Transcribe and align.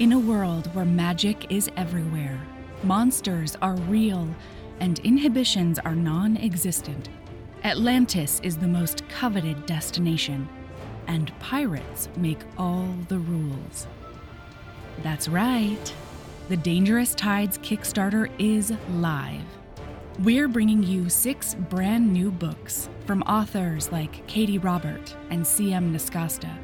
In 0.00 0.10
a 0.10 0.18
world 0.18 0.74
where 0.74 0.84
magic 0.84 1.52
is 1.52 1.70
everywhere, 1.76 2.40
monsters 2.82 3.56
are 3.62 3.76
real, 3.76 4.28
and 4.80 4.98
inhibitions 4.98 5.78
are 5.78 5.94
non 5.94 6.36
existent, 6.36 7.08
Atlantis 7.62 8.40
is 8.42 8.56
the 8.56 8.66
most 8.66 9.08
coveted 9.08 9.66
destination, 9.66 10.48
and 11.06 11.38
pirates 11.38 12.08
make 12.16 12.40
all 12.58 12.92
the 13.06 13.20
rules. 13.20 13.86
That's 15.04 15.28
right, 15.28 15.94
the 16.48 16.56
Dangerous 16.56 17.14
Tides 17.14 17.56
Kickstarter 17.58 18.28
is 18.36 18.72
live. 18.94 19.44
We're 20.24 20.48
bringing 20.48 20.82
you 20.82 21.08
six 21.08 21.54
brand 21.54 22.12
new 22.12 22.32
books 22.32 22.88
from 23.06 23.22
authors 23.22 23.92
like 23.92 24.26
Katee 24.26 24.58
Robert 24.58 25.14
and 25.30 25.46
C.M. 25.46 25.94
Nascosta. 25.94 26.63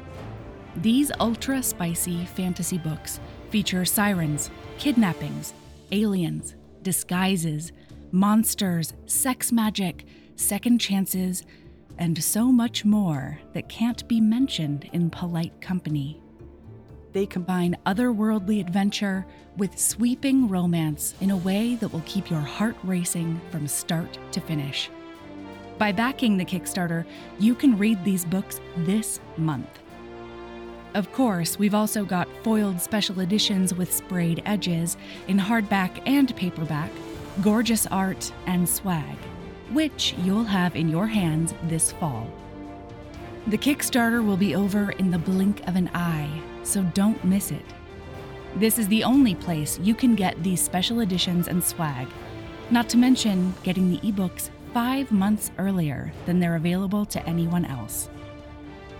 These 0.77 1.11
ultra 1.19 1.61
spicy 1.61 2.25
fantasy 2.25 2.77
books 2.77 3.19
feature 3.49 3.83
sirens, 3.83 4.49
kidnappings, 4.77 5.53
aliens, 5.91 6.55
disguises, 6.81 7.73
monsters, 8.11 8.93
sex 9.05 9.51
magic, 9.51 10.05
second 10.37 10.79
chances, 10.79 11.43
and 11.97 12.21
so 12.23 12.51
much 12.51 12.85
more 12.85 13.39
that 13.53 13.67
can't 13.67 14.07
be 14.07 14.21
mentioned 14.21 14.89
in 14.93 15.09
polite 15.09 15.59
company. 15.59 16.21
They 17.11 17.25
combine 17.25 17.75
otherworldly 17.85 18.61
adventure 18.61 19.25
with 19.57 19.77
sweeping 19.77 20.47
romance 20.47 21.13
in 21.19 21.31
a 21.31 21.37
way 21.37 21.75
that 21.75 21.89
will 21.89 22.03
keep 22.05 22.29
your 22.29 22.39
heart 22.39 22.77
racing 22.83 23.39
from 23.51 23.67
start 23.67 24.17
to 24.31 24.39
finish. 24.39 24.89
By 25.77 25.91
backing 25.91 26.37
the 26.37 26.45
Kickstarter, 26.45 27.05
you 27.37 27.53
can 27.53 27.77
read 27.77 28.03
these 28.05 28.23
books 28.23 28.61
this 28.77 29.19
month. 29.35 29.79
Of 30.93 31.11
course, 31.13 31.57
we've 31.57 31.73
also 31.73 32.03
got 32.03 32.27
foiled 32.43 32.81
special 32.81 33.21
editions 33.21 33.73
with 33.73 33.93
sprayed 33.93 34.43
edges 34.45 34.97
in 35.29 35.37
hardback 35.37 36.01
and 36.05 36.35
paperback, 36.35 36.91
gorgeous 37.41 37.87
art, 37.87 38.31
and 38.45 38.67
swag, 38.67 39.15
which 39.71 40.13
you'll 40.19 40.43
have 40.43 40.75
in 40.75 40.89
your 40.89 41.07
hands 41.07 41.53
this 41.63 41.93
fall. 41.93 42.29
The 43.47 43.57
Kickstarter 43.57 44.23
will 44.23 44.37
be 44.37 44.53
over 44.53 44.91
in 44.91 45.09
the 45.09 45.17
blink 45.17 45.65
of 45.65 45.77
an 45.77 45.89
eye, 45.95 46.29
so 46.63 46.83
don't 46.93 47.23
miss 47.23 47.51
it. 47.51 47.65
This 48.57 48.77
is 48.77 48.89
the 48.89 49.05
only 49.05 49.33
place 49.33 49.79
you 49.79 49.95
can 49.95 50.13
get 50.13 50.43
these 50.43 50.61
special 50.61 50.99
editions 50.99 51.47
and 51.47 51.63
swag, 51.63 52.07
not 52.69 52.89
to 52.89 52.97
mention 52.97 53.53
getting 53.63 53.89
the 53.89 53.99
ebooks 53.99 54.49
five 54.73 55.09
months 55.11 55.51
earlier 55.57 56.11
than 56.25 56.39
they're 56.39 56.57
available 56.57 57.05
to 57.05 57.25
anyone 57.25 57.65
else. 57.65 58.09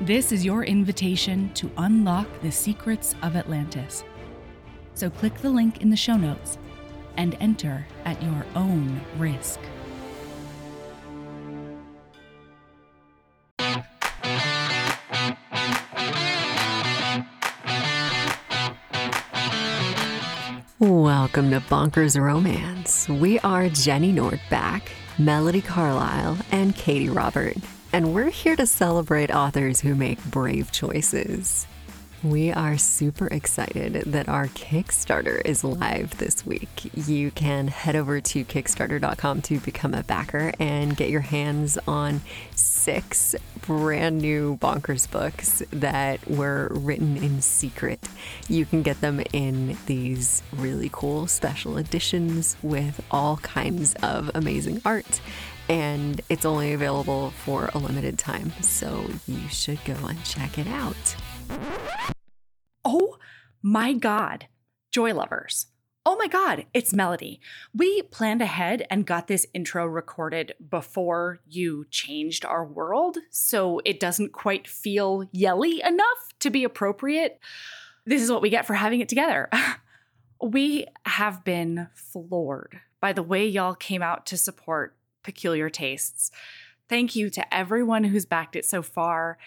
This 0.01 0.31
is 0.31 0.43
your 0.43 0.63
invitation 0.63 1.53
to 1.53 1.69
unlock 1.77 2.27
the 2.41 2.51
secrets 2.51 3.13
of 3.21 3.35
Atlantis. 3.35 4.03
So 4.95 5.11
click 5.11 5.35
the 5.35 5.51
link 5.51 5.83
in 5.83 5.91
the 5.91 5.95
show 5.95 6.17
notes 6.17 6.57
and 7.17 7.37
enter 7.39 7.85
at 8.03 8.19
your 8.23 8.43
own 8.55 8.99
risk. 9.19 9.59
Welcome 20.79 21.51
to 21.51 21.59
Bonkers 21.59 22.19
Romance. 22.19 23.07
We 23.07 23.37
are 23.41 23.69
Jenny 23.69 24.11
Nordbak, 24.11 24.81
Melody 25.19 25.61
Carlisle, 25.61 26.39
and 26.51 26.75
Katee 26.75 27.15
Robert 27.15 27.57
and 27.93 28.13
we're 28.13 28.29
here 28.29 28.55
to 28.55 28.65
celebrate 28.65 29.31
authors 29.31 29.81
who 29.81 29.95
make 29.95 30.23
brave 30.25 30.71
choices. 30.71 31.67
We 32.23 32.51
are 32.51 32.77
super 32.77 33.25
excited 33.27 33.93
that 34.05 34.29
our 34.29 34.45
Kickstarter 34.47 35.43
is 35.43 35.63
live 35.63 36.17
this 36.19 36.45
week. 36.45 36.91
You 36.93 37.31
can 37.31 37.67
head 37.67 37.95
over 37.95 38.21
to 38.21 38.45
Kickstarter.com 38.45 39.41
to 39.41 39.59
become 39.59 39.95
a 39.95 40.03
backer 40.03 40.53
and 40.59 40.95
get 40.95 41.09
your 41.09 41.21
hands 41.21 41.79
on 41.87 42.21
six 42.55 43.35
brand 43.61 44.19
new 44.19 44.57
bonkers 44.57 45.09
books 45.09 45.63
that 45.71 46.29
were 46.29 46.67
written 46.71 47.17
in 47.17 47.41
secret. 47.41 47.99
You 48.47 48.65
can 48.65 48.83
get 48.83 49.01
them 49.01 49.23
in 49.33 49.77
these 49.87 50.43
really 50.53 50.89
cool 50.93 51.25
special 51.25 51.77
editions 51.77 52.55
with 52.61 53.03
all 53.09 53.37
kinds 53.37 53.95
of 53.95 54.29
amazing 54.35 54.81
art 54.85 55.21
and 55.71 56.19
it's 56.27 56.43
only 56.43 56.73
available 56.73 57.31
for 57.45 57.69
a 57.73 57.77
limited 57.77 58.19
time. 58.19 58.51
So 58.61 59.05
you 59.25 59.47
should 59.47 59.79
go 59.85 59.95
and 60.05 60.21
check 60.25 60.57
it 60.57 60.67
out. 60.67 61.15
Oh 62.83 63.17
my 63.63 63.93
God, 63.93 64.47
Joy 64.91 65.13
Lovers. 65.13 65.67
Oh 66.05 66.17
my 66.17 66.27
God, 66.27 66.65
it's 66.73 66.93
Melody. 66.93 67.39
We 67.73 68.01
planned 68.01 68.41
ahead 68.41 68.85
and 68.89 69.05
got 69.05 69.27
this 69.27 69.45
intro 69.53 69.85
recorded 69.85 70.55
before 70.69 71.39
you 71.47 71.85
changed 71.89 72.43
our 72.43 72.65
world, 72.65 73.19
so 73.29 73.81
it 73.85 73.99
doesn't 73.99 74.33
quite 74.33 74.67
feel 74.67 75.29
yelly 75.31 75.81
enough 75.81 76.33
to 76.39 76.49
be 76.49 76.65
appropriate. 76.65 77.39
This 78.05 78.21
is 78.21 78.31
what 78.31 78.41
we 78.41 78.49
get 78.49 78.65
for 78.65 78.73
having 78.73 78.99
it 78.99 79.07
together. 79.07 79.47
we 80.43 80.87
have 81.05 81.45
been 81.45 81.87
floored 81.93 82.81
by 82.99 83.13
the 83.13 83.23
way 83.23 83.47
y'all 83.47 83.75
came 83.75 84.01
out 84.01 84.25
to 84.25 84.37
support 84.37 84.97
peculiar 85.23 85.69
tastes. 85.69 86.31
Thank 86.89 87.15
you 87.15 87.29
to 87.29 87.53
everyone 87.53 88.05
who's 88.05 88.25
backed 88.25 88.55
it 88.55 88.65
so 88.65 88.81
far. 88.81 89.37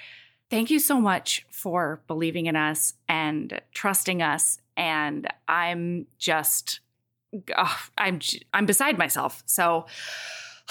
Thank 0.50 0.70
you 0.70 0.78
so 0.78 1.00
much 1.00 1.44
for 1.50 2.00
believing 2.06 2.46
in 2.46 2.56
us 2.56 2.94
and 3.08 3.60
trusting 3.72 4.22
us. 4.22 4.58
And 4.76 5.26
I'm 5.48 6.06
just, 6.18 6.80
oh, 7.56 7.78
I'm, 7.98 8.20
I'm 8.52 8.66
beside 8.66 8.98
myself. 8.98 9.42
So, 9.46 9.86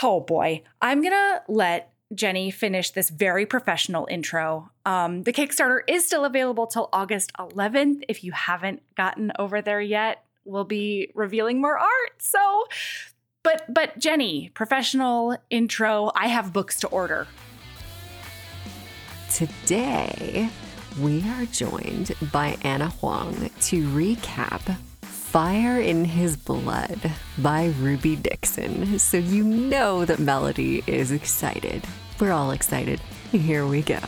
oh 0.01 0.21
boy, 0.21 0.63
I'm 0.81 1.01
gonna 1.01 1.41
let 1.47 1.93
Jenny 2.15 2.51
finish 2.51 2.91
this 2.91 3.09
very 3.09 3.45
professional 3.45 4.07
intro. 4.09 4.69
Um, 4.85 5.23
the 5.23 5.33
Kickstarter 5.33 5.79
is 5.87 6.05
still 6.05 6.25
available 6.25 6.67
till 6.67 6.89
August 6.93 7.31
11th. 7.39 8.03
If 8.07 8.23
you 8.23 8.31
haven't 8.31 8.81
gotten 8.95 9.31
over 9.39 9.61
there 9.61 9.81
yet, 9.81 10.23
we'll 10.45 10.65
be 10.65 11.11
revealing 11.15 11.61
more 11.61 11.77
art. 11.77 12.13
So 12.19 12.65
but 13.43 13.65
but 13.69 13.99
Jenny, 13.99 14.49
professional 14.53 15.37
intro, 15.49 16.11
I 16.15 16.27
have 16.27 16.53
books 16.53 16.79
to 16.79 16.87
order. 16.87 17.27
Today, 19.29 20.49
we 20.99 21.27
are 21.29 21.45
joined 21.45 22.13
by 22.31 22.57
Anna 22.61 22.89
Huang 22.89 23.49
to 23.61 23.87
recap 23.89 24.77
Fire 25.01 25.79
in 25.79 26.05
His 26.05 26.37
Blood 26.37 27.11
by 27.39 27.73
Ruby 27.79 28.15
Dixon. 28.15 28.99
So 28.99 29.17
you 29.17 29.43
know 29.43 30.05
that 30.05 30.19
Melody 30.19 30.83
is 30.85 31.11
excited. 31.11 31.83
We're 32.19 32.31
all 32.31 32.51
excited. 32.51 32.99
Here 33.31 33.65
we 33.65 33.81
go. 33.81 33.99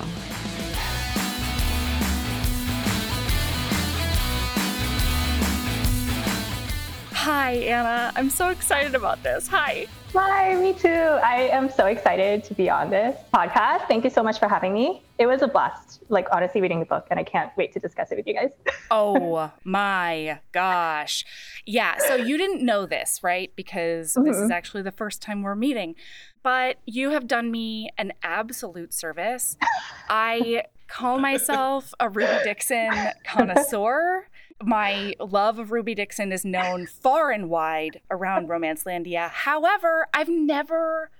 Hi, 7.26 7.54
Anna. 7.54 8.12
I'm 8.16 8.30
so 8.30 8.50
excited 8.50 8.94
about 8.94 9.24
this. 9.24 9.48
Hi. 9.48 9.88
Hi, 10.14 10.54
me 10.62 10.74
too. 10.74 10.88
I 10.90 11.50
am 11.52 11.72
so 11.72 11.88
excited 11.88 12.44
to 12.44 12.54
be 12.54 12.70
on 12.70 12.92
this 12.92 13.20
podcast. 13.34 13.88
Thank 13.88 14.04
you 14.04 14.12
so 14.12 14.22
much 14.22 14.38
for 14.38 14.48
having 14.48 14.76
me. 14.76 15.02
It 15.18 15.26
was 15.26 15.42
a 15.42 15.48
blast, 15.48 16.04
like 16.10 16.28
honestly, 16.32 16.62
reading 16.62 16.80
the 16.80 16.86
book, 16.86 17.08
and 17.10 17.20
I 17.20 17.24
can't 17.24 17.52
wait 17.58 17.74
to 17.74 17.80
discuss 17.80 18.12
it 18.12 18.18
with 18.18 18.28
you 18.28 18.36
guys. 18.36 18.52
oh 18.92 19.52
my 19.64 20.40
gosh. 20.52 21.26
Yeah. 21.66 21.98
So 21.98 22.14
you 22.14 22.38
didn't 22.38 22.64
know 22.64 22.86
this, 22.86 23.22
right? 23.24 23.52
Because 23.56 24.14
mm-hmm. 24.14 24.28
this 24.28 24.36
is 24.38 24.44
mm-hmm. 24.44 24.52
actually 24.52 24.84
the 24.84 24.92
first 24.92 25.24
time 25.24 25.42
we're 25.42 25.56
meeting. 25.56 25.96
But 26.44 26.78
you 26.86 27.10
have 27.10 27.26
done 27.26 27.50
me 27.50 27.90
an 27.98 28.14
absolute 28.22 28.94
service. 28.94 29.58
I 30.10 30.66
call 30.88 31.18
myself 31.18 31.92
a 32.00 32.08
Ruby 32.08 32.44
Dixon 32.44 32.92
connoisseur 33.26 34.28
my 34.64 35.14
love 35.20 35.60
of 35.60 35.72
Ruby 35.72 35.96
Dixon 35.96 36.32
is 36.32 36.46
known 36.46 36.88
far 36.88 37.32
and 37.32 37.50
wide 37.50 38.02
around 38.10 38.48
Romancelandia. 38.48 39.30
However, 39.30 40.08
I've 40.14 40.30
never 40.30 41.12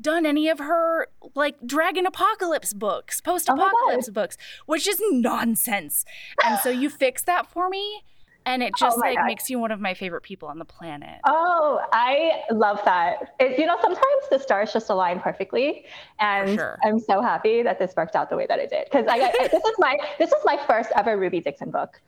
done 0.00 0.26
any 0.26 0.48
of 0.48 0.58
her 0.58 1.08
like 1.34 1.56
Dragon 1.64 2.06
Apocalypse 2.06 2.72
books, 2.74 3.20
post 3.20 3.48
apocalypse 3.48 4.08
oh 4.08 4.12
books, 4.12 4.36
which 4.66 4.86
is 4.86 5.00
nonsense. 5.10 6.04
And 6.44 6.58
so 6.60 6.70
you 6.70 6.90
fixed 6.90 7.26
that 7.26 7.46
for 7.46 7.68
me. 7.68 8.02
And 8.44 8.60
it 8.60 8.74
just 8.76 8.96
oh 8.96 9.00
like 9.00 9.16
God. 9.16 9.26
makes 9.26 9.48
you 9.48 9.60
one 9.60 9.70
of 9.70 9.80
my 9.80 9.94
favorite 9.94 10.22
people 10.22 10.48
on 10.48 10.58
the 10.58 10.64
planet. 10.64 11.20
Oh, 11.24 11.80
I 11.92 12.42
love 12.50 12.80
that. 12.84 13.34
It, 13.38 13.56
you 13.56 13.66
know, 13.66 13.76
sometimes 13.80 14.28
the 14.30 14.38
stars 14.40 14.72
just 14.72 14.90
align 14.90 15.20
perfectly, 15.20 15.84
and 16.18 16.56
sure. 16.58 16.76
I'm 16.82 16.98
so 16.98 17.22
happy 17.22 17.62
that 17.62 17.78
this 17.78 17.94
worked 17.96 18.16
out 18.16 18.30
the 18.30 18.36
way 18.36 18.46
that 18.48 18.58
it 18.58 18.68
did. 18.68 18.86
Because 18.86 19.06
I, 19.06 19.14
I, 19.14 19.48
this 19.48 19.64
is 19.64 19.74
my 19.78 19.96
this 20.18 20.30
is 20.30 20.44
my 20.44 20.58
first 20.66 20.90
ever 20.96 21.16
Ruby 21.16 21.38
Dixon 21.38 21.70
book. 21.70 22.00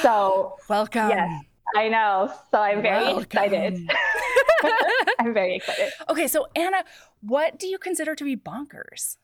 So 0.00 0.56
welcome. 0.68 1.08
Yes, 1.08 1.44
I 1.76 1.88
know. 1.88 2.32
So 2.50 2.58
I'm 2.60 2.82
very 2.82 3.04
welcome. 3.04 3.22
excited. 3.22 3.90
I'm 5.18 5.34
very 5.34 5.56
excited. 5.56 5.92
Okay, 6.08 6.28
so 6.28 6.46
Anna, 6.54 6.84
what 7.20 7.58
do 7.58 7.66
you 7.66 7.78
consider 7.78 8.14
to 8.14 8.24
be 8.24 8.36
bonkers? 8.36 9.16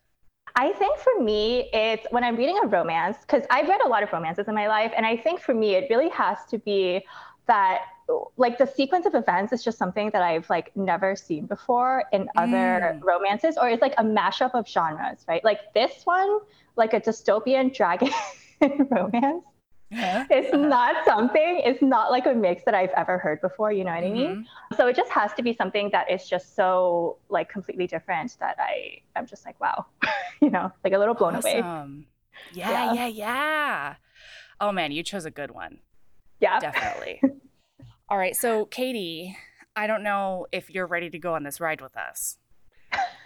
I 0.57 0.73
think 0.73 0.99
for 0.99 1.23
me, 1.23 1.71
it's 1.73 2.07
when 2.11 2.25
I'm 2.25 2.37
reading 2.37 2.59
a 2.63 2.67
romance, 2.67 3.19
because 3.21 3.45
I've 3.51 3.69
read 3.69 3.81
a 3.85 3.89
lot 3.89 4.03
of 4.03 4.13
romances 4.13 4.49
in 4.49 4.55
my 4.55 4.67
life. 4.67 4.93
And 4.97 5.07
I 5.07 5.17
think 5.17 5.41
for 5.41 5.55
me, 5.55 5.75
it 5.77 5.87
really 5.89 6.09
has 6.11 6.39
to 6.51 6.59
be 6.59 7.05
that 7.47 7.83
like 8.37 8.59
the 8.59 8.67
sequence 8.67 9.07
of 9.07 9.15
events 9.15 9.53
is 9.53 9.63
just 9.63 9.79
something 9.79 10.11
that 10.13 10.23
I've 10.23 10.49
like 10.49 10.75
never 10.75 11.15
seen 11.15 11.47
before 11.47 12.05
in 12.13 12.29
other 12.37 12.97
mm. 12.97 13.05
romances, 13.05 13.57
or 13.59 13.69
it's 13.69 13.83
like 13.83 13.95
a 13.99 14.03
mashup 14.03 14.53
of 14.55 14.67
genres, 14.67 15.25
right? 15.29 15.45
Like 15.45 15.73
this 15.75 16.03
one, 16.05 16.39
like 16.77 16.95
a 16.95 17.01
dystopian 17.01 17.75
dragon 17.75 18.11
romance. 18.91 19.45
Yeah. 19.91 20.27
It's 20.31 20.55
not 20.55 21.05
something, 21.07 21.63
it's 21.65 21.83
not 21.83 22.11
like 22.11 22.27
a 22.27 22.35
mix 22.35 22.63
that 22.65 22.75
I've 22.75 22.91
ever 22.91 23.19
heard 23.19 23.41
before, 23.41 23.73
you 23.73 23.85
know 23.85 23.93
what 23.93 24.05
mm-hmm. 24.05 24.15
I 24.15 24.19
mean? 24.19 24.31
Mm-hmm. 24.31 24.77
So 24.77 24.87
it 24.87 24.97
just 24.97 25.11
has 25.11 25.33
to 25.35 25.43
be 25.43 25.55
something 25.55 25.89
that 25.93 26.11
is 26.11 26.29
just 26.29 26.55
so 26.55 27.19
like 27.29 27.49
completely 27.49 27.87
different 27.87 28.37
that 28.41 28.57
I 28.59 29.01
I'm 29.17 29.27
just 29.27 29.47
like, 29.47 29.59
wow, 29.61 29.87
you 30.43 30.51
know, 30.51 30.71
like 30.85 30.93
a 30.93 30.99
little 30.99 31.15
blown 31.15 31.37
awesome. 31.37 31.51
away. 31.51 32.07
Yeah, 32.53 32.71
yeah, 32.71 32.93
yeah, 32.93 33.07
yeah. 33.07 33.95
Oh 34.61 34.73
man, 34.73 34.93
you 34.93 35.03
chose 35.03 35.25
a 35.25 35.31
good 35.31 35.53
one. 35.53 35.79
Yeah. 36.41 36.59
Definitely. 36.61 37.21
All 38.09 38.19
right. 38.19 38.35
So, 38.35 38.67
Katee, 38.67 39.35
I 39.77 39.87
don't 39.87 40.03
know 40.03 40.47
if 40.53 40.71
you're 40.71 40.87
ready 40.87 41.11
to 41.11 41.19
go 41.19 41.35
on 41.35 41.43
this 41.43 41.61
ride 41.61 41.81
with 41.81 41.97
us. 41.97 42.39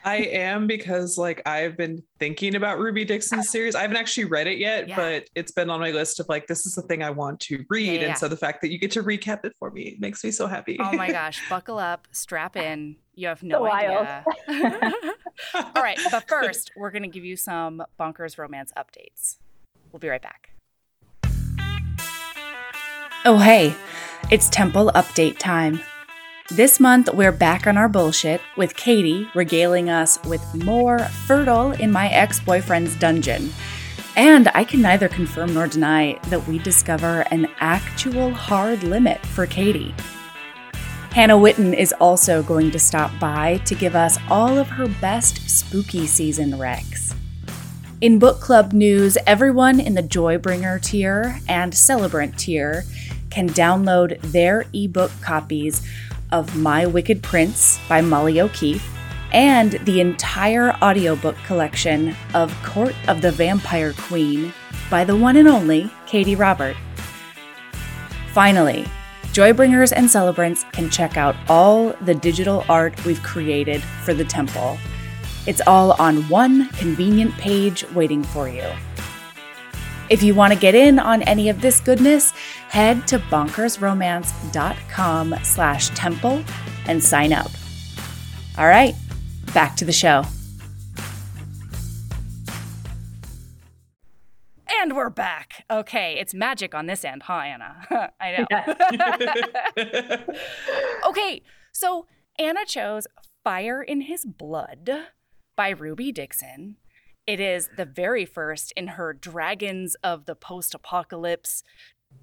I 0.05 0.17
am 0.17 0.67
because 0.67 1.17
like 1.17 1.43
I've 1.47 1.77
been 1.77 2.03
thinking 2.19 2.57
about 2.57 2.79
Ruby 2.79 3.05
Dixon's 3.05 3.47
uh-huh. 3.47 3.51
series. 3.51 3.75
I 3.75 3.83
haven't 3.83 3.97
actually 3.97 4.25
read 4.25 4.47
it 4.47 4.59
yet, 4.59 4.89
yeah. 4.89 4.97
but 4.97 5.29
it's 5.35 5.53
been 5.53 5.71
on 5.71 5.81
my 5.81 5.91
list 5.93 6.19
of 6.19 6.29
like 6.29 6.47
this 6.49 6.67
is 6.67 6.75
the 6.75 6.83
thing 6.83 7.03
I 7.03 7.11
want 7.11 7.39
to 7.41 7.65
read. 7.69 7.87
Yeah, 7.87 7.93
yeah. 7.93 8.09
And 8.09 8.19
so 8.19 8.29
the 8.29 8.37
fact 8.37 8.63
that 8.63 8.73
you 8.73 8.79
get 8.79 8.91
to 8.93 9.03
recap 9.03 9.45
it 9.45 9.55
for 9.59 9.71
me 9.71 9.97
makes 10.01 10.25
me 10.25 10.31
so 10.31 10.47
happy. 10.47 10.77
Oh 10.81 10.93
my 10.93 11.11
gosh, 11.13 11.41
buckle 11.49 11.79
up, 11.79 12.09
strap 12.11 12.57
ah. 12.57 12.61
in. 12.61 12.97
You 13.15 13.29
have 13.29 13.43
no 13.43 13.71
idea. 13.71 14.25
All 15.55 15.83
right, 15.83 15.99
but 16.11 16.27
first, 16.29 16.73
we're 16.77 16.91
going 16.91 17.03
to 17.03 17.09
give 17.09 17.25
you 17.25 17.37
some 17.37 17.83
bonkers 18.01 18.39
romance 18.39 18.73
updates. 18.77 19.37
We'll 19.93 20.01
be 20.01 20.09
right 20.09 20.23
back. 20.23 20.51
Oh, 23.25 23.39
hey, 23.39 23.75
it's 24.31 24.49
temple 24.49 24.91
update 24.95 25.39
time. 25.39 25.81
This 26.55 26.79
month, 26.79 27.09
we're 27.15 27.33
back 27.33 27.67
on 27.67 27.79
our 27.79 27.89
bullshit 27.89 28.43
with 28.59 28.77
Katee 28.77 29.35
regaling 29.35 29.89
us 29.89 30.23
with 30.25 30.55
more 30.67 30.99
fertile 30.99 31.73
in 31.73 31.91
my 31.91 32.11
ex 32.11 32.41
boyfriend's 32.41 32.95
dungeon. 32.97 33.51
And 34.17 34.49
I 34.55 34.65
can 34.65 34.83
neither 34.83 35.09
confirm 35.09 35.55
nor 35.55 35.67
deny 35.67 36.19
that 36.25 36.47
we 36.47 36.59
discover 36.59 37.23
an 37.31 37.49
actual 37.61 38.35
hard 38.35 38.83
limit 38.83 39.25
for 39.25 39.47
Katee. 39.47 39.99
Hannah 41.13 41.39
Witton 41.39 41.73
is 41.73 41.95
also 41.95 42.43
going 42.43 42.71
to 42.73 42.79
stop 42.79 43.19
by 43.19 43.57
to 43.65 43.75
give 43.75 43.97
us 43.97 44.19
all 44.29 44.59
of 44.59 44.69
her 44.69 44.89
best 45.01 45.49
spooky 45.49 46.07
season 46.07 46.53
recs. 46.53 47.15
In 48.03 48.19
book 48.19 48.41
club 48.41 48.75
news, 48.75 49.17
everyone 49.27 49.81
in 49.81 49.95
the 49.95 50.03
Joybringer 50.03 50.83
tier 50.83 51.41
and 51.49 51.75
Celebrant 51.75 52.39
tier 52.39 52.85
can 53.31 53.49
download 53.49 54.21
their 54.21 54.67
ebook 54.75 55.11
copies 55.23 55.81
of 56.33 56.57
My 56.57 56.87
Wicked 56.87 57.23
Prince 57.23 57.79
by 57.89 58.01
Molly 58.01 58.41
O'Keefe 58.41 58.89
and 59.33 59.73
the 59.85 60.01
entire 60.01 60.73
audiobook 60.83 61.37
collection 61.47 62.17
of 62.35 62.53
Court 62.65 62.95
of 63.09 63.23
the 63.23 63.31
Vampire 63.31 63.93
Queen 63.93 64.53
by 64.91 65.05
the 65.05 65.17
one 65.17 65.37
and 65.37 65.49
only 65.49 65.85
Katee 66.07 66.39
Robert. 66.39 66.77
Finally, 68.33 68.87
Joybringers 69.33 69.93
and 69.95 70.11
Celebrants 70.11 70.65
can 70.73 70.91
check 70.91 71.17
out 71.17 71.37
all 71.49 71.93
the 72.03 72.15
digital 72.15 72.65
art 72.69 73.03
we've 73.05 73.23
created 73.23 73.83
for 73.83 74.13
the 74.13 74.25
temple. 74.25 74.79
It's 75.47 75.63
all 75.67 75.93
on 75.93 76.29
one 76.29 76.69
convenient 76.71 77.33
page 77.39 77.89
waiting 77.93 78.23
for 78.23 78.49
you. 78.49 78.71
If 80.13 80.23
you 80.23 80.35
want 80.35 80.53
to 80.53 80.59
get 80.59 80.75
in 80.75 80.99
on 80.99 81.23
any 81.23 81.49
of 81.49 81.63
this 81.63 81.81
goodness, 81.81 82.33
head 82.69 83.09
to 83.09 83.19
bonkersromance.com 83.19 85.35
slash 85.43 85.89
temple 85.89 86.45
and 86.85 87.03
sign 87.03 87.33
up. 87.33 87.51
All 88.59 88.67
right, 88.67 88.95
back 89.55 89.75
to 89.77 89.87
the 89.87 89.93
show. 89.93 90.25
And 94.83 94.95
we're 94.95 95.09
back. 95.09 95.65
Okay, 95.71 96.19
it's 96.21 96.35
magic 96.35 96.75
on 96.75 96.85
this 96.85 97.07
end, 97.07 97.23
huh, 97.23 97.39
Anna? 97.39 97.87
I 98.21 98.47
know. 99.79 100.19
okay, 101.09 101.41
so 101.73 102.05
Anna 102.39 102.67
chose 102.67 103.07
Fire 103.43 103.83
in 103.83 104.03
His 104.03 104.27
Blood 104.27 104.91
by 105.57 105.71
Ruby 105.71 106.13
Dixon. 106.13 106.77
It 107.27 107.39
is 107.39 107.71
the 107.77 107.85
very 107.85 108.25
first 108.25 108.73
in 108.77 108.89
her 108.89 109.13
Dragons 109.13 109.95
of 110.03 110.25
the 110.25 110.35
Post 110.35 110.75
Apocalypse 110.75 111.63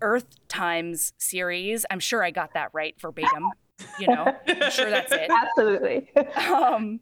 Earth 0.01 0.27
Times 0.47 1.13
series. 1.17 1.85
I'm 1.89 1.99
sure 1.99 2.23
I 2.23 2.31
got 2.31 2.53
that 2.53 2.69
right 2.73 2.95
verbatim. 2.99 3.49
You 3.97 4.07
know, 4.07 4.35
I'm 4.47 4.71
sure 4.71 4.89
that's 4.89 5.11
it. 5.11 5.29
Absolutely. 5.57 6.11
Um, 6.35 6.99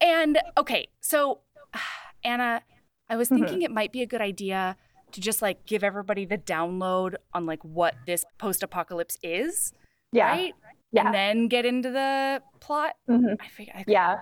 and 0.00 0.38
okay, 0.58 0.88
so 1.00 1.40
Anna, 2.24 2.62
I 3.08 3.16
was 3.16 3.28
thinking 3.28 3.58
mm-hmm. 3.58 3.62
it 3.62 3.70
might 3.70 3.92
be 3.92 4.02
a 4.02 4.06
good 4.06 4.20
idea 4.20 4.76
to 5.12 5.20
just 5.20 5.40
like 5.40 5.64
give 5.66 5.84
everybody 5.84 6.24
the 6.24 6.38
download 6.38 7.14
on 7.32 7.46
like 7.46 7.62
what 7.62 7.94
this 8.06 8.24
post 8.38 8.64
apocalypse 8.64 9.16
is. 9.22 9.72
Yeah. 10.10 10.30
Right? 10.30 10.54
Yeah. 10.90 11.06
And 11.06 11.14
then 11.14 11.48
get 11.48 11.64
into 11.64 11.90
the 11.90 12.42
plot. 12.58 12.96
Mm-hmm. 13.08 13.34
I 13.40 13.48
figure, 13.48 13.72
I 13.76 13.84
yeah. 13.86 14.20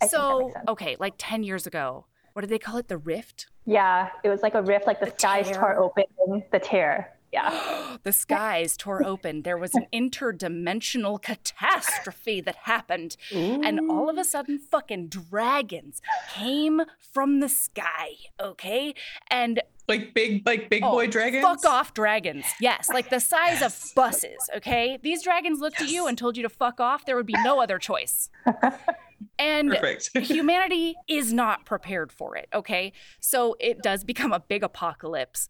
I 0.00 0.06
so, 0.06 0.52
okay, 0.68 0.96
like 0.98 1.14
10 1.18 1.42
years 1.42 1.66
ago, 1.66 2.06
what 2.40 2.48
did 2.48 2.54
they 2.54 2.58
call 2.58 2.78
it? 2.78 2.88
The 2.88 2.96
rift? 2.96 3.48
Yeah, 3.66 4.08
it 4.24 4.30
was 4.30 4.40
like 4.40 4.54
a 4.54 4.62
rift, 4.62 4.86
like 4.86 4.98
the, 4.98 5.04
the 5.04 5.12
skies 5.12 5.48
tear. 5.48 5.56
tore 5.56 5.76
open, 5.76 6.04
the 6.50 6.58
tear. 6.58 7.12
Yeah. 7.34 7.98
the 8.02 8.12
skies 8.12 8.78
tore 8.78 9.04
open. 9.04 9.42
There 9.42 9.58
was 9.58 9.74
an 9.74 9.86
interdimensional 9.92 11.20
catastrophe 11.20 12.40
that 12.40 12.56
happened. 12.62 13.18
Ooh. 13.34 13.60
And 13.62 13.90
all 13.90 14.08
of 14.08 14.16
a 14.16 14.24
sudden, 14.24 14.58
fucking 14.58 15.08
dragons 15.08 16.00
came 16.32 16.80
from 17.12 17.40
the 17.40 17.50
sky. 17.50 18.12
Okay. 18.40 18.94
And 19.30 19.60
like 19.86 20.14
big, 20.14 20.46
like 20.46 20.70
big 20.70 20.82
oh, 20.82 20.92
boy 20.92 21.08
dragons? 21.08 21.44
Fuck 21.44 21.66
off 21.66 21.92
dragons. 21.92 22.46
Yes. 22.58 22.88
Like 22.88 23.10
the 23.10 23.20
size 23.20 23.60
yes. 23.60 23.90
of 23.90 23.94
buses. 23.94 24.48
Okay. 24.56 24.98
These 25.02 25.22
dragons 25.22 25.60
looked 25.60 25.78
yes. 25.78 25.90
at 25.90 25.94
you 25.94 26.06
and 26.06 26.16
told 26.16 26.38
you 26.38 26.42
to 26.42 26.48
fuck 26.48 26.80
off. 26.80 27.04
There 27.04 27.16
would 27.16 27.26
be 27.26 27.36
no 27.44 27.60
other 27.60 27.78
choice. 27.78 28.30
And 29.38 29.76
humanity 30.14 30.94
is 31.08 31.32
not 31.32 31.64
prepared 31.64 32.12
for 32.12 32.36
it. 32.36 32.48
Okay. 32.54 32.92
So 33.20 33.56
it 33.60 33.82
does 33.82 34.04
become 34.04 34.32
a 34.32 34.40
big 34.40 34.62
apocalypse. 34.62 35.48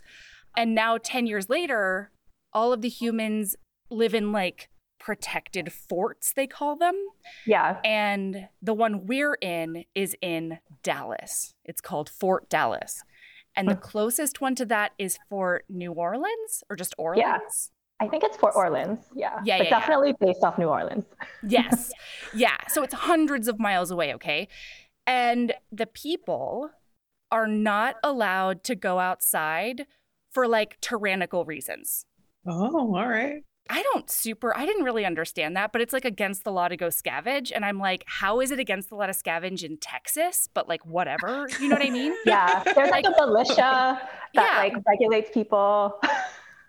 And 0.56 0.75
now, 0.75 0.99
10 0.99 1.26
years 1.26 1.49
later, 1.49 2.11
all 2.52 2.72
of 2.72 2.82
the 2.82 2.88
humans 2.88 3.54
live 3.90 4.14
in 4.14 4.33
like 4.33 4.68
protected 4.99 5.73
forts, 5.73 6.33
they 6.33 6.47
call 6.47 6.76
them. 6.76 6.94
Yeah. 7.47 7.78
And 7.85 8.49
the 8.62 8.75
one 8.75 9.06
we're 9.06 9.38
in 9.40 9.85
is 9.94 10.14
in 10.21 10.59
Dallas. 10.83 11.54
It's 11.64 11.80
called 11.80 12.09
Fort 12.09 12.49
Dallas. 12.49 13.02
And 13.56 13.68
the 13.68 13.75
closest 13.75 14.40
one 14.40 14.54
to 14.56 14.64
that 14.66 14.92
is 14.99 15.18
Fort 15.28 15.64
New 15.68 15.92
Orleans 15.92 16.62
or 16.71 16.76
just 16.76 16.94
Orleans? 16.97 17.25
Yeah. 17.25 17.38
I 18.00 18.09
think 18.09 18.25
it's 18.25 18.37
Fort 18.37 18.54
Orleans. 18.57 18.99
Yeah. 19.14 19.38
Yeah. 19.45 19.59
But 19.59 19.64
yeah, 19.64 19.78
definitely 19.78 20.09
yeah. 20.09 20.26
based 20.26 20.42
off 20.42 20.59
New 20.59 20.69
Orleans. 20.69 21.04
yes. 21.47 21.92
Yeah. 22.35 22.57
So 22.69 22.83
it's 22.83 22.95
hundreds 22.95 23.47
of 23.47 23.59
miles 23.59 23.90
away. 23.90 24.14
Okay. 24.14 24.49
And 25.07 25.52
the 25.71 25.87
people 25.87 26.71
are 27.30 27.47
not 27.47 27.97
allowed 28.02 28.64
to 28.64 28.75
go 28.75 28.99
outside 28.99 29.87
for 30.30 30.49
like 30.49 30.80
tyrannical 30.80 31.45
reasons. 31.45 32.07
Oh, 32.47 32.95
all 32.97 33.09
right. 33.09 33.42
I 33.69 33.83
don't 33.83 34.11
super, 34.11 34.57
I 34.57 34.66
didn't 34.66 34.85
really 34.85 35.04
understand 35.04 35.57
that, 35.57 35.71
but 35.71 35.80
it's 35.80 35.92
like 35.92 36.04
against 36.04 36.42
the 36.42 36.50
law 36.50 36.66
to 36.66 36.76
go 36.76 36.88
scavenge. 36.88 37.52
And 37.54 37.64
I'm 37.64 37.78
like, 37.78 38.04
how 38.07 38.40
is 38.40 38.50
it 38.50 38.59
against 38.59 38.88
the 38.88 38.97
law 38.97 39.07
to 39.07 39.12
scavenge 39.12 39.62
in 39.62 39.76
Texas? 39.76 40.49
But 40.52 40.69
like, 40.69 40.85
whatever. 40.85 41.47
You 41.61 41.69
know 41.69 41.76
what 41.76 41.87
I 41.87 41.90
mean? 41.90 42.14
yeah. 42.26 42.64
There's 42.64 42.90
like, 42.90 43.04
like 43.04 43.14
a 43.16 43.26
militia 43.26 43.57
that 43.57 44.00
yeah. 44.35 44.59
like 44.59 44.75
regulates 44.88 45.30
people. 45.33 46.00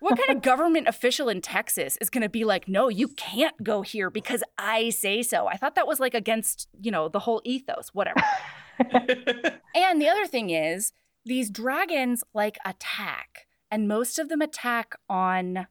what 0.01 0.17
kind 0.17 0.35
of 0.35 0.41
government 0.43 0.87
official 0.87 1.29
in 1.29 1.41
Texas 1.41 1.97
is 2.01 2.09
going 2.09 2.23
to 2.23 2.29
be 2.29 2.43
like, 2.43 2.67
no, 2.67 2.89
you 2.89 3.07
can't 3.09 3.63
go 3.63 3.83
here 3.83 4.09
because 4.09 4.43
I 4.57 4.89
say 4.89 5.21
so? 5.21 5.47
I 5.47 5.55
thought 5.55 5.75
that 5.75 5.87
was 5.87 5.99
like 5.99 6.13
against, 6.13 6.67
you 6.81 6.91
know, 6.91 7.07
the 7.07 7.19
whole 7.19 7.41
ethos, 7.45 7.89
whatever. 7.93 8.21
and 8.79 10.01
the 10.01 10.09
other 10.09 10.25
thing 10.25 10.49
is, 10.49 10.91
these 11.23 11.51
dragons 11.51 12.23
like 12.33 12.57
attack, 12.65 13.45
and 13.69 13.87
most 13.87 14.17
of 14.17 14.27
them 14.27 14.41
attack 14.41 14.95
on, 15.07 15.67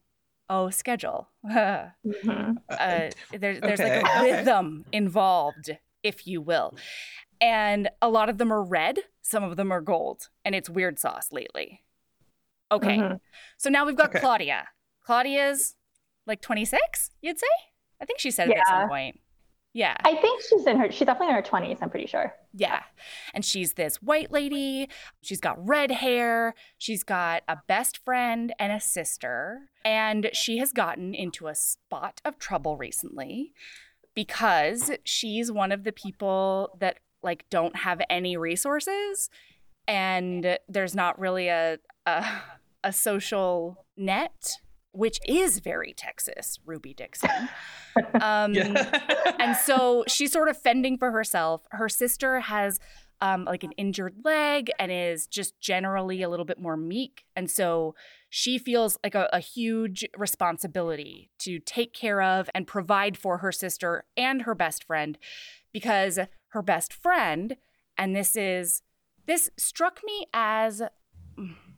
oh, 0.49 0.71
schedule. 0.71 1.29
mm-hmm. 1.47 2.53
uh, 2.71 3.11
there, 3.33 3.61
there's 3.61 3.81
okay. 3.81 4.03
like 4.03 4.17
a 4.17 4.23
rhythm 4.23 4.85
involved, 4.93 5.71
if 6.05 6.27
you 6.27 6.41
will. 6.41 6.75
And 7.41 7.89
a 8.01 8.09
lot 8.09 8.29
of 8.29 8.39
them 8.39 8.53
are 8.53 8.63
red, 8.63 9.01
some 9.23 9.43
of 9.43 9.57
them 9.57 9.73
are 9.73 9.81
gold, 9.81 10.29
and 10.45 10.55
it's 10.55 10.71
weird 10.71 11.01
sauce 11.01 11.29
lately. 11.33 11.83
Okay. 12.71 12.99
Mm-hmm. 12.99 13.17
So 13.59 13.71
now 13.71 13.87
we've 13.87 13.97
got 13.97 14.11
okay. 14.11 14.21
Claudia. 14.21 14.69
Claudia's 15.05 15.75
like 16.27 16.41
26, 16.41 17.11
you'd 17.21 17.39
say? 17.39 17.47
I 18.01 18.05
think 18.05 18.19
she 18.19 18.31
said 18.31 18.49
it 18.49 18.57
at 18.57 18.67
some 18.67 18.89
point. 18.89 19.21
Yeah. 19.73 19.97
I 20.05 20.17
think 20.17 20.43
she's 20.43 20.67
in 20.67 20.79
her, 20.79 20.91
she's 20.91 21.07
definitely 21.07 21.29
in 21.29 21.35
her 21.35 21.43
20s, 21.43 21.79
I'm 21.81 21.91
pretty 21.91 22.07
sure. 22.07 22.35
Yeah. 22.53 22.83
And 23.35 23.45
she's 23.45 23.75
this 23.75 23.97
white 23.97 24.33
lady. 24.33 24.89
She's 25.23 25.41
got 25.41 25.65
red 25.65 25.91
hair. 25.91 26.55
She's 26.79 27.05
got 27.05 27.43
a 27.47 27.59
best 27.69 27.99
friend 28.05 28.53
and 28.59 28.73
a 28.73 28.81
sister. 28.81 29.71
And 29.85 30.31
she 30.33 30.59
has 30.59 30.73
gotten 30.73 31.15
into 31.15 31.47
a 31.47 31.55
spot 31.55 32.21
of 32.25 32.39
trouble 32.39 32.77
recently 32.77 33.53
because 34.15 34.91
she's 35.05 35.53
one 35.53 35.71
of 35.71 35.85
the 35.85 35.93
people 35.93 36.77
that 36.81 36.99
like 37.23 37.45
don't 37.51 37.77
have 37.77 38.01
any 38.11 38.37
resources 38.37 39.31
and 39.87 40.59
there's 40.69 40.95
not 40.95 41.19
really 41.19 41.49
a 41.49 41.79
a, 42.07 42.25
a 42.83 42.93
social 42.93 43.85
net 43.97 44.59
which 44.93 45.21
is 45.27 45.61
very 45.61 45.93
Texas, 45.97 46.59
Ruby 46.65 46.95
Dixon. 46.95 47.31
Um, 48.21 48.55
and 48.55 49.57
so 49.57 50.05
she's 50.07 50.31
sort 50.31 50.49
of 50.49 50.57
fending 50.57 50.97
for 50.97 51.11
herself. 51.11 51.63
Her 51.71 51.89
sister 51.89 52.39
has 52.39 52.79
um, 53.21 53.45
like 53.45 53.65
an 53.65 53.73
injured 53.73 54.15
leg 54.25 54.71
and 54.79 54.93
is 54.93 55.27
just 55.27 55.61
generally 55.61 56.23
a 56.23 56.29
little 56.29 56.45
bit 56.45 56.61
more 56.61 56.77
meek. 56.77 57.25
And 57.35 57.51
so 57.51 57.97
she 58.29 58.59
feels 58.59 58.97
like 59.03 59.17
a, 59.17 59.29
a 59.33 59.41
huge 59.41 60.05
responsibility 60.17 61.31
to 61.41 61.59
take 61.59 61.93
care 61.93 62.23
of 62.23 62.49
and 62.55 62.65
provide 62.65 63.19
for 63.19 63.39
her 63.39 63.51
sister 63.51 64.05
and 64.17 64.43
her 64.43 64.55
best 64.55 64.85
friend 64.85 65.19
because 65.73 66.21
her 66.51 66.63
best 66.63 66.93
friend, 66.93 67.57
and 67.99 68.15
this 68.15 68.37
is, 68.37 68.83
this 69.27 69.51
struck 69.57 70.01
me 70.05 70.27
as 70.33 70.81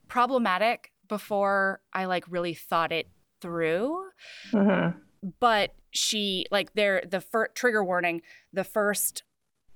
problematic 0.08 0.91
before 1.12 1.82
I 1.92 2.06
like 2.06 2.24
really 2.26 2.54
thought 2.54 2.90
it 2.90 3.06
through. 3.42 4.02
Mm-hmm. 4.50 4.98
But 5.40 5.74
she 5.90 6.46
like 6.50 6.72
there 6.72 7.02
the 7.06 7.20
fir- 7.20 7.48
trigger 7.48 7.84
warning. 7.84 8.22
The 8.50 8.64
first 8.64 9.24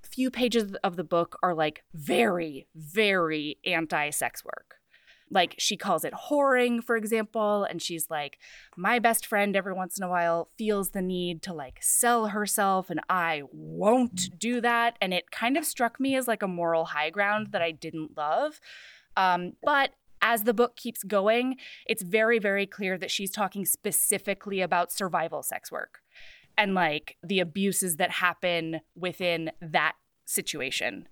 few 0.03 0.31
pages 0.31 0.75
of 0.83 0.97
the 0.97 1.05
book 1.05 1.39
are 1.43 1.55
like 1.55 1.85
very 1.93 2.69
very 2.75 3.59
anti-sex 3.67 4.43
work. 4.43 4.77
Like 5.31 5.57
she 5.59 5.77
calls 5.77 6.05
it 6.05 6.15
whoring, 6.15 6.83
for 6.83 6.97
example, 6.97 7.65
and 7.65 7.83
she's 7.83 8.09
like, 8.09 8.39
my 8.77 8.99
best 8.99 9.27
friend 9.27 9.55
every 9.57 9.75
once 9.75 9.99
in 9.99 10.05
a 10.05 10.09
while 10.09 10.49
feels 10.57 10.91
the 10.91 11.03
need 11.03 11.43
to 11.43 11.53
like 11.53 11.81
sell 11.83 12.29
herself, 12.29 12.89
and 12.89 13.01
I 13.11 13.43
won't 13.53 14.39
do 14.39 14.63
that. 14.63 14.97
And 15.03 15.13
it 15.13 15.31
kind 15.31 15.59
of 15.59 15.67
struck 15.67 16.01
me 16.01 16.17
as 16.17 16.27
like 16.27 16.43
a 16.43 16.49
moral 16.49 16.87
high 16.87 17.11
ground 17.11 17.49
that 17.51 17.61
I 17.61 17.73
didn't 17.73 18.17
love. 18.17 18.59
Um, 19.17 19.53
but 19.63 19.91
as 20.23 20.45
the 20.45 20.55
book 20.55 20.77
keeps 20.77 21.03
going, 21.03 21.57
it's 21.87 22.03
very, 22.03 22.39
very 22.39 22.67
clear 22.67 22.99
that 22.99 23.11
she's 23.11 23.31
talking 23.31 23.65
specifically 23.65 24.61
about 24.61 24.93
survival 24.93 25.43
sex 25.43 25.71
work 25.71 26.01
and 26.57 26.75
like 26.75 27.17
the 27.23 27.41
abuses 27.41 27.97
that 27.97 28.11
happen 28.11 28.81
within 28.95 29.51
that 29.61 29.93
situation. 30.25 31.09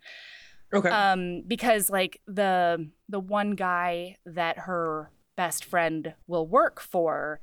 Okay. 0.72 0.88
Um, 0.88 1.42
because 1.46 1.90
like 1.90 2.20
the 2.26 2.90
the 3.08 3.20
one 3.20 3.52
guy 3.52 4.16
that 4.26 4.60
her 4.60 5.10
best 5.36 5.64
friend 5.64 6.14
will 6.26 6.46
work 6.46 6.80
for 6.80 7.40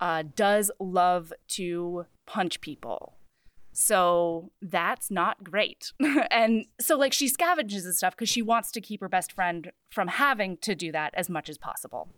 uh, 0.00 0.24
does 0.34 0.70
love 0.78 1.32
to 1.48 2.06
punch 2.26 2.60
people 2.60 3.14
so 3.74 4.52
that's 4.62 5.10
not 5.10 5.42
great. 5.42 5.92
and 6.30 6.64
so, 6.80 6.96
like, 6.96 7.12
she 7.12 7.28
scavenges 7.28 7.84
and 7.84 7.94
stuff 7.94 8.14
because 8.14 8.28
she 8.28 8.40
wants 8.40 8.70
to 8.72 8.80
keep 8.80 9.00
her 9.00 9.08
best 9.08 9.32
friend 9.32 9.72
from 9.90 10.08
having 10.08 10.56
to 10.58 10.76
do 10.76 10.92
that 10.92 11.12
as 11.14 11.28
much 11.28 11.48
as 11.48 11.58
possible. 11.58 12.08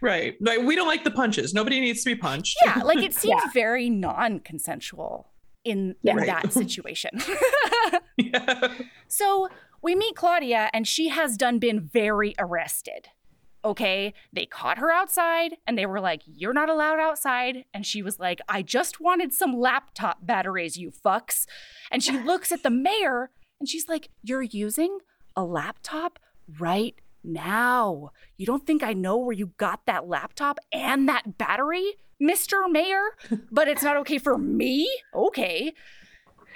Right. 0.00 0.36
Like, 0.40 0.60
we 0.60 0.76
don't 0.76 0.86
like 0.86 1.02
the 1.02 1.10
punches. 1.10 1.52
Nobody 1.52 1.80
needs 1.80 2.04
to 2.04 2.10
be 2.10 2.16
punched. 2.16 2.56
Yeah. 2.64 2.82
Like, 2.84 2.98
it 2.98 3.12
seems 3.18 3.42
yeah. 3.44 3.50
very 3.52 3.90
non 3.90 4.38
consensual 4.38 5.28
in, 5.64 5.96
in 6.04 6.16
right. 6.16 6.26
that 6.26 6.52
situation. 6.52 7.10
yeah. 8.16 8.72
So, 9.08 9.48
we 9.82 9.96
meet 9.96 10.14
Claudia, 10.14 10.70
and 10.72 10.86
she 10.86 11.08
has 11.08 11.36
done 11.36 11.58
been 11.58 11.80
very 11.80 12.36
arrested 12.38 13.08
okay, 13.64 14.14
they 14.32 14.46
caught 14.46 14.78
her 14.78 14.90
outside 14.90 15.56
and 15.66 15.76
they 15.76 15.86
were 15.86 16.00
like, 16.00 16.22
You're 16.26 16.52
not 16.52 16.68
allowed 16.68 16.98
outside. 16.98 17.64
And 17.74 17.84
she 17.84 18.02
was 18.02 18.18
like, 18.18 18.40
I 18.48 18.62
just 18.62 19.00
wanted 19.00 19.32
some 19.32 19.58
laptop 19.58 20.26
batteries, 20.26 20.76
you 20.76 20.90
fucks. 20.90 21.46
And 21.90 22.02
she 22.02 22.18
looks 22.18 22.52
at 22.52 22.62
the 22.62 22.70
mayor 22.70 23.30
and 23.60 23.68
she's 23.68 23.88
like, 23.88 24.08
You're 24.22 24.42
using 24.42 24.98
a 25.36 25.44
laptop 25.44 26.18
right 26.58 26.94
now. 27.22 28.10
You 28.36 28.46
don't 28.46 28.66
think 28.66 28.82
I 28.82 28.92
know 28.92 29.16
where 29.18 29.34
you 29.34 29.52
got 29.56 29.86
that 29.86 30.08
laptop 30.08 30.58
and 30.72 31.08
that 31.08 31.38
battery, 31.38 31.94
Mr. 32.22 32.70
Mayor? 32.70 33.02
But 33.50 33.68
it's 33.68 33.82
not 33.82 33.96
okay 33.98 34.18
for 34.18 34.38
me? 34.38 34.88
Okay. 35.14 35.74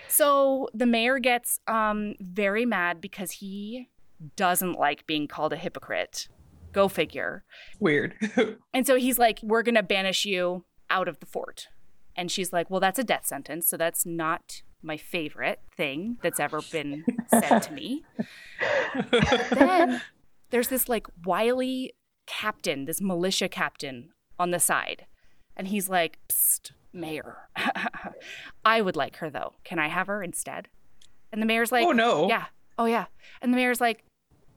So 0.09 0.68
the 0.75 0.87
mayor 0.87 1.18
gets 1.18 1.61
um, 1.66 2.14
very 2.21 2.66
mad 2.66 3.00
because 3.00 3.32
he 3.32 3.88
doesn't 4.37 4.78
like 4.78 5.06
being 5.06 5.26
called 5.26 5.52
a 5.52 5.56
hypocrite. 5.56 6.28
Go 6.72 6.88
figure. 6.88 7.44
Weird. 7.78 8.14
and 8.74 8.86
so 8.86 8.96
he's 8.96 9.18
like, 9.18 9.40
We're 9.42 9.62
going 9.62 9.74
to 9.74 9.82
banish 9.82 10.24
you 10.24 10.64
out 10.90 11.08
of 11.08 11.20
the 11.20 11.26
fort. 11.26 11.68
And 12.16 12.30
she's 12.30 12.52
like, 12.52 12.70
Well, 12.70 12.80
that's 12.80 12.98
a 12.98 13.04
death 13.04 13.26
sentence. 13.26 13.68
So 13.68 13.76
that's 13.76 14.04
not 14.06 14.62
my 14.82 14.96
favorite 14.96 15.60
thing 15.76 16.18
that's 16.22 16.40
ever 16.40 16.60
been 16.72 17.04
said 17.28 17.60
to 17.60 17.72
me. 17.72 18.04
then 19.50 20.02
there's 20.50 20.68
this 20.68 20.88
like 20.88 21.06
wily 21.24 21.94
captain, 22.26 22.84
this 22.84 23.00
militia 23.00 23.48
captain 23.48 24.10
on 24.38 24.50
the 24.50 24.60
side. 24.60 25.06
And 25.56 25.68
he's 25.68 25.88
like, 25.88 26.18
Psst, 26.28 26.72
mayor. 26.92 27.48
I 28.64 28.80
would 28.80 28.96
like 28.96 29.16
her 29.16 29.30
though. 29.30 29.54
Can 29.64 29.78
I 29.78 29.88
have 29.88 30.06
her 30.06 30.22
instead? 30.22 30.68
And 31.30 31.40
the 31.40 31.46
mayor's 31.46 31.72
like, 31.72 31.86
Oh 31.86 31.92
no. 31.92 32.28
Yeah. 32.28 32.46
Oh 32.78 32.86
yeah. 32.86 33.06
And 33.40 33.52
the 33.52 33.56
mayor's 33.56 33.80
like, 33.80 34.04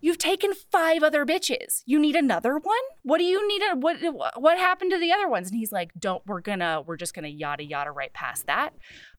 You've 0.01 0.17
taken 0.17 0.53
five 0.53 1.03
other 1.03 1.25
bitches. 1.25 1.81
You 1.85 1.99
need 1.99 2.15
another 2.15 2.57
one? 2.57 2.77
What 3.03 3.17
do 3.17 3.23
you 3.23 3.47
need? 3.47 3.61
A, 3.61 3.75
what 3.75 3.97
what 4.39 4.57
happened 4.57 4.91
to 4.91 4.99
the 4.99 5.11
other 5.11 5.27
ones? 5.27 5.49
And 5.49 5.57
he's 5.57 5.71
like, 5.71 5.91
"Don't. 5.97 6.25
We're 6.25 6.41
gonna. 6.41 6.83
We're 6.85 6.97
just 6.97 7.13
gonna 7.13 7.29
yada 7.29 7.63
yada 7.63 7.91
right 7.91 8.13
past 8.13 8.45
that. 8.47 8.71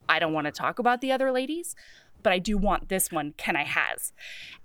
I 0.09 0.18
don't 0.18 0.33
want 0.33 0.47
to 0.47 0.52
talk 0.52 0.78
about 0.78 1.00
the 1.00 1.11
other 1.11 1.33
ladies, 1.33 1.75
but 2.23 2.33
I 2.33 2.38
do 2.38 2.56
want 2.56 2.88
this 2.88 3.11
one. 3.11 3.35
Can 3.37 3.56
I 3.56 3.64
has?" 3.64 4.12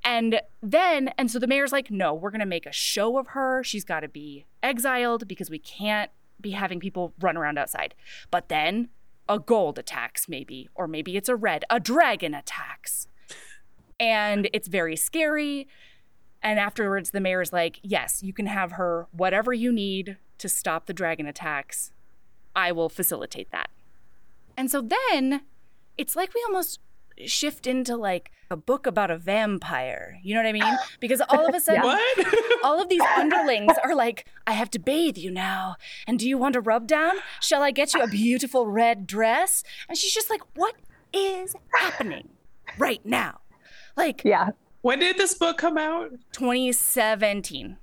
And 0.04 0.42
then, 0.62 1.12
and 1.18 1.32
so 1.32 1.40
the 1.40 1.48
mayor's 1.48 1.72
like, 1.72 1.90
"No, 1.90 2.14
we're 2.14 2.32
gonna 2.32 2.46
make 2.46 2.66
a 2.66 2.72
show 2.72 3.18
of 3.18 3.30
her. 3.30 3.64
She's 3.64 3.86
got 3.86 4.02
to 4.02 4.10
be 4.10 4.46
exiled 4.62 5.28
because 5.28 5.50
we 5.50 5.60
can't 5.60 6.12
be 6.40 6.52
having 6.52 6.80
people 6.80 7.14
run 7.20 7.38
around 7.38 7.58
outside." 7.58 7.96
But 8.30 8.50
then 8.50 8.90
a 9.28 9.40
gold 9.40 9.80
attacks, 9.80 10.28
maybe, 10.28 10.70
or 10.76 10.88
maybe 10.88 11.16
it's 11.18 11.30
a 11.30 11.36
red. 11.36 11.64
A 11.70 11.80
dragon 11.80 12.36
attacks, 12.36 13.08
and 14.00 14.50
it's 14.54 14.68
very 14.68 14.96
scary 14.96 15.68
and 16.44 16.60
afterwards, 16.60 17.12
the 17.12 17.22
mayor's 17.22 17.54
like, 17.54 17.80
Yes, 17.84 18.22
you 18.24 18.34
can 18.34 18.48
have 18.48 18.74
her 18.74 19.08
whatever 19.12 19.54
you 19.54 19.72
need 19.72 20.18
to 20.38 20.50
stop 20.50 20.86
the 20.86 20.94
dragon 20.94 21.28
attacks. 21.28 21.92
I 22.56 22.72
will 22.72 22.90
facilitate 22.90 23.52
that. 23.52 23.70
And 24.58 24.70
so 24.70 24.82
then 24.82 25.42
it's 25.98 26.16
like 26.16 26.34
we 26.34 26.44
almost 26.48 26.80
shift 27.26 27.68
into 27.68 27.96
like 27.96 28.32
a 28.50 28.58
book 28.58 28.86
about 28.86 29.12
a 29.12 29.18
vampire. 29.18 30.20
You 30.24 30.34
know 30.34 30.42
what 30.42 30.50
I 30.50 30.54
mean? 30.54 30.78
Because 31.00 31.22
all 31.30 31.48
of 31.48 31.56
a 31.56 31.60
sudden, 31.62 31.98
all 32.64 32.82
of 32.82 32.90
these 32.90 33.02
underlings 33.16 33.74
are 33.84 33.96
like, 33.96 34.28
I 34.46 34.54
have 34.54 34.70
to 34.72 34.80
bathe 34.80 35.18
you 35.18 35.32
now. 35.32 35.76
And 36.08 36.20
do 36.20 36.28
you 36.28 36.38
want 36.38 36.56
a 36.56 36.62
rub 36.62 36.88
down? 36.88 37.14
Shall 37.40 37.62
I 37.62 37.72
get 37.72 37.94
you 37.94 38.02
a 38.02 38.08
beautiful 38.08 38.68
red 38.68 39.08
dress? 39.08 39.64
And 39.88 39.98
she's 39.98 40.14
just 40.14 40.30
like, 40.30 40.42
What 40.56 40.76
is 41.14 41.56
happening 41.76 42.30
right 42.78 43.06
now? 43.06 43.42
Like, 43.96 44.24
yeah. 44.24 44.50
When 44.82 45.00
did 45.00 45.18
this 45.18 45.34
book 45.36 45.58
come 45.58 45.78
out? 45.78 46.12
2017. 46.34 47.78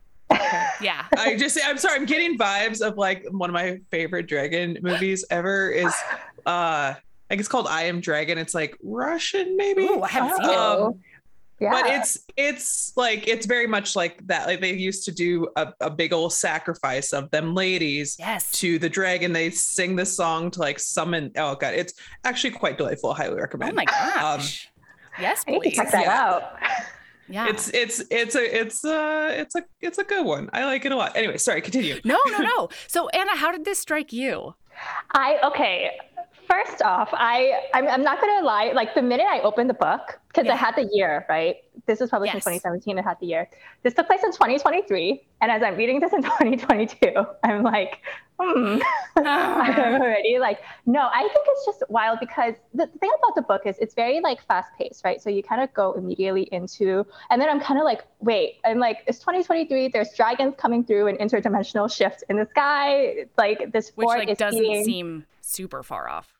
yeah. 0.81 1.05
I 1.17 1.37
just 1.37 1.59
I'm 1.65 1.79
sorry, 1.79 1.97
I'm 1.97 2.07
getting 2.07 2.37
vibes 2.37 2.81
of 2.81 2.97
like 2.97 3.25
one 3.31 3.51
of 3.51 3.55
my 3.55 3.81
favorite 3.91 4.27
dragon 4.27 4.79
movies 4.83 5.25
ever 5.31 5.71
is 5.71 5.95
uh 6.47 6.95
I 7.31 7.35
think 7.35 7.41
it's 7.41 7.49
called 7.49 7.67
I 7.67 7.83
Am 7.83 8.01
Dragon. 8.01 8.39
It's 8.39 8.55
like 8.55 8.75
Russian, 8.83 9.55
maybe. 9.57 9.83
Ooh, 9.83 10.01
I 10.01 10.09
haven't 10.09 10.45
seen 10.45 10.59
um, 10.59 10.91
it. 10.93 10.97
Yeah. 11.61 11.71
But 11.73 11.91
it's 11.91 12.19
it's 12.37 12.93
like 12.97 13.27
it's 13.27 13.45
very 13.45 13.67
much 13.67 13.97
like 13.97 14.25
that. 14.29 14.47
Like 14.47 14.61
they 14.61 14.73
used 14.73 15.05
to 15.07 15.13
do 15.13 15.49
a, 15.57 15.73
a 15.81 15.91
big 15.91 16.13
old 16.13 16.33
sacrifice 16.33 17.13
of 17.13 17.31
them 17.31 17.55
ladies 17.55 18.17
yes. 18.19 18.51
to 18.53 18.79
the 18.79 18.89
dragon. 18.89 19.33
They 19.33 19.51
sing 19.51 19.97
this 19.97 20.17
song 20.17 20.53
to 20.53 20.61
like 20.61 20.79
summon. 20.79 21.33
Oh 21.37 21.57
god, 21.57 21.75
it's 21.75 21.95
actually 22.25 22.53
quite 22.53 22.79
delightful. 22.79 23.13
highly 23.13 23.41
recommend. 23.41 23.73
Oh 23.73 23.75
my 23.75 23.85
gosh. 23.87 24.67
Um, 24.67 24.68
Yes, 25.21 25.45
please. 25.45 25.75
check 25.75 25.91
that 25.91 26.05
yeah. 26.05 26.23
out. 26.23 26.43
Yeah. 27.29 27.49
It's 27.49 27.69
it's 27.75 28.03
it's 28.11 28.35
a 28.35 28.61
it's 28.61 28.85
a 28.85 29.41
it's 29.41 29.55
a 29.55 29.63
it's 29.81 29.99
a 29.99 30.05
good 30.05 30.25
one. 30.25 30.49
I 30.53 30.65
like 30.65 30.85
it 30.85 30.93
a 30.93 30.97
lot. 30.97 31.15
Anyway, 31.15 31.37
sorry, 31.37 31.61
continue. 31.61 32.01
No, 32.05 32.19
no, 32.27 32.39
no. 32.57 32.69
So 32.87 33.09
Anna, 33.11 33.37
how 33.37 33.53
did 33.53 33.65
this 33.65 33.79
strike 33.79 34.13
you? 34.13 34.55
I 35.13 35.39
okay. 35.45 35.99
First 36.47 36.81
off, 36.81 37.11
I 37.13 37.53
I'm, 37.75 37.87
I'm 37.87 38.03
not 38.03 38.21
gonna 38.21 38.47
lie. 38.47 38.73
Like 38.73 38.95
the 38.95 39.03
minute 39.03 39.27
I 39.29 39.41
opened 39.41 39.69
the 39.69 39.75
book, 39.75 40.19
because 40.29 40.47
yeah. 40.47 40.55
I 40.55 40.57
had 40.57 40.75
the 40.77 40.89
year 40.93 41.27
right. 41.29 41.57
This 41.87 42.01
was 42.01 42.09
published 42.09 42.35
yes. 42.35 42.47
in 42.47 42.53
2017. 42.55 42.99
I 42.99 43.03
had 43.03 43.19
the 43.21 43.27
year. 43.27 43.51
This 43.83 43.93
took 43.93 44.07
place 44.07 44.23
in 44.25 44.33
2023, 44.33 45.23
and 45.43 45.53
as 45.53 45.63
I'm 45.63 45.77
reading 45.77 46.01
this 46.01 46.15
in 46.15 46.23
2022, 46.23 47.13
I'm 47.45 47.63
like, 47.63 48.01
hmm. 48.41 48.79
I'm 49.17 49.79
already 50.01 50.39
like, 50.39 50.61
no, 50.87 51.09
I 51.13 51.23
think 51.23 51.47
it's 51.49 51.67
just 51.67 51.83
wild 51.89 52.21
because 52.21 52.55
the 52.75 52.87
thing 52.87 53.11
about 53.19 53.35
the 53.35 53.43
book 53.43 53.63
is 53.67 53.77
it's 53.79 53.95
very 53.95 54.21
like 54.21 54.43
fast 54.47 54.71
paced, 54.79 55.05
right? 55.05 55.21
So 55.21 55.31
you 55.31 55.43
kind 55.43 55.63
of 55.63 55.73
go 55.75 55.93
immediately 55.93 56.49
into, 56.53 57.07
and 57.31 57.41
then 57.41 57.49
I'm 57.49 57.61
kind 57.61 57.79
of 57.79 57.85
like, 57.85 58.05
wait, 58.21 58.57
I'm 58.65 58.79
like, 58.79 58.99
it's 59.07 59.19
2023. 59.19 59.89
There's 59.89 60.13
dragons 60.15 60.55
coming 60.57 60.85
through 60.85 61.09
an 61.09 61.17
interdimensional 61.17 61.93
shift 61.95 62.25
in 62.29 62.37
the 62.37 62.47
sky. 62.47 63.27
Like 63.37 63.73
this 63.73 63.93
which 63.95 64.05
fort 64.05 64.19
like 64.19 64.39
doesn't 64.39 64.61
being, 64.61 64.85
seem 64.85 65.27
super 65.41 65.83
far 65.83 66.09
off. 66.09 66.35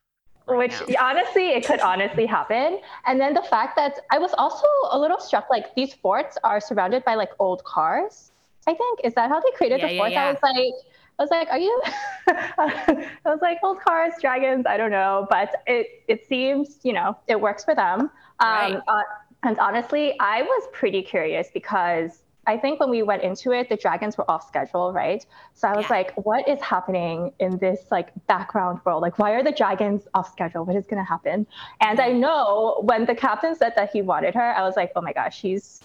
Right 0.47 0.59
which 0.59 0.89
now. 0.89 1.11
honestly, 1.11 1.51
it 1.51 1.67
could 1.67 1.81
honestly 1.81 2.25
happen. 2.25 2.81
And 3.07 3.21
then 3.21 3.35
the 3.35 3.43
fact 3.43 3.77
that 3.77 4.01
I 4.11 4.19
was 4.19 4.33
also 4.39 4.67
a 4.91 4.99
little 4.99 5.21
struck, 5.21 5.51
like 5.51 5.75
these 5.75 5.93
forts 5.95 6.39
are 6.45 6.61
surrounded 6.61 7.05
by 7.05 7.17
like 7.17 7.31
old 7.39 7.65
cars. 7.65 8.33
I 8.67 8.75
think 8.75 9.01
is 9.05 9.15
that 9.15 9.31
how 9.31 9.41
they 9.41 9.51
created 9.57 9.81
Yeah, 9.81 9.87
the 9.89 9.93
yeah, 9.95 10.01
forts? 10.01 10.13
yeah. 10.13 10.25
I 10.25 10.33
was 10.33 10.43
like, 10.43 10.75
I 11.19 11.23
was 11.23 11.31
like, 11.31 11.49
are 11.51 11.59
you? 11.59 11.83
I 12.29 13.07
was 13.25 13.41
like, 13.43 13.59
old 13.63 13.81
cars, 13.81 14.13
dragons. 14.21 14.67
I 14.67 14.77
don't 14.77 14.91
know, 14.91 15.27
but 15.31 15.63
it 15.67 15.87
it 16.09 16.27
seems 16.27 16.79
you 16.83 16.93
know 16.93 17.17
it 17.27 17.41
works 17.41 17.65
for 17.65 17.75
them. 17.75 18.03
Um, 18.03 18.11
Right. 18.41 18.83
uh, 18.87 19.03
and 19.43 19.59
honestly, 19.59 20.15
I 20.21 20.43
was 20.43 20.69
pretty 20.73 21.03
curious 21.03 21.49
because 21.53 22.23
I 22.47 22.57
think 22.57 22.81
when 22.81 22.91
we 22.91 23.03
went 23.03 23.23
into 23.23 23.53
it, 23.53 23.69
the 23.69 23.77
dragons 23.77 24.17
were 24.17 24.29
off 24.31 24.47
schedule, 24.47 24.93
right? 24.93 25.25
So 25.55 25.69
I 25.69 25.75
was 25.75 25.91
Yeah. 25.91 25.97
like, 25.97 26.13
what 26.17 26.49
is 26.49 26.61
happening 26.63 27.33
in 27.41 27.59
this 27.59 27.87
like 27.91 28.09
background 28.27 28.81
world? 28.85 29.03
Like, 29.03 29.19
why 29.19 29.33
are 29.33 29.43
the 29.43 29.53
dragons 29.53 30.09
off 30.15 30.31
schedule? 30.33 30.65
What 30.65 30.77
is 30.77 30.87
going 30.87 31.03
to 31.03 31.09
happen? 31.09 31.47
And 31.81 32.01
I 32.01 32.13
know 32.13 32.81
when 32.83 33.05
the 33.05 33.15
captain 33.15 33.55
said 33.55 33.75
that 33.77 33.91
he 33.93 34.03
wanted 34.03 34.35
her, 34.35 34.55
I 34.57 34.63
was 34.63 34.77
like, 34.77 34.93
oh 34.97 35.03
my 35.03 35.13
gosh, 35.13 35.39
she's 35.39 35.83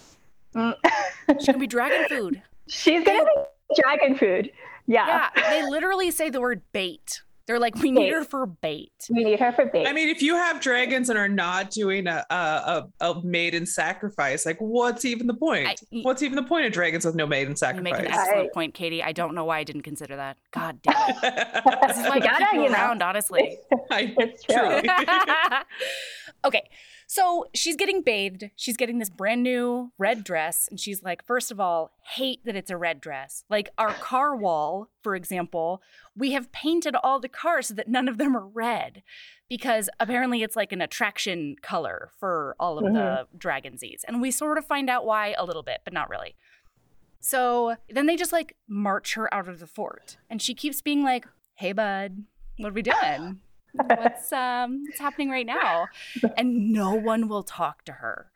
mm, 0.54 0.74
She's 1.38 1.46
gonna 1.46 1.58
be 1.58 1.66
dragon 1.66 2.04
food. 2.04 2.42
she's 2.68 3.04
gonna 3.04 3.24
be 3.24 3.74
dragon 3.82 4.16
food. 4.16 4.50
Yeah. 4.86 5.28
Yeah, 5.36 5.50
they 5.50 5.62
literally 5.68 6.10
say 6.10 6.30
the 6.30 6.40
word 6.40 6.62
bait. 6.72 7.20
They're 7.46 7.58
like, 7.58 7.74
we 7.76 7.90
need 7.90 8.10
her 8.10 8.24
for 8.24 8.46
bait. 8.46 8.90
we 9.10 9.22
need 9.22 9.38
her 9.38 9.52
for 9.52 9.66
bait. 9.66 9.86
I 9.86 9.92
mean, 9.92 10.08
if 10.08 10.22
you 10.22 10.34
have 10.34 10.62
dragons 10.62 11.10
and 11.10 11.18
are 11.18 11.28
not 11.28 11.70
doing 11.70 12.06
a 12.06 12.24
a, 12.30 12.34
a, 12.34 13.10
a 13.12 13.22
maiden 13.22 13.66
sacrifice, 13.66 14.46
like 14.46 14.56
what's 14.60 15.04
even 15.04 15.26
the 15.26 15.34
point? 15.34 15.66
I- 15.68 15.74
what's 16.02 16.22
even 16.22 16.36
the 16.36 16.42
point 16.42 16.64
of 16.64 16.72
dragons 16.72 17.04
with 17.04 17.14
no 17.14 17.26
maiden 17.26 17.54
sacrifice? 17.54 17.78
You 17.80 17.82
make 17.84 17.94
an 17.96 18.04
sacrifice? 18.06 18.28
excellent 18.28 18.48
I- 18.50 18.54
point, 18.54 18.74
Katee. 18.74 19.02
I 19.04 19.12
don't 19.12 19.34
know 19.34 19.44
why 19.44 19.58
I 19.58 19.64
didn't 19.64 19.82
consider 19.82 20.16
that. 20.16 20.38
God 20.52 20.80
damn 20.82 20.94
it. 21.10 21.16
This 21.86 21.98
is 21.98 22.04
why 22.08 22.16
I 22.16 22.20
Gotta, 22.20 22.44
keep 22.46 22.54
you 22.54 22.62
you 22.62 22.68
know. 22.70 22.74
around, 22.76 23.02
honestly. 23.02 23.58
I, 23.90 24.14
It's 24.18 24.42
true. 24.44 24.80
okay. 26.46 26.62
So 27.14 27.46
she's 27.54 27.76
getting 27.76 28.02
bathed. 28.02 28.50
She's 28.56 28.76
getting 28.76 28.98
this 28.98 29.08
brand 29.08 29.44
new 29.44 29.92
red 29.98 30.24
dress. 30.24 30.66
And 30.68 30.80
she's 30.80 31.04
like, 31.04 31.24
first 31.24 31.52
of 31.52 31.60
all, 31.60 31.92
hate 32.02 32.44
that 32.44 32.56
it's 32.56 32.72
a 32.72 32.76
red 32.76 33.00
dress. 33.00 33.44
Like 33.48 33.68
our 33.78 33.92
car 33.92 34.34
wall, 34.34 34.88
for 35.00 35.14
example, 35.14 35.80
we 36.16 36.32
have 36.32 36.50
painted 36.50 36.96
all 36.96 37.20
the 37.20 37.28
cars 37.28 37.68
so 37.68 37.74
that 37.74 37.86
none 37.86 38.08
of 38.08 38.18
them 38.18 38.36
are 38.36 38.44
red 38.44 39.04
because 39.48 39.88
apparently 40.00 40.42
it's 40.42 40.56
like 40.56 40.72
an 40.72 40.80
attraction 40.80 41.54
color 41.62 42.10
for 42.18 42.56
all 42.58 42.78
of 42.78 42.92
the 42.92 42.98
mm-hmm. 42.98 43.38
dragonsies. 43.38 44.04
And 44.08 44.20
we 44.20 44.32
sort 44.32 44.58
of 44.58 44.66
find 44.66 44.90
out 44.90 45.06
why 45.06 45.36
a 45.38 45.44
little 45.44 45.62
bit, 45.62 45.82
but 45.84 45.92
not 45.92 46.10
really. 46.10 46.34
So 47.20 47.76
then 47.88 48.06
they 48.06 48.16
just 48.16 48.32
like 48.32 48.56
march 48.66 49.14
her 49.14 49.32
out 49.32 49.48
of 49.48 49.60
the 49.60 49.68
fort. 49.68 50.16
And 50.28 50.42
she 50.42 50.52
keeps 50.52 50.82
being 50.82 51.04
like, 51.04 51.28
hey, 51.54 51.70
bud, 51.70 52.24
what 52.56 52.70
are 52.70 52.72
we 52.72 52.82
doing? 52.82 53.38
What's 53.74 54.32
um 54.32 54.84
what's 54.86 55.00
happening 55.00 55.30
right 55.30 55.46
now? 55.46 55.86
And 56.36 56.72
no 56.72 56.94
one 56.94 57.28
will 57.28 57.42
talk 57.42 57.84
to 57.84 57.92
her. 57.92 58.30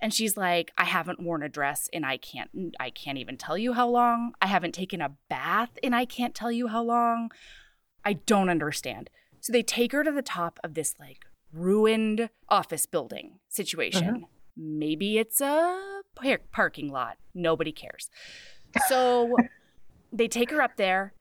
And 0.00 0.14
she's 0.14 0.36
like 0.36 0.72
i 0.78 0.84
haven't 0.84 1.20
worn 1.20 1.42
a 1.42 1.48
dress 1.48 1.88
and 1.92 2.06
i 2.06 2.16
can't 2.16 2.50
i 2.78 2.90
can't 2.90 3.18
even 3.18 3.36
tell 3.36 3.58
you 3.58 3.72
how 3.72 3.88
long. 3.88 4.32
I 4.40 4.46
haven't 4.46 4.72
taken 4.72 5.00
a 5.00 5.12
bath 5.28 5.78
and 5.82 5.94
i 5.94 6.04
can't 6.04 6.34
tell 6.34 6.52
you 6.52 6.68
how 6.68 6.82
long. 6.82 7.30
I 8.04 8.14
don't 8.14 8.48
understand. 8.48 9.10
So 9.40 9.52
they 9.52 9.62
take 9.62 9.92
her 9.92 10.04
to 10.04 10.12
the 10.12 10.22
top 10.22 10.58
of 10.64 10.74
this 10.74 10.94
like 10.98 11.24
ruined 11.52 12.30
office 12.48 12.86
building 12.86 13.38
situation. 13.48 14.26
Maybe 14.56 15.18
it's 15.18 15.40
a 15.40 16.02
par- 16.14 16.40
parking 16.52 16.90
lot. 16.90 17.16
Nobody 17.34 17.72
cares. 17.72 18.10
So 18.88 19.36
they 20.12 20.28
take 20.28 20.50
her 20.50 20.60
up 20.60 20.76
there 20.76 21.12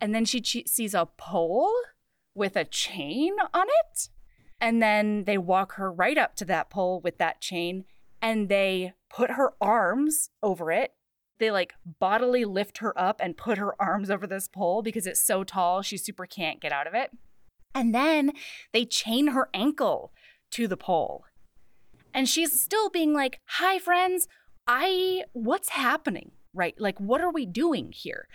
and 0.00 0.14
then 0.14 0.24
she 0.24 0.40
che- 0.40 0.64
sees 0.66 0.94
a 0.94 1.06
pole 1.16 1.72
with 2.34 2.56
a 2.56 2.64
chain 2.64 3.34
on 3.52 3.66
it. 3.68 4.08
And 4.60 4.80
then 4.80 5.24
they 5.24 5.38
walk 5.38 5.74
her 5.74 5.92
right 5.92 6.16
up 6.16 6.36
to 6.36 6.44
that 6.46 6.70
pole 6.70 7.00
with 7.02 7.18
that 7.18 7.40
chain 7.40 7.84
and 8.20 8.48
they 8.48 8.94
put 9.10 9.32
her 9.32 9.52
arms 9.60 10.30
over 10.42 10.70
it. 10.70 10.92
They 11.38 11.50
like 11.50 11.74
bodily 11.98 12.44
lift 12.44 12.78
her 12.78 12.96
up 12.98 13.20
and 13.20 13.36
put 13.36 13.58
her 13.58 13.74
arms 13.82 14.10
over 14.10 14.26
this 14.26 14.46
pole 14.46 14.82
because 14.82 15.06
it's 15.06 15.20
so 15.20 15.42
tall, 15.42 15.82
she 15.82 15.96
super 15.96 16.26
can't 16.26 16.60
get 16.60 16.72
out 16.72 16.86
of 16.86 16.94
it. 16.94 17.10
And 17.74 17.94
then 17.94 18.32
they 18.72 18.84
chain 18.84 19.28
her 19.28 19.48
ankle 19.52 20.12
to 20.52 20.68
the 20.68 20.76
pole. 20.76 21.24
And 22.14 22.28
she's 22.28 22.60
still 22.60 22.90
being 22.90 23.12
like, 23.12 23.40
Hi, 23.46 23.78
friends. 23.78 24.28
I, 24.66 25.24
what's 25.32 25.70
happening? 25.70 26.30
Right? 26.54 26.74
Like, 26.78 27.00
what 27.00 27.20
are 27.20 27.32
we 27.32 27.46
doing 27.46 27.92
here? 27.92 28.28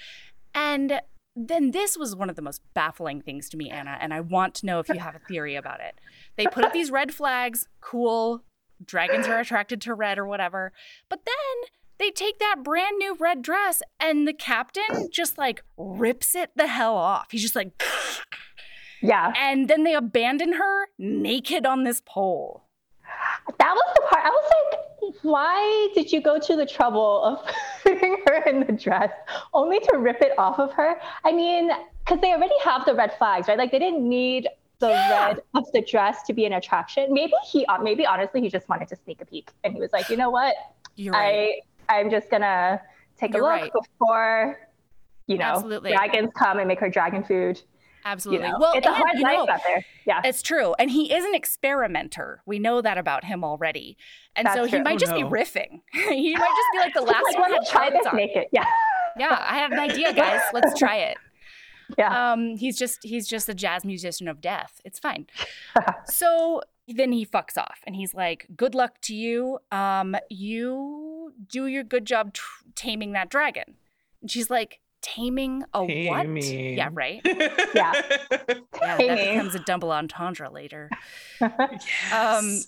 And 0.54 1.00
then 1.38 1.72
this 1.72 1.98
was 1.98 2.16
one 2.16 2.30
of 2.30 2.36
the 2.36 2.42
most 2.42 2.62
baffling 2.74 3.22
things 3.22 3.48
to 3.50 3.58
me, 3.58 3.70
Anna, 3.70 3.98
and 4.02 4.14
I 4.14 4.22
want 4.22 4.56
to 4.56 4.66
know 4.66 4.80
if 4.80 4.90
you 4.90 5.00
have 5.00 5.16
a 5.16 5.20
theory 5.20 5.56
about 5.56 5.80
it. 5.80 6.00
They 6.36 6.48
put 6.48 6.66
up 6.66 6.74
these 6.74 6.90
red 6.90 7.14
flags, 7.14 7.68
cool, 7.80 8.44
dragons 8.84 9.28
are 9.28 9.40
attracted 9.40 9.82
to 9.82 9.94
red 9.94 10.18
or 10.18 10.26
whatever. 10.26 10.74
But 11.10 11.26
then 11.26 11.70
they 12.00 12.10
take 12.10 12.40
that 12.40 12.64
brand 12.64 12.98
new 12.98 13.16
red 13.20 13.42
dress 13.42 13.82
and 14.00 14.28
the 14.28 14.34
captain 14.34 15.10
just 15.12 15.38
like 15.38 15.64
rips 15.78 16.36
it 16.36 16.52
the 16.56 16.68
hell 16.68 16.96
off. 16.96 17.28
He's 17.32 17.44
just 17.44 17.56
like, 17.56 17.84
yeah. 19.02 19.32
and 19.38 19.68
then 19.68 19.84
they 19.84 19.94
abandon 19.94 20.54
her 20.54 20.88
naked 20.98 21.66
on 21.66 21.84
this 21.84 22.02
pole. 22.06 22.64
That 23.60 23.74
was 23.74 23.96
the 23.96 24.02
part 24.10 24.26
I 24.26 24.30
was 24.30 24.52
like, 24.72 24.80
why 25.22 25.90
did 25.94 26.12
you 26.12 26.22
go 26.22 26.40
to 26.40 26.56
the 26.56 26.66
trouble 26.66 27.24
of 27.24 27.56
putting 27.84 28.18
her 28.28 28.44
in 28.44 28.62
the 28.66 28.72
dress 28.74 29.12
only 29.54 29.80
to 29.80 29.98
rip 29.98 30.22
it 30.22 30.38
off 30.38 30.60
of 30.60 30.72
her? 30.74 30.96
I 31.24 31.32
mean, 31.32 31.72
because 32.06 32.22
they 32.22 32.32
already 32.34 32.58
have 32.64 32.86
the 32.86 32.94
red 32.94 33.14
flags, 33.18 33.48
right? 33.48 33.58
Like 33.58 33.72
they 33.72 33.80
didn't 33.80 34.08
need 34.08 34.48
the 34.80 34.90
Yeah. 34.90 35.28
red 35.28 35.42
of 35.56 35.66
the 35.74 35.82
dress 35.82 36.24
to 36.24 36.34
be 36.34 36.46
an 36.46 36.54
attraction. 36.54 37.14
Maybe 37.14 37.34
he, 37.50 37.66
uh, 37.66 37.80
maybe 37.80 38.06
honestly, 38.06 38.42
he 38.42 38.50
just 38.50 38.70
wanted 38.70 38.88
to 38.90 38.96
sneak 38.96 39.22
a 39.22 39.26
peek, 39.26 39.50
and 39.64 39.74
he 39.74 39.80
was 39.80 39.92
like, 39.92 40.10
you 40.10 40.18
know 40.18 40.30
what? 40.30 40.56
You're 40.96 41.14
right. 41.14 41.62
I, 41.90 42.00
I'm 42.00 42.10
just 42.12 42.30
gonna 42.30 42.82
take 43.18 43.34
You're 43.34 43.42
a 43.42 43.46
look 43.46 43.52
right. 43.62 43.72
before, 43.74 44.60
you 45.26 45.38
know, 45.38 45.46
Absolutely. 45.46 45.92
dragons 45.92 46.32
come 46.38 46.60
and 46.60 46.68
make 46.68 46.80
her 46.80 46.90
dragon 46.90 47.24
food. 47.24 47.62
You 48.08 48.12
Absolutely. 48.14 48.48
know, 48.50 48.58
Well, 48.60 48.74
it's 48.76 48.86
a 48.88 48.90
and, 48.90 48.98
hard 48.98 49.20
life 49.20 49.34
know, 49.48 49.54
out 49.54 49.62
there. 49.66 49.86
Yeah. 50.06 50.22
It's 50.24 50.42
true. 50.42 50.74
And 50.80 50.90
he 50.92 51.14
is 51.14 51.26
an 51.26 51.36
experimenter. 51.36 52.42
We 52.46 52.60
know 52.60 52.82
that 52.82 52.98
about 52.98 53.24
him 53.26 53.44
already. 53.44 53.98
And 54.36 54.46
That's 54.48 54.56
so 54.58 54.64
he 54.66 54.72
true. 54.72 54.84
might 54.84 54.96
Oh, 54.96 54.98
just 55.00 55.12
no. 55.12 55.18
be 55.18 55.24
riffing. 55.24 55.82
he 55.94 56.34
might 56.36 56.40
just 56.40 56.72
be 56.74 56.80
like 56.80 56.94
the 56.94 57.02
last 57.12 57.24
like, 57.26 57.38
one 57.38 57.52
let 57.52 57.60
had 57.60 57.62
me 57.62 57.68
try 57.70 57.90
clothes 57.90 58.00
this 58.04 58.08
on. 58.12 58.16
naked. 58.18 58.46
Yeah. 58.52 58.66
Yeah, 59.20 59.38
I 59.48 59.58
have 59.58 59.72
an 59.72 59.80
idea, 59.80 60.14
guys. 60.14 60.42
Let's 60.54 60.78
try 60.78 60.98
it. 60.98 61.18
Yeah. 61.98 62.34
Um, 62.34 62.56
he's 62.58 62.78
just 62.78 63.00
he's 63.04 63.28
just 63.28 63.48
a 63.50 63.54
jazz 63.54 63.84
musician 63.86 64.28
of 64.28 64.42
death. 64.42 64.80
It's 64.86 65.00
fine. 65.00 65.26
so 66.06 66.62
then 66.88 67.12
he 67.12 67.26
fucks 67.26 67.58
off 67.58 67.80
and 67.86 67.96
he's 67.96 68.14
like, 68.14 68.46
"Good 68.56 68.76
luck 68.76 69.02
to 69.04 69.16
you. 69.16 69.60
Um, 69.72 70.16
you 70.30 71.34
do 71.50 71.66
your 71.68 71.84
good 71.84 72.06
job 72.06 72.34
tr- 72.34 72.64
taming 72.76 73.14
that 73.14 73.30
dragon." 73.30 73.76
And 74.22 74.30
she's 74.30 74.50
like, 74.50 74.80
"Taming 75.16 75.64
a 75.74 75.84
what?" 75.84 76.24
Taming. 76.24 76.78
Yeah, 76.78 76.90
right. 76.92 77.22
Yeah. 77.26 77.94
Yeah, 78.80 78.98
that 78.98 79.18
becomes 79.34 79.56
a 79.56 79.60
double 79.60 79.92
entendre 79.92 80.50
later. 80.52 80.90
Yes. 81.42 82.14
Um, 82.14 82.60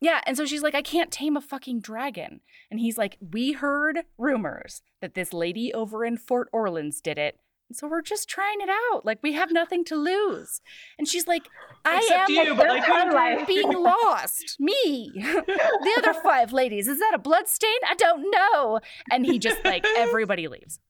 Yeah, 0.00 0.20
and 0.26 0.36
so 0.36 0.44
she's 0.46 0.62
like, 0.62 0.74
I 0.74 0.82
can't 0.82 1.10
tame 1.10 1.36
a 1.36 1.40
fucking 1.40 1.80
dragon. 1.80 2.40
And 2.70 2.80
he's 2.80 2.96
like, 2.96 3.18
We 3.20 3.52
heard 3.52 4.00
rumors 4.18 4.82
that 5.00 5.14
this 5.14 5.32
lady 5.32 5.72
over 5.74 6.04
in 6.04 6.16
Fort 6.16 6.48
Orleans 6.52 7.00
did 7.00 7.18
it. 7.18 7.38
So 7.74 7.86
we're 7.88 8.02
just 8.02 8.28
trying 8.28 8.60
it 8.60 8.68
out. 8.68 9.04
Like, 9.06 9.18
we 9.22 9.32
have 9.32 9.50
nothing 9.50 9.82
to 9.86 9.96
lose. 9.96 10.60
And 10.98 11.08
she's 11.08 11.26
like, 11.26 11.44
I 11.86 11.96
Except 11.98 12.30
am 12.30 12.46
you, 12.48 12.54
but 12.54 12.68
like 12.68 12.84
Her 12.84 13.08
who- 13.08 13.14
life. 13.14 13.46
being 13.46 13.72
lost. 13.72 14.56
Me. 14.60 15.10
the 15.14 15.94
other 15.98 16.12
five 16.22 16.52
ladies. 16.52 16.86
Is 16.86 16.98
that 16.98 17.12
a 17.14 17.18
blood 17.18 17.48
stain? 17.48 17.78
I 17.88 17.94
don't 17.94 18.30
know. 18.30 18.80
And 19.10 19.24
he 19.24 19.38
just 19.38 19.64
like, 19.64 19.84
everybody 19.96 20.48
leaves. 20.48 20.80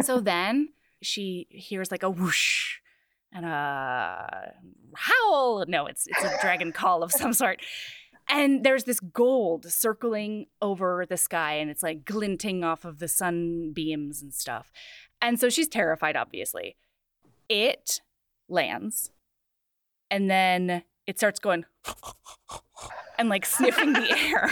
So 0.00 0.20
then 0.20 0.70
she 1.02 1.46
hears 1.50 1.90
like 1.90 2.02
a 2.02 2.10
whoosh 2.10 2.78
and 3.32 3.44
a 3.44 4.52
howl. 4.94 5.64
No, 5.66 5.86
it's 5.86 6.06
it's 6.06 6.22
a 6.22 6.38
dragon 6.40 6.72
call 6.72 7.02
of 7.02 7.12
some 7.12 7.32
sort. 7.32 7.60
And 8.28 8.62
there's 8.64 8.84
this 8.84 9.00
gold 9.00 9.64
circling 9.64 10.46
over 10.60 11.06
the 11.08 11.16
sky 11.16 11.54
and 11.54 11.70
it's 11.70 11.82
like 11.82 12.04
glinting 12.04 12.62
off 12.62 12.84
of 12.84 12.98
the 12.98 13.08
sunbeams 13.08 14.20
and 14.22 14.34
stuff. 14.34 14.70
And 15.20 15.40
so 15.40 15.48
she's 15.48 15.68
terrified, 15.68 16.14
obviously. 16.14 16.76
It 17.48 18.00
lands 18.48 19.10
and 20.10 20.30
then 20.30 20.82
it 21.06 21.18
starts 21.18 21.40
going 21.40 21.64
and 23.18 23.28
like 23.28 23.46
sniffing 23.46 23.94
the 23.94 24.16
air. 24.16 24.50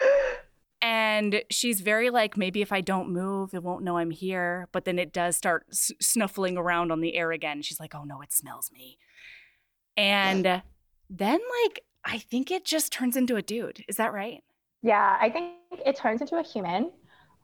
and 0.86 1.42
she's 1.50 1.80
very 1.80 2.10
like 2.10 2.36
maybe 2.36 2.62
if 2.62 2.70
i 2.70 2.80
don't 2.80 3.10
move 3.10 3.52
it 3.52 3.62
won't 3.62 3.82
know 3.82 3.98
i'm 3.98 4.12
here. 4.12 4.68
But 4.70 4.84
then 4.84 5.00
it 5.00 5.12
does 5.12 5.36
start 5.36 5.66
s- 5.72 5.90
snuffling 6.00 6.56
around 6.56 6.92
on 6.92 7.00
the 7.00 7.16
air 7.16 7.32
again. 7.32 7.60
She's 7.62 7.80
like 7.80 7.94
oh 7.94 8.04
no 8.04 8.22
it 8.22 8.32
smells 8.32 8.70
me. 8.72 8.96
And 9.96 10.62
then 11.10 11.40
like 11.64 11.80
i 12.04 12.18
think 12.18 12.52
it 12.52 12.64
just 12.64 12.92
turns 12.92 13.16
into 13.16 13.34
a 13.34 13.42
dude. 13.42 13.84
Is 13.88 13.96
that 13.96 14.12
right? 14.12 14.44
Yeah 14.82 15.16
i 15.20 15.28
think 15.28 15.54
it 15.84 15.96
turns 15.96 16.20
into 16.20 16.36
a 16.36 16.42
human 16.44 16.92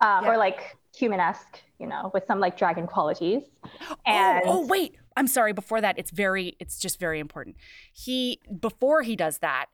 um, 0.01 0.25
yeah. 0.25 0.31
or 0.31 0.37
like 0.37 0.77
human-esque 0.95 1.61
you 1.81 1.87
know 1.87 2.11
with 2.15 2.25
some 2.27 2.39
like 2.39 2.57
dragon 2.57 2.87
qualities. 2.87 3.43
Oh, 3.91 3.97
and 4.07 4.43
oh, 4.47 4.63
oh 4.63 4.67
wait. 4.67 4.97
I'm 5.17 5.27
sorry. 5.27 5.53
Before 5.53 5.81
that 5.81 5.99
it's 5.99 6.13
very 6.13 6.57
it's 6.61 6.79
just 6.79 7.01
very 7.01 7.19
important. 7.19 7.57
He 7.93 8.41
before 8.61 9.03
he 9.03 9.17
does 9.17 9.39
that 9.39 9.67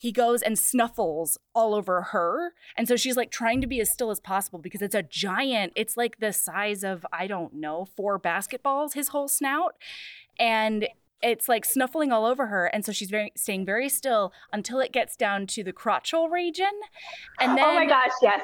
he 0.00 0.12
goes 0.12 0.40
and 0.40 0.58
snuffles 0.58 1.36
all 1.54 1.74
over 1.74 2.00
her. 2.04 2.54
And 2.74 2.88
so 2.88 2.96
she's 2.96 3.18
like 3.18 3.30
trying 3.30 3.60
to 3.60 3.66
be 3.66 3.82
as 3.82 3.90
still 3.90 4.10
as 4.10 4.18
possible 4.18 4.58
because 4.58 4.80
it's 4.80 4.94
a 4.94 5.02
giant, 5.02 5.74
it's 5.76 5.94
like 5.94 6.20
the 6.20 6.32
size 6.32 6.82
of, 6.82 7.04
I 7.12 7.26
don't 7.26 7.52
know, 7.52 7.86
four 7.98 8.18
basketballs, 8.18 8.94
his 8.94 9.08
whole 9.08 9.28
snout. 9.28 9.74
And 10.38 10.88
it's 11.22 11.50
like 11.50 11.66
snuffling 11.66 12.12
all 12.12 12.24
over 12.24 12.46
her. 12.46 12.64
And 12.64 12.82
so 12.82 12.92
she's 12.92 13.10
very 13.10 13.30
staying 13.36 13.66
very 13.66 13.90
still 13.90 14.32
until 14.54 14.80
it 14.80 14.90
gets 14.90 15.16
down 15.16 15.46
to 15.48 15.62
the 15.62 15.72
crotchal 15.74 16.30
region. 16.30 16.72
And 17.38 17.58
then 17.58 17.68
Oh 17.68 17.74
my 17.74 17.84
gosh, 17.84 18.12
yes. 18.22 18.42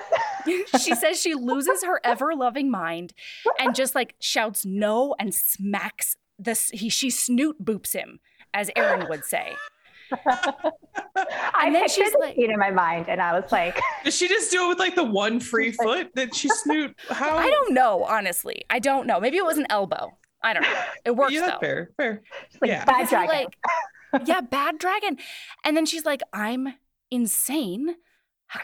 she 0.84 0.94
says 0.94 1.18
she 1.18 1.32
loses 1.32 1.84
her 1.84 2.02
ever 2.04 2.34
loving 2.34 2.70
mind 2.70 3.14
and 3.58 3.74
just 3.74 3.94
like 3.94 4.14
shouts 4.20 4.66
no 4.66 5.14
and 5.18 5.34
smacks 5.34 6.16
this 6.38 6.68
he 6.68 6.90
she 6.90 7.08
snoot 7.08 7.64
boops 7.64 7.94
him, 7.94 8.20
as 8.52 8.70
Aaron 8.76 9.08
would 9.08 9.24
say. 9.24 9.54
I 11.58 11.70
then 11.70 11.88
she's 11.88 12.14
like, 12.20 12.36
in 12.36 12.58
my 12.58 12.70
mind, 12.70 13.06
and 13.08 13.20
I 13.20 13.38
was 13.38 13.50
like, 13.50 13.80
"Did 14.04 14.12
she 14.12 14.28
just 14.28 14.50
do 14.50 14.66
it 14.66 14.68
with 14.68 14.78
like 14.78 14.94
the 14.94 15.04
one 15.04 15.40
free 15.40 15.72
foot 15.72 16.10
that 16.14 16.34
she 16.34 16.48
snoot?" 16.62 16.94
How? 17.08 17.36
I 17.36 17.48
don't 17.48 17.74
know, 17.74 18.04
honestly. 18.04 18.64
I 18.70 18.78
don't 18.78 19.06
know. 19.06 19.20
Maybe 19.20 19.36
it 19.36 19.44
was 19.44 19.58
an 19.58 19.66
elbow. 19.70 20.16
I 20.42 20.52
don't 20.52 20.62
know. 20.62 20.82
It 21.04 21.16
works 21.16 21.32
yeah, 21.32 21.50
though. 21.50 21.58
Fair, 21.60 21.90
fair. 21.96 22.22
Like 22.60 22.70
yeah. 22.70 22.84
bad 22.84 23.08
dragon. 23.08 23.46
Like, 24.12 24.22
yeah, 24.26 24.40
bad 24.40 24.78
dragon. 24.78 25.18
And 25.64 25.76
then 25.76 25.86
she's 25.86 26.04
like, 26.04 26.22
"I'm 26.32 26.74
insane." 27.10 27.96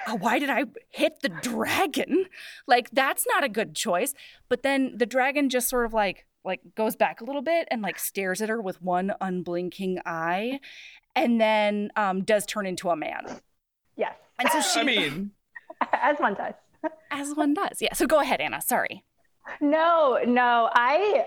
Uh, 0.06 0.16
why 0.16 0.38
did 0.38 0.48
I 0.48 0.64
hit 0.90 1.20
the 1.22 1.28
dragon? 1.28 2.26
Like 2.68 2.90
that's 2.90 3.26
not 3.26 3.42
a 3.42 3.48
good 3.48 3.74
choice. 3.74 4.14
But 4.48 4.62
then 4.62 4.96
the 4.96 5.06
dragon 5.06 5.48
just 5.48 5.68
sort 5.68 5.86
of 5.86 5.92
like 5.92 6.26
like 6.44 6.60
goes 6.74 6.96
back 6.96 7.20
a 7.20 7.24
little 7.24 7.42
bit 7.42 7.68
and 7.70 7.82
like 7.82 7.98
stares 7.98 8.40
at 8.40 8.48
her 8.48 8.60
with 8.60 8.82
one 8.82 9.12
unblinking 9.20 9.98
eye 10.04 10.60
and 11.14 11.40
then 11.40 11.90
um, 11.96 12.22
does 12.22 12.46
turn 12.46 12.66
into 12.66 12.90
a 12.90 12.96
man. 12.96 13.40
Yes. 13.96 14.14
And 14.38 14.48
so 14.50 14.60
she. 14.60 14.80
I 14.80 14.84
mean, 14.84 15.30
as 15.92 16.18
one 16.18 16.34
does. 16.34 16.54
As 17.10 17.34
one 17.34 17.54
does. 17.54 17.80
Yeah. 17.80 17.94
So 17.94 18.06
go 18.06 18.20
ahead, 18.20 18.40
Anna. 18.40 18.60
Sorry. 18.60 19.04
No, 19.60 20.18
no. 20.26 20.70
I, 20.72 21.26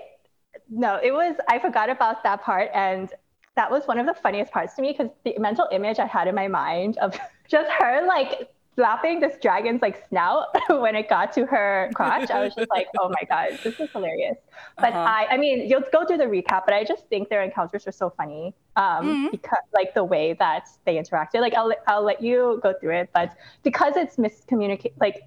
no, 0.70 0.98
it 1.02 1.12
was, 1.12 1.36
I 1.48 1.58
forgot 1.58 1.90
about 1.90 2.22
that 2.24 2.42
part. 2.42 2.70
And 2.74 3.12
that 3.56 3.70
was 3.70 3.86
one 3.86 3.98
of 3.98 4.06
the 4.06 4.14
funniest 4.14 4.52
parts 4.52 4.74
to 4.74 4.82
me 4.82 4.92
because 4.92 5.10
the 5.24 5.34
mental 5.38 5.68
image 5.72 5.98
I 5.98 6.06
had 6.06 6.28
in 6.28 6.34
my 6.34 6.48
mind 6.48 6.98
of 6.98 7.18
just 7.48 7.70
her 7.70 8.06
like 8.06 8.50
slapping 8.76 9.20
this 9.20 9.36
dragon's 9.40 9.82
like 9.82 10.06
snout 10.08 10.54
when 10.68 10.94
it 10.94 11.08
got 11.08 11.32
to 11.32 11.46
her 11.46 11.90
crotch. 11.94 12.30
I 12.30 12.40
was 12.40 12.54
just 12.54 12.70
like, 12.70 12.86
oh 13.00 13.08
my 13.08 13.24
god, 13.28 13.58
this 13.64 13.80
is 13.80 13.90
hilarious. 13.90 14.36
But 14.78 14.92
uh-huh. 14.92 15.00
I, 15.00 15.26
I 15.30 15.36
mean, 15.38 15.68
you'll 15.68 15.82
go 15.92 16.04
through 16.04 16.18
the 16.18 16.24
recap, 16.24 16.62
but 16.66 16.74
I 16.74 16.84
just 16.84 17.08
think 17.08 17.28
their 17.28 17.42
encounters 17.42 17.86
are 17.86 17.92
so 17.92 18.10
funny 18.10 18.54
um, 18.76 18.84
mm-hmm. 18.84 19.26
because 19.30 19.64
like 19.74 19.94
the 19.94 20.04
way 20.04 20.34
that 20.34 20.68
they 20.84 20.96
interacted. 20.96 21.40
Like 21.40 21.54
I'll 21.54 21.72
I'll 21.88 22.04
let 22.04 22.22
you 22.22 22.60
go 22.62 22.74
through 22.78 22.96
it, 22.96 23.10
but 23.12 23.34
because 23.62 23.96
it's 23.96 24.16
miscommunicate, 24.16 24.92
like 25.00 25.22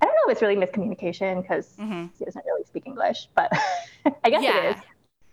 I 0.00 0.06
don't 0.06 0.14
know 0.16 0.30
if 0.30 0.32
it's 0.32 0.42
really 0.42 0.56
miscommunication 0.56 1.40
because 1.40 1.76
mm-hmm. 1.76 2.06
he 2.18 2.24
doesn't 2.24 2.44
really 2.44 2.64
speak 2.64 2.86
English, 2.86 3.28
but 3.34 3.50
I 4.24 4.30
guess 4.30 4.42
yeah. 4.42 4.70
it 4.70 4.76
is. 4.76 4.82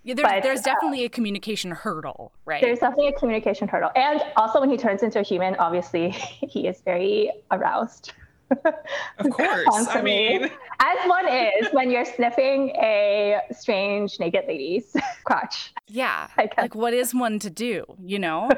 Yeah, 0.03 0.15
there's, 0.15 0.29
but, 0.29 0.43
there's 0.43 0.61
definitely 0.61 1.03
uh, 1.03 1.07
a 1.07 1.09
communication 1.09 1.71
hurdle, 1.71 2.31
right? 2.45 2.61
There's 2.61 2.79
definitely 2.79 3.09
a 3.09 3.13
communication 3.13 3.67
hurdle. 3.67 3.91
And 3.95 4.23
also, 4.35 4.59
when 4.59 4.69
he 4.69 4.77
turns 4.77 5.03
into 5.03 5.19
a 5.19 5.23
human, 5.23 5.55
obviously, 5.55 6.09
he 6.49 6.67
is 6.67 6.81
very 6.81 7.31
aroused. 7.51 8.13
Of 8.51 9.29
course. 9.31 9.87
I 9.89 10.01
mean, 10.01 10.49
as 10.79 11.07
one 11.07 11.27
is 11.27 11.67
when 11.71 11.89
you're 11.89 12.05
sniffing 12.05 12.69
a 12.71 13.39
strange 13.51 14.19
naked 14.19 14.45
lady's 14.47 14.95
crotch. 15.23 15.73
Yeah. 15.87 16.27
Like, 16.37 16.75
what 16.75 16.93
is 16.93 17.13
one 17.13 17.39
to 17.39 17.49
do, 17.49 17.85
you 18.03 18.19
know? 18.19 18.49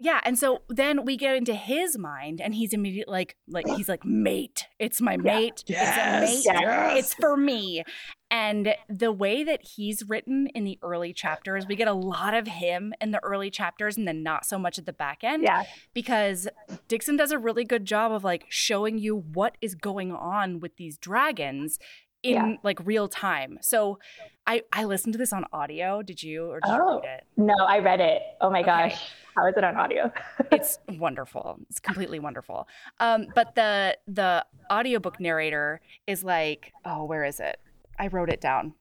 Yeah, 0.00 0.20
and 0.24 0.38
so 0.38 0.62
then 0.68 1.04
we 1.04 1.16
get 1.16 1.34
into 1.34 1.54
his 1.54 1.98
mind, 1.98 2.40
and 2.40 2.54
he's 2.54 2.72
immediately 2.72 3.12
like, 3.12 3.36
like 3.48 3.66
he's 3.66 3.88
like, 3.88 4.04
mate, 4.04 4.66
it's 4.78 5.00
my 5.00 5.16
mate, 5.16 5.64
yes, 5.66 6.36
it's 6.36 6.46
a 6.46 6.52
mate, 6.52 6.60
yes. 6.62 6.98
it's 6.98 7.14
for 7.14 7.36
me. 7.36 7.82
And 8.30 8.74
the 8.88 9.10
way 9.10 9.42
that 9.42 9.60
he's 9.74 10.04
written 10.08 10.48
in 10.54 10.62
the 10.62 10.78
early 10.82 11.12
chapters, 11.12 11.66
we 11.66 11.74
get 11.74 11.88
a 11.88 11.94
lot 11.94 12.34
of 12.34 12.46
him 12.46 12.94
in 13.00 13.10
the 13.10 13.22
early 13.24 13.50
chapters, 13.50 13.96
and 13.96 14.06
then 14.06 14.22
not 14.22 14.46
so 14.46 14.56
much 14.56 14.78
at 14.78 14.86
the 14.86 14.92
back 14.92 15.24
end. 15.24 15.42
Yeah, 15.42 15.64
because 15.94 16.46
Dixon 16.86 17.16
does 17.16 17.32
a 17.32 17.38
really 17.38 17.64
good 17.64 17.84
job 17.84 18.12
of 18.12 18.22
like 18.22 18.44
showing 18.48 18.98
you 18.98 19.16
what 19.16 19.58
is 19.60 19.74
going 19.74 20.12
on 20.12 20.60
with 20.60 20.76
these 20.76 20.96
dragons 20.96 21.78
in 22.22 22.32
yeah. 22.32 22.56
like 22.62 22.84
real 22.84 23.08
time. 23.08 23.58
So 23.60 23.98
I 24.46 24.62
I 24.72 24.84
listened 24.84 25.14
to 25.14 25.18
this 25.18 25.32
on 25.32 25.44
audio. 25.52 26.02
Did 26.02 26.22
you 26.22 26.50
or 26.50 26.60
did 26.60 26.70
oh, 26.70 26.76
you 26.76 27.00
read 27.02 27.18
it? 27.18 27.24
No, 27.36 27.54
I 27.66 27.78
read 27.78 28.00
it. 28.00 28.22
Oh 28.40 28.50
my 28.50 28.60
okay. 28.60 28.66
gosh. 28.66 29.10
How 29.36 29.46
is 29.46 29.54
it 29.56 29.64
on 29.64 29.76
audio? 29.76 30.12
it's 30.52 30.78
wonderful. 30.98 31.58
It's 31.70 31.78
completely 31.78 32.18
wonderful. 32.18 32.66
Um, 32.98 33.26
but 33.34 33.54
the 33.54 33.96
the 34.06 34.44
audiobook 34.70 35.20
narrator 35.20 35.80
is 36.06 36.24
like, 36.24 36.72
oh, 36.84 37.04
where 37.04 37.24
is 37.24 37.40
it? 37.40 37.58
I 37.98 38.08
wrote 38.08 38.30
it 38.30 38.40
down 38.40 38.74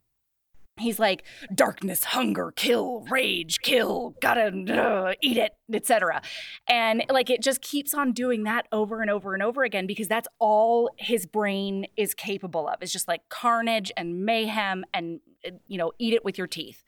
he's 0.80 1.00
like 1.00 1.24
darkness 1.54 2.04
hunger 2.04 2.52
kill 2.56 3.06
rage 3.10 3.58
kill 3.62 4.16
gotta 4.22 4.52
uh, 4.74 5.14
eat 5.22 5.38
it 5.38 5.54
etc 5.74 6.22
and 6.68 7.04
like 7.10 7.30
it 7.30 7.42
just 7.42 7.62
keeps 7.62 7.94
on 7.94 8.12
doing 8.12 8.44
that 8.44 8.68
over 8.72 9.02
and 9.02 9.10
over 9.10 9.34
and 9.34 9.44
over 9.44 9.64
again 9.64 9.88
because 9.88 10.08
that's 10.08 10.28
all 10.40 10.90
his 10.98 11.26
brain 11.26 11.88
is 11.96 12.14
capable 12.14 12.68
of. 12.68 12.76
It's 12.82 12.92
just 12.92 13.08
like 13.08 13.28
carnage 13.30 13.92
and 13.98 14.26
mayhem 14.26 14.86
and 14.94 15.20
uh, 15.46 15.52
you 15.68 15.78
know 15.78 15.92
eat 16.00 16.14
it 16.14 16.24
with 16.24 16.38
your 16.38 16.48
teeth. 16.48 16.84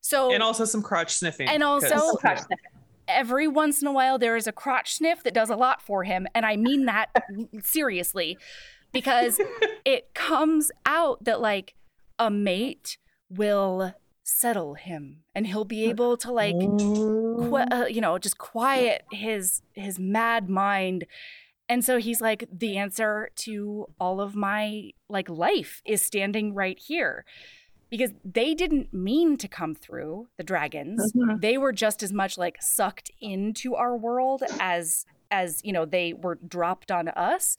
So 0.00 0.32
and 0.32 0.42
also 0.42 0.64
some 0.64 0.82
crotch 0.82 1.12
sniffing. 1.14 1.48
And 1.48 1.62
also 1.62 2.16
crotch 2.16 2.40
sniffing. 2.40 2.66
every 3.08 3.48
once 3.48 3.80
in 3.80 3.88
a 3.88 3.92
while 3.92 4.18
there 4.18 4.36
is 4.36 4.46
a 4.46 4.52
crotch 4.52 4.94
sniff 4.94 5.22
that 5.22 5.34
does 5.34 5.50
a 5.50 5.56
lot 5.56 5.82
for 5.82 6.04
him 6.04 6.26
and 6.34 6.46
i 6.46 6.56
mean 6.56 6.86
that 6.86 7.10
seriously 7.62 8.38
because 8.92 9.38
it 9.84 10.14
comes 10.14 10.70
out 10.86 11.22
that 11.22 11.38
like 11.38 11.74
a 12.18 12.30
mate 12.30 12.96
will 13.36 13.94
settle 14.24 14.74
him 14.74 15.18
and 15.34 15.46
he'll 15.46 15.66
be 15.66 15.84
able 15.84 16.16
to 16.16 16.32
like 16.32 16.58
qu- 16.58 17.56
uh, 17.56 17.86
you 17.88 18.00
know 18.00 18.16
just 18.18 18.38
quiet 18.38 19.04
his 19.12 19.62
his 19.72 19.98
mad 19.98 20.48
mind. 20.48 21.06
And 21.68 21.84
so 21.84 21.98
he's 21.98 22.20
like 22.20 22.46
the 22.52 22.76
answer 22.76 23.30
to 23.36 23.86
all 23.98 24.20
of 24.20 24.34
my 24.34 24.90
like 25.08 25.28
life 25.28 25.82
is 25.84 26.02
standing 26.02 26.54
right 26.54 26.78
here. 26.78 27.24
Because 27.90 28.10
they 28.24 28.54
didn't 28.54 28.92
mean 28.92 29.36
to 29.36 29.46
come 29.46 29.74
through 29.74 30.28
the 30.36 30.42
dragons. 30.42 31.12
Mm-hmm. 31.12 31.38
they 31.40 31.56
were 31.56 31.72
just 31.72 32.02
as 32.02 32.12
much 32.12 32.36
like 32.36 32.56
sucked 32.60 33.10
into 33.20 33.74
our 33.76 33.96
world 33.96 34.42
as 34.58 35.06
as 35.30 35.60
you 35.64 35.72
know 35.72 35.84
they 35.84 36.12
were 36.12 36.38
dropped 36.46 36.90
on 36.90 37.08
us. 37.08 37.56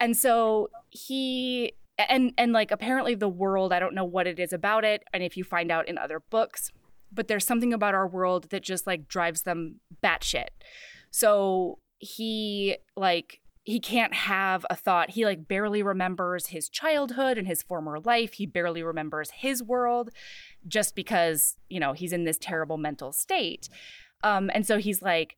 And 0.00 0.16
so 0.16 0.70
he 0.90 1.72
and 1.98 2.32
and 2.36 2.52
like 2.52 2.70
apparently 2.70 3.14
the 3.14 3.28
world 3.28 3.72
i 3.72 3.78
don't 3.78 3.94
know 3.94 4.04
what 4.04 4.26
it 4.26 4.40
is 4.40 4.52
about 4.52 4.84
it 4.84 5.04
and 5.12 5.22
if 5.22 5.36
you 5.36 5.44
find 5.44 5.70
out 5.70 5.88
in 5.88 5.96
other 5.96 6.20
books 6.30 6.72
but 7.14 7.28
there's 7.28 7.46
something 7.46 7.72
about 7.72 7.94
our 7.94 8.06
world 8.06 8.50
that 8.50 8.62
just 8.62 8.86
like 8.86 9.08
drives 9.08 9.42
them 9.42 9.80
batshit. 10.02 10.48
So 11.10 11.78
he 11.98 12.76
like 12.96 13.40
he 13.62 13.80
can't 13.80 14.12
have 14.12 14.66
a 14.68 14.76
thought. 14.76 15.10
He 15.10 15.24
like 15.24 15.48
barely 15.48 15.82
remembers 15.82 16.48
his 16.48 16.68
childhood 16.68 17.38
and 17.38 17.46
his 17.46 17.62
former 17.62 17.98
life. 17.98 18.34
He 18.34 18.44
barely 18.44 18.82
remembers 18.82 19.30
his 19.30 19.62
world 19.62 20.10
just 20.66 20.94
because 20.94 21.56
you 21.68 21.80
know 21.80 21.92
he's 21.92 22.12
in 22.12 22.24
this 22.24 22.38
terrible 22.38 22.76
mental 22.76 23.12
state. 23.12 23.68
Um 24.22 24.50
and 24.52 24.66
so 24.66 24.78
he's 24.78 25.02
like 25.02 25.36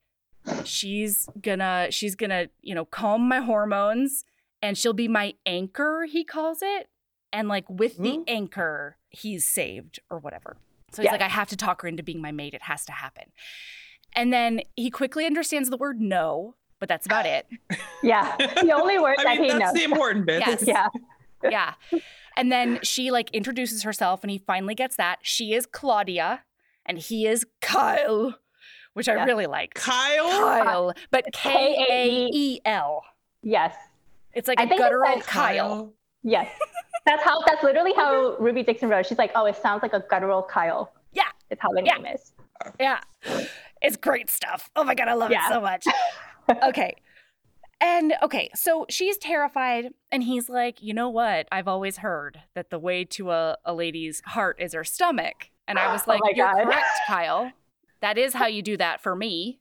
she's 0.64 1.28
gonna 1.40 1.88
she's 1.90 2.14
gonna 2.14 2.46
you 2.62 2.74
know 2.74 2.84
calm 2.84 3.28
my 3.28 3.40
hormones 3.40 4.24
and 4.62 4.76
she'll 4.76 4.92
be 4.92 5.08
my 5.08 5.34
anchor, 5.44 6.06
he 6.10 6.24
calls 6.24 6.58
it. 6.62 6.88
And 7.32 7.48
like 7.48 7.68
with 7.68 7.94
mm-hmm. 7.94 8.02
the 8.02 8.24
anchor, 8.28 8.96
he's 9.10 9.46
saved 9.46 10.00
or 10.10 10.18
whatever. 10.18 10.56
So 10.92 11.02
he's 11.02 11.06
yeah. 11.06 11.12
like, 11.12 11.22
I 11.22 11.28
have 11.28 11.48
to 11.48 11.56
talk 11.56 11.82
her 11.82 11.88
into 11.88 12.02
being 12.02 12.22
my 12.22 12.32
mate. 12.32 12.54
It 12.54 12.62
has 12.62 12.84
to 12.86 12.92
happen. 12.92 13.24
And 14.14 14.32
then 14.32 14.60
he 14.76 14.90
quickly 14.90 15.26
understands 15.26 15.68
the 15.68 15.76
word 15.76 16.00
no, 16.00 16.54
but 16.78 16.88
that's 16.88 17.06
about 17.06 17.26
it. 17.26 17.46
yeah. 18.02 18.36
The 18.38 18.72
only 18.72 18.98
word 19.00 19.16
that 19.22 19.38
mean, 19.38 19.44
he 19.44 19.48
that's 19.50 19.60
knows. 19.60 19.74
the 19.74 19.84
important 19.84 20.26
bit. 20.26 20.42
Yes. 20.46 20.64
Yeah. 21.42 21.74
yeah. 21.90 22.00
And 22.36 22.50
then 22.50 22.80
she 22.82 23.10
like 23.10 23.30
introduces 23.32 23.82
herself 23.82 24.24
and 24.24 24.30
he 24.30 24.38
finally 24.38 24.74
gets 24.74 24.96
that. 24.96 25.18
She 25.22 25.52
is 25.52 25.66
Claudia 25.66 26.44
and 26.86 26.98
he 26.98 27.26
is 27.26 27.44
Kyle, 27.60 28.38
which 28.94 29.08
I 29.08 29.24
really 29.24 29.46
like. 29.46 29.74
Kyle? 29.74 30.30
Kyle, 30.30 30.92
but 31.10 31.26
K 31.32 31.76
A 31.90 32.30
E 32.32 32.60
L. 32.64 33.04
Yes. 33.42 33.74
It's 34.36 34.48
like 34.48 34.60
I 34.60 34.64
a 34.64 34.68
guttural 34.68 35.20
Kyle. 35.22 35.92
Yes. 36.22 36.48
That's 37.06 37.22
how 37.22 37.40
that's 37.46 37.62
literally 37.62 37.94
how 37.94 38.36
Ruby 38.38 38.62
Dixon 38.62 38.88
wrote. 38.88 39.06
She's 39.06 39.18
like, 39.18 39.32
oh, 39.34 39.46
it 39.46 39.56
sounds 39.56 39.82
like 39.82 39.94
a 39.94 40.04
guttural 40.10 40.42
Kyle. 40.42 40.92
Yeah. 41.12 41.22
It's 41.50 41.60
how 41.60 41.70
the 41.70 41.82
yeah. 41.82 41.94
name 41.94 42.14
is. 42.14 42.32
Yeah. 42.78 43.00
It's 43.80 43.96
great 43.96 44.28
stuff. 44.28 44.70
Oh 44.76 44.84
my 44.84 44.94
god, 44.94 45.08
I 45.08 45.14
love 45.14 45.30
yeah. 45.30 45.46
it 45.46 45.52
so 45.52 45.60
much. 45.60 45.86
okay. 46.64 46.96
And 47.80 48.14
okay, 48.22 48.50
so 48.54 48.86
she's 48.88 49.18
terrified, 49.18 49.92
and 50.10 50.22
he's 50.22 50.48
like, 50.48 50.82
you 50.82 50.94
know 50.94 51.10
what? 51.10 51.46
I've 51.52 51.68
always 51.68 51.98
heard 51.98 52.40
that 52.54 52.70
the 52.70 52.78
way 52.78 53.04
to 53.04 53.30
a, 53.30 53.58
a 53.66 53.74
lady's 53.74 54.22
heart 54.24 54.56
is 54.58 54.72
her 54.72 54.82
stomach. 54.82 55.50
And 55.68 55.78
I 55.78 55.92
was 55.92 56.02
oh 56.06 56.12
like, 56.12 56.22
oh 56.24 56.30
You're 56.34 56.46
God. 56.46 56.64
correct, 56.64 56.86
Kyle. 57.06 57.52
That 58.00 58.18
is 58.18 58.34
how 58.34 58.46
you 58.46 58.62
do 58.62 58.76
that 58.78 59.02
for 59.02 59.14
me. 59.14 59.60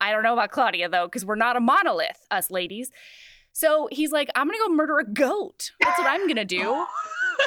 I 0.00 0.12
don't 0.12 0.22
know 0.22 0.34
about 0.34 0.50
Claudia 0.50 0.88
though, 0.88 1.06
because 1.06 1.24
we're 1.24 1.36
not 1.36 1.56
a 1.56 1.60
monolith, 1.60 2.26
us 2.30 2.50
ladies. 2.50 2.90
So 3.58 3.88
he's 3.90 4.12
like, 4.12 4.28
I'm 4.36 4.46
gonna 4.46 4.58
go 4.64 4.72
murder 4.72 5.00
a 5.00 5.04
goat. 5.04 5.72
That's 5.80 5.98
what 5.98 6.06
I'm 6.06 6.28
gonna 6.28 6.44
do. 6.44 6.86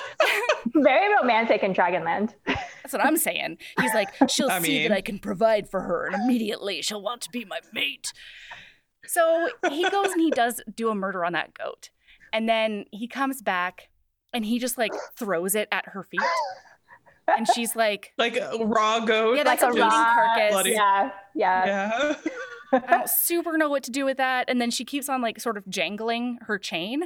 Very 0.74 1.16
romantic 1.16 1.64
in 1.64 1.74
Dragonland. 1.74 2.34
That's 2.46 2.92
what 2.92 3.02
I'm 3.02 3.16
saying. 3.16 3.60
He's 3.80 3.94
like, 3.94 4.10
she'll 4.30 4.52
I 4.52 4.60
see 4.60 4.80
mean... 4.80 4.90
that 4.90 4.96
I 4.98 5.00
can 5.00 5.20
provide 5.20 5.70
for 5.70 5.80
her, 5.80 6.08
and 6.08 6.16
immediately 6.16 6.82
she'll 6.82 7.02
want 7.02 7.22
to 7.22 7.30
be 7.30 7.46
my 7.46 7.62
mate. 7.72 8.12
So 9.08 9.48
he 9.70 9.90
goes 9.90 10.12
and 10.12 10.20
he 10.20 10.32
does 10.32 10.60
do 10.76 10.90
a 10.90 10.96
murder 10.96 11.24
on 11.24 11.32
that 11.32 11.54
goat. 11.54 11.92
And 12.34 12.50
then 12.50 12.88
he 12.92 13.08
comes 13.08 13.42
back 13.42 13.88
and 14.34 14.44
he 14.44 14.60
just 14.60 14.78
like 14.78 14.92
throws 15.16 15.56
it 15.56 15.70
at 15.72 15.86
her 15.88 16.04
feet. 16.04 16.20
And 17.26 17.48
she's 17.56 17.74
like, 17.74 18.12
like 18.18 18.36
a 18.36 18.58
raw 18.66 19.00
goat. 19.00 19.38
Yeah, 19.38 19.46
that's 19.46 19.62
like 19.62 19.76
a 19.76 19.80
raw 19.80 19.90
carcass. 19.90 20.52
Bloody. 20.52 20.72
Yeah, 20.72 21.12
yeah. 21.36 21.66
Yeah. 21.66 22.16
I 22.72 22.80
don't 22.90 23.10
super 23.10 23.58
know 23.58 23.70
what 23.70 23.84
to 23.84 23.92
do 23.92 24.06
with 24.06 24.18
that. 24.18 24.50
And 24.50 24.62
then 24.62 24.72
she 24.72 24.86
keeps 24.86 25.10
on 25.10 25.22
like 25.22 25.40
sort 25.40 25.58
of 25.58 25.68
jangling 25.70 26.40
her 26.42 26.58
chain. 26.58 27.04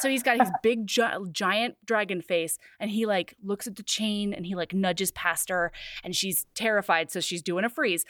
So 0.00 0.08
he's 0.08 0.22
got 0.22 0.38
his 0.38 0.50
big 0.62 0.86
gi- 0.86 1.30
giant 1.32 1.76
dragon 1.84 2.20
face 2.20 2.58
and 2.80 2.90
he 2.90 3.06
like 3.06 3.34
looks 3.42 3.66
at 3.66 3.76
the 3.76 3.82
chain 3.82 4.32
and 4.32 4.46
he 4.46 4.54
like 4.54 4.74
nudges 4.74 5.10
past 5.12 5.48
her 5.48 5.72
and 6.02 6.14
she's 6.14 6.46
terrified. 6.54 7.10
So 7.10 7.20
she's 7.20 7.42
doing 7.42 7.64
a 7.64 7.68
freeze. 7.68 8.04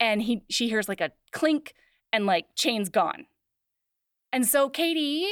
And 0.00 0.22
he 0.22 0.44
she 0.48 0.68
hears 0.68 0.88
like 0.88 1.00
a 1.00 1.12
clink 1.32 1.74
and 2.12 2.26
like 2.26 2.46
chain's 2.54 2.88
gone. 2.88 3.26
And 4.32 4.46
so, 4.46 4.68
Katee, 4.68 5.30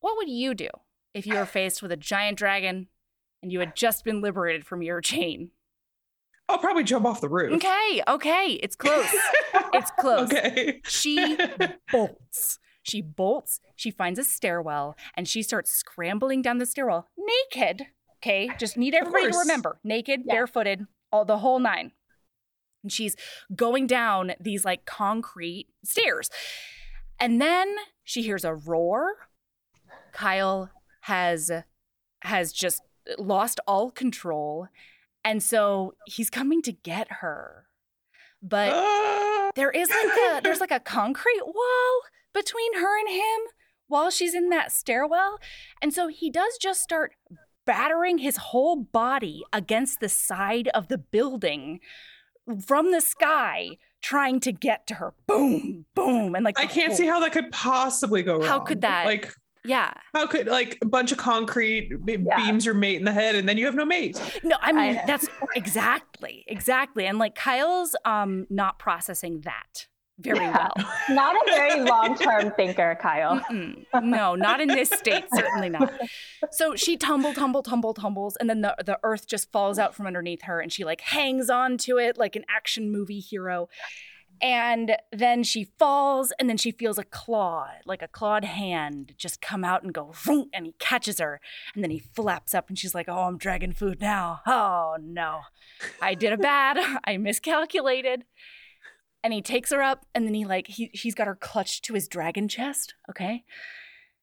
what 0.00 0.16
would 0.16 0.28
you 0.28 0.54
do 0.54 0.68
if 1.14 1.26
you 1.26 1.34
were 1.34 1.46
faced 1.46 1.82
with 1.82 1.92
a 1.92 1.96
giant 1.96 2.38
dragon 2.38 2.88
and 3.42 3.52
you 3.52 3.60
had 3.60 3.76
just 3.76 4.04
been 4.04 4.20
liberated 4.20 4.66
from 4.66 4.82
your 4.82 5.00
chain? 5.00 5.50
I'll 6.48 6.58
probably 6.58 6.84
jump 6.84 7.04
off 7.04 7.20
the 7.20 7.28
roof. 7.28 7.52
Okay, 7.54 8.02
okay. 8.08 8.58
It's 8.62 8.74
close. 8.74 9.08
it's 9.74 9.90
close. 9.98 10.32
Okay. 10.32 10.80
She 10.86 11.36
bolts. 11.92 12.58
She 12.82 13.02
bolts. 13.02 13.60
She 13.76 13.90
finds 13.90 14.18
a 14.18 14.24
stairwell 14.24 14.96
and 15.14 15.28
she 15.28 15.42
starts 15.42 15.70
scrambling 15.70 16.40
down 16.40 16.58
the 16.58 16.66
stairwell 16.66 17.08
naked. 17.18 17.86
Okay. 18.18 18.50
Just 18.58 18.76
need 18.76 18.94
everybody 18.94 19.30
to 19.30 19.38
remember 19.38 19.78
naked, 19.84 20.22
yeah. 20.24 20.34
barefooted, 20.34 20.86
all 21.12 21.24
the 21.24 21.38
whole 21.38 21.58
nine. 21.58 21.92
And 22.82 22.90
she's 22.90 23.14
going 23.54 23.86
down 23.86 24.32
these 24.40 24.64
like 24.64 24.86
concrete 24.86 25.66
stairs. 25.84 26.30
And 27.20 27.40
then 27.42 27.74
she 28.04 28.22
hears 28.22 28.44
a 28.44 28.54
roar. 28.54 29.28
Kyle 30.12 30.70
has 31.02 31.50
has 32.22 32.52
just 32.52 32.80
lost 33.18 33.60
all 33.66 33.90
control. 33.90 34.68
And 35.24 35.42
so 35.42 35.94
he's 36.06 36.30
coming 36.30 36.62
to 36.62 36.72
get 36.72 37.08
her. 37.20 37.66
But 38.42 38.72
ah. 38.74 39.50
there 39.54 39.70
is 39.70 39.90
like 39.90 40.16
a 40.18 40.40
there's 40.42 40.60
like 40.60 40.70
a 40.70 40.80
concrete 40.80 41.42
wall 41.44 42.02
between 42.32 42.74
her 42.74 42.98
and 42.98 43.08
him 43.08 43.40
while 43.88 44.10
she's 44.10 44.34
in 44.34 44.50
that 44.50 44.70
stairwell. 44.72 45.38
And 45.82 45.92
so 45.92 46.08
he 46.08 46.30
does 46.30 46.58
just 46.58 46.80
start 46.82 47.14
battering 47.66 48.18
his 48.18 48.36
whole 48.36 48.76
body 48.76 49.44
against 49.52 50.00
the 50.00 50.08
side 50.08 50.68
of 50.68 50.88
the 50.88 50.98
building 50.98 51.80
from 52.64 52.92
the 52.92 53.00
sky 53.00 53.76
trying 54.00 54.40
to 54.40 54.52
get 54.52 54.86
to 54.86 54.94
her. 54.94 55.12
Boom, 55.26 55.84
boom. 55.94 56.34
And 56.34 56.44
like 56.44 56.58
I 56.58 56.66
can't 56.66 56.88
whole, 56.88 56.96
see 56.96 57.06
how 57.06 57.20
that 57.20 57.32
could 57.32 57.50
possibly 57.50 58.22
go 58.22 58.34
wrong. 58.34 58.42
How 58.46 58.60
could 58.60 58.82
that 58.82 59.06
like 59.06 59.34
yeah. 59.68 59.92
How 60.14 60.26
could 60.26 60.46
like 60.46 60.78
a 60.82 60.86
bunch 60.86 61.12
of 61.12 61.18
concrete 61.18 61.92
yeah. 62.06 62.36
beams 62.36 62.64
your 62.64 62.74
mate 62.74 62.96
in 62.96 63.04
the 63.04 63.12
head 63.12 63.34
and 63.34 63.48
then 63.48 63.58
you 63.58 63.66
have 63.66 63.74
no 63.74 63.84
mate? 63.84 64.20
No, 64.42 64.56
I 64.60 64.72
mean 64.72 64.98
I 64.98 65.04
that's 65.06 65.28
exactly, 65.54 66.44
exactly. 66.46 67.06
And 67.06 67.18
like 67.18 67.34
Kyle's 67.34 67.94
um 68.04 68.46
not 68.50 68.78
processing 68.78 69.42
that 69.42 69.86
very 70.18 70.38
yeah. 70.38 70.68
well. 70.76 70.88
Not 71.10 71.36
a 71.36 71.50
very 71.50 71.80
long 71.80 72.16
term 72.16 72.50
thinker, 72.52 72.98
Kyle. 73.00 73.38
Mm-mm. 73.38 73.84
No, 74.02 74.34
not 74.34 74.60
in 74.60 74.68
this 74.68 74.90
state, 74.90 75.24
certainly 75.32 75.68
not. 75.68 75.92
So 76.50 76.74
she 76.74 76.96
tumble, 76.96 77.32
tumble, 77.32 77.62
tumble, 77.62 77.94
tumbles, 77.94 78.36
and 78.36 78.50
then 78.50 78.60
the, 78.60 78.74
the 78.84 78.98
earth 79.02 79.26
just 79.28 79.50
falls 79.52 79.78
out 79.78 79.94
from 79.94 80.06
underneath 80.06 80.42
her 80.42 80.60
and 80.60 80.72
she 80.72 80.84
like 80.84 81.00
hangs 81.00 81.48
on 81.48 81.78
to 81.78 81.98
it 81.98 82.18
like 82.18 82.36
an 82.36 82.44
action 82.48 82.90
movie 82.90 83.20
hero. 83.20 83.68
And 84.40 84.96
then 85.12 85.42
she 85.42 85.64
falls, 85.78 86.32
and 86.38 86.48
then 86.48 86.56
she 86.56 86.70
feels 86.70 86.98
a 86.98 87.04
claw, 87.04 87.68
like 87.86 88.02
a 88.02 88.08
clawed 88.08 88.44
hand, 88.44 89.14
just 89.16 89.40
come 89.40 89.64
out 89.64 89.82
and 89.82 89.92
go, 89.92 90.14
and 90.52 90.66
he 90.66 90.74
catches 90.78 91.18
her. 91.18 91.40
And 91.74 91.82
then 91.82 91.90
he 91.90 91.98
flaps 91.98 92.54
up, 92.54 92.68
and 92.68 92.78
she's 92.78 92.94
like, 92.94 93.08
Oh, 93.08 93.22
I'm 93.22 93.38
dragon 93.38 93.72
food 93.72 94.00
now. 94.00 94.40
Oh, 94.46 94.96
no. 95.00 95.40
I 96.00 96.14
did 96.14 96.32
a 96.32 96.38
bad. 96.38 96.78
I 97.04 97.16
miscalculated 97.16 98.24
and 99.22 99.32
he 99.32 99.42
takes 99.42 99.70
her 99.70 99.82
up 99.82 100.06
and 100.14 100.26
then 100.26 100.34
he 100.34 100.44
like 100.44 100.68
he 100.68 100.90
he's 100.92 101.14
got 101.14 101.26
her 101.26 101.34
clutched 101.34 101.84
to 101.84 101.94
his 101.94 102.08
dragon 102.08 102.48
chest 102.48 102.94
okay 103.10 103.44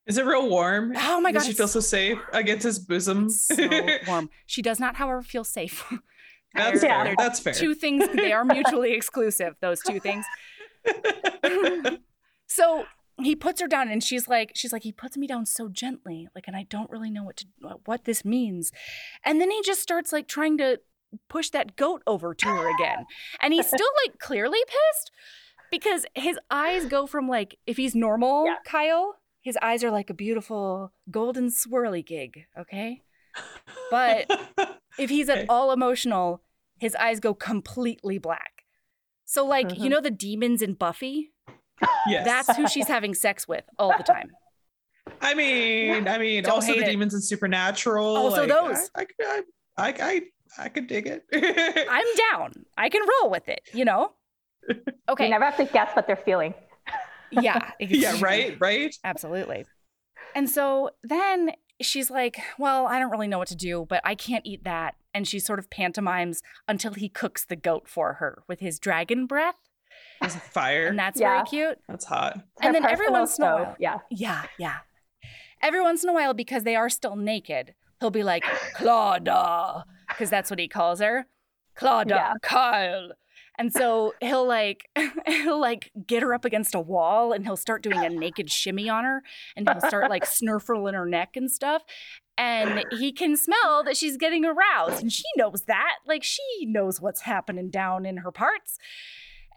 is 0.06 0.18
it 0.18 0.26
real 0.26 0.50
warm 0.50 0.94
oh 0.96 1.20
my 1.20 1.32
god 1.32 1.40
does 1.40 1.48
she 1.48 1.54
feel 1.54 1.68
so 1.68 1.80
safe 1.80 2.18
against 2.34 2.64
his 2.64 2.80
bosom 2.80 3.30
so 3.30 3.56
warm 4.08 4.30
she 4.46 4.62
does 4.62 4.80
not 4.80 4.96
however 4.96 5.22
feel 5.22 5.44
safe 5.44 5.92
that's 6.56 6.82
fair 6.82 7.16
that's 7.18 7.40
fair 7.40 7.54
two 7.54 7.74
things 7.74 8.08
they 8.16 8.32
are 8.32 8.46
mutually 8.46 8.94
exclusive 8.94 9.56
those 9.62 9.80
two 9.82 10.00
things 10.00 10.26
so 12.48 12.86
he 13.22 13.36
puts 13.36 13.62
her 13.62 13.68
down 13.68 13.90
and 13.90 14.04
she's 14.04 14.28
like 14.28 14.52
she's 14.56 14.74
like 14.74 14.84
he 14.84 14.92
puts 14.92 15.18
me 15.18 15.26
down 15.26 15.46
so 15.46 15.70
gently 15.70 16.28
like 16.36 16.46
and 16.48 16.56
i 16.56 16.66
don't 16.70 16.90
really 16.90 17.10
know 17.10 17.24
what 17.24 17.38
to 17.38 17.46
what 17.86 18.06
this 18.06 18.26
means 18.26 18.72
and 19.24 19.40
then 19.40 19.50
he 19.52 19.62
just 19.64 19.82
starts 19.82 20.12
like 20.12 20.28
trying 20.28 20.58
to 20.58 20.80
push 21.30 21.50
that 21.50 21.76
goat 21.76 22.02
over 22.08 22.34
to 22.34 22.46
her 22.46 22.76
again. 22.76 23.06
And 23.42 23.54
he's 23.54 23.68
still 23.68 23.90
like 24.06 24.20
clearly 24.20 24.60
pissed 24.68 25.12
because 25.72 26.06
his 26.14 26.38
eyes 26.50 26.86
go 26.86 27.08
from 27.08 27.28
like, 27.28 27.58
if 27.66 27.78
he's 27.78 27.96
normal, 27.96 28.46
yeah. 28.46 28.56
Kyle, 28.66 29.16
his 29.42 29.58
eyes 29.62 29.84
are 29.84 29.92
like 29.92 30.10
a 30.10 30.14
beautiful 30.14 30.92
golden 31.10 31.50
swirly 31.50 32.06
gig, 32.06 32.46
okay? 32.58 33.02
But 33.92 34.30
if 35.00 35.10
he's 35.10 35.30
at 35.30 35.46
all 35.50 35.72
emotional, 35.72 36.42
his 36.80 36.96
eyes 36.96 37.20
go 37.20 37.34
completely 37.34 38.18
black. 38.18 38.64
So, 39.26 39.46
like, 39.46 39.70
mm-hmm. 39.70 39.84
you 39.84 39.90
know, 39.90 40.02
the 40.02 40.12
demons 40.12 40.62
in 40.62 40.74
Buffy? 40.74 41.32
Yes. 42.08 42.26
That's 42.26 42.58
who 42.58 42.68
she's 42.68 42.88
having 42.88 43.14
sex 43.14 43.48
with 43.48 43.64
all 43.78 43.94
the 43.98 44.04
time. 44.04 44.32
I 45.22 45.34
mean, 45.34 46.08
I 46.08 46.18
mean, 46.18 46.44
Don't 46.44 46.54
also 46.54 46.74
the 46.74 46.82
it. 46.82 46.86
demons 46.86 47.14
in 47.14 47.22
Supernatural. 47.22 48.16
Also 48.18 48.42
like, 48.42 48.50
those. 48.50 48.90
I, 48.96 49.06
I, 49.22 49.44
I, 49.78 49.94
I, 50.00 50.22
I 50.58 50.70
could 50.70 50.88
dig 50.88 51.08
it. 51.08 51.26
I'm 51.90 52.06
down. 52.32 52.66
I 52.78 52.90
can 52.90 53.02
roll 53.22 53.32
with 53.32 53.48
it, 53.50 53.62
you 53.74 53.86
know? 53.86 54.12
Okay. 55.08 55.26
You 55.26 55.30
never 55.30 55.46
have 55.46 55.58
to 55.58 55.66
guess 55.66 55.96
what 55.96 56.08
they're 56.08 56.16
feeling. 56.16 56.54
Yeah. 57.32 57.72
Exactly. 57.80 58.00
yeah, 58.00 58.16
right, 58.22 58.58
right. 58.60 58.96
Absolutely. 59.04 59.66
And 60.36 60.50
so 60.50 60.92
then 61.04 61.52
she's 61.82 62.10
like, 62.10 62.40
Well, 62.58 62.88
I 62.88 62.98
don't 62.98 63.12
really 63.12 63.28
know 63.28 63.38
what 63.38 63.50
to 63.50 63.56
do, 63.56 63.86
but 63.90 64.02
I 64.06 64.16
can't 64.16 64.46
eat 64.46 64.64
that. 64.64 64.96
And 65.16 65.28
she 65.28 65.40
sort 65.40 65.60
of 65.60 65.70
pantomimes 65.70 66.42
until 66.68 66.94
he 66.94 67.10
cooks 67.10 67.46
the 67.46 67.56
goat 67.56 67.88
for 67.88 68.14
her 68.16 68.44
with 68.48 68.60
his 68.60 68.80
dragon 68.80 69.26
breath. 69.26 69.56
There's 70.20 70.36
fire. 70.36 70.88
And 70.88 71.00
that's 71.00 71.20
yeah. 71.20 71.36
very 71.36 71.46
cute. 71.46 71.80
That's 71.88 72.06
hot. 72.06 72.42
And 72.62 72.76
then 72.76 72.86
every 72.86 73.10
once 73.10 73.40
in 73.40 73.46
a 73.46 73.56
while. 73.56 73.76
Yeah. 73.80 74.00
Yeah, 74.12 74.44
yeah. 74.60 74.76
Every 75.62 75.82
once 75.82 76.04
in 76.04 76.10
a 76.10 76.14
while, 76.14 76.34
because 76.34 76.64
they 76.64 76.76
are 76.76 76.90
still 76.90 77.16
naked, 77.16 77.74
he'll 78.00 78.12
be 78.12 78.24
like, 78.24 78.44
Claudia, 78.76 79.86
because 80.10 80.30
that's 80.30 80.50
what 80.50 80.60
he 80.60 80.68
calls 80.68 81.00
her. 81.00 81.28
Claudia, 81.76 82.16
yeah. 82.16 82.34
Kyle. 82.42 83.12
And 83.58 83.72
so 83.72 84.14
he'll 84.22 84.46
like 84.46 84.90
he'll 85.28 85.60
like 85.60 85.92
get 86.06 86.24
her 86.24 86.34
up 86.34 86.46
against 86.46 86.76
a 86.76 86.80
wall 86.80 87.32
and 87.32 87.46
he'll 87.46 87.56
start 87.56 87.84
doing 87.84 88.04
a 88.04 88.10
naked 88.10 88.52
shimmy 88.52 88.90
on 88.90 89.06
her 89.06 89.24
and 89.56 89.68
he'll 89.70 89.82
start 89.82 90.10
like 90.10 90.26
snurfling 90.26 90.94
her 90.94 91.06
neck 91.06 91.36
and 91.36 91.50
stuff. 91.50 91.84
And 92.38 92.84
he 92.92 93.12
can 93.12 93.38
smell 93.38 93.84
that 93.86 93.96
she's 93.96 94.18
getting 94.18 94.44
aroused 94.44 95.02
and 95.02 95.12
she 95.12 95.24
knows 95.38 95.64
that. 95.68 95.96
Like 96.06 96.24
she 96.24 96.66
knows 96.66 97.00
what's 97.00 97.22
happening 97.22 97.70
down 97.70 98.06
in 98.06 98.18
her 98.18 98.32
parts. 98.32 98.78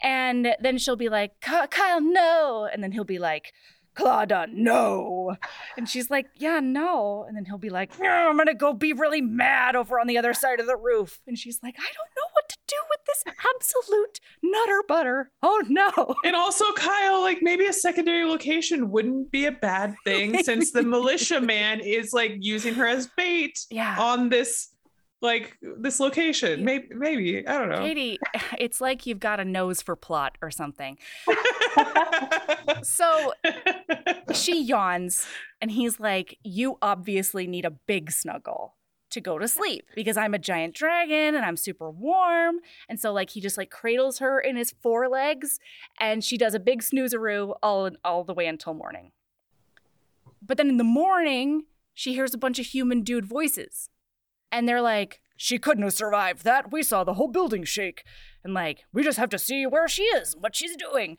And 0.01 0.55
then 0.61 0.79
she'll 0.79 0.97
be 0.97 1.09
like, 1.09 1.41
Kyle, 1.41 2.01
no. 2.01 2.69
And 2.73 2.83
then 2.83 2.93
he'll 2.93 3.03
be 3.05 3.19
like, 3.19 3.53
Claudia, 3.99 4.47
no. 4.53 5.37
And 5.77 5.88
she's 5.88 6.09
like, 6.09 6.27
yeah, 6.37 6.61
no. 6.61 7.25
And 7.27 7.37
then 7.37 7.45
he'll 7.47 7.59
be 7.59 7.69
like, 7.71 7.91
I'm 8.01 8.38
to 8.47 8.55
go 8.55 8.73
be 8.73 8.93
really 8.93 9.21
mad 9.21 9.75
over 9.75 9.99
on 9.99 10.07
the 10.07 10.19
other 10.19 10.33
side 10.35 10.61
of 10.61 10.67
the 10.67 10.77
roof. 10.77 11.21
And 11.27 11.37
she's 11.37 11.61
like, 11.64 11.75
I 11.77 11.83
don't 11.83 12.11
know 12.17 12.29
what 12.33 12.49
to 12.49 12.57
do 12.69 12.77
with 12.91 12.98
this 13.09 13.35
absolute 13.55 14.21
nutter 14.42 14.83
butter. 14.87 15.31
Oh 15.42 15.62
no. 15.68 16.14
And 16.25 16.37
also, 16.37 16.64
Kyle, 16.73 17.21
like 17.21 17.38
maybe 17.42 17.66
a 17.66 17.73
secondary 17.73 18.25
location 18.25 18.90
wouldn't 18.90 19.31
be 19.31 19.47
a 19.47 19.53
bad 19.53 19.94
thing 20.05 20.42
since 20.42 20.73
the 20.73 20.83
militia 20.83 21.40
man 21.40 21.81
is 21.81 22.12
like 22.12 22.37
using 22.38 22.75
her 22.75 22.87
as 22.87 23.09
bait 23.16 23.59
yeah. 23.71 23.97
on 23.99 24.29
this 24.29 24.68
like 25.21 25.57
this 25.79 25.99
location. 25.99 26.64
Maybe 26.64 26.88
maybe. 26.94 27.47
I 27.47 27.59
don't 27.59 27.68
know. 27.71 27.79
Katee, 27.79 28.18
it's 28.59 28.81
like 28.81 29.07
you've 29.07 29.21
got 29.21 29.40
a 29.40 29.44
nose 29.44 29.83
for 29.83 29.97
plot 29.97 30.38
or 30.40 30.51
something. 30.51 30.99
so 32.83 33.33
she 34.33 34.62
yawns 34.62 35.27
and 35.61 35.71
he's 35.71 35.99
like, 35.99 36.38
You 36.44 36.79
obviously 36.83 37.47
need 37.47 37.64
a 37.64 37.71
big 37.71 38.12
snuggle 38.12 38.75
to 39.11 39.21
go 39.21 39.38
to 39.38 39.49
sleep 39.49 39.87
because 39.94 40.16
I'm 40.16 40.35
a 40.35 40.38
giant 40.38 40.75
dragon 40.75 41.35
and 41.35 41.44
I'm 41.44 41.57
super 41.57 41.90
warm. 41.90 42.57
And 42.88 43.01
so 43.01 43.12
like 43.12 43.31
he 43.31 43.40
just 43.40 43.57
like 43.59 43.71
cradles 43.71 44.18
her 44.18 44.38
in 44.38 44.57
his 44.57 44.75
forelegs 44.83 45.59
and 45.99 46.23
she 46.23 46.37
does 46.37 46.55
a 46.55 46.61
big 46.61 46.83
snoozeroo 46.83 47.57
all 47.62 47.90
all 48.05 48.25
the 48.25 48.35
way 48.35 48.47
until 48.47 48.75
morning. 48.75 49.12
But 50.40 50.57
then 50.57 50.68
in 50.68 50.77
the 50.77 50.85
morning, 50.85 51.64
she 51.94 52.14
hears 52.14 52.35
a 52.35 52.38
bunch 52.38 52.59
of 52.59 52.66
human 52.66 53.03
dude 53.03 53.27
voices. 53.27 53.90
And 54.51 54.68
they're 54.68 54.81
like, 54.81 55.21
she 55.37 55.59
couldn't 55.59 55.83
have 55.85 55.92
survived 55.92 56.44
that. 56.44 56.73
We 56.73 56.83
saw 56.83 57.05
the 57.05 57.14
whole 57.14 57.29
building 57.29 57.64
shake. 57.64 58.05
And 58.42 58.55
like, 58.55 58.85
we 58.92 59.03
just 59.03 59.18
have 59.18 59.29
to 59.31 59.38
see 59.38 59.66
where 59.66 59.88
she 59.88 60.05
is, 60.05 60.37
what 60.37 60.57
she's 60.57 60.77
doing. 60.77 61.18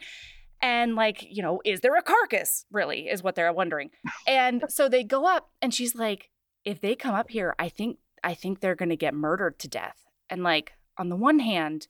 And 0.61 0.95
like, 0.95 1.25
you 1.29 1.41
know, 1.41 1.61
is 1.63 1.81
there 1.81 1.95
a 1.95 2.01
carcass? 2.01 2.65
Really, 2.71 3.07
is 3.07 3.23
what 3.23 3.35
they're 3.35 3.53
wondering. 3.53 3.91
And 4.27 4.63
so 4.67 4.89
they 4.89 5.03
go 5.03 5.25
up 5.25 5.51
and 5.61 5.73
she's 5.73 5.95
like, 5.95 6.29
if 6.65 6.81
they 6.81 6.95
come 6.95 7.15
up 7.15 7.29
here, 7.29 7.55
I 7.59 7.69
think 7.69 7.97
I 8.23 8.33
think 8.33 8.59
they're 8.59 8.75
gonna 8.75 8.95
get 8.95 9.13
murdered 9.13 9.59
to 9.59 9.67
death. 9.67 10.05
And 10.29 10.43
like, 10.43 10.73
on 10.97 11.09
the 11.09 11.15
one 11.15 11.39
hand, 11.39 11.87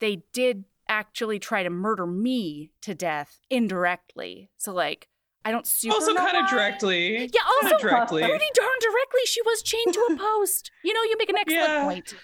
they 0.00 0.22
did 0.32 0.64
actually 0.88 1.38
try 1.38 1.62
to 1.62 1.70
murder 1.70 2.06
me 2.06 2.70
to 2.80 2.94
death 2.94 3.40
indirectly. 3.50 4.50
So 4.56 4.72
like 4.72 5.08
I 5.44 5.52
don't 5.52 5.66
super 5.66 5.94
also 5.94 6.14
kind 6.14 6.36
of 6.36 6.50
directly. 6.50 7.30
Yeah, 7.32 7.40
also 7.62 7.78
directly. 7.78 8.22
pretty 8.22 8.46
darn 8.54 8.78
directly. 8.80 9.20
She 9.26 9.42
was 9.42 9.62
chained 9.62 9.94
to 9.94 10.00
a 10.12 10.16
post. 10.18 10.70
you 10.82 10.92
know, 10.92 11.02
you 11.02 11.16
make 11.18 11.30
an 11.30 11.38
excellent 11.38 11.68
yeah. 11.68 11.84
point. 11.84 12.14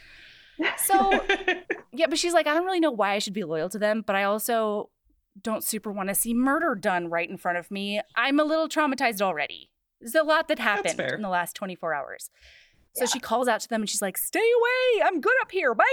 So 0.78 1.12
yeah, 1.92 2.07
but 2.09 2.18
she's 2.18 2.33
like, 2.33 2.46
I 2.46 2.55
don't 2.55 2.64
really 2.64 2.81
know 2.81 2.90
why 2.90 3.12
I 3.14 3.18
should 3.18 3.33
be 3.33 3.44
loyal 3.44 3.68
to 3.70 3.78
them, 3.78 4.02
but 4.07 4.16
I 4.16 4.24
also 4.24 4.90
don't 5.40 5.64
super 5.64 5.90
want 5.90 6.09
to 6.09 6.14
see 6.14 6.35
murder 6.35 6.74
done 6.74 7.09
right 7.09 7.28
in 7.28 7.37
front 7.37 7.59
of 7.59 7.70
me. 7.70 8.00
I'm 8.16 8.38
a 8.38 8.44
little 8.44 8.68
traumatized 8.68 9.22
already. 9.22 9.70
There's 10.02 10.14
a 10.14 10.22
lot 10.22 10.48
that 10.48 10.58
happened 10.58 11.00
in 11.00 11.22
the 11.22 11.28
last 11.28 11.56
24 11.56 11.94
hours. 11.94 12.30
So 12.94 13.04
yeah. 13.04 13.10
she 13.10 13.20
calls 13.20 13.48
out 13.48 13.60
to 13.60 13.68
them 13.68 13.80
and 13.80 13.88
she's 13.88 14.02
like, 14.02 14.18
Stay 14.18 14.38
away. 14.38 15.06
I'm 15.06 15.20
good 15.20 15.32
up 15.40 15.50
here. 15.50 15.74
Bye. 15.74 15.84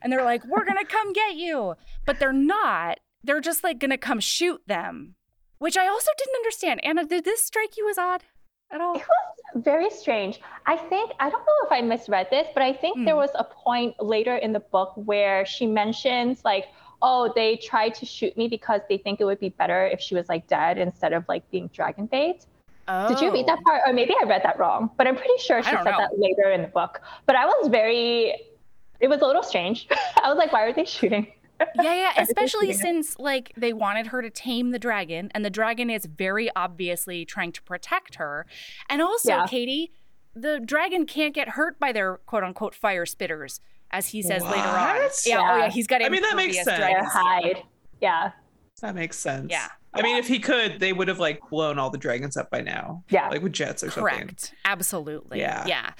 And 0.00 0.10
they're 0.10 0.24
like, 0.24 0.42
We're 0.46 0.64
going 0.64 0.78
to 0.78 0.86
come 0.86 1.12
get 1.12 1.34
you. 1.34 1.74
But 2.06 2.18
they're 2.18 2.32
not. 2.32 3.00
They're 3.22 3.42
just 3.42 3.62
like 3.62 3.78
going 3.78 3.90
to 3.90 3.98
come 3.98 4.20
shoot 4.20 4.62
them 4.66 5.16
which 5.64 5.78
I 5.78 5.86
also 5.86 6.10
didn't 6.18 6.36
understand. 6.36 6.84
Anna, 6.84 7.06
did 7.06 7.24
this 7.24 7.42
strike 7.42 7.78
you 7.78 7.88
as 7.88 7.96
odd 7.96 8.22
at 8.70 8.82
all? 8.82 8.96
It 8.96 9.02
was 9.54 9.64
very 9.64 9.88
strange. 9.88 10.40
I 10.66 10.76
think, 10.76 11.12
I 11.20 11.30
don't 11.30 11.40
know 11.40 11.66
if 11.66 11.72
I 11.72 11.80
misread 11.80 12.28
this, 12.30 12.48
but 12.52 12.62
I 12.62 12.74
think 12.74 12.98
mm. 12.98 13.06
there 13.06 13.14
hmm. 13.14 13.20
was 13.20 13.30
a 13.34 13.44
point 13.44 13.94
later 13.98 14.36
in 14.36 14.52
the 14.52 14.60
book 14.60 14.92
where 14.96 15.46
she 15.46 15.66
mentions, 15.66 16.44
like, 16.44 16.66
oh, 17.00 17.32
they 17.34 17.56
tried 17.56 17.94
to 17.94 18.04
shoot 18.04 18.36
me 18.36 18.46
because 18.46 18.82
they 18.90 18.98
think 18.98 19.22
it 19.22 19.24
would 19.24 19.40
be 19.40 19.48
better 19.48 19.86
if 19.86 20.00
she 20.00 20.14
was 20.14 20.28
like 20.28 20.46
dead 20.48 20.76
instead 20.76 21.14
of 21.14 21.24
like 21.28 21.50
being 21.50 21.68
dragon 21.68 22.04
bait. 22.04 22.44
Oh. 22.88 23.08
Did 23.08 23.20
you 23.20 23.32
read 23.32 23.46
that 23.46 23.58
oh. 23.60 23.64
part? 23.64 23.82
Or 23.86 23.92
maybe 23.92 24.14
I 24.20 24.26
read 24.26 24.42
that 24.44 24.58
wrong, 24.58 24.90
but 24.96 25.06
I'm 25.06 25.16
pretty 25.16 25.38
sure 25.38 25.62
she 25.62 25.70
said 25.70 25.84
know. 25.84 25.96
that 25.98 26.18
later 26.18 26.50
in 26.50 26.62
the 26.62 26.68
book. 26.68 27.00
But 27.26 27.36
I 27.36 27.46
was 27.46 27.68
very, 27.68 28.34
it 29.00 29.08
was 29.08 29.20
a 29.20 29.26
little 29.26 29.42
strange. 29.42 29.88
I 30.22 30.28
was 30.28 30.38
like, 30.38 30.52
why 30.52 30.64
are 30.64 30.72
they 30.72 30.84
shooting? 30.84 31.26
yeah, 31.76 31.94
yeah. 31.94 32.12
Especially 32.16 32.72
since 32.72 33.18
like 33.18 33.52
they 33.56 33.72
wanted 33.72 34.08
her 34.08 34.22
to 34.22 34.30
tame 34.30 34.70
the 34.70 34.78
dragon, 34.78 35.30
and 35.34 35.44
the 35.44 35.50
dragon 35.50 35.90
is 35.90 36.06
very 36.06 36.50
obviously 36.56 37.24
trying 37.24 37.52
to 37.52 37.62
protect 37.62 38.16
her. 38.16 38.46
And 38.88 39.00
also, 39.00 39.30
yeah. 39.30 39.46
Katee, 39.46 39.90
the 40.34 40.60
dragon 40.60 41.06
can't 41.06 41.34
get 41.34 41.50
hurt 41.50 41.78
by 41.78 41.92
their 41.92 42.18
quote 42.26 42.44
unquote 42.44 42.74
fire 42.74 43.04
spitters, 43.04 43.60
as 43.90 44.08
he 44.08 44.20
says 44.20 44.42
what? 44.42 44.56
later 44.56 44.68
on. 44.68 44.96
Yeah, 44.96 45.08
yeah, 45.26 45.52
oh 45.52 45.56
yeah, 45.58 45.70
he's 45.70 45.86
got. 45.86 46.04
I 46.04 46.08
mean, 46.08 46.22
that 46.22 46.36
makes 46.36 46.62
sense. 46.62 46.82
hide. 47.12 47.62
Yeah. 48.00 48.32
That 48.84 48.94
makes 48.94 49.18
sense. 49.18 49.50
Yeah. 49.50 49.68
I 49.94 50.02
mean, 50.02 50.16
if 50.18 50.28
he 50.28 50.38
could, 50.38 50.78
they 50.78 50.92
would 50.92 51.08
have 51.08 51.18
like 51.18 51.40
blown 51.48 51.78
all 51.78 51.88
the 51.88 51.96
dragons 51.96 52.36
up 52.36 52.50
by 52.50 52.60
now. 52.60 53.02
Yeah. 53.08 53.30
Like 53.30 53.42
with 53.42 53.54
jets 53.54 53.82
or 53.82 53.88
Correct. 53.88 54.18
something. 54.18 54.26
Correct. 54.26 54.54
Absolutely. 54.66 55.38
Yeah. 55.38 55.64
Yeah. 55.66 55.92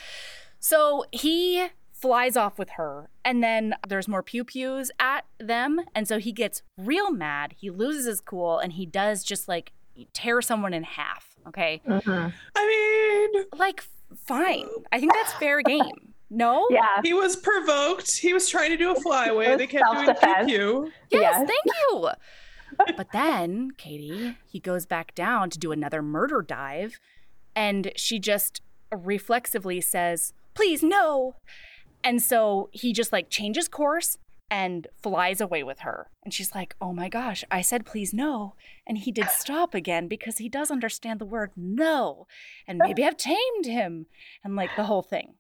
So 0.59 1.07
he 1.11 1.68
flies 1.92 2.37
off 2.37 2.59
with 2.59 2.70
her. 2.70 3.09
And 3.25 3.42
then 3.42 3.75
there's 3.88 4.07
more 4.07 4.23
pew 4.23 4.44
pews 4.44 4.90
at 5.01 5.25
them. 5.40 5.81
And 5.94 6.07
so 6.07 6.18
he 6.18 6.31
gets 6.31 6.61
real 6.77 7.11
mad. 7.11 7.55
He 7.57 7.70
loses 7.70 8.05
his 8.05 8.20
cool 8.20 8.59
and 8.59 8.75
he 8.75 8.85
does 8.85 9.25
just 9.25 9.49
like 9.49 9.73
tear 10.12 10.42
someone 10.42 10.75
in 10.75 10.83
half. 10.83 11.37
Okay. 11.49 11.81
Mm-hmm. 11.88 12.29
I 12.55 13.31
mean, 13.33 13.44
like, 13.57 13.83
fine. 14.14 14.68
I 14.92 15.01
think 15.01 15.14
that's 15.14 15.33
fair 15.35 15.62
game. 15.62 16.12
No? 16.29 16.66
Yeah. 16.68 17.01
He 17.03 17.14
was 17.14 17.37
provoked. 17.37 18.18
He 18.18 18.35
was 18.35 18.47
trying 18.49 18.70
to 18.70 18.77
do 18.77 18.92
a 18.92 18.94
flyaway. 19.01 19.57
They 19.57 19.66
kept 19.66 19.85
doing 19.90 20.07
pew 20.07 20.47
pew. 20.47 20.92
Yes, 21.11 21.23
yes, 21.23 21.37
thank 21.37 21.77
you. 21.90 22.09
But 22.77 23.13
then, 23.13 23.73
Katee, 23.79 24.37
he 24.47 24.61
goes 24.61 24.87
back 24.87 25.15
down 25.15 25.51
to 25.51 25.59
do 25.59 25.73
another 25.73 26.03
murder 26.03 26.43
dive. 26.43 26.99
And 27.57 27.93
she 27.97 28.19
just 28.19 28.61
reflexively 28.93 29.81
says, 29.81 30.33
Please, 30.55 30.83
no. 30.83 31.37
And 32.03 32.23
so 32.23 32.69
he 32.73 32.93
just 32.93 33.13
like 33.13 33.31
changes 33.31 33.67
course 33.69 34.19
and 34.51 34.87
flies 35.03 35.41
away 35.41 35.63
with 35.63 35.81
her. 35.81 36.11
And 36.23 36.33
she's 36.33 36.55
like, 36.55 36.77
Oh 36.81 36.93
my 36.93 37.09
gosh, 37.09 37.45
I 37.51 37.63
said 37.63 37.87
please 37.87 38.13
no. 38.13 38.55
And 38.87 38.99
he 38.99 39.11
did 39.11 39.29
stop 39.31 39.75
again 39.75 40.07
because 40.07 40.39
he 40.39 40.49
does 40.49 40.71
understand 40.71 41.19
the 41.19 41.25
word 41.27 41.51
no. 41.57 42.27
And 42.67 42.79
maybe 42.79 43.05
I've 43.05 43.17
tamed 43.17 43.67
him 43.67 44.07
and 44.45 44.55
like 44.55 44.71
the 44.77 44.85
whole 44.85 45.03
thing. 45.03 45.35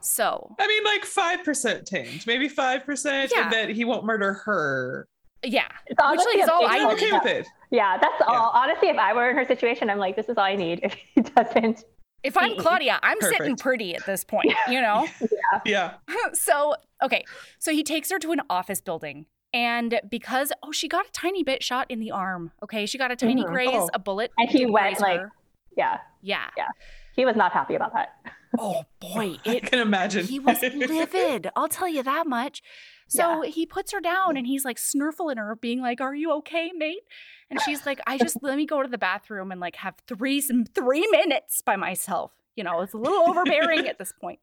So 0.00 0.56
I 0.58 0.66
mean 0.66 0.82
like 0.84 1.04
five 1.04 1.44
percent 1.44 1.86
tamed, 1.86 2.26
maybe 2.26 2.48
five 2.48 2.84
percent, 2.84 3.32
yeah. 3.34 3.44
and 3.44 3.52
that 3.52 3.68
he 3.70 3.84
won't 3.84 4.04
murder 4.04 4.32
her. 4.44 5.06
Yeah. 5.44 5.68
It's 5.86 6.00
honestly, 6.02 6.40
is 6.40 6.48
all 6.48 6.66
I 6.66 6.76
am 6.76 6.90
okay 6.90 7.12
with 7.12 7.26
it. 7.26 7.46
Yeah, 7.70 7.98
that's 7.98 8.22
all. 8.26 8.50
Honestly, 8.54 8.88
if 8.88 8.98
I 8.98 9.12
were 9.14 9.30
in 9.30 9.36
her 9.36 9.44
situation, 9.44 9.88
I'm 9.90 9.98
like, 9.98 10.16
this 10.16 10.28
is 10.28 10.36
all 10.36 10.44
I 10.44 10.56
need. 10.56 10.80
If 10.84 10.94
he 11.14 11.22
doesn't 11.22 11.84
if 12.22 12.36
I'm 12.36 12.56
Claudia, 12.58 12.98
I'm 13.02 13.18
Perfect. 13.18 13.38
sitting 13.38 13.56
pretty 13.56 13.94
at 13.94 14.04
this 14.06 14.24
point, 14.24 14.52
you 14.68 14.80
know? 14.80 15.06
yeah. 15.20 15.60
yeah. 15.64 15.94
so, 16.32 16.74
okay. 17.02 17.24
So 17.58 17.72
he 17.72 17.82
takes 17.82 18.10
her 18.10 18.18
to 18.18 18.32
an 18.32 18.42
office 18.50 18.80
building. 18.80 19.26
And 19.52 20.00
because, 20.08 20.52
oh, 20.62 20.70
she 20.70 20.86
got 20.86 21.06
a 21.06 21.12
tiny 21.12 21.42
bit 21.42 21.62
shot 21.62 21.90
in 21.90 21.98
the 21.98 22.12
arm. 22.12 22.52
Okay. 22.62 22.86
She 22.86 22.98
got 22.98 23.10
a 23.10 23.16
tiny 23.16 23.42
mm-hmm. 23.42 23.52
graze, 23.52 23.70
oh. 23.72 23.90
a 23.92 23.98
bullet. 23.98 24.30
And 24.38 24.48
he 24.48 24.66
went 24.66 25.00
like, 25.00 25.20
her. 25.20 25.32
yeah. 25.76 25.98
Yeah. 26.22 26.46
Yeah. 26.56 26.68
He 27.16 27.24
was 27.24 27.34
not 27.34 27.52
happy 27.52 27.74
about 27.74 27.92
that. 27.94 28.14
oh, 28.58 28.84
boy. 29.00 29.38
It, 29.44 29.64
I 29.64 29.68
can 29.68 29.80
imagine. 29.80 30.26
He 30.26 30.38
was 30.38 30.62
livid. 30.62 31.50
I'll 31.56 31.68
tell 31.68 31.88
you 31.88 32.02
that 32.04 32.26
much. 32.28 32.62
So 33.10 33.42
yeah. 33.42 33.50
he 33.50 33.66
puts 33.66 33.90
her 33.90 34.00
down 34.00 34.36
and 34.36 34.46
he's 34.46 34.64
like 34.64 34.76
snurfling 34.76 35.36
her, 35.36 35.56
being 35.56 35.80
like, 35.80 36.00
Are 36.00 36.14
you 36.14 36.32
okay, 36.34 36.70
mate? 36.76 37.02
And 37.50 37.60
she's 37.60 37.84
like, 37.84 38.00
I 38.06 38.16
just 38.16 38.38
let 38.40 38.56
me 38.56 38.64
go 38.64 38.82
to 38.82 38.88
the 38.88 38.98
bathroom 38.98 39.50
and 39.50 39.60
like 39.60 39.74
have 39.76 39.96
three 40.06 40.40
some 40.40 40.64
three 40.64 41.06
minutes 41.10 41.60
by 41.60 41.74
myself. 41.74 42.30
You 42.54 42.62
know, 42.62 42.80
it's 42.82 42.94
a 42.94 42.98
little 42.98 43.28
overbearing 43.28 43.88
at 43.88 43.98
this 43.98 44.12
point. 44.20 44.38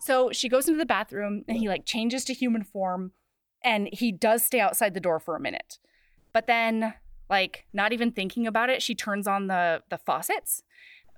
So 0.00 0.32
she 0.32 0.48
goes 0.48 0.66
into 0.66 0.78
the 0.78 0.86
bathroom 0.86 1.44
and 1.46 1.56
he 1.56 1.68
like 1.68 1.86
changes 1.86 2.24
to 2.24 2.34
human 2.34 2.64
form 2.64 3.12
and 3.62 3.88
he 3.92 4.10
does 4.10 4.44
stay 4.44 4.58
outside 4.58 4.92
the 4.94 5.00
door 5.00 5.20
for 5.20 5.36
a 5.36 5.40
minute. 5.40 5.78
But 6.32 6.48
then 6.48 6.94
like 7.30 7.64
not 7.72 7.92
even 7.92 8.10
thinking 8.10 8.48
about 8.48 8.70
it, 8.70 8.82
she 8.82 8.96
turns 8.96 9.28
on 9.28 9.46
the 9.46 9.82
the 9.88 9.98
faucets 9.98 10.64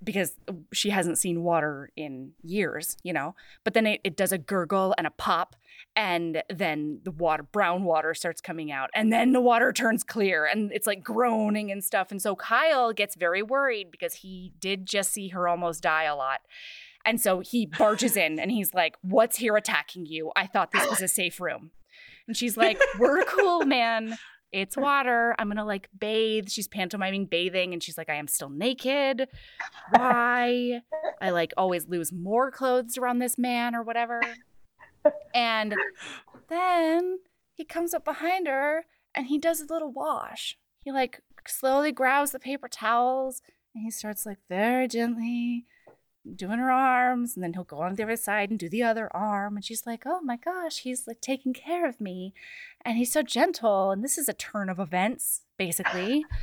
because 0.02 0.34
she 0.72 0.90
hasn't 0.90 1.18
seen 1.18 1.42
water 1.42 1.90
in 1.96 2.32
years, 2.42 2.96
you 3.02 3.12
know. 3.12 3.34
But 3.64 3.74
then 3.74 3.86
it, 3.86 4.00
it 4.04 4.16
does 4.16 4.32
a 4.32 4.38
gurgle 4.38 4.94
and 4.98 5.06
a 5.06 5.10
pop, 5.10 5.56
and 5.94 6.42
then 6.48 7.00
the 7.04 7.10
water, 7.10 7.42
brown 7.42 7.84
water, 7.84 8.14
starts 8.14 8.40
coming 8.40 8.70
out, 8.70 8.90
and 8.94 9.12
then 9.12 9.32
the 9.32 9.40
water 9.40 9.72
turns 9.72 10.04
clear, 10.04 10.44
and 10.44 10.70
it's 10.72 10.86
like 10.86 11.02
groaning 11.02 11.70
and 11.70 11.82
stuff. 11.82 12.10
And 12.10 12.20
so 12.20 12.36
Kyle 12.36 12.92
gets 12.92 13.16
very 13.16 13.42
worried 13.42 13.90
because 13.90 14.14
he 14.14 14.52
did 14.60 14.86
just 14.86 15.12
see 15.12 15.28
her 15.28 15.48
almost 15.48 15.82
die 15.82 16.04
a 16.04 16.16
lot. 16.16 16.40
And 17.04 17.20
so 17.20 17.40
he 17.40 17.66
barges 17.66 18.16
in 18.16 18.38
and 18.40 18.50
he's 18.50 18.74
like, 18.74 18.96
What's 19.00 19.36
here 19.36 19.56
attacking 19.56 20.06
you? 20.06 20.32
I 20.34 20.46
thought 20.46 20.72
this 20.72 20.90
was 20.90 21.00
a 21.00 21.08
safe 21.08 21.40
room. 21.40 21.70
And 22.26 22.36
she's 22.36 22.56
like, 22.56 22.80
We're 22.98 23.24
cool, 23.24 23.64
man 23.64 24.18
it's 24.52 24.76
water. 24.76 25.34
I'm 25.38 25.48
gonna 25.48 25.64
like 25.64 25.88
bathe. 25.98 26.48
She's 26.48 26.68
pantomiming 26.68 27.26
bathing, 27.26 27.72
and 27.72 27.82
she's 27.82 27.98
like, 27.98 28.08
I 28.08 28.14
am 28.14 28.28
still 28.28 28.48
naked. 28.48 29.28
Why? 29.90 30.82
I 31.20 31.30
like 31.30 31.52
always 31.56 31.88
lose 31.88 32.12
more 32.12 32.50
clothes 32.50 32.96
around 32.96 33.18
this 33.18 33.36
man 33.38 33.74
or 33.74 33.82
whatever. 33.82 34.20
And 35.34 35.74
then 36.48 37.18
he 37.54 37.64
comes 37.64 37.94
up 37.94 38.04
behind 38.04 38.46
her 38.46 38.86
and 39.14 39.26
he 39.26 39.38
does 39.38 39.60
a 39.60 39.72
little 39.72 39.92
wash. 39.92 40.58
He 40.84 40.92
like 40.92 41.22
slowly 41.46 41.92
grabs 41.92 42.32
the 42.32 42.38
paper 42.38 42.68
towels 42.68 43.42
and 43.74 43.84
he 43.84 43.90
starts 43.90 44.26
like 44.26 44.38
very 44.48 44.88
gently 44.88 45.64
doing 46.34 46.58
her 46.58 46.72
arms, 46.72 47.36
and 47.36 47.44
then 47.44 47.52
he'll 47.52 47.62
go 47.62 47.78
on 47.78 47.94
the 47.94 48.02
other 48.02 48.16
side 48.16 48.50
and 48.50 48.58
do 48.58 48.68
the 48.68 48.82
other 48.82 49.08
arm. 49.14 49.54
And 49.54 49.64
she's 49.64 49.86
like, 49.86 50.02
oh 50.06 50.20
my 50.22 50.36
gosh, 50.36 50.80
he's 50.80 51.06
like 51.06 51.20
taking 51.20 51.52
care 51.52 51.88
of 51.88 52.00
me. 52.00 52.34
And 52.86 52.96
he's 52.96 53.12
so 53.12 53.20
gentle. 53.22 53.90
And 53.90 54.02
this 54.02 54.16
is 54.16 54.28
a 54.28 54.32
turn 54.32 54.70
of 54.70 54.78
events, 54.78 55.42
basically. 55.58 56.24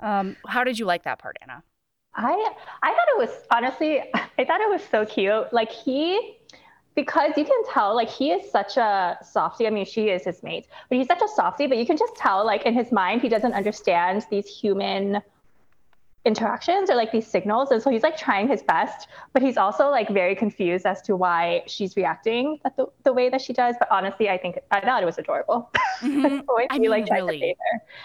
Um, 0.00 0.36
how 0.46 0.64
did 0.64 0.78
you 0.78 0.84
like 0.84 1.04
that 1.04 1.18
part, 1.18 1.36
Anna? 1.40 1.62
I 2.14 2.32
I 2.82 2.90
thought 2.90 3.08
it 3.08 3.18
was 3.18 3.30
honestly, 3.50 4.00
I 4.38 4.44
thought 4.44 4.60
it 4.60 4.68
was 4.68 4.82
so 4.90 5.06
cute. 5.06 5.50
Like 5.52 5.70
he 5.70 6.36
because 6.94 7.32
you 7.36 7.44
can 7.44 7.64
tell 7.72 7.94
like 7.94 8.10
he 8.10 8.30
is 8.32 8.50
such 8.50 8.76
a 8.76 9.16
softy. 9.22 9.66
I 9.66 9.70
mean, 9.70 9.86
she 9.86 10.10
is 10.10 10.24
his 10.24 10.42
mate, 10.42 10.66
but 10.88 10.98
he's 10.98 11.06
such 11.06 11.22
a 11.22 11.28
softy, 11.28 11.66
but 11.66 11.78
you 11.78 11.86
can 11.86 11.96
just 11.96 12.14
tell 12.16 12.44
like 12.44 12.66
in 12.66 12.74
his 12.74 12.92
mind 12.92 13.22
he 13.22 13.28
doesn't 13.28 13.54
understand 13.54 14.26
these 14.30 14.46
human 14.46 15.22
interactions 16.24 16.88
or 16.88 16.94
like 16.94 17.12
these 17.12 17.26
signals 17.26 17.70
and 17.70 17.82
so 17.82 17.90
he's 17.90 18.02
like 18.02 18.16
trying 18.16 18.48
his 18.48 18.62
best 18.62 19.08
but 19.34 19.42
he's 19.42 19.58
also 19.58 19.90
like 19.90 20.08
very 20.08 20.34
confused 20.34 20.86
as 20.86 21.02
to 21.02 21.14
why 21.14 21.62
she's 21.66 21.96
reacting 21.96 22.58
the, 22.76 22.86
the 23.02 23.12
way 23.12 23.28
that 23.28 23.42
she 23.42 23.52
does 23.52 23.76
but 23.78 23.86
honestly 23.90 24.30
i 24.30 24.38
think 24.38 24.58
i 24.70 24.80
thought 24.80 25.02
it 25.02 25.06
was 25.06 25.18
adorable 25.18 25.70
mm-hmm. 26.00 26.22
the 26.22 26.44
way 26.48 26.66
I 26.70 26.78
mean, 26.78 26.90
like 26.90 27.10
really. 27.10 27.54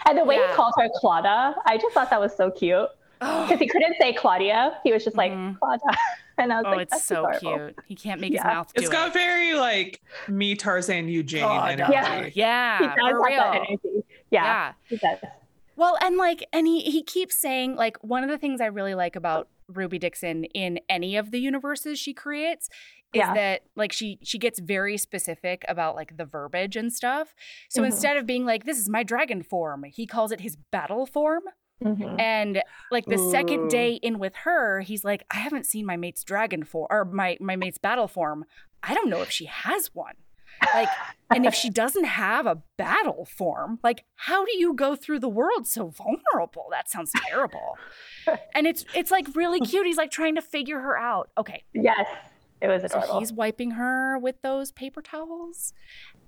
and 0.06 0.18
the 0.18 0.24
way 0.24 0.36
yeah. 0.36 0.48
he 0.50 0.54
called 0.54 0.74
her 0.76 0.90
claudia 0.96 1.54
i 1.64 1.78
just 1.78 1.94
thought 1.94 2.10
that 2.10 2.20
was 2.20 2.36
so 2.36 2.50
cute 2.50 2.88
because 3.20 3.58
he 3.58 3.66
couldn't 3.66 3.96
say 3.98 4.12
claudia 4.12 4.78
he 4.84 4.92
was 4.92 5.02
just 5.02 5.16
like 5.16 5.32
mm-hmm. 5.32 5.56
claudia 5.58 5.98
and 6.38 6.52
i 6.52 6.56
was 6.56 6.64
oh, 6.66 6.70
like 6.72 6.88
it's 6.92 7.02
so 7.02 7.26
adorable. 7.26 7.58
cute 7.58 7.78
he 7.86 7.94
can't 7.94 8.20
make 8.20 8.34
yeah. 8.34 8.42
his 8.42 8.44
mouth 8.44 8.72
It's 8.74 8.88
got 8.90 9.08
it. 9.08 9.14
very 9.14 9.54
like 9.54 10.02
me 10.28 10.56
tarzan 10.56 11.08
eugene 11.08 11.42
oh, 11.42 11.58
energy. 11.58 11.90
yeah 11.90 12.28
yeah 12.34 12.78
he 12.78 12.86
does 12.86 13.10
for 13.12 13.26
real. 13.26 13.64
yeah, 14.30 14.44
yeah 14.44 14.72
he 14.88 14.96
does 14.98 15.18
well, 15.80 15.96
and 16.02 16.18
like, 16.18 16.46
and 16.52 16.66
he 16.66 16.82
he 16.82 17.02
keeps 17.02 17.40
saying 17.40 17.74
like 17.74 17.96
one 18.02 18.22
of 18.22 18.28
the 18.28 18.36
things 18.36 18.60
I 18.60 18.66
really 18.66 18.94
like 18.94 19.16
about 19.16 19.48
Ruby 19.66 19.98
Dixon 19.98 20.44
in 20.44 20.78
any 20.90 21.16
of 21.16 21.30
the 21.30 21.40
universes 21.40 21.98
she 21.98 22.12
creates 22.12 22.68
is 23.14 23.20
yeah. 23.20 23.32
that 23.32 23.62
like 23.76 23.90
she 23.90 24.18
she 24.22 24.38
gets 24.38 24.60
very 24.60 24.98
specific 24.98 25.64
about 25.68 25.96
like 25.96 26.18
the 26.18 26.26
verbiage 26.26 26.76
and 26.76 26.92
stuff. 26.92 27.34
So 27.70 27.80
mm-hmm. 27.80 27.92
instead 27.92 28.18
of 28.18 28.26
being 28.26 28.44
like 28.44 28.64
this 28.64 28.78
is 28.78 28.90
my 28.90 29.02
dragon 29.02 29.42
form, 29.42 29.84
he 29.84 30.06
calls 30.06 30.32
it 30.32 30.42
his 30.42 30.58
battle 30.70 31.06
form. 31.06 31.44
Mm-hmm. 31.82 32.20
And 32.20 32.62
like 32.90 33.06
the 33.06 33.18
Ooh. 33.18 33.30
second 33.30 33.68
day 33.68 33.94
in 33.94 34.18
with 34.18 34.36
her, 34.44 34.82
he's 34.82 35.02
like, 35.02 35.24
I 35.30 35.36
haven't 35.36 35.64
seen 35.64 35.86
my 35.86 35.96
mate's 35.96 36.24
dragon 36.24 36.62
form 36.62 36.88
or 36.90 37.06
my 37.06 37.38
my 37.40 37.56
mate's 37.56 37.78
battle 37.78 38.06
form. 38.06 38.44
I 38.82 38.92
don't 38.92 39.08
know 39.08 39.22
if 39.22 39.30
she 39.30 39.46
has 39.46 39.94
one. 39.94 40.16
Like, 40.74 40.88
and 41.30 41.46
if 41.46 41.54
she 41.54 41.70
doesn't 41.70 42.04
have 42.04 42.46
a 42.46 42.62
battle 42.76 43.24
form, 43.24 43.78
like, 43.82 44.04
how 44.16 44.44
do 44.44 44.56
you 44.56 44.74
go 44.74 44.96
through 44.96 45.20
the 45.20 45.28
world 45.28 45.66
so 45.66 45.88
vulnerable? 45.88 46.66
That 46.70 46.90
sounds 46.90 47.12
terrible. 47.28 47.78
and 48.54 48.66
it's 48.66 48.84
it's 48.94 49.10
like 49.10 49.26
really 49.34 49.60
cute. 49.60 49.86
He's 49.86 49.96
like 49.96 50.10
trying 50.10 50.34
to 50.34 50.42
figure 50.42 50.80
her 50.80 50.96
out. 50.96 51.30
Okay. 51.38 51.64
Yes. 51.72 52.06
It 52.60 52.68
was 52.68 52.84
adorable. 52.84 53.14
So 53.14 53.18
he's 53.20 53.32
wiping 53.32 53.72
her 53.72 54.18
with 54.18 54.42
those 54.42 54.70
paper 54.70 55.00
towels 55.00 55.72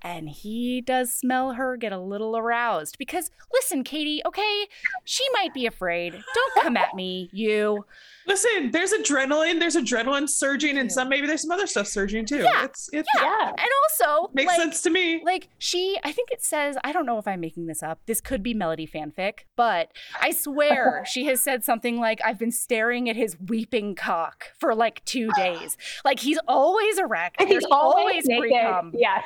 and 0.03 0.29
he 0.29 0.81
does 0.81 1.13
smell 1.13 1.53
her 1.53 1.77
get 1.77 1.93
a 1.93 1.99
little 1.99 2.37
aroused 2.37 2.97
because 2.97 3.31
listen 3.53 3.83
katee 3.83 4.19
okay? 4.25 4.67
She 5.05 5.23
might 5.33 5.53
be 5.53 5.65
afraid. 5.65 6.11
Don't 6.11 6.63
come 6.63 6.77
at 6.77 6.93
me 6.93 7.29
you. 7.31 7.85
Listen 8.27 8.71
there's 8.71 8.91
adrenaline 8.91 9.59
there's 9.59 9.75
adrenaline 9.75 10.29
surging 10.29 10.77
and 10.77 10.91
some 10.91 11.09
maybe 11.09 11.27
there's 11.27 11.41
some 11.41 11.51
other 11.51 11.67
stuff 11.67 11.87
surging 11.87 12.25
too. 12.25 12.43
Yeah, 12.43 12.65
it's, 12.65 12.89
it's 12.93 13.07
yeah. 13.15 13.23
yeah. 13.23 13.49
and 13.49 13.69
also 13.89 14.31
makes 14.33 14.47
like, 14.47 14.57
sense 14.57 14.81
to 14.81 14.89
me. 14.89 15.21
like 15.23 15.49
she 15.57 15.97
i 16.03 16.11
think 16.11 16.31
it 16.31 16.41
says 16.41 16.77
i 16.83 16.91
don't 16.91 17.05
know 17.05 17.17
if 17.17 17.27
i'm 17.27 17.39
making 17.39 17.67
this 17.67 17.83
up 17.83 17.99
this 18.05 18.21
could 18.21 18.41
be 18.41 18.53
melody 18.53 18.87
fanfic 18.87 19.39
but 19.55 19.91
i 20.21 20.31
swear 20.31 21.03
she 21.09 21.25
has 21.25 21.41
said 21.41 21.63
something 21.63 21.99
like 21.99 22.19
i've 22.23 22.39
been 22.39 22.51
staring 22.51 23.09
at 23.09 23.15
his 23.15 23.37
weeping 23.47 23.95
cock 23.95 24.51
for 24.57 24.73
like 24.73 25.03
two 25.05 25.29
days. 25.35 25.77
Like 26.05 26.19
he's 26.19 26.39
always 26.47 26.97
erect 26.97 27.41
he's 27.41 27.49
There's 27.49 27.65
always, 27.71 28.27
always 28.27 28.27
naked. 28.27 28.99
yes 28.99 29.23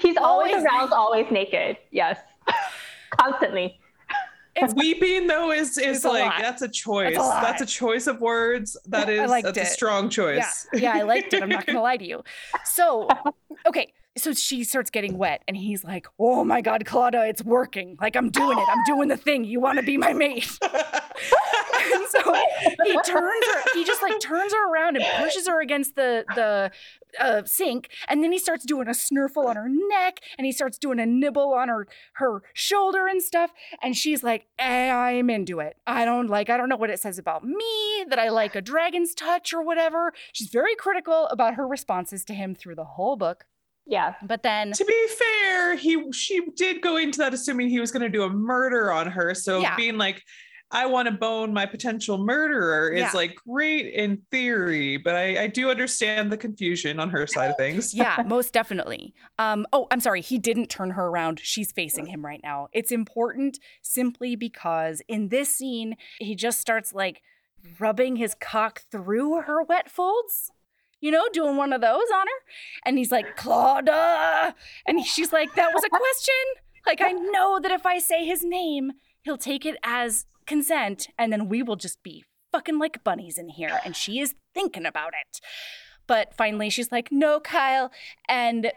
He's 0.00 0.16
always, 0.16 0.52
always 0.52 0.64
aroused, 0.64 0.92
always 0.92 1.30
naked. 1.30 1.76
Yes. 1.90 2.18
Constantly. 3.10 3.78
It's, 4.56 4.74
Weeping 4.76 5.26
though 5.26 5.52
is 5.52 5.78
is 5.78 6.04
like 6.04 6.40
that's 6.40 6.62
a 6.62 6.68
choice. 6.68 7.16
That's 7.16 7.28
a, 7.28 7.40
that's 7.40 7.62
a, 7.62 7.66
choice 7.66 8.06
of 8.06 8.20
words. 8.20 8.76
That 8.86 9.08
is 9.08 9.30
that's 9.30 9.58
it. 9.58 9.62
a 9.62 9.66
strong 9.66 10.08
choice. 10.08 10.66
Yeah. 10.72 10.80
yeah, 10.80 10.92
I 10.94 11.02
liked 11.02 11.32
it. 11.34 11.42
I'm 11.42 11.48
not 11.48 11.66
gonna 11.66 11.82
lie 11.82 11.96
to 11.96 12.04
you. 12.04 12.22
So 12.64 13.08
okay, 13.66 13.92
so 14.16 14.32
she 14.32 14.64
starts 14.64 14.90
getting 14.90 15.16
wet 15.16 15.42
and 15.46 15.56
he's 15.56 15.84
like, 15.84 16.06
Oh 16.18 16.44
my 16.44 16.60
god, 16.60 16.84
Claudia, 16.84 17.26
it's 17.26 17.44
working. 17.44 17.96
Like 18.00 18.16
I'm 18.16 18.30
doing 18.30 18.58
it. 18.58 18.66
I'm 18.68 18.84
doing 18.86 19.08
the 19.08 19.16
thing. 19.16 19.44
You 19.44 19.60
wanna 19.60 19.82
be 19.82 19.96
my 19.96 20.12
mate. 20.12 20.58
and 20.62 22.06
so 22.08 22.34
he 22.84 22.92
turns 23.02 23.46
her, 23.46 23.62
he 23.74 23.84
just 23.84 24.02
like 24.02 24.18
turns 24.20 24.52
her 24.52 24.72
around 24.72 24.96
and 24.96 25.04
pushes 25.18 25.46
her 25.48 25.60
against 25.60 25.96
the 25.96 26.24
the 26.34 26.70
uh, 27.18 27.42
sink, 27.44 27.88
and 28.08 28.22
then 28.22 28.32
he 28.32 28.38
starts 28.38 28.64
doing 28.64 28.86
a 28.86 28.92
snurfle 28.92 29.46
on 29.46 29.56
her 29.56 29.68
neck, 29.68 30.20
and 30.38 30.46
he 30.46 30.52
starts 30.52 30.78
doing 30.78 31.00
a 31.00 31.06
nibble 31.06 31.52
on 31.54 31.68
her 31.68 31.86
her 32.14 32.42
shoulder 32.54 33.06
and 33.06 33.22
stuff, 33.22 33.52
and 33.82 33.96
she's 33.96 34.22
like, 34.22 34.46
eh, 34.58 34.90
"I'm 34.92 35.30
into 35.30 35.60
it. 35.60 35.76
I 35.86 36.04
don't 36.04 36.28
like. 36.28 36.50
I 36.50 36.56
don't 36.56 36.68
know 36.68 36.76
what 36.76 36.90
it 36.90 37.00
says 37.00 37.18
about 37.18 37.44
me 37.44 38.04
that 38.08 38.18
I 38.18 38.28
like 38.28 38.54
a 38.54 38.60
dragon's 38.60 39.14
touch 39.14 39.52
or 39.52 39.62
whatever." 39.62 40.12
She's 40.32 40.48
very 40.48 40.74
critical 40.76 41.26
about 41.26 41.54
her 41.54 41.66
responses 41.66 42.24
to 42.26 42.34
him 42.34 42.54
through 42.54 42.76
the 42.76 42.84
whole 42.84 43.16
book. 43.16 43.46
Yeah. 43.90 44.14
But 44.22 44.42
then 44.42 44.72
To 44.72 44.84
be 44.84 45.06
fair, 45.08 45.76
he 45.76 46.10
she 46.12 46.40
did 46.56 46.80
go 46.80 46.96
into 46.96 47.18
that 47.18 47.34
assuming 47.34 47.68
he 47.68 47.80
was 47.80 47.90
going 47.90 48.02
to 48.02 48.08
do 48.08 48.22
a 48.22 48.30
murder 48.30 48.92
on 48.92 49.08
her. 49.08 49.34
So 49.34 49.60
yeah. 49.60 49.76
being 49.76 49.98
like 49.98 50.22
I 50.72 50.86
want 50.86 51.08
to 51.08 51.12
bone 51.12 51.52
my 51.52 51.66
potential 51.66 52.16
murderer 52.16 52.90
is 52.90 53.00
yeah. 53.00 53.10
like 53.12 53.34
great 53.34 53.92
in 53.92 54.22
theory, 54.30 54.98
but 54.98 55.16
I, 55.16 55.42
I, 55.42 55.46
do 55.48 55.68
understand 55.68 56.30
the 56.30 56.36
confusion 56.36 57.00
on 57.00 57.10
her 57.10 57.26
side 57.26 57.50
of 57.50 57.56
things. 57.56 57.92
yeah, 57.94 58.22
most 58.26 58.52
definitely. 58.52 59.12
Um, 59.40 59.66
oh, 59.72 59.88
I'm 59.90 59.98
sorry, 59.98 60.20
he 60.20 60.38
didn't 60.38 60.70
turn 60.70 60.90
her 60.90 61.06
around. 61.06 61.40
She's 61.42 61.72
facing 61.72 62.06
him 62.06 62.24
right 62.24 62.40
now. 62.44 62.68
It's 62.72 62.92
important 62.92 63.58
simply 63.82 64.36
because 64.36 65.02
in 65.08 65.28
this 65.28 65.56
scene, 65.56 65.96
he 66.20 66.36
just 66.36 66.60
starts 66.60 66.94
like 66.94 67.20
rubbing 67.80 68.14
his 68.14 68.36
cock 68.40 68.82
through 68.92 69.42
her 69.42 69.64
wet 69.64 69.90
folds. 69.90 70.52
You 71.00 71.10
know, 71.10 71.28
doing 71.32 71.56
one 71.56 71.72
of 71.72 71.80
those 71.80 72.10
on 72.14 72.26
her. 72.26 72.42
And 72.84 72.98
he's 72.98 73.10
like, 73.10 73.36
Claudia. 73.36 74.54
And 74.86 75.04
she's 75.04 75.32
like, 75.32 75.54
that 75.54 75.72
was 75.72 75.84
a 75.84 75.88
question. 75.88 76.34
Like, 76.86 77.00
I 77.00 77.12
know 77.12 77.58
that 77.60 77.70
if 77.70 77.86
I 77.86 77.98
say 77.98 78.24
his 78.24 78.44
name, 78.44 78.92
he'll 79.22 79.38
take 79.38 79.64
it 79.64 79.76
as 79.82 80.26
consent, 80.46 81.08
and 81.18 81.32
then 81.32 81.48
we 81.48 81.62
will 81.62 81.76
just 81.76 82.02
be 82.02 82.24
fucking 82.52 82.78
like 82.78 83.04
bunnies 83.04 83.38
in 83.38 83.48
here. 83.48 83.80
And 83.84 83.94
she 83.94 84.20
is 84.20 84.34
thinking 84.54 84.86
about 84.86 85.12
it. 85.20 85.40
But 86.06 86.34
finally, 86.34 86.70
she's 86.70 86.90
like, 86.90 87.12
no, 87.12 87.38
Kyle. 87.40 87.92
And 88.28 88.72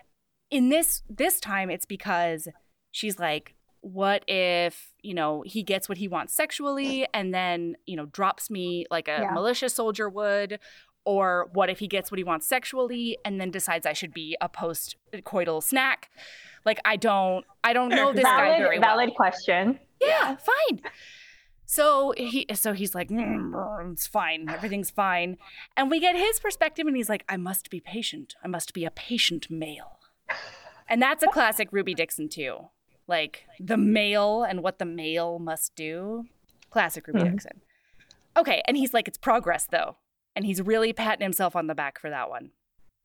in 0.51 0.69
this 0.69 1.03
this 1.09 1.39
time, 1.39 1.69
it's 1.69 1.85
because 1.85 2.47
she's 2.91 3.17
like, 3.17 3.55
what 3.81 4.23
if 4.29 4.93
you 5.01 5.13
know 5.13 5.43
he 5.45 5.61
gets 5.61 5.89
what 5.89 5.97
he 5.97 6.07
wants 6.07 6.33
sexually 6.33 7.05
and 7.13 7.33
then 7.33 7.75
you 7.85 7.97
know 7.97 8.05
drops 8.05 8.49
me 8.49 8.85
like 8.89 9.09
a 9.09 9.19
yeah. 9.23 9.31
militia 9.33 9.67
soldier 9.67 10.07
would 10.07 10.57
or 11.05 11.49
what 11.53 11.69
if 11.69 11.79
he 11.79 11.87
gets 11.87 12.11
what 12.11 12.17
he 12.17 12.23
wants 12.23 12.47
sexually 12.47 13.17
and 13.25 13.39
then 13.39 13.51
decides 13.51 13.85
i 13.85 13.93
should 13.93 14.13
be 14.13 14.37
a 14.41 14.49
post 14.49 14.95
coital 15.21 15.61
snack 15.61 16.09
like 16.65 16.79
i 16.85 16.95
don't 16.95 17.45
i 17.63 17.73
don't 17.73 17.89
know 17.89 18.13
this 18.13 18.23
valid, 18.23 18.51
guy 18.51 18.57
very 18.57 18.79
well 18.79 18.89
valid 18.89 19.13
question 19.15 19.79
yeah 20.01 20.35
fine 20.35 20.79
so 21.65 22.13
he 22.15 22.45
so 22.53 22.73
he's 22.73 22.93
like, 22.93 23.09
mm, 23.09 23.91
it's 23.91 24.05
fine, 24.05 24.47
everything's 24.47 24.91
fine. 24.91 25.37
And 25.75 25.89
we 25.89 25.99
get 25.99 26.15
his 26.15 26.39
perspective 26.39 26.85
and 26.85 26.95
he's 26.95 27.09
like, 27.09 27.23
I 27.27 27.37
must 27.37 27.71
be 27.71 27.79
patient. 27.79 28.35
I 28.43 28.47
must 28.47 28.73
be 28.73 28.85
a 28.85 28.91
patient 28.91 29.49
male. 29.49 29.99
And 30.87 31.01
that's 31.01 31.23
a 31.23 31.27
classic 31.27 31.69
Ruby 31.71 31.95
Dixon 31.95 32.29
too. 32.29 32.67
Like 33.07 33.45
the 33.59 33.77
male 33.77 34.43
and 34.43 34.61
what 34.61 34.77
the 34.77 34.85
male 34.85 35.39
must 35.39 35.75
do. 35.75 36.25
Classic 36.69 37.07
Ruby 37.07 37.21
mm-hmm. 37.21 37.31
Dixon. 37.31 37.61
Okay, 38.35 38.61
and 38.67 38.77
he's 38.77 38.93
like, 38.93 39.07
it's 39.07 39.17
progress 39.17 39.67
though. 39.69 39.97
And 40.35 40.45
he's 40.45 40.61
really 40.61 40.93
patting 40.93 41.23
himself 41.23 41.55
on 41.55 41.67
the 41.67 41.75
back 41.75 41.99
for 41.99 42.09
that 42.09 42.29
one. 42.29 42.51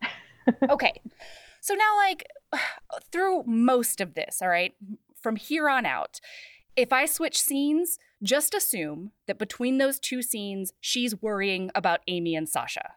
okay. 0.71 1.01
So 1.61 1.75
now, 1.75 1.97
like, 1.97 2.27
through 3.13 3.45
most 3.47 4.01
of 4.01 4.15
this, 4.15 4.41
all 4.41 4.49
right, 4.49 4.75
from 5.21 5.37
here 5.37 5.69
on 5.69 5.85
out, 5.85 6.21
if 6.77 6.93
I 6.93 7.07
switch 7.07 7.41
scenes, 7.41 7.99
just 8.23 8.55
assume 8.55 9.13
that 9.27 9.39
between 9.39 9.79
those 9.79 9.99
two 9.99 10.23
scenes, 10.23 10.73
she's 10.81 11.21
worrying 11.21 11.71
about 11.75 12.01
Amy 12.07 12.35
and 12.35 12.49
Sasha 12.49 12.93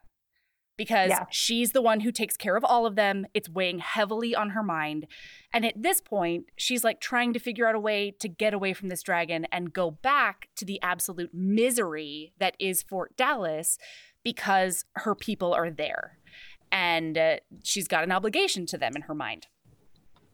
because 0.77 1.09
yeah. 1.09 1.25
she's 1.29 1.73
the 1.73 1.81
one 1.81 1.99
who 1.99 2.11
takes 2.11 2.35
care 2.35 2.55
of 2.55 2.65
all 2.65 2.87
of 2.87 2.95
them. 2.95 3.27
It's 3.35 3.47
weighing 3.47 3.77
heavily 3.77 4.33
on 4.33 4.51
her 4.51 4.63
mind. 4.63 5.05
And 5.53 5.63
at 5.63 5.79
this 5.79 6.01
point, 6.01 6.45
she's 6.55 6.83
like 6.83 6.99
trying 6.99 7.33
to 7.33 7.39
figure 7.39 7.67
out 7.67 7.75
a 7.75 7.79
way 7.79 8.15
to 8.19 8.27
get 8.27 8.53
away 8.53 8.73
from 8.73 8.89
this 8.89 9.03
dragon 9.03 9.45
and 9.51 9.73
go 9.73 9.91
back 9.91 10.49
to 10.55 10.65
the 10.65 10.81
absolute 10.81 11.31
misery 11.33 12.33
that 12.39 12.55
is 12.59 12.81
Fort 12.81 13.15
Dallas 13.15 13.77
because 14.23 14.85
her 14.95 15.15
people 15.15 15.53
are 15.53 15.69
there. 15.69 16.17
And 16.71 17.17
uh, 17.17 17.37
she's 17.63 17.87
got 17.87 18.03
an 18.03 18.11
obligation 18.11 18.65
to 18.67 18.77
them 18.77 18.93
in 18.95 19.03
her 19.03 19.15
mind. 19.15 19.47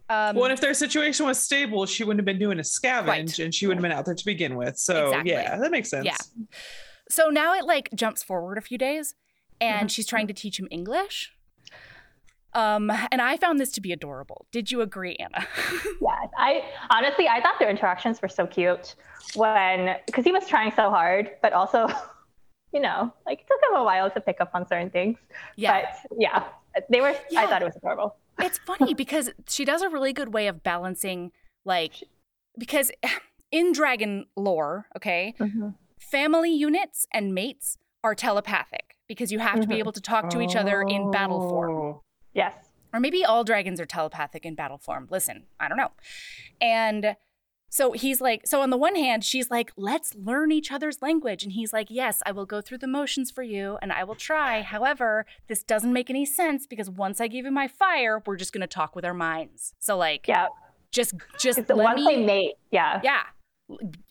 Um, 0.09 0.35
well, 0.35 0.51
if 0.51 0.61
their 0.61 0.73
situation 0.73 1.25
was 1.25 1.38
stable, 1.38 1.85
she 1.85 2.03
wouldn't 2.03 2.19
have 2.19 2.25
been 2.25 2.39
doing 2.39 2.59
a 2.59 2.63
scavenge 2.63 3.07
right. 3.07 3.39
and 3.39 3.53
she 3.53 3.67
wouldn't 3.67 3.83
have 3.83 3.89
been 3.89 3.97
out 3.97 4.05
there 4.05 4.15
to 4.15 4.25
begin 4.25 4.55
with. 4.55 4.77
So, 4.77 5.07
exactly. 5.07 5.31
yeah, 5.31 5.57
that 5.57 5.71
makes 5.71 5.89
sense. 5.89 6.05
Yeah. 6.05 6.17
So 7.09 7.29
now 7.29 7.53
it 7.53 7.65
like 7.65 7.89
jumps 7.95 8.23
forward 8.23 8.57
a 8.57 8.61
few 8.61 8.77
days 8.77 9.15
and 9.59 9.79
mm-hmm. 9.79 9.88
she's 9.88 10.05
trying 10.05 10.27
to 10.27 10.33
teach 10.33 10.59
him 10.59 10.67
English. 10.71 11.33
Um, 12.53 12.91
and 13.11 13.21
I 13.21 13.38
found 13.38 13.59
this 13.59 13.71
to 13.73 13.81
be 13.81 13.91
adorable. 13.91 14.47
Did 14.51 14.71
you 14.71 14.81
agree, 14.81 15.15
Anna? 15.17 15.45
yes, 16.01 16.29
I 16.38 16.63
honestly 16.89 17.27
I 17.27 17.41
thought 17.41 17.55
their 17.59 17.69
interactions 17.69 18.21
were 18.21 18.29
so 18.29 18.47
cute 18.47 18.95
when 19.35 19.97
because 20.05 20.25
he 20.25 20.31
was 20.31 20.47
trying 20.47 20.71
so 20.71 20.89
hard, 20.89 21.31
but 21.41 21.53
also, 21.53 21.88
you 22.74 22.80
know, 22.80 23.13
like 23.26 23.41
it 23.41 23.47
took 23.47 23.59
him 23.70 23.78
a 23.78 23.84
while 23.84 24.09
to 24.11 24.22
pick 24.22 24.38
up 24.39 24.51
on 24.53 24.68
certain 24.68 24.89
things. 24.89 25.18
Yeah, 25.55 25.82
but 25.82 26.20
yeah, 26.20 26.43
they 26.89 27.01
were. 27.01 27.15
Yeah. 27.30 27.41
I 27.41 27.47
thought 27.47 27.61
it 27.61 27.65
was 27.65 27.76
adorable. 27.76 28.15
It's 28.39 28.59
funny 28.59 28.93
because 28.93 29.32
she 29.47 29.65
does 29.65 29.82
a 29.82 29.89
really 29.89 30.13
good 30.13 30.34
way 30.34 30.47
of 30.47 30.61
balancing, 30.61 31.32
like, 31.65 31.93
because 32.57 32.91
in 33.51 33.72
dragon 33.72 34.28
lore, 34.36 34.86
okay, 34.95 35.34
mm-hmm. 35.39 35.70
family 35.99 36.53
units 36.53 37.07
and 37.11 37.34
mates 37.34 37.78
are 38.03 38.13
telepathic 38.13 38.95
because 39.07 39.32
you 39.32 39.39
have 39.39 39.53
mm-hmm. 39.53 39.61
to 39.61 39.68
be 39.68 39.74
mm-hmm. 39.76 39.80
able 39.80 39.91
to 39.91 40.01
talk 40.01 40.30
to 40.30 40.41
each 40.41 40.55
other 40.55 40.84
in 40.84 41.09
battle 41.09 41.49
form. 41.49 41.72
Oh. 41.72 42.03
Yes. 42.34 42.53
Or 42.93 42.99
maybe 42.99 43.26
all 43.26 43.43
dragons 43.43 43.82
are 43.82 43.86
telepathic 43.86 44.45
in 44.45 44.55
battle 44.55 44.78
form. 44.78 45.07
Listen, 45.09 45.43
I 45.59 45.68
don't 45.68 45.78
know. 45.78 45.91
And 46.61 47.15
so 47.70 47.91
he's 47.91 48.22
like, 48.22 48.47
so 48.47 48.61
on 48.61 48.70
the 48.70 48.78
one 48.78 48.95
hand, 48.95 49.24
she's 49.24 49.51
like, 49.51 49.72
let's 49.76 50.15
learn 50.15 50.51
each 50.51 50.72
other's 50.72 51.01
language. 51.01 51.43
And 51.43 51.51
he's 51.51 51.74
like, 51.74 51.88
yes, 51.89 52.22
I 52.26 52.32
will 52.32 52.45
go 52.45 52.61
through 52.61 52.78
the 52.80 52.88
motions 52.88 53.30
for 53.30 53.43
you 53.43 53.78
and 53.82 53.91
I 53.91 54.03
will 54.03 54.15
try. 54.15 54.61
However, 54.61 55.26
this 55.47 55.63
doesn't 55.63 55.91
make 55.91 56.09
any 56.09 56.26
sense 56.26 56.65
because 56.65 56.89
once 56.89 57.20
I 57.20 57.28
give 57.28 57.45
you 57.45 57.51
my 57.51 57.68
fire, 57.68 58.22
we're 58.26 58.38
just 58.38 58.53
going 58.53 58.61
to 58.61 58.68
talk 58.68 58.95
with 58.95 59.03
our 59.03 59.13
minds. 59.13 59.74
So, 59.80 59.97
like, 59.97 60.28
yeah, 60.28 60.47
just, 60.91 61.13
just 61.38 61.59
it's 61.59 61.68
the 61.68 61.76
one 61.76 61.95
me, 61.95 62.24
mate. 62.24 62.53
Yeah. 62.72 63.01
Yeah 63.03 63.24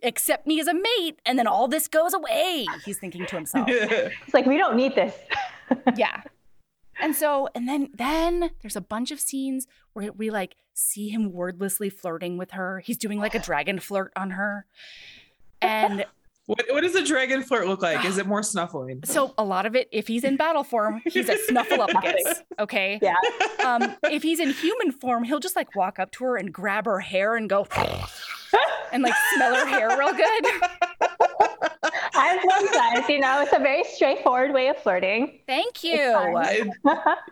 accept 0.02 0.46
me 0.46 0.60
as 0.60 0.68
a 0.68 0.74
mate 0.74 1.18
and 1.24 1.38
then 1.38 1.46
all 1.46 1.66
this 1.66 1.88
goes 1.88 2.12
away 2.12 2.66
he's 2.84 2.98
thinking 2.98 3.24
to 3.24 3.36
himself 3.36 3.66
it's 3.70 4.34
like 4.34 4.44
we 4.44 4.58
don't 4.58 4.76
need 4.76 4.94
this 4.94 5.14
yeah 5.96 6.20
and 7.00 7.16
so 7.16 7.48
and 7.54 7.66
then 7.66 7.88
then 7.94 8.50
there's 8.60 8.76
a 8.76 8.82
bunch 8.82 9.10
of 9.10 9.18
scenes 9.18 9.66
where 9.94 10.12
we 10.12 10.28
like 10.28 10.56
see 10.76 11.08
him 11.08 11.32
wordlessly 11.32 11.90
flirting 11.90 12.36
with 12.36 12.52
her 12.52 12.80
he's 12.80 12.98
doing 12.98 13.18
like 13.18 13.34
a 13.34 13.38
dragon 13.42 13.78
flirt 13.78 14.12
on 14.16 14.30
her 14.30 14.66
and 15.60 16.04
what, 16.46 16.64
what 16.70 16.82
does 16.82 16.94
a 16.94 17.04
dragon 17.04 17.42
flirt 17.42 17.66
look 17.66 17.82
like? 17.82 18.04
Is 18.04 18.18
it 18.18 18.26
more 18.26 18.42
snuffling? 18.42 19.00
So 19.04 19.34
a 19.36 19.44
lot 19.44 19.66
of 19.66 19.74
it, 19.74 19.88
if 19.90 20.06
he's 20.06 20.22
in 20.22 20.36
battle 20.36 20.62
form, 20.62 21.02
he's 21.04 21.28
a 21.28 21.36
snuffle 21.46 21.78
snuffleupagus. 21.78 22.42
Okay. 22.60 23.00
Yeah. 23.02 23.16
Um, 23.64 23.96
if 24.04 24.22
he's 24.22 24.38
in 24.38 24.50
human 24.52 24.92
form, 24.92 25.24
he'll 25.24 25.40
just 25.40 25.56
like 25.56 25.74
walk 25.74 25.98
up 25.98 26.12
to 26.12 26.24
her 26.24 26.36
and 26.36 26.52
grab 26.52 26.86
her 26.86 27.00
hair 27.00 27.34
and 27.34 27.50
go 27.50 27.66
and 28.92 29.02
like 29.02 29.14
smell 29.34 29.54
her 29.56 29.66
hair 29.66 29.98
real 29.98 30.12
good. 30.12 31.70
I 32.16 32.34
love 32.34 32.68
that. 32.72 33.08
You 33.08 33.20
know, 33.20 33.42
it's 33.42 33.52
a 33.52 33.58
very 33.58 33.84
straightforward 33.84 34.52
way 34.52 34.68
of 34.68 34.76
flirting. 34.78 35.38
Thank 35.46 35.84
you. 35.84 36.34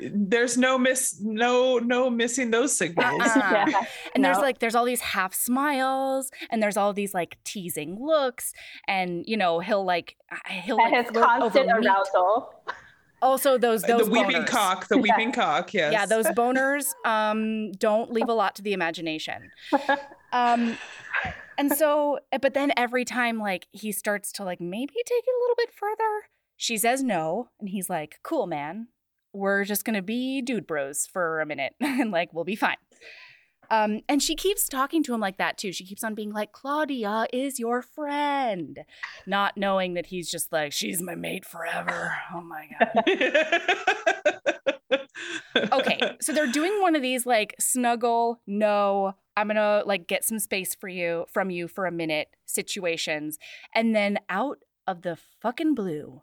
there's 0.00 0.56
no 0.56 0.78
miss, 0.78 1.20
no, 1.20 1.78
no 1.78 2.10
missing 2.10 2.50
those 2.50 2.76
signals. 2.76 3.20
Uh-uh. 3.20 3.64
Yeah. 3.68 3.84
And 4.14 4.22
no. 4.22 4.28
there's 4.28 4.38
like, 4.38 4.58
there's 4.58 4.74
all 4.74 4.84
these 4.84 5.00
half 5.00 5.34
smiles, 5.34 6.30
and 6.50 6.62
there's 6.62 6.76
all 6.76 6.92
these 6.92 7.14
like 7.14 7.38
teasing 7.44 8.04
looks, 8.04 8.52
and 8.86 9.24
you 9.26 9.36
know, 9.36 9.60
he'll 9.60 9.84
like, 9.84 10.16
he'll 10.48 10.78
and 10.78 10.92
like 10.92 11.06
his 11.06 11.22
constant 11.22 11.70
arousal. 11.70 12.54
Also, 13.22 13.56
those 13.56 13.82
those 13.82 14.04
the 14.04 14.10
weeping 14.10 14.42
boners. 14.42 14.46
cock, 14.46 14.88
the 14.88 14.98
weeping 14.98 15.32
cock, 15.32 15.72
yes. 15.72 15.92
Yeah, 15.92 16.04
those 16.04 16.26
boners 16.26 16.92
um, 17.06 17.72
don't 17.72 18.12
leave 18.12 18.28
a 18.28 18.34
lot 18.34 18.54
to 18.56 18.62
the 18.62 18.72
imagination. 18.72 19.50
Um, 20.34 20.76
and 21.58 21.72
so, 21.72 22.18
eh, 22.32 22.38
but 22.40 22.54
then 22.54 22.72
every 22.76 23.04
time 23.04 23.38
like 23.38 23.66
he 23.72 23.92
starts 23.92 24.32
to 24.32 24.44
like 24.44 24.60
maybe 24.60 24.94
take 24.94 25.24
it 25.26 25.34
a 25.34 25.40
little 25.42 25.56
bit 25.56 25.72
further, 25.72 26.28
she 26.56 26.76
says 26.76 27.02
no, 27.02 27.48
and 27.60 27.68
he's 27.68 27.90
like, 27.90 28.18
"Cool, 28.22 28.46
man. 28.46 28.88
We're 29.32 29.64
just 29.64 29.84
gonna 29.84 30.02
be 30.02 30.42
dude 30.42 30.66
bros 30.66 31.06
for 31.06 31.40
a 31.40 31.46
minute, 31.46 31.74
and 31.80 32.10
like 32.10 32.32
we'll 32.32 32.44
be 32.44 32.56
fine." 32.56 32.76
Um, 33.70 34.00
and 34.08 34.22
she 34.22 34.34
keeps 34.34 34.68
talking 34.68 35.02
to 35.04 35.14
him 35.14 35.20
like 35.20 35.38
that 35.38 35.58
too. 35.58 35.72
She 35.72 35.84
keeps 35.84 36.04
on 36.04 36.14
being 36.14 36.32
like, 36.32 36.52
Claudia 36.52 37.26
is 37.32 37.58
your 37.58 37.82
friend, 37.82 38.80
not 39.26 39.56
knowing 39.56 39.94
that 39.94 40.06
he's 40.06 40.30
just 40.30 40.52
like, 40.52 40.72
she's 40.72 41.00
my 41.02 41.14
mate 41.14 41.44
forever. 41.44 42.14
Oh 42.34 42.42
my 42.42 42.68
God. 42.78 44.40
okay, 45.56 46.16
so 46.20 46.32
they're 46.32 46.50
doing 46.50 46.80
one 46.80 46.96
of 46.96 47.02
these 47.02 47.26
like 47.26 47.54
snuggle, 47.58 48.40
no, 48.46 49.14
I'm 49.36 49.48
gonna 49.48 49.82
like 49.86 50.06
get 50.06 50.24
some 50.24 50.38
space 50.38 50.74
for 50.74 50.88
you 50.88 51.26
from 51.32 51.50
you 51.50 51.68
for 51.68 51.86
a 51.86 51.92
minute 51.92 52.28
situations. 52.46 53.38
And 53.74 53.94
then 53.94 54.18
out 54.28 54.58
of 54.86 55.02
the 55.02 55.18
fucking 55.40 55.74
blue, 55.74 56.22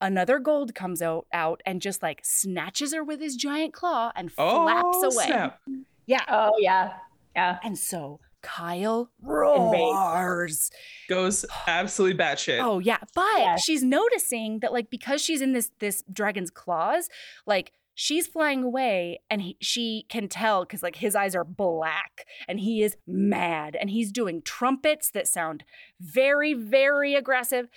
another 0.00 0.38
gold 0.38 0.74
comes 0.74 1.00
out 1.00 1.26
out 1.32 1.62
and 1.64 1.80
just 1.80 2.02
like 2.02 2.20
snatches 2.22 2.94
her 2.94 3.02
with 3.02 3.20
his 3.20 3.36
giant 3.36 3.72
claw 3.72 4.12
and 4.14 4.30
oh, 4.38 4.64
flaps 4.64 4.98
oh, 5.00 5.10
away. 5.12 5.26
Snap. 5.26 5.60
Yeah. 6.06 6.24
Oh 6.28 6.52
yeah. 6.58 6.94
Yeah. 7.34 7.58
And 7.64 7.78
so 7.78 8.20
Kyle 8.42 9.10
roars. 9.22 10.70
Goes 11.08 11.46
absolutely 11.66 12.18
batshit. 12.18 12.62
Oh 12.62 12.78
yeah. 12.78 12.98
But 13.14 13.38
yes. 13.38 13.64
she's 13.64 13.82
noticing 13.82 14.60
that 14.60 14.72
like 14.72 14.90
because 14.90 15.22
she's 15.22 15.40
in 15.40 15.52
this 15.52 15.70
this 15.78 16.04
dragon's 16.12 16.50
claws, 16.50 17.08
like 17.46 17.72
she's 17.94 18.26
flying 18.26 18.62
away 18.64 19.20
and 19.30 19.42
he, 19.42 19.56
she 19.60 20.06
can 20.08 20.28
tell 20.28 20.64
because 20.64 20.82
like 20.82 20.96
his 20.96 21.14
eyes 21.14 21.34
are 21.34 21.44
black 21.44 22.26
and 22.48 22.60
he 22.60 22.82
is 22.82 22.96
mad 23.06 23.76
and 23.80 23.90
he's 23.90 24.12
doing 24.12 24.42
trumpets 24.42 25.10
that 25.10 25.28
sound 25.28 25.64
very 26.00 26.54
very 26.54 27.14
aggressive 27.14 27.68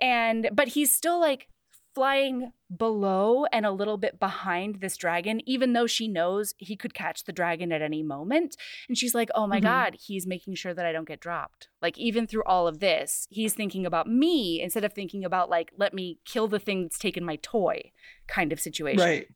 and 0.00 0.50
but 0.52 0.68
he's 0.68 0.94
still 0.94 1.20
like 1.20 1.48
flying 1.94 2.52
below 2.76 3.46
and 3.46 3.64
a 3.64 3.70
little 3.70 3.96
bit 3.96 4.20
behind 4.20 4.82
this 4.82 4.98
dragon 4.98 5.40
even 5.48 5.72
though 5.72 5.86
she 5.86 6.06
knows 6.06 6.52
he 6.58 6.76
could 6.76 6.92
catch 6.92 7.24
the 7.24 7.32
dragon 7.32 7.72
at 7.72 7.80
any 7.80 8.02
moment 8.02 8.54
and 8.86 8.98
she's 8.98 9.14
like 9.14 9.30
oh 9.34 9.46
my 9.46 9.56
mm-hmm. 9.56 9.64
god 9.64 9.96
he's 9.98 10.26
making 10.26 10.54
sure 10.54 10.74
that 10.74 10.84
i 10.84 10.92
don't 10.92 11.08
get 11.08 11.20
dropped. 11.20 11.68
Like 11.80 11.96
even 11.96 12.26
through 12.26 12.42
all 12.44 12.68
of 12.68 12.80
this 12.80 13.26
he's 13.30 13.54
thinking 13.54 13.86
about 13.86 14.06
me 14.06 14.60
instead 14.60 14.84
of 14.84 14.92
thinking 14.92 15.24
about 15.24 15.48
like 15.48 15.72
let 15.78 15.94
me 15.94 16.18
kill 16.26 16.48
the 16.48 16.58
thing 16.58 16.82
that's 16.82 16.98
taken 16.98 17.24
my 17.24 17.36
toy 17.36 17.92
kind 18.26 18.52
of 18.52 18.60
situation. 18.60 19.00
Right 19.00 19.28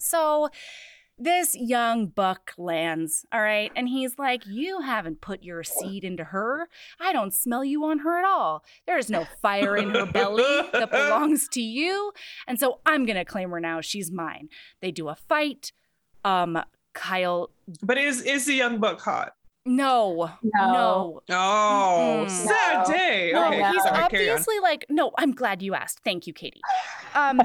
so 0.00 0.48
this 1.18 1.54
young 1.54 2.06
buck 2.06 2.54
lands, 2.56 3.26
all 3.30 3.42
right, 3.42 3.70
and 3.76 3.88
he's 3.88 4.18
like, 4.18 4.42
You 4.46 4.80
haven't 4.80 5.20
put 5.20 5.42
your 5.42 5.62
seed 5.62 6.02
into 6.02 6.24
her. 6.24 6.68
I 6.98 7.12
don't 7.12 7.34
smell 7.34 7.62
you 7.62 7.84
on 7.84 8.00
her 8.00 8.18
at 8.18 8.24
all. 8.24 8.64
There 8.86 8.98
is 8.98 9.10
no 9.10 9.26
fire 9.42 9.76
in 9.76 9.90
her 9.90 10.06
belly 10.06 10.62
that 10.72 10.90
belongs 10.90 11.46
to 11.48 11.60
you. 11.60 12.12
And 12.48 12.58
so 12.58 12.80
I'm 12.86 13.04
going 13.04 13.18
to 13.18 13.24
claim 13.26 13.50
her 13.50 13.60
now. 13.60 13.82
She's 13.82 14.10
mine. 14.10 14.48
They 14.80 14.90
do 14.90 15.08
a 15.08 15.14
fight. 15.14 15.72
Um, 16.24 16.58
Kyle. 16.94 17.50
But 17.82 17.98
is 17.98 18.22
is 18.22 18.46
the 18.46 18.54
young 18.54 18.78
buck 18.78 19.00
hot? 19.00 19.34
No, 19.70 20.28
no, 20.42 20.72
no. 20.72 21.22
Oh, 21.30 22.24
mm-hmm. 22.26 22.28
sad 22.28 22.86
day. 22.86 23.30
No, 23.32 23.46
okay. 23.46 23.70
he's 23.70 23.82
Sorry, 23.84 24.02
obviously 24.02 24.58
like. 24.58 24.84
No, 24.88 25.12
I'm 25.16 25.30
glad 25.30 25.62
you 25.62 25.74
asked. 25.74 26.00
Thank 26.04 26.26
you, 26.26 26.34
Katee. 26.34 26.60
Um, 27.12 27.40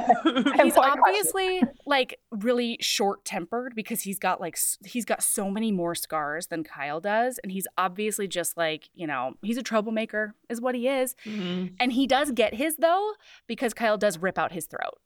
he's 0.61 0.78
obviously 0.78 1.59
like 1.88 2.19
really 2.30 2.78
short 2.82 3.26
tempered 3.26 3.73
because 3.76 4.01
he's 4.01 4.19
got 4.19 4.39
like 4.39 4.59
he's 4.86 5.05
got 5.05 5.23
so 5.23 5.49
many 5.49 5.71
more 5.71 5.95
scars 5.95 6.45
than 6.47 6.63
Kyle 6.63 6.99
does, 6.99 7.39
and 7.41 7.51
he's 7.51 7.65
obviously 7.76 8.28
just 8.28 8.57
like 8.57 8.91
you 8.93 9.07
know 9.07 9.34
he's 9.41 9.57
a 9.57 9.63
troublemaker 9.63 10.36
is 10.49 10.61
what 10.61 10.76
he 10.76 10.88
is, 10.88 11.15
mm-hmm. 11.26 11.73
and 11.80 11.93
he 11.93 12.05
does 12.05 12.30
get 12.30 12.53
his 12.53 12.76
though 12.78 13.13
because 13.47 13.73
Kyle 13.73 13.97
does 13.97 14.19
rip 14.19 14.38
out 14.38 14.51
his 14.51 14.67
throat. 14.67 14.99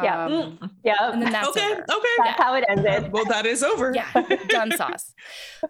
Yeah. 0.00 0.26
Um, 0.26 0.70
yeah. 0.84 1.10
And 1.12 1.22
then 1.22 1.32
that's 1.32 1.48
okay. 1.48 1.64
Over. 1.66 1.82
Okay. 1.82 2.08
That's 2.18 2.38
yeah. 2.38 2.44
how 2.44 2.54
it 2.54 2.64
ended. 2.68 3.12
Well, 3.12 3.24
that 3.26 3.46
is 3.46 3.62
over. 3.62 3.92
Yeah. 3.94 4.10
Done 4.48 4.72
sauce. 4.76 5.14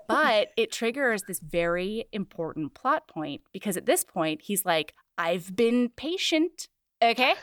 but 0.09 0.49
it 0.57 0.71
triggers 0.71 1.23
this 1.23 1.41
very 1.41 2.05
important 2.13 2.75
plot 2.75 3.09
point 3.09 3.43
because 3.53 3.77
at 3.77 3.87
this 3.87 4.05
point, 4.05 4.43
he's 4.43 4.65
like, 4.65 4.95
I've 5.17 5.57
been 5.57 5.91
patient. 5.97 6.69
Okay. 7.03 7.35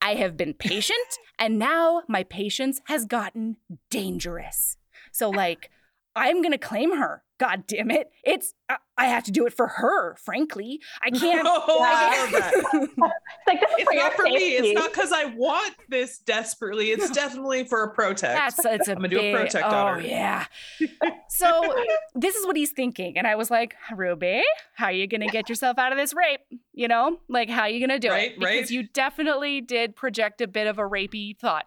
I 0.00 0.14
have 0.14 0.36
been 0.36 0.54
patient 0.54 1.18
and 1.38 1.58
now 1.58 2.02
my 2.08 2.22
patience 2.22 2.80
has 2.86 3.04
gotten 3.04 3.56
dangerous. 3.90 4.76
So, 5.12 5.30
like, 5.30 5.70
I'm 6.14 6.40
going 6.42 6.52
to 6.52 6.58
claim 6.58 6.96
her. 6.96 7.22
God 7.38 7.64
damn 7.66 7.90
it. 7.90 8.10
It's, 8.24 8.54
I, 8.68 8.76
I, 8.96 9.06
have 9.06 9.24
to 9.24 9.30
do 9.30 9.46
it 9.46 9.52
for 9.52 9.66
her, 9.66 10.14
frankly. 10.16 10.80
I 11.02 11.10
can't. 11.10 11.46
Oh, 11.68 11.80
I 11.82 12.28
it's 12.32 12.98
like, 13.46 13.60
it's 13.78 13.94
not 13.94 14.14
for 14.14 14.24
me. 14.24 14.56
It's 14.56 14.74
not 14.74 14.92
because 14.92 15.12
I 15.12 15.26
want 15.26 15.74
this 15.88 16.18
desperately. 16.18 16.90
It's 16.90 17.10
definitely 17.10 17.64
for 17.64 17.82
a 17.82 17.90
protect. 17.90 18.56
That's, 18.56 18.64
it's 18.64 18.88
a 18.88 18.92
I'm 18.92 18.98
going 18.98 19.10
to 19.10 19.16
do 19.16 19.22
a 19.22 19.32
protect 19.32 19.66
oh, 19.66 19.76
on 19.76 20.00
her. 20.00 20.06
yeah. 20.06 20.46
so 21.28 21.74
this 22.14 22.36
is 22.36 22.46
what 22.46 22.56
he's 22.56 22.72
thinking. 22.72 23.18
And 23.18 23.26
I 23.26 23.34
was 23.34 23.50
like, 23.50 23.74
Ruby, 23.94 24.42
how 24.74 24.86
are 24.86 24.92
you 24.92 25.06
going 25.06 25.20
to 25.20 25.28
get 25.28 25.48
yourself 25.48 25.78
out 25.78 25.92
of 25.92 25.98
this 25.98 26.14
rape? 26.14 26.40
You 26.72 26.88
know, 26.88 27.18
like, 27.28 27.50
how 27.50 27.62
are 27.62 27.68
you 27.68 27.80
going 27.86 28.00
to 28.00 28.06
do 28.06 28.10
right, 28.10 28.32
it? 28.32 28.38
Because 28.38 28.54
right. 28.54 28.70
you 28.70 28.84
definitely 28.84 29.60
did 29.60 29.96
project 29.96 30.40
a 30.40 30.46
bit 30.46 30.66
of 30.66 30.78
a 30.78 30.82
rapey 30.82 31.36
thought. 31.36 31.66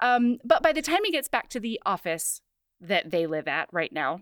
Um, 0.00 0.38
but 0.44 0.62
by 0.62 0.72
the 0.72 0.82
time 0.82 1.00
he 1.04 1.12
gets 1.12 1.28
back 1.28 1.48
to 1.50 1.60
the 1.60 1.80
office, 1.86 2.40
that 2.82 3.10
they 3.10 3.26
live 3.26 3.48
at 3.48 3.68
right 3.72 3.92
now, 3.92 4.20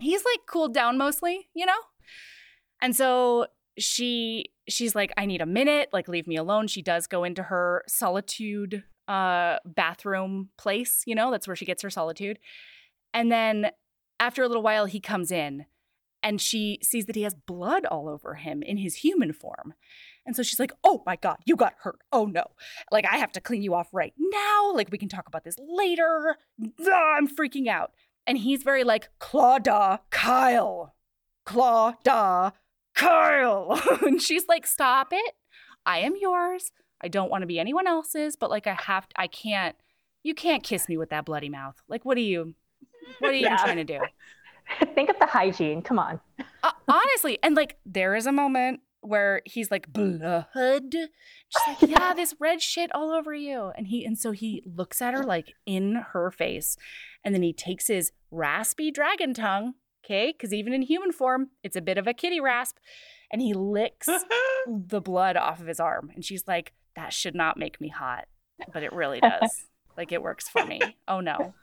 he's 0.00 0.24
like 0.24 0.40
cooled 0.46 0.74
down 0.74 0.98
mostly, 0.98 1.48
you 1.54 1.66
know? 1.66 1.78
And 2.82 2.96
so 2.96 3.46
she 3.78 4.46
she's 4.68 4.94
like, 4.94 5.12
I 5.16 5.26
need 5.26 5.40
a 5.40 5.46
minute, 5.46 5.90
like 5.92 6.08
leave 6.08 6.26
me 6.26 6.36
alone. 6.36 6.66
She 6.66 6.82
does 6.82 7.06
go 7.06 7.24
into 7.24 7.44
her 7.44 7.84
solitude 7.88 8.84
uh 9.08 9.56
bathroom 9.64 10.50
place, 10.58 11.02
you 11.06 11.14
know, 11.14 11.30
that's 11.30 11.46
where 11.46 11.56
she 11.56 11.64
gets 11.64 11.82
her 11.82 11.90
solitude. 11.90 12.38
And 13.12 13.30
then 13.30 13.70
after 14.18 14.42
a 14.42 14.48
little 14.48 14.62
while 14.62 14.86
he 14.86 15.00
comes 15.00 15.30
in 15.30 15.66
and 16.22 16.40
she 16.40 16.78
sees 16.82 17.06
that 17.06 17.16
he 17.16 17.22
has 17.22 17.34
blood 17.34 17.86
all 17.86 18.08
over 18.08 18.34
him 18.34 18.62
in 18.62 18.76
his 18.76 18.96
human 18.96 19.32
form. 19.32 19.74
And 20.26 20.36
so 20.36 20.42
she's 20.42 20.60
like, 20.60 20.72
"Oh 20.84 21.02
my 21.06 21.16
god, 21.16 21.38
you 21.46 21.56
got 21.56 21.74
hurt. 21.80 21.98
Oh 22.12 22.26
no. 22.26 22.44
Like 22.92 23.06
I 23.10 23.16
have 23.16 23.32
to 23.32 23.40
clean 23.40 23.62
you 23.62 23.74
off 23.74 23.88
right 23.92 24.12
now. 24.18 24.72
Like 24.72 24.90
we 24.92 24.98
can 24.98 25.08
talk 25.08 25.26
about 25.26 25.44
this 25.44 25.56
later. 25.58 26.36
Ah, 26.86 27.16
I'm 27.16 27.26
freaking 27.26 27.68
out." 27.68 27.92
And 28.26 28.38
he's 28.38 28.62
very 28.62 28.84
like, 28.84 29.08
"Claudia, 29.18 30.00
Kyle. 30.10 30.94
Claudia, 31.44 32.52
Kyle." 32.94 33.80
and 34.02 34.20
she's 34.20 34.46
like, 34.48 34.66
"Stop 34.66 35.08
it. 35.12 35.34
I 35.86 35.98
am 36.00 36.14
yours. 36.20 36.72
I 37.00 37.08
don't 37.08 37.30
want 37.30 37.42
to 37.42 37.46
be 37.46 37.58
anyone 37.58 37.86
else's, 37.86 38.36
but 38.36 38.50
like 38.50 38.66
I 38.66 38.74
have 38.74 39.08
to, 39.08 39.20
I 39.20 39.26
can't 39.26 39.76
you 40.22 40.34
can't 40.34 40.62
kiss 40.62 40.88
me 40.88 40.96
with 40.96 41.10
that 41.10 41.24
bloody 41.24 41.48
mouth. 41.48 41.76
Like 41.88 42.04
what 42.04 42.16
are 42.16 42.20
you 42.20 42.54
what 43.18 43.32
are 43.32 43.36
you 43.36 43.46
yeah. 43.46 43.56
trying 43.56 43.76
to 43.76 43.84
do?" 43.84 44.00
Think 44.94 45.10
of 45.10 45.18
the 45.18 45.26
hygiene. 45.26 45.82
Come 45.82 45.98
on. 45.98 46.20
Uh, 46.62 46.70
honestly, 46.86 47.38
and 47.42 47.56
like 47.56 47.78
there 47.84 48.14
is 48.14 48.26
a 48.26 48.32
moment 48.32 48.80
where 49.02 49.40
he's 49.46 49.70
like 49.70 49.90
blood 49.92 50.44
she's 50.92 51.66
like 51.66 51.90
yeah 51.90 52.12
this 52.16 52.34
red 52.38 52.60
shit 52.60 52.94
all 52.94 53.10
over 53.10 53.34
you 53.34 53.72
and 53.76 53.86
he 53.86 54.04
and 54.04 54.18
so 54.18 54.30
he 54.30 54.62
looks 54.66 55.00
at 55.00 55.14
her 55.14 55.22
like 55.22 55.54
in 55.66 55.94
her 56.12 56.30
face 56.30 56.76
and 57.24 57.34
then 57.34 57.42
he 57.42 57.52
takes 57.52 57.88
his 57.88 58.12
raspy 58.30 58.90
dragon 58.90 59.34
tongue 59.34 59.74
okay? 60.04 60.32
Because 60.32 60.52
even 60.52 60.72
in 60.72 60.82
human 60.82 61.12
form 61.12 61.50
it's 61.62 61.76
a 61.76 61.80
bit 61.80 61.98
of 61.98 62.06
a 62.06 62.14
kitty 62.14 62.40
rasp. 62.40 62.78
And 63.32 63.40
he 63.40 63.54
licks 63.54 64.08
the 64.66 65.00
blood 65.00 65.36
off 65.36 65.60
of 65.60 65.66
his 65.66 65.80
arm. 65.80 66.10
And 66.14 66.24
she's 66.24 66.46
like 66.46 66.72
that 66.96 67.12
should 67.12 67.34
not 67.34 67.56
make 67.56 67.80
me 67.80 67.88
hot. 67.88 68.26
But 68.72 68.82
it 68.82 68.92
really 68.92 69.20
does. 69.40 69.66
Like 69.96 70.12
it 70.12 70.22
works 70.22 70.48
for 70.48 70.64
me. 70.64 70.80
Oh 71.06 71.20
no. 71.20 71.54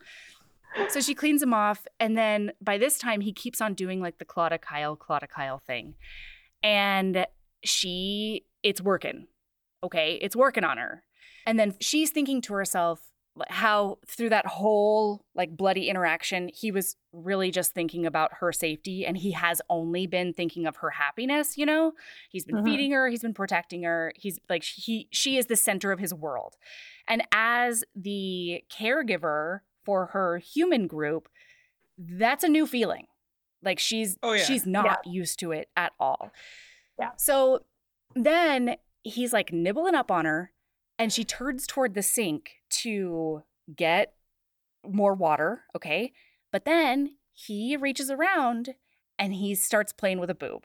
So 0.89 0.99
she 0.99 1.15
cleans 1.15 1.41
him 1.41 1.53
off. 1.53 1.87
And 1.99 2.17
then 2.17 2.51
by 2.61 2.77
this 2.77 2.97
time 2.97 3.21
he 3.21 3.33
keeps 3.33 3.61
on 3.61 3.73
doing 3.73 4.01
like 4.01 4.19
the 4.19 4.25
claudia 4.25 4.59
kyle 4.59 4.95
claudia 4.95 5.27
kyle 5.27 5.61
thing. 5.65 5.95
And 6.63 7.25
she 7.63 8.45
it's 8.63 8.81
working 8.81 9.27
okay? 9.83 10.17
It's 10.21 10.35
working 10.35 10.63
on 10.63 10.77
her. 10.77 11.03
And 11.45 11.59
then 11.59 11.75
she's 11.79 12.11
thinking 12.11 12.41
to 12.41 12.53
herself 12.53 13.01
how 13.49 13.97
through 14.07 14.29
that 14.29 14.45
whole 14.45 15.25
like 15.35 15.55
bloody 15.55 15.89
interaction 15.89 16.49
he 16.53 16.71
was 16.71 16.95
really 17.13 17.51
just 17.51 17.73
thinking 17.73 18.05
about 18.05 18.31
her 18.39 18.51
safety 18.51 19.05
and 19.05 19.17
he 19.17 19.31
has 19.31 19.61
only 19.69 20.07
been 20.07 20.33
thinking 20.33 20.65
of 20.65 20.77
her 20.77 20.89
happiness 20.91 21.57
you 21.57 21.65
know 21.65 21.93
he's 22.29 22.45
been 22.45 22.57
uh-huh. 22.57 22.65
feeding 22.65 22.91
her 22.91 23.09
he's 23.09 23.21
been 23.21 23.33
protecting 23.33 23.83
her 23.83 24.13
he's 24.15 24.39
like 24.49 24.63
he 24.63 25.07
she 25.11 25.37
is 25.37 25.47
the 25.47 25.55
center 25.55 25.91
of 25.91 25.99
his 25.99 26.13
world 26.13 26.55
and 27.07 27.23
as 27.31 27.83
the 27.95 28.63
caregiver 28.71 29.59
for 29.85 30.07
her 30.07 30.37
human 30.37 30.87
group 30.87 31.29
that's 31.97 32.43
a 32.43 32.49
new 32.49 32.67
feeling 32.67 33.07
like 33.63 33.79
she's 33.79 34.17
oh, 34.21 34.33
yeah. 34.33 34.43
she's 34.43 34.65
not 34.65 34.99
yeah. 35.05 35.11
used 35.11 35.39
to 35.39 35.51
it 35.51 35.69
at 35.75 35.93
all 35.99 36.31
yeah. 36.99 37.11
So 37.17 37.63
then 38.15 38.77
he's 39.03 39.33
like 39.33 39.53
nibbling 39.53 39.95
up 39.95 40.11
on 40.11 40.25
her 40.25 40.51
and 40.99 41.11
she 41.11 41.23
turns 41.23 41.67
toward 41.67 41.93
the 41.93 42.03
sink 42.03 42.55
to 42.69 43.43
get 43.75 44.13
more 44.87 45.13
water, 45.13 45.63
okay? 45.75 46.13
But 46.51 46.65
then 46.65 47.15
he 47.33 47.77
reaches 47.77 48.09
around 48.09 48.75
and 49.19 49.33
he 49.33 49.55
starts 49.55 49.93
playing 49.93 50.19
with 50.19 50.29
a 50.29 50.35
boob. 50.35 50.63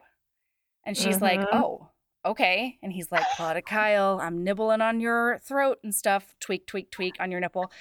And 0.85 0.97
she's 0.97 1.15
mm-hmm. 1.15 1.39
like, 1.39 1.47
"Oh, 1.51 1.89
okay." 2.25 2.77
And 2.83 2.91
he's 2.91 3.09
like, 3.11 3.23
"Claudia 3.37 3.61
Kyle, 3.61 4.19
I'm 4.21 4.43
nibbling 4.43 4.81
on 4.81 4.99
your 4.99 5.39
throat 5.39 5.79
and 5.83 5.95
stuff, 5.95 6.35
tweak 6.41 6.67
tweak 6.67 6.91
tweak 6.91 7.15
on 7.19 7.31
your 7.31 7.39
nipple." 7.39 7.71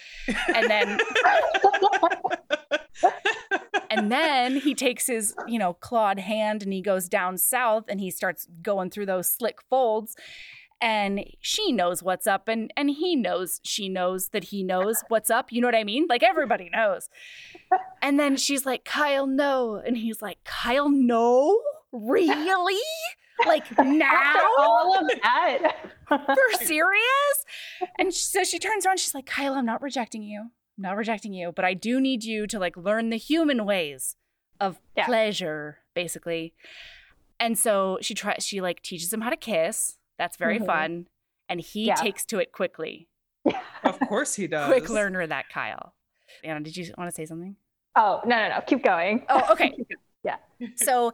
And 0.54 0.70
then 0.70 1.00
and 3.90 4.10
then 4.10 4.56
he 4.56 4.74
takes 4.74 5.06
his, 5.06 5.34
you 5.46 5.58
know, 5.58 5.74
clawed 5.74 6.18
hand 6.18 6.62
and 6.62 6.72
he 6.72 6.80
goes 6.80 7.08
down 7.08 7.38
south 7.38 7.84
and 7.88 8.00
he 8.00 8.10
starts 8.10 8.46
going 8.62 8.90
through 8.90 9.06
those 9.06 9.28
slick 9.28 9.58
folds. 9.68 10.16
And 10.82 11.24
she 11.40 11.72
knows 11.72 12.02
what's 12.02 12.26
up, 12.26 12.48
and 12.48 12.72
and 12.76 12.90
he 12.90 13.16
knows 13.16 13.60
she 13.62 13.88
knows 13.88 14.30
that 14.30 14.44
he 14.44 14.62
knows 14.62 15.02
what's 15.08 15.30
up. 15.30 15.52
You 15.52 15.60
know 15.60 15.68
what 15.68 15.74
I 15.74 15.84
mean? 15.84 16.06
Like 16.08 16.22
everybody 16.22 16.68
knows. 16.70 17.08
And 18.02 18.18
then 18.18 18.36
she's 18.36 18.66
like, 18.66 18.84
Kyle, 18.84 19.26
no. 19.26 19.76
And 19.76 19.96
he's 19.96 20.20
like, 20.20 20.42
Kyle, 20.44 20.90
no? 20.90 21.58
Really? 21.92 22.80
Like 23.46 23.78
now? 23.78 24.12
After 24.12 24.46
all 24.58 24.98
of 24.98 25.10
that. 25.22 25.76
For 26.08 26.64
serious? 26.64 27.44
And 27.98 28.12
so 28.12 28.44
she 28.44 28.58
turns 28.58 28.84
around, 28.84 28.98
she's 28.98 29.14
like, 29.14 29.26
Kyle, 29.26 29.54
I'm 29.54 29.64
not 29.64 29.80
rejecting 29.80 30.22
you 30.22 30.50
i'm 30.78 30.82
not 30.82 30.96
rejecting 30.96 31.32
you, 31.34 31.52
but 31.52 31.64
I 31.64 31.74
do 31.74 32.00
need 32.00 32.24
you 32.24 32.46
to 32.46 32.58
like 32.58 32.76
learn 32.76 33.10
the 33.10 33.16
human 33.16 33.64
ways 33.64 34.16
of 34.60 34.80
yeah. 34.96 35.06
pleasure, 35.06 35.78
basically. 35.94 36.54
And 37.38 37.58
so 37.58 37.98
she 38.00 38.14
tries, 38.14 38.46
she 38.46 38.60
like 38.60 38.82
teaches 38.82 39.12
him 39.12 39.20
how 39.20 39.30
to 39.30 39.36
kiss. 39.36 39.98
That's 40.22 40.36
very 40.36 40.58
mm-hmm. 40.58 40.66
fun. 40.66 41.06
And 41.48 41.60
he 41.60 41.86
yeah. 41.86 41.96
takes 41.96 42.24
to 42.26 42.38
it 42.38 42.52
quickly. 42.52 43.08
of 43.84 43.98
course 44.06 44.36
he 44.36 44.46
does. 44.46 44.68
Quick 44.68 44.88
learner, 44.88 45.26
that 45.26 45.48
Kyle. 45.48 45.94
Anna, 46.44 46.60
did 46.60 46.76
you 46.76 46.94
want 46.96 47.10
to 47.10 47.14
say 47.14 47.26
something? 47.26 47.56
Oh, 47.96 48.20
no, 48.24 48.36
no, 48.36 48.48
no. 48.54 48.60
Keep 48.60 48.84
going. 48.84 49.26
Oh, 49.28 49.42
okay. 49.50 49.74
yeah. 50.22 50.36
So 50.76 51.12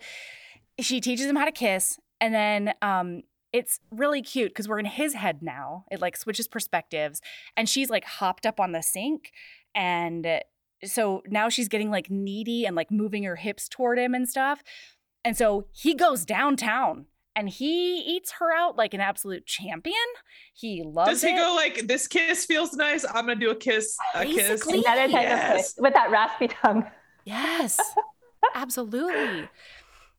she 0.78 1.00
teaches 1.00 1.24
him 1.24 1.36
how 1.36 1.46
to 1.46 1.52
kiss. 1.52 1.98
And 2.20 2.34
then 2.34 2.74
um, 2.82 3.22
it's 3.50 3.80
really 3.90 4.20
cute 4.20 4.50
because 4.50 4.68
we're 4.68 4.78
in 4.78 4.84
his 4.84 5.14
head 5.14 5.42
now. 5.42 5.86
It 5.90 6.02
like 6.02 6.14
switches 6.14 6.46
perspectives, 6.46 7.22
and 7.56 7.66
she's 7.66 7.88
like 7.88 8.04
hopped 8.04 8.44
up 8.44 8.60
on 8.60 8.72
the 8.72 8.82
sink, 8.82 9.32
and 9.74 10.42
so 10.84 11.22
now 11.28 11.48
she's 11.48 11.68
getting 11.68 11.90
like 11.90 12.10
needy 12.10 12.66
and 12.66 12.76
like 12.76 12.90
moving 12.90 13.22
her 13.22 13.36
hips 13.36 13.70
toward 13.70 13.98
him 13.98 14.14
and 14.14 14.28
stuff. 14.28 14.62
And 15.24 15.34
so 15.34 15.66
he 15.72 15.94
goes 15.94 16.26
downtown 16.26 17.06
and 17.38 17.48
he 17.48 18.00
eats 18.00 18.32
her 18.32 18.52
out 18.52 18.76
like 18.76 18.94
an 18.94 19.00
absolute 19.00 19.46
champion. 19.46 19.94
He 20.54 20.82
loves 20.82 21.10
Does 21.10 21.22
he 21.22 21.28
it. 21.28 21.36
go 21.36 21.54
like 21.54 21.86
this 21.86 22.08
kiss 22.08 22.44
feels 22.44 22.72
nice? 22.74 23.04
I'm 23.04 23.26
gonna 23.26 23.36
do 23.36 23.50
a 23.50 23.54
kiss, 23.54 23.96
a 24.16 24.24
Basically, 24.24 24.82
kiss. 24.82 25.12
yes. 25.12 25.74
with 25.78 25.94
that 25.94 26.10
raspy 26.10 26.48
tongue. 26.48 26.84
Yes. 27.24 27.78
absolutely. 28.56 29.48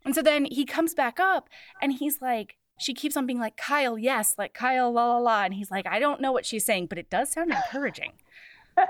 And 0.05 0.15
so 0.15 0.21
then 0.21 0.45
he 0.45 0.63
comes 0.65 0.93
back 0.93 1.19
up 1.19 1.49
and 1.81 1.91
he's 1.91 2.21
like, 2.21 2.55
she 2.79 2.93
keeps 2.93 3.17
on 3.17 3.25
being 3.25 3.39
like, 3.39 3.57
Kyle, 3.57 3.97
yes, 3.97 4.35
like 4.37 4.53
Kyle, 4.53 4.89
la 4.89 5.15
la 5.15 5.17
la. 5.17 5.43
And 5.43 5.53
he's 5.53 5.69
like, 5.69 5.85
I 5.85 5.99
don't 5.99 6.21
know 6.21 6.31
what 6.31 6.45
she's 6.45 6.63
saying, 6.63 6.85
but 6.87 6.97
it 6.97 7.09
does 7.09 7.31
sound 7.33 7.51
encouraging. 7.51 8.13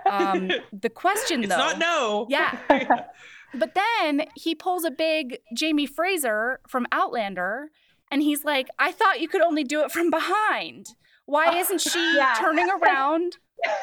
um, 0.07 0.51
the 0.71 0.89
question 0.89 1.43
it's 1.43 1.49
though. 1.49 1.57
not 1.57 1.79
no. 1.79 2.27
Yeah. 2.29 2.59
but 3.55 3.73
then 3.73 4.27
he 4.35 4.53
pulls 4.53 4.83
a 4.83 4.91
big 4.91 5.39
Jamie 5.55 5.87
Fraser 5.87 6.59
from 6.67 6.85
Outlander 6.91 7.71
and 8.11 8.21
he's 8.21 8.43
like, 8.43 8.67
I 8.77 8.91
thought 8.91 9.19
you 9.19 9.27
could 9.27 9.41
only 9.41 9.63
do 9.63 9.81
it 9.81 9.91
from 9.91 10.09
behind. 10.09 10.89
Why 11.25 11.55
isn't 11.59 11.81
she 11.81 12.15
yeah. 12.15 12.35
turning 12.39 12.69
around? 12.69 13.37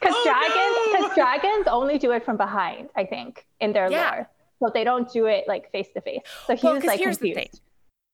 Because 0.00 0.14
oh, 0.18 0.24
dragons, 0.24 0.92
because 0.92 1.16
no! 1.16 1.22
dragons 1.22 1.66
only 1.66 1.98
do 1.98 2.12
it 2.12 2.26
from 2.26 2.36
behind, 2.36 2.90
I 2.94 3.06
think, 3.06 3.46
in 3.58 3.72
their 3.72 3.90
yeah. 3.90 4.10
lore. 4.10 4.30
So 4.58 4.70
they 4.74 4.84
don't 4.84 5.10
do 5.10 5.24
it 5.24 5.44
like 5.48 5.72
face 5.72 5.88
to 5.94 6.02
face. 6.02 6.20
So 6.46 6.56
he 6.56 6.66
well, 6.66 6.74
was 6.74 6.84
like 6.84 6.98
here's 6.98 7.16
confused. 7.16 7.38
The 7.38 7.42
thing. 7.44 7.60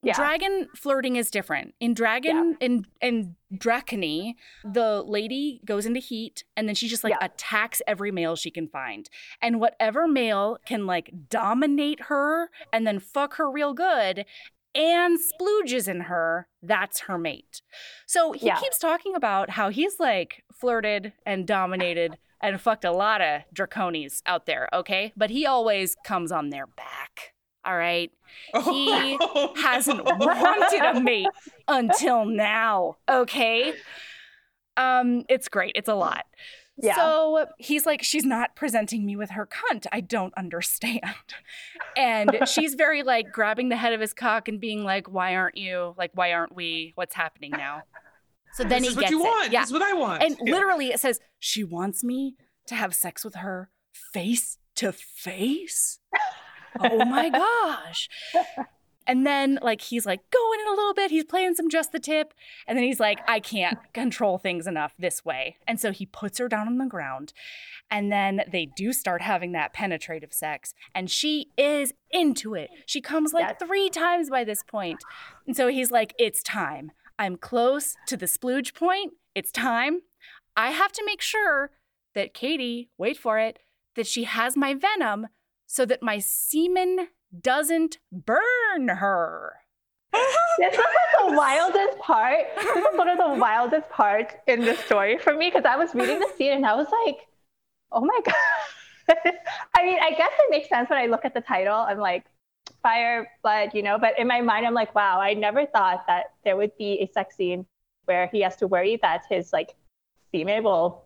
Yeah. 0.05 0.15
Dragon 0.15 0.69
flirting 0.75 1.15
is 1.15 1.31
different. 1.31 1.75
In 1.79 1.95
Dragon 1.95 2.57
yeah. 2.61 2.67
in 2.67 2.87
in 3.01 3.37
Drakoni, 3.55 4.35
the 4.65 5.03
lady 5.03 5.61
goes 5.65 5.87
into 5.87 6.01
heat 6.01 6.43
and 6.57 6.67
then 6.67 6.75
she 6.75 6.89
just 6.89 7.05
like 7.05 7.13
yeah. 7.21 7.27
attacks 7.27 7.81
every 7.87 8.11
male 8.11 8.35
she 8.35 8.51
can 8.51 8.67
find. 8.67 9.09
And 9.41 9.61
whatever 9.61 10.09
male 10.09 10.59
can 10.67 10.87
like 10.87 11.13
dominate 11.29 12.03
her 12.03 12.51
and 12.73 12.85
then 12.85 12.99
fuck 12.99 13.35
her 13.35 13.49
real 13.49 13.75
good 13.75 14.25
and 14.75 15.19
splooges 15.19 15.89
in 15.89 16.03
her, 16.03 16.49
that's 16.63 17.01
her 17.01 17.19
mate. 17.19 17.63
So 18.07 18.33
he 18.33 18.47
yeah. 18.47 18.57
keeps 18.57 18.79
talking 18.79 19.15
about 19.15 19.51
how 19.51 19.69
he's 19.69 20.01
like 20.01 20.45
flirted 20.53 21.13
and 21.27 21.47
dominated 21.47 22.17
and 22.43 22.61
fucked 22.61 22.85
a 22.85 22.93
lot 22.93 23.21
of 23.21 23.43
drakonis 23.55 24.23
out 24.27 24.47
there, 24.47 24.69
okay? 24.73 25.13
But 25.17 25.31
he 25.31 25.47
always 25.47 25.97
comes 26.05 26.33
on 26.33 26.51
their 26.51 26.67
back. 26.67 27.35
All 27.65 27.77
right. 27.77 28.11
He 28.65 29.17
oh, 29.21 29.53
hasn't 29.63 30.05
wanted 30.05 30.97
a 30.97 31.01
mate 31.01 31.29
until 31.69 32.25
now. 32.25 32.97
Okay. 33.09 33.75
Um, 34.77 35.25
it's 35.29 35.49
great. 35.49 35.73
It's 35.77 35.89
a 35.89 35.95
lot. 35.95 36.25
Yeah. 36.77 36.97
So 36.97 37.47
he's 37.59 37.87
like, 37.87 38.03
she's 38.03 38.25
not 38.25 38.57
presenting 38.57 39.05
me 39.05 39.15
with 39.17 39.31
her 39.31 39.47
cunt. 39.47 39.87
I 39.93 40.01
don't 40.01 40.33
understand. 40.37 41.01
And 41.95 42.49
she's 42.49 42.75
very 42.75 43.03
like 43.03 43.33
grabbing 43.33 43.69
the 43.69 43.77
head 43.77 43.93
of 43.93 44.01
his 44.01 44.15
cock 44.15 44.49
and 44.49 44.59
being 44.59 44.83
like, 44.83 45.11
why 45.11 45.37
aren't 45.37 45.59
you? 45.59 45.95
Like, 45.99 46.11
why 46.15 46.33
aren't 46.33 46.55
we? 46.55 46.93
What's 46.95 47.15
happening 47.15 47.51
now? 47.51 47.83
So 48.55 48.65
then 48.65 48.83
this 48.83 48.91
he 48.95 49.01
gets 49.01 49.05
what 49.05 49.11
you 49.11 49.21
it. 49.21 49.23
want. 49.23 49.53
Yeah. 49.53 49.61
This 49.61 49.69
is 49.69 49.73
what 49.73 49.81
I 49.83 49.95
want. 49.95 50.23
And 50.23 50.37
yeah. 50.45 50.53
literally 50.53 50.89
it 50.89 51.01
says, 51.01 51.21
she 51.39 51.65
wants 51.65 52.05
me 52.05 52.37
to 52.67 52.75
have 52.75 52.95
sex 52.95 53.25
with 53.25 53.37
her 53.37 53.71
face 54.13 54.59
to 54.75 54.93
face 54.93 56.01
oh 56.81 57.05
my 57.05 57.29
gosh. 57.29 58.09
And 59.07 59.27
then 59.27 59.59
like 59.63 59.81
he's 59.81 60.07
like 60.07 60.21
going 60.31 60.61
in 60.61 60.67
a 60.67 60.77
little 60.77 60.95
bit, 60.95 61.11
he's 61.11 61.25
playing 61.25 61.55
some 61.55 61.69
just 61.69 61.93
the 61.93 61.99
tip, 61.99 62.35
and 62.67 62.77
then 62.77 62.85
he's 62.85 63.01
like, 63.01 63.21
I 63.27 63.41
can't 63.41 63.79
control 63.93 64.39
things 64.39 64.67
enough 64.67 64.95
this 64.99 65.25
way. 65.25 65.57
And 65.67 65.81
so 65.81 65.93
he 65.93 66.07
puts 66.07 66.39
her 66.39 66.49
down 66.49 66.67
on 66.67 66.79
the 66.79 66.87
ground. 66.87 67.33
And 67.91 68.11
then 68.11 68.43
they 68.51 68.67
do 68.67 68.93
start 68.93 69.21
having 69.21 69.53
that 69.53 69.73
penetrative 69.73 70.33
sex, 70.33 70.75
and 70.95 71.11
she 71.11 71.51
is 71.59 71.93
into 72.11 72.55
it. 72.55 72.71
She 72.87 73.01
comes 73.01 73.33
like 73.33 73.57
yes. 73.61 73.69
three 73.69 73.91
times 73.91 74.31
by 74.31 74.45
this 74.45 74.63
point. 74.63 75.03
And 75.47 75.57
so 75.57 75.69
he's 75.69 75.91
like, 75.91 76.15
It's 76.19 76.43
time. 76.43 76.93
I'm 77.19 77.37
close 77.37 77.95
to 78.07 78.17
the 78.17 78.27
splooge 78.27 78.75
point. 78.75 79.13
It's 79.35 79.53
time. 79.53 80.01
I 80.57 80.71
have 80.71 80.93
to 80.93 81.05
make 81.05 81.21
sure 81.21 81.71
that 82.15 82.35
Katee, 82.35 82.89
wait 82.99 83.17
for 83.17 83.39
it, 83.39 83.59
that 83.95 84.07
she 84.07 84.25
has 84.25 84.57
my 84.57 84.75
venom 84.75 85.29
so 85.67 85.87
that 85.87 86.03
my 86.03 86.19
semen 86.19 87.09
doesn't 87.41 87.99
burn 88.11 88.89
her. 88.89 89.55
this 90.13 90.77
was 90.77 90.79
like 90.79 91.31
the 91.31 91.37
wildest 91.37 91.99
part. 91.99 92.45
This 92.57 92.77
is 92.77 92.99
one 92.99 93.09
of 93.09 93.19
the 93.19 93.29
wildest 93.41 93.89
parts 93.89 94.35
in 94.47 94.61
the 94.61 94.77
story 94.77 95.19
for 95.19 95.35
me 95.35 95.51
because 95.51 95.65
I 95.65 95.77
was 95.77 95.95
reading 95.95 96.19
the 96.19 96.31
scene 96.37 96.53
and 96.53 96.67
I 96.67 96.75
was 96.75 96.89
like, 97.07 97.27
oh 97.91 98.01
my 98.01 98.21
God. 98.25 98.35
I 99.75 99.85
mean, 99.85 99.99
I 100.01 100.11
guess 100.11 100.31
it 100.39 100.51
makes 100.51 100.69
sense 100.69 100.91
when 100.91 100.99
I 100.99 101.07
look 101.07 101.25
at 101.25 101.35
the 101.35 101.41
title. 101.41 101.75
I'm 101.75 101.99
like, 101.99 102.25
fire, 102.83 103.31
blood, 103.43 103.71
you 103.75 103.83
know, 103.83 103.99
but 103.99 104.19
in 104.19 104.27
my 104.27 104.41
mind, 104.41 104.67
I'm 104.67 104.75
like, 104.75 104.95
wow, 104.95 105.21
I 105.21 105.35
never 105.35 105.67
thought 105.67 106.07
that 106.07 106.35
there 106.45 106.57
would 106.57 106.77
be 106.77 107.01
a 107.01 107.13
sex 107.13 107.37
scene 107.37 107.67
where 108.05 108.29
he 108.33 108.43
has 108.43 108.57
to 108.57 108.67
worry 108.67 108.99
that 109.03 109.23
his 109.29 109.53
like 109.53 109.75
semen 110.33 110.65
will 110.65 111.05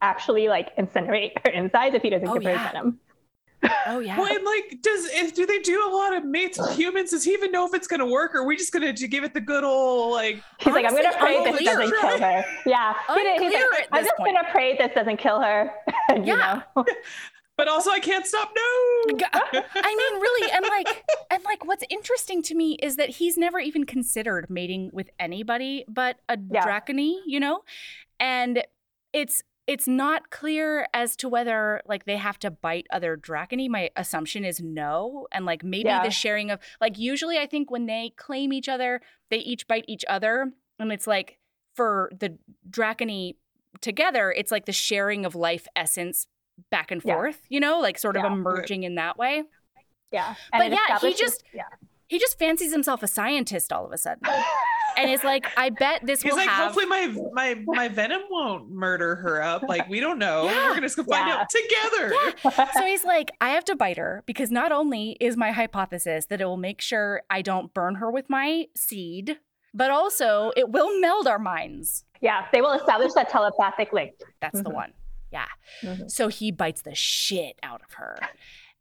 actually 0.00 0.48
like 0.48 0.76
incinerate 0.76 1.32
her 1.44 1.50
insides 1.54 1.94
if 1.94 2.02
he 2.02 2.10
doesn't 2.10 2.28
oh, 2.28 2.34
give 2.34 2.44
yeah. 2.44 2.58
her 2.58 2.72
venom. 2.72 3.00
Oh 3.86 3.98
yeah. 3.98 4.18
Well, 4.18 4.32
and 4.32 4.44
like, 4.44 4.78
does 4.82 5.06
if 5.06 5.34
do 5.34 5.46
they 5.46 5.58
do 5.58 5.84
a 5.86 5.90
lot 5.90 6.16
of 6.16 6.24
mates 6.24 6.58
with 6.58 6.76
humans? 6.76 7.10
Does 7.10 7.24
he 7.24 7.32
even 7.32 7.50
know 7.50 7.66
if 7.66 7.74
it's 7.74 7.88
gonna 7.88 8.06
work, 8.06 8.34
or 8.34 8.38
are 8.38 8.44
we 8.44 8.56
just 8.56 8.72
gonna 8.72 8.92
give 8.92 9.24
it 9.24 9.34
the 9.34 9.40
good 9.40 9.64
old 9.64 10.12
like? 10.12 10.42
He's 10.58 10.74
like, 10.74 10.84
I'm 10.84 10.94
gonna 10.94 11.12
pray 11.18 11.42
this 11.44 11.64
doesn't 11.64 11.90
kill 11.90 12.18
her. 12.18 12.44
Yeah. 12.66 12.94
He's 13.38 13.52
like, 13.52 13.88
I'm 13.92 14.04
just 14.04 14.16
point. 14.16 14.36
gonna 14.36 14.48
pray 14.52 14.76
this 14.76 14.90
doesn't 14.94 15.16
kill 15.16 15.40
her. 15.40 15.70
yeah. 16.22 16.62
but 17.56 17.66
also 17.68 17.90
I 17.90 17.98
can't 17.98 18.26
stop. 18.26 18.52
No. 18.54 19.18
Uh, 19.32 19.40
I 19.74 19.94
mean, 19.94 20.20
really, 20.20 20.50
and 20.52 20.64
like, 20.68 21.04
and 21.30 21.42
like, 21.44 21.64
what's 21.66 21.84
interesting 21.90 22.42
to 22.42 22.54
me 22.54 22.74
is 22.82 22.96
that 22.96 23.08
he's 23.08 23.36
never 23.36 23.58
even 23.58 23.84
considered 23.84 24.48
mating 24.48 24.90
with 24.92 25.10
anybody 25.18 25.84
but 25.88 26.16
a 26.28 26.38
yeah. 26.52 26.64
Drakoni, 26.64 27.16
you 27.26 27.40
know, 27.40 27.62
and 28.20 28.62
it's 29.12 29.42
it's 29.68 29.86
not 29.86 30.30
clear 30.30 30.88
as 30.94 31.14
to 31.14 31.28
whether 31.28 31.82
like 31.86 32.06
they 32.06 32.16
have 32.16 32.38
to 32.38 32.50
bite 32.50 32.86
other 32.90 33.18
Drakoni. 33.18 33.68
My 33.68 33.90
assumption 33.96 34.42
is 34.42 34.60
no. 34.60 35.28
And 35.30 35.44
like 35.44 35.62
maybe 35.62 35.90
yeah. 35.90 36.02
the 36.02 36.10
sharing 36.10 36.50
of 36.50 36.58
like 36.80 36.98
usually 36.98 37.38
I 37.38 37.46
think 37.46 37.70
when 37.70 37.84
they 37.84 38.14
claim 38.16 38.50
each 38.54 38.66
other, 38.66 39.02
they 39.30 39.36
each 39.36 39.68
bite 39.68 39.84
each 39.86 40.06
other. 40.08 40.50
And 40.78 40.90
it's 40.90 41.06
like 41.06 41.38
for 41.74 42.10
the 42.18 42.38
Drakoni 42.68 43.36
together, 43.82 44.32
it's 44.32 44.50
like 44.50 44.64
the 44.64 44.72
sharing 44.72 45.26
of 45.26 45.34
life 45.34 45.68
essence 45.76 46.28
back 46.70 46.90
and 46.90 47.02
forth, 47.02 47.42
yeah. 47.48 47.54
you 47.56 47.60
know, 47.60 47.78
like 47.78 47.98
sort 47.98 48.16
of 48.16 48.24
yeah. 48.24 48.32
emerging 48.32 48.84
in 48.84 48.94
that 48.94 49.18
way. 49.18 49.42
Yeah. 50.10 50.34
And 50.50 50.62
but 50.62 50.72
yeah, 50.72 50.98
he 50.98 51.12
just 51.12 51.44
yeah. 51.52 51.64
He 52.08 52.18
just 52.18 52.38
fancies 52.38 52.72
himself 52.72 53.02
a 53.02 53.06
scientist 53.06 53.72
all 53.72 53.86
of 53.86 53.92
a 53.92 53.98
sudden. 53.98 54.22
and 54.96 55.10
it's 55.10 55.24
like, 55.24 55.46
I 55.56 55.70
bet 55.70 56.04
this 56.04 56.22
He's 56.22 56.32
will 56.32 56.38
like, 56.38 56.48
have. 56.48 56.64
Hopefully, 56.64 56.86
my 56.86 57.14
my 57.32 57.62
my 57.66 57.88
venom 57.88 58.22
won't 58.30 58.70
murder 58.70 59.14
her 59.16 59.42
up. 59.42 59.62
Like 59.62 59.88
we 59.88 60.00
don't 60.00 60.18
know. 60.18 60.44
Yeah. 60.44 60.68
We're 60.68 60.74
gonna 60.74 60.86
just 60.86 60.96
go 60.96 61.04
find 61.04 61.28
yeah. 61.28 61.36
out 61.36 61.48
together. 61.50 62.14
Yeah. 62.44 62.70
so 62.72 62.86
he's 62.86 63.04
like, 63.04 63.30
I 63.40 63.50
have 63.50 63.64
to 63.66 63.76
bite 63.76 63.98
her 63.98 64.24
because 64.26 64.50
not 64.50 64.72
only 64.72 65.16
is 65.20 65.36
my 65.36 65.52
hypothesis 65.52 66.26
that 66.26 66.40
it 66.40 66.46
will 66.46 66.56
make 66.56 66.80
sure 66.80 67.22
I 67.30 67.42
don't 67.42 67.72
burn 67.74 67.96
her 67.96 68.10
with 68.10 68.28
my 68.28 68.66
seed, 68.74 69.38
but 69.74 69.90
also 69.90 70.50
it 70.56 70.70
will 70.70 70.98
meld 71.00 71.26
our 71.26 71.38
minds. 71.38 72.04
Yeah, 72.20 72.46
they 72.52 72.62
will 72.62 72.72
establish 72.72 73.12
that 73.12 73.28
telepathic 73.28 73.92
link. 73.92 74.14
That's 74.40 74.56
mm-hmm. 74.56 74.68
the 74.68 74.74
one. 74.74 74.92
Yeah. 75.30 75.46
Mm-hmm. 75.82 76.08
So 76.08 76.28
he 76.28 76.50
bites 76.50 76.82
the 76.82 76.94
shit 76.94 77.58
out 77.62 77.82
of 77.86 77.92
her. 77.94 78.18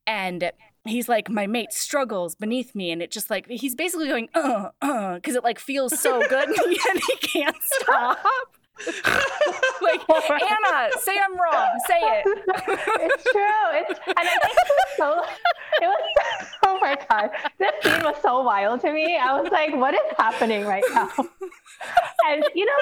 And 0.08 0.52
he's 0.90 1.10
like, 1.10 1.30
my 1.30 1.48
mate 1.48 1.74
struggles 1.74 2.36
beneath 2.36 2.76
me, 2.76 2.92
and 2.92 3.02
it 3.02 3.12
just 3.12 3.30
like 3.30 3.48
he's 3.50 3.76
basically 3.76 4.08
going, 4.08 4.30
uh, 4.34 4.70
uh, 4.82 5.16
because 5.16 5.36
it 5.36 5.44
like 5.44 5.60
feels 5.60 6.00
so 6.00 6.20
good, 6.28 6.48
and 6.90 7.02
he 7.08 7.18
can't 7.22 7.56
stop. 7.62 8.20
like 9.82 10.02
Anna, 10.08 10.90
say 11.00 11.18
I'm 11.18 11.34
wrong. 11.36 11.80
Say 11.88 12.00
it. 12.00 12.24
it's 12.28 13.24
true. 13.24 13.68
It's 13.74 14.00
and 14.06 14.16
I 14.18 14.24
think 14.24 14.54
it 14.54 14.76
was 14.78 14.98
so. 14.98 15.24
It 15.82 15.88
was 15.88 16.48
oh 16.66 16.80
my 16.80 16.98
god. 17.10 17.32
This 17.58 17.72
scene 17.82 18.04
was 18.04 18.18
so 18.22 18.42
wild 18.44 18.82
to 18.82 18.92
me. 18.92 19.18
I 19.18 19.40
was 19.40 19.52
like, 19.52 19.76
what 19.76 19.94
is 19.96 20.02
happening 20.18 20.66
right 20.66 20.84
now? 20.94 21.10
And 22.28 22.44
you 22.54 22.66
know, 22.66 22.74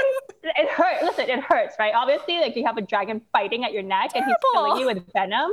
it 0.43 0.69
hurt. 0.69 1.01
Listen, 1.03 1.29
it 1.29 1.39
hurts, 1.39 1.75
right? 1.79 1.93
Obviously, 1.95 2.39
like 2.39 2.55
you 2.55 2.65
have 2.65 2.77
a 2.77 2.81
dragon 2.81 3.21
fighting 3.31 3.63
at 3.63 3.71
your 3.71 3.83
neck, 3.83 4.11
Terrible. 4.11 4.25
and 4.25 4.25
he's 4.25 4.51
killing 4.53 4.79
you 4.81 4.85
with 4.85 5.13
venom. 5.13 5.51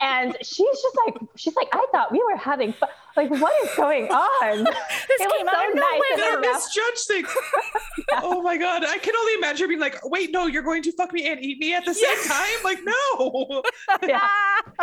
And 0.00 0.34
she's 0.40 0.56
just 0.56 0.96
like, 1.06 1.14
she's 1.36 1.54
like, 1.56 1.68
I 1.72 1.86
thought 1.92 2.10
we 2.10 2.22
were 2.22 2.36
having 2.36 2.72
fun. 2.72 2.88
Like, 3.16 3.30
what 3.30 3.52
is 3.64 3.74
going 3.76 4.06
on? 4.06 4.64
this 4.64 5.20
it 5.20 5.30
came 5.30 5.48
out 5.48 5.56
so 5.56 5.68
of 5.68 5.74
nowhere. 5.74 6.40
Misjudged 6.40 7.06
things. 7.06 7.28
yeah. 8.12 8.20
Oh 8.30 8.42
my 8.42 8.56
God. 8.56 8.84
I 8.84 8.98
can 8.98 9.14
only 9.14 9.34
imagine 9.34 9.68
being 9.68 9.80
like, 9.80 9.98
wait, 10.04 10.30
no, 10.30 10.46
you're 10.46 10.62
going 10.62 10.82
to 10.84 10.92
fuck 10.92 11.12
me 11.12 11.28
and 11.28 11.44
eat 11.44 11.58
me 11.58 11.74
at 11.74 11.84
the 11.84 11.96
yes. 11.98 12.20
same 12.20 12.30
time? 12.30 12.64
Like, 12.64 12.78
no. 12.82 13.62
yeah. 14.06 14.26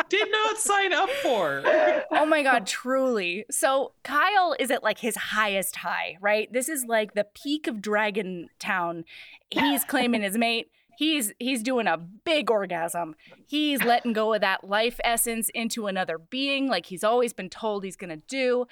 Did 0.09 0.29
not 0.31 0.57
sign 0.57 0.93
up 0.93 1.09
for. 1.09 1.63
oh 2.11 2.25
my 2.25 2.43
God, 2.43 2.67
truly. 2.67 3.45
So 3.49 3.93
Kyle 4.03 4.55
is 4.59 4.69
at 4.69 4.83
like 4.83 4.99
his 4.99 5.15
highest 5.15 5.77
high, 5.77 6.17
right? 6.21 6.51
This 6.51 6.69
is 6.69 6.85
like 6.85 7.13
the 7.13 7.25
peak 7.33 7.67
of 7.67 7.81
Dragon 7.81 8.49
Town. 8.59 9.03
He's 9.49 9.83
claiming 9.83 10.21
his 10.21 10.37
mate 10.37 10.69
he's 10.97 11.31
he's 11.39 11.63
doing 11.63 11.87
a 11.87 11.97
big 11.97 12.51
orgasm. 12.51 13.15
He's 13.45 13.83
letting 13.83 14.13
go 14.13 14.33
of 14.33 14.41
that 14.41 14.67
life 14.67 14.99
essence 15.03 15.49
into 15.53 15.87
another 15.87 16.17
being 16.17 16.67
like 16.67 16.87
he's 16.87 17.03
always 17.03 17.31
been 17.31 17.49
told 17.49 17.83
he's 17.83 17.95
going 17.95 18.09
to 18.09 18.23
do. 18.27 18.65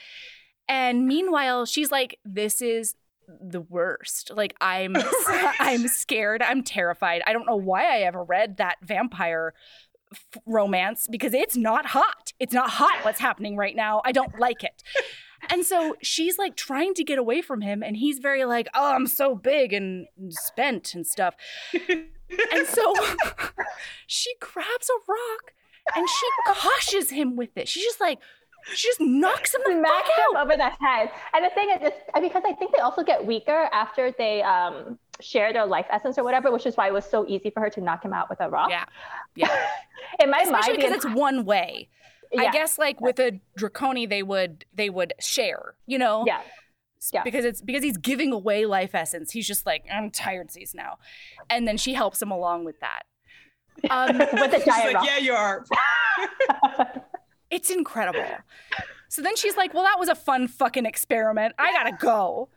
And 0.68 1.06
meanwhile, 1.06 1.66
she's 1.66 1.92
like 1.92 2.20
this 2.26 2.62
is 2.62 2.96
the 3.28 3.62
worst. 3.62 4.32
Like 4.36 4.56
I'm 4.60 4.96
I'm 5.60 5.88
scared. 5.88 6.42
I'm 6.42 6.64
terrified. 6.64 7.22
I 7.26 7.32
don't 7.34 7.46
know 7.46 7.56
why 7.56 7.84
I 7.86 8.02
ever 8.02 8.24
read 8.24 8.58
that 8.58 8.78
vampire 8.82 9.54
f- 10.12 10.42
romance 10.46 11.08
because 11.10 11.34
it's 11.34 11.56
not 11.56 11.88
hot. 11.88 12.34
It's 12.40 12.54
not 12.54 12.72
hot 12.72 13.04
what's 13.04 13.20
happening 13.20 13.56
right 13.56 13.76
now. 13.76 14.02
I 14.04 14.12
don't 14.12 14.40
like 14.40 14.64
it. 14.64 14.84
And 15.50 15.66
so 15.66 15.96
she's 16.02 16.38
like 16.38 16.56
trying 16.56 16.94
to 16.96 17.04
get 17.04 17.18
away 17.18 17.42
from 17.42 17.62
him, 17.62 17.84
and 17.84 17.98
he's 17.98 18.20
very 18.20 18.46
like, 18.46 18.68
Oh, 18.74 18.94
I'm 18.94 19.08
so 19.08 19.36
big 19.36 19.74
and 19.74 20.08
spent 20.30 20.94
and 20.94 21.06
stuff 21.06 21.36
and 22.30 22.68
so 22.68 22.94
she 24.08 24.34
grabs 24.40 24.90
a 24.90 25.12
rock 25.12 25.54
and 25.96 26.08
she 26.08 26.28
cautious 26.54 27.10
him 27.10 27.36
with 27.36 27.56
it. 27.56 27.68
She's 27.68 27.84
just 27.84 28.02
like, 28.02 28.20
she 28.74 28.88
just 28.88 29.00
knocks 29.00 29.54
him 29.54 29.62
the 29.66 29.74
Smacks 29.74 30.10
him 30.10 30.38
over 30.38 30.58
the 30.58 30.70
head. 30.70 31.12
And 31.34 31.46
the 31.46 31.50
thing 31.52 31.70
is, 31.70 31.82
just, 31.82 31.96
because 32.20 32.42
I 32.46 32.54
think 32.54 32.72
they 32.74 32.80
also 32.80 33.04
get 33.04 33.24
weaker 33.24 33.70
after 33.72 34.12
they 34.18 34.42
um, 34.42 34.98
share 35.20 35.54
their 35.54 35.68
life 35.68 35.86
essence 35.92 36.18
or 36.18 36.24
whatever, 36.24 36.52
which 36.52 36.66
is 36.66 36.76
why 36.76 36.88
it 36.88 36.94
was 36.94 37.06
so 37.06 37.28
easy 37.28 37.52
for 37.52 37.60
her 37.60 37.70
to 37.70 37.82
knock 37.82 38.04
him 38.04 38.14
out 38.14 38.28
with 38.28 38.42
a 38.42 38.50
rock. 38.50 38.72
Yeah, 38.72 38.86
yeah. 39.36 39.56
In 40.20 40.32
my 40.32 40.40
Especially 40.40 40.78
mind, 40.78 40.82
because 40.82 41.06
it's 41.06 41.16
one 41.16 41.46
way. 41.46 41.90
Yeah. 42.36 42.50
I 42.50 42.52
guess 42.52 42.78
like 42.78 43.02
with 43.02 43.20
a 43.20 43.40
drakoni, 43.60 44.10
they 44.10 44.24
would 44.24 44.66
they 44.74 44.90
would 44.90 45.14
share. 45.20 45.76
You 45.86 45.98
know. 45.98 46.24
Yeah 46.28 46.42
yeah. 47.14 47.24
because 47.24 47.46
it's 47.46 47.62
because 47.62 47.84
he's 47.84 47.98
giving 47.98 48.32
away 48.32 48.66
life 48.66 48.96
essence. 48.96 49.32
He's 49.32 49.48
just 49.48 49.66
like, 49.66 49.86
I'm 49.92 50.12
tired 50.12 50.50
these 50.50 50.74
now, 50.74 50.98
and 51.50 51.68
then 51.68 51.78
she 51.78 51.94
helps 51.94 52.22
him 52.22 52.32
along 52.32 52.66
with 52.66 52.80
that. 52.80 53.04
Um, 53.90 54.18
with 54.34 54.52
the 54.52 54.64
giant 54.66 54.94
like, 54.94 55.06
yeah, 55.06 55.18
you 55.18 55.34
are. 55.34 55.66
it's 57.50 57.70
incredible. 57.70 58.26
So 59.10 59.22
then 59.22 59.36
she's 59.36 59.58
like, 59.58 59.74
well, 59.74 59.84
that 59.84 60.00
was 60.00 60.10
a 60.10 60.16
fun 60.16 60.48
fucking 60.48 60.86
experiment. 60.86 61.56
I 61.58 61.72
gotta 61.72 61.98
go. 62.00 62.50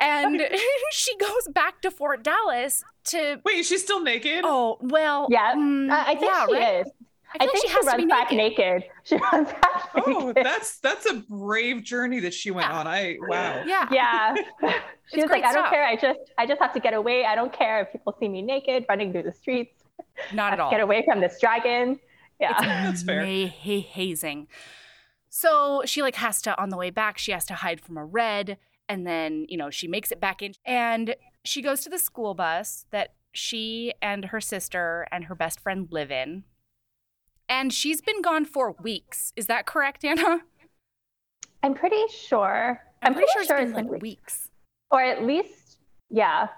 And 0.00 0.40
she 0.92 1.16
goes 1.16 1.48
back 1.52 1.80
to 1.82 1.90
Fort 1.90 2.24
Dallas 2.24 2.82
to. 3.04 3.40
Wait, 3.44 3.64
she's 3.64 3.82
still 3.82 4.02
naked? 4.02 4.42
Oh, 4.44 4.78
well. 4.80 5.28
Yeah, 5.30 5.52
um, 5.52 5.88
I 5.90 6.14
think 6.14 6.22
yeah, 6.22 6.46
she 6.46 6.54
right? 6.54 6.86
is. 6.86 6.92
I, 7.40 7.44
I 7.44 7.46
think, 7.46 7.62
she, 7.62 7.68
she 7.68 7.86
runs 7.86 8.04
back 8.06 8.30
naked. 8.30 8.58
naked. 8.58 8.84
She 9.04 9.16
runs 9.16 9.48
back 9.48 9.90
oh, 10.06 10.26
naked. 10.28 10.46
that's 10.46 10.78
that's 10.78 11.06
a 11.06 11.14
brave 11.28 11.82
journey 11.82 12.20
that 12.20 12.34
she 12.34 12.50
went 12.50 12.68
yeah. 12.68 12.78
on. 12.78 12.86
I 12.86 13.16
wow. 13.20 13.64
Yeah. 13.66 13.88
Yeah. 13.90 14.34
she 15.12 15.20
was 15.20 15.30
like, 15.30 15.44
I 15.44 15.52
don't 15.52 15.68
care. 15.68 15.84
I 15.84 15.96
just 15.96 16.20
I 16.38 16.46
just 16.46 16.60
have 16.60 16.72
to 16.74 16.80
get 16.80 16.94
away. 16.94 17.24
I 17.24 17.34
don't 17.34 17.52
care 17.52 17.82
if 17.82 17.92
people 17.92 18.14
see 18.20 18.28
me 18.28 18.42
naked 18.42 18.84
running 18.88 19.12
through 19.12 19.24
the 19.24 19.32
streets. 19.32 19.82
Not 20.32 20.52
at 20.52 20.60
all. 20.60 20.70
Get 20.70 20.80
away 20.80 21.04
from 21.04 21.20
this 21.20 21.38
dragon. 21.40 21.98
Yeah. 22.40 22.50
It's 22.50 22.62
that's 22.62 23.02
fair. 23.02 23.24
Hazing. 23.24 24.48
So 25.28 25.82
she 25.86 26.02
like 26.02 26.16
has 26.16 26.42
to 26.42 26.60
on 26.60 26.68
the 26.68 26.76
way 26.76 26.90
back, 26.90 27.18
she 27.18 27.32
has 27.32 27.46
to 27.46 27.54
hide 27.54 27.80
from 27.80 27.96
a 27.96 28.04
red. 28.04 28.58
And 28.88 29.06
then, 29.06 29.46
you 29.48 29.56
know, 29.56 29.70
she 29.70 29.88
makes 29.88 30.12
it 30.12 30.20
back 30.20 30.42
in 30.42 30.52
and 30.66 31.14
she 31.44 31.62
goes 31.62 31.80
to 31.82 31.88
the 31.88 31.98
school 31.98 32.34
bus 32.34 32.84
that 32.90 33.14
she 33.32 33.94
and 34.02 34.26
her 34.26 34.40
sister 34.40 35.08
and 35.10 35.24
her 35.24 35.34
best 35.34 35.58
friend 35.60 35.88
live 35.90 36.10
in 36.10 36.44
and 37.52 37.70
she's 37.70 38.00
been 38.00 38.22
gone 38.22 38.46
for 38.46 38.72
weeks. 38.80 39.34
Is 39.36 39.46
that 39.46 39.66
correct, 39.66 40.04
Anna? 40.06 40.40
I'm 41.62 41.74
pretty 41.74 42.02
sure. 42.10 42.80
I'm, 43.02 43.08
I'm 43.08 43.14
pretty, 43.14 43.30
pretty, 43.34 43.46
sure, 43.46 43.58
it's 43.58 43.72
been, 43.72 43.88
like 43.88 44.00
weeks. 44.00 44.48
Or 44.90 45.02
at 45.02 45.24
least, 45.24 45.78
yeah, 46.08 46.48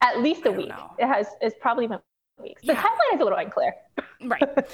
at 0.00 0.22
least 0.22 0.46
a 0.46 0.52
week. 0.52 0.68
Know. 0.68 0.92
It 0.98 1.06
has, 1.08 1.26
it's 1.40 1.56
probably 1.60 1.88
been 1.88 1.98
weeks. 2.40 2.62
The 2.62 2.74
yeah. 2.74 2.82
timeline 2.82 3.14
is 3.14 3.20
a 3.20 3.24
little 3.24 3.38
unclear. 3.38 3.74
right. 4.24 4.68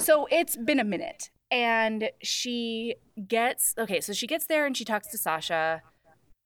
So 0.00 0.26
it's 0.30 0.56
been 0.56 0.80
a 0.80 0.84
minute. 0.84 1.28
And 1.50 2.10
she 2.22 2.96
gets, 3.26 3.74
okay, 3.78 4.00
so 4.00 4.14
she 4.14 4.26
gets 4.26 4.46
there 4.46 4.64
and 4.64 4.76
she 4.76 4.84
talks 4.84 5.08
to 5.08 5.18
Sasha. 5.18 5.82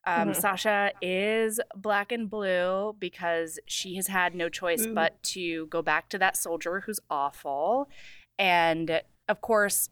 Um, 0.05 0.31
mm-hmm. 0.31 0.41
Sasha 0.41 0.91
is 1.01 1.61
black 1.77 2.11
and 2.11 2.29
blue 2.29 2.97
because 2.99 3.61
she 3.67 3.95
has 3.95 4.09
had 4.09 4.35
no 4.35 4.49
choice 4.49 4.85
Ooh. 4.85 4.95
but 4.95 5.23
to 5.23 5.67
go 5.67 5.83
back 5.83 6.09
to 6.09 6.19
that 6.19 6.37
soldier 6.37 6.81
who's 6.81 6.99
awful. 7.09 7.89
And 8.39 9.03
of 9.29 9.41
course, 9.41 9.89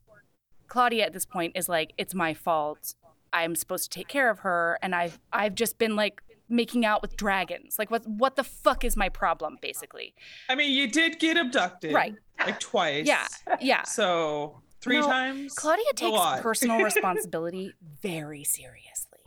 Claudia 0.68 1.06
at 1.06 1.12
this 1.12 1.26
point 1.26 1.52
is 1.56 1.68
like, 1.68 1.92
it's 1.98 2.14
my 2.14 2.34
fault. 2.34 2.94
I'm 3.32 3.54
supposed 3.54 3.90
to 3.90 3.98
take 3.98 4.08
care 4.08 4.30
of 4.30 4.40
her. 4.40 4.78
And 4.82 4.94
I've 4.94 5.18
I've 5.32 5.54
just 5.54 5.78
been 5.78 5.96
like 5.96 6.22
making 6.48 6.84
out 6.84 7.00
with 7.00 7.16
dragons. 7.16 7.76
Like 7.78 7.90
what 7.90 8.06
what 8.06 8.36
the 8.36 8.44
fuck 8.44 8.84
is 8.84 8.96
my 8.96 9.08
problem, 9.08 9.56
basically? 9.62 10.14
I 10.48 10.54
mean, 10.54 10.72
you 10.72 10.88
did 10.88 11.18
get 11.18 11.36
abducted. 11.36 11.92
Right. 11.92 12.14
Like 12.38 12.60
twice. 12.60 13.06
Yeah. 13.06 13.26
Yeah. 13.60 13.84
So 13.84 14.60
three 14.80 15.00
no, 15.00 15.06
times. 15.06 15.54
Claudia 15.54 15.92
takes 15.94 16.40
personal 16.40 16.78
responsibility 16.82 17.72
very 18.02 18.44
seriously. 18.44 19.18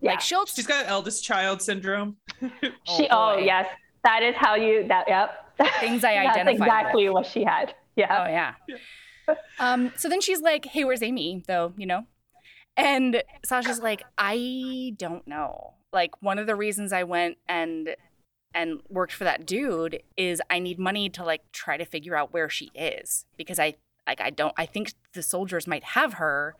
Yeah. 0.00 0.12
Like 0.12 0.20
she'll 0.20 0.46
She's 0.46 0.66
got 0.66 0.86
eldest 0.86 1.24
child 1.24 1.60
syndrome. 1.60 2.16
she 2.40 3.08
oh, 3.10 3.34
oh 3.34 3.38
yes. 3.38 3.66
That 4.04 4.22
is 4.22 4.34
how 4.36 4.54
you 4.54 4.86
that 4.88 5.06
yep. 5.08 5.46
Things 5.80 6.04
I 6.04 6.14
identify. 6.16 6.44
That's 6.44 6.56
exactly 6.56 7.06
with. 7.06 7.14
what 7.14 7.26
she 7.26 7.44
had. 7.44 7.74
Yeah. 8.00 8.24
Oh 8.24 8.30
yeah. 8.30 8.54
um, 9.58 9.92
so 9.96 10.08
then 10.08 10.20
she's 10.20 10.40
like, 10.40 10.64
Hey, 10.66 10.84
where's 10.84 11.02
Amy? 11.02 11.42
Though, 11.46 11.72
you 11.76 11.86
know? 11.86 12.04
And 12.76 13.22
Sasha's 13.44 13.80
like, 13.80 14.02
I 14.16 14.94
don't 14.96 15.26
know. 15.26 15.74
Like 15.92 16.12
one 16.22 16.38
of 16.38 16.46
the 16.46 16.56
reasons 16.56 16.92
I 16.92 17.04
went 17.04 17.36
and 17.48 17.90
and 18.54 18.80
worked 18.88 19.12
for 19.12 19.24
that 19.24 19.46
dude 19.46 20.02
is 20.16 20.42
I 20.50 20.58
need 20.58 20.78
money 20.78 21.08
to 21.10 21.24
like 21.24 21.42
try 21.52 21.76
to 21.76 21.84
figure 21.84 22.16
out 22.16 22.32
where 22.32 22.48
she 22.48 22.70
is 22.74 23.24
because 23.36 23.58
I 23.58 23.74
like 24.06 24.20
I 24.20 24.30
don't 24.30 24.54
I 24.56 24.66
think 24.66 24.94
the 25.14 25.22
soldiers 25.22 25.66
might 25.66 25.84
have 25.84 26.14
her, 26.14 26.56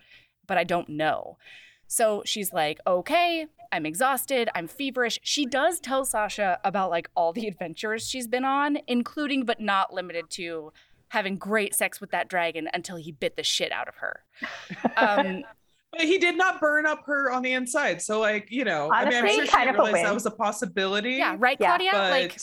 but 0.47 0.59
I 0.59 0.65
don't 0.65 0.89
know. 0.89 1.39
So 1.87 2.23
she's 2.25 2.53
like, 2.53 2.79
"Okay, 2.87 3.47
I'm 3.73 3.85
exhausted, 3.85 4.49
I'm 4.55 4.69
feverish." 4.69 5.19
She 5.25 5.45
does 5.45 5.81
tell 5.81 6.05
Sasha 6.05 6.61
about 6.63 6.91
like 6.91 7.09
all 7.17 7.33
the 7.33 7.49
adventures 7.49 8.09
she's 8.09 8.29
been 8.29 8.45
on, 8.45 8.79
including 8.87 9.45
but 9.45 9.61
not 9.61 9.93
limited 9.93 10.31
to 10.31 10.73
having 11.11 11.37
great 11.37 11.75
sex 11.75 12.01
with 12.01 12.11
that 12.11 12.29
dragon 12.29 12.69
until 12.73 12.97
he 12.97 13.13
bit 13.13 13.37
the 13.37 13.43
shit 13.43 13.73
out 13.73 13.89
of 13.89 13.97
her. 13.97 14.25
Um, 14.97 15.45
but 15.93 16.03
he 16.03 16.19
did 16.19 16.37
not 16.37 16.61
burn 16.61 16.87
up 16.87 17.05
her 17.07 17.33
on 17.33 17.43
the 17.43 17.53
inside. 17.53 18.01
So, 18.01 18.21
like, 18.21 18.51
you 18.51 18.65
know, 18.65 18.91
Honestly, 18.93 19.19
I 19.19 19.23
mean, 19.23 19.31
I'm 19.31 19.47
sure 19.47 19.47
she 19.47 19.71
realized 19.71 20.05
that 20.05 20.15
was 20.15 20.27
a 20.27 20.31
possibility. 20.31 21.13
Yeah, 21.13 21.37
right, 21.39 21.59
Claudia? 21.59 21.91
But... 21.93 22.11
Like, 22.11 22.39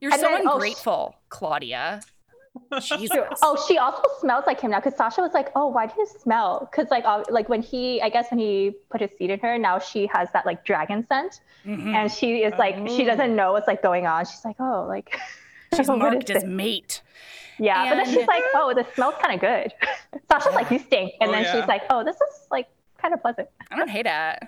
you're 0.00 0.12
and 0.12 0.20
so 0.20 0.28
then, 0.28 0.46
ungrateful, 0.46 1.14
oh, 1.14 1.18
Claudia. 1.30 2.00
Jesus. 2.80 3.10
Oh, 3.42 3.62
she 3.66 3.78
also 3.78 4.02
smells 4.20 4.44
like 4.46 4.60
him 4.60 4.70
now 4.70 4.78
because 4.78 4.96
Sasha 4.96 5.20
was 5.20 5.32
like, 5.34 5.50
"Oh, 5.56 5.66
why 5.66 5.86
do 5.86 5.94
you 5.98 6.06
smell?" 6.06 6.68
Because 6.70 6.90
like, 6.90 7.04
uh, 7.04 7.24
like 7.28 7.48
when 7.48 7.62
he, 7.62 8.00
I 8.00 8.08
guess 8.08 8.30
when 8.30 8.38
he 8.38 8.72
put 8.90 9.00
his 9.00 9.10
seed 9.18 9.30
in 9.30 9.40
her, 9.40 9.58
now 9.58 9.80
she 9.80 10.06
has 10.12 10.28
that 10.32 10.46
like 10.46 10.64
dragon 10.64 11.04
scent, 11.08 11.40
mm-hmm. 11.66 11.88
and 11.88 12.12
she 12.12 12.42
is 12.44 12.54
like, 12.56 12.76
she 12.88 13.02
oh. 13.02 13.06
doesn't 13.06 13.34
know 13.34 13.52
what's 13.52 13.66
like 13.66 13.82
going 13.82 14.06
on. 14.06 14.24
She's 14.24 14.44
like, 14.44 14.56
"Oh, 14.60 14.86
like 14.86 15.18
she's 15.74 15.88
marked 15.88 16.30
as 16.30 16.44
mate." 16.44 17.02
Yeah, 17.58 17.82
and... 17.82 17.90
but 17.90 18.04
then 18.04 18.14
she's 18.14 18.26
like, 18.26 18.42
"Oh, 18.54 18.72
this 18.74 18.86
smells 18.94 19.14
kind 19.20 19.34
of 19.34 19.40
good." 19.40 19.72
Sasha's 20.30 20.54
like, 20.54 20.70
"You 20.70 20.78
stink," 20.78 21.14
and 21.20 21.30
oh, 21.30 21.32
then 21.32 21.42
yeah. 21.44 21.52
she's 21.52 21.68
like, 21.68 21.82
"Oh, 21.90 22.04
this 22.04 22.16
is 22.16 22.46
like 22.50 22.68
kind 22.98 23.14
of 23.14 23.20
pleasant." 23.20 23.48
I 23.70 23.76
don't 23.76 23.90
hate 23.90 24.06
it. 24.06 24.38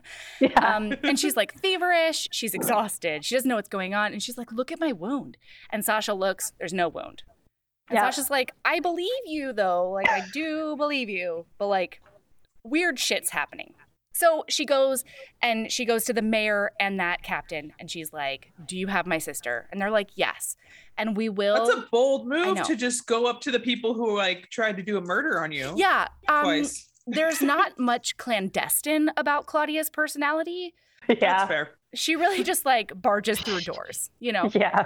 Yeah. 0.40 0.76
Um, 0.76 0.94
and 1.02 1.18
she's 1.18 1.36
like 1.36 1.54
feverish. 1.61 2.28
She's 2.30 2.52
exhausted. 2.52 3.24
She 3.24 3.34
doesn't 3.34 3.48
know 3.48 3.57
what's 3.57 3.68
going 3.68 3.94
on, 3.94 4.12
and 4.12 4.22
she's 4.22 4.36
like, 4.36 4.52
"Look 4.52 4.72
at 4.72 4.80
my 4.80 4.92
wound." 4.92 5.36
And 5.70 5.84
Sasha 5.84 6.14
looks. 6.14 6.52
There's 6.59 6.74
no 6.74 6.88
wound. 6.88 7.22
And 7.88 7.96
yeah. 7.96 8.02
Sasha's 8.02 8.30
like, 8.30 8.52
"I 8.64 8.80
believe 8.80 9.09
you, 9.26 9.52
though. 9.52 9.90
Like, 9.90 10.11
I 10.11 10.24
do 10.32 10.76
believe 10.76 11.09
you, 11.09 11.46
but 11.59 11.68
like, 11.68 12.00
weird 12.62 12.98
shit's 12.98 13.30
happening." 13.30 13.74
So 14.16 14.44
she 14.48 14.64
goes 14.64 15.04
and 15.42 15.70
she 15.70 15.84
goes 15.84 16.04
to 16.06 16.14
the 16.14 16.22
mayor 16.22 16.70
and 16.80 16.98
that 16.98 17.22
captain, 17.22 17.74
and 17.78 17.90
she's 17.90 18.12
like, 18.12 18.52
"Do 18.64 18.78
you 18.78 18.86
have 18.86 19.06
my 19.06 19.18
sister?" 19.18 19.68
And 19.70 19.80
they're 19.80 19.90
like, 19.90 20.10
"Yes." 20.14 20.56
and 20.98 21.16
we 21.16 21.28
will. 21.28 21.66
That's 21.66 21.78
a 21.78 21.88
bold 21.90 22.26
move 22.26 22.62
to 22.62 22.76
just 22.76 23.06
go 23.06 23.26
up 23.26 23.40
to 23.42 23.50
the 23.50 23.60
people 23.60 23.94
who 23.94 24.16
like 24.16 24.48
tried 24.50 24.76
to 24.78 24.82
do 24.82 24.96
a 24.96 25.00
murder 25.00 25.42
on 25.42 25.52
you. 25.52 25.72
Yeah, 25.76 26.08
um, 26.28 26.44
twice. 26.44 26.88
there's 27.06 27.42
not 27.42 27.78
much 27.78 28.16
clandestine 28.16 29.10
about 29.16 29.46
Claudia's 29.46 29.90
personality. 29.90 30.74
Yeah, 31.08 31.16
that's 31.20 31.48
fair. 31.48 31.70
She 31.94 32.16
really 32.16 32.42
just 32.42 32.64
like 32.64 33.00
barges 33.00 33.40
through 33.40 33.60
doors, 33.60 34.10
you 34.18 34.32
know. 34.32 34.50
Yeah. 34.54 34.84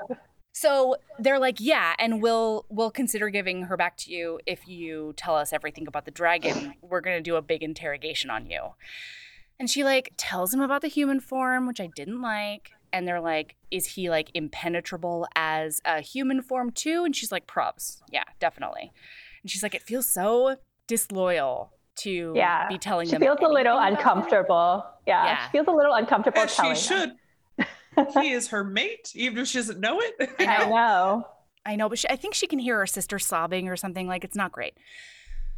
So 0.52 0.96
they're 1.18 1.38
like, 1.38 1.56
yeah, 1.60 1.94
and 1.98 2.20
we'll 2.20 2.66
we'll 2.68 2.90
consider 2.90 3.30
giving 3.30 3.62
her 3.62 3.76
back 3.76 3.96
to 3.98 4.12
you 4.12 4.40
if 4.46 4.66
you 4.68 5.14
tell 5.16 5.36
us 5.36 5.52
everything 5.52 5.86
about 5.86 6.04
the 6.04 6.10
dragon. 6.10 6.74
We're 6.82 7.00
gonna 7.00 7.20
do 7.20 7.36
a 7.36 7.42
big 7.42 7.62
interrogation 7.62 8.30
on 8.30 8.46
you. 8.50 8.60
And 9.60 9.70
she 9.70 9.84
like 9.84 10.12
tells 10.16 10.52
him 10.52 10.60
about 10.60 10.82
the 10.82 10.88
human 10.88 11.20
form, 11.20 11.68
which 11.68 11.80
I 11.80 11.88
didn't 11.94 12.20
like 12.20 12.72
and 12.92 13.06
they're 13.06 13.20
like, 13.20 13.56
is 13.70 13.86
he 13.86 14.10
like 14.10 14.30
impenetrable 14.34 15.26
as 15.34 15.80
a 15.84 16.00
human 16.00 16.42
form 16.42 16.70
too? 16.70 17.04
And 17.04 17.14
she's 17.14 17.32
like, 17.32 17.46
probs. 17.46 18.00
Yeah, 18.10 18.24
definitely. 18.38 18.92
And 19.42 19.50
she's 19.50 19.62
like, 19.62 19.74
it 19.74 19.82
feels 19.82 20.06
so 20.06 20.56
disloyal 20.86 21.72
to 21.96 22.32
yeah. 22.36 22.68
be 22.68 22.78
telling 22.78 23.06
she 23.06 23.12
them. 23.12 23.22
She 23.22 23.26
feels 23.26 23.38
a 23.42 23.48
little 23.48 23.78
uncomfortable. 23.78 24.84
Yeah, 25.06 25.24
yeah, 25.24 25.46
She 25.46 25.52
feels 25.52 25.66
a 25.66 25.72
little 25.72 25.94
uncomfortable 25.94 26.40
As 26.40 26.54
telling 26.54 26.74
she 26.74 26.82
should. 26.82 27.12
he 28.22 28.32
is 28.32 28.48
her 28.48 28.64
mate, 28.64 29.12
even 29.14 29.38
if 29.38 29.48
she 29.48 29.58
doesn't 29.58 29.80
know 29.80 30.00
it. 30.00 30.30
I 30.38 30.44
know. 30.44 30.52
I 30.52 30.68
know. 30.68 31.26
I 31.66 31.76
know, 31.76 31.88
but 31.88 31.98
she, 31.98 32.08
I 32.08 32.16
think 32.16 32.34
she 32.34 32.46
can 32.46 32.58
hear 32.58 32.78
her 32.78 32.86
sister 32.86 33.18
sobbing 33.18 33.68
or 33.68 33.76
something. 33.76 34.06
Like, 34.06 34.24
it's 34.24 34.36
not 34.36 34.50
great. 34.50 34.78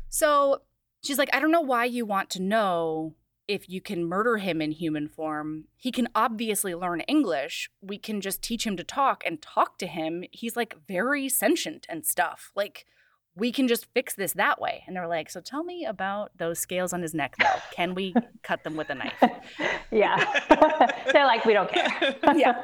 So 0.09 0.62
she's 1.03 1.16
like, 1.16 1.30
I 1.32 1.38
don't 1.38 1.53
know 1.53 1.61
why 1.61 1.84
you 1.84 2.05
want 2.05 2.28
to 2.30 2.42
know 2.42 3.14
if 3.49 3.68
you 3.68 3.80
can 3.80 4.05
murder 4.05 4.38
him 4.38 4.62
in 4.62 4.70
human 4.72 5.09
form, 5.09 5.64
he 5.76 5.90
can 5.90 6.09
obviously 6.14 6.74
learn 6.74 7.01
English. 7.03 7.70
We 7.80 7.99
can 7.99 8.20
just 8.20 8.43
teach 8.43 8.66
him 8.66 8.76
to 8.76 8.84
talk 8.84 9.22
and 9.26 9.43
talk 9.43 9.78
to 9.78 9.86
him. 9.86 10.24
He's 10.30 10.57
like 10.57 10.76
very 10.86 11.28
sentient 11.28 11.86
and 11.88 12.07
stuff. 12.07 12.53
Like, 12.55 12.86
we 13.34 13.51
can 13.51 13.66
just 13.66 13.86
fix 13.95 14.14
this 14.14 14.32
that 14.34 14.61
way. 14.61 14.84
And 14.86 14.95
they're 14.95 15.09
like, 15.09 15.30
so 15.30 15.40
tell 15.40 15.64
me 15.64 15.84
about 15.84 16.30
those 16.36 16.59
scales 16.59 16.93
on 16.93 17.01
his 17.01 17.14
neck, 17.14 17.34
though. 17.38 17.61
Can 17.74 17.95
we 17.95 18.14
cut 18.43 18.62
them 18.62 18.76
with 18.76 18.90
a 18.90 18.95
knife? 18.95 19.14
yeah. 19.90 20.93
they're 21.12 21.26
like, 21.26 21.45
we 21.45 21.55
don't 21.55 21.70
care. 21.70 22.14
yeah. 22.34 22.62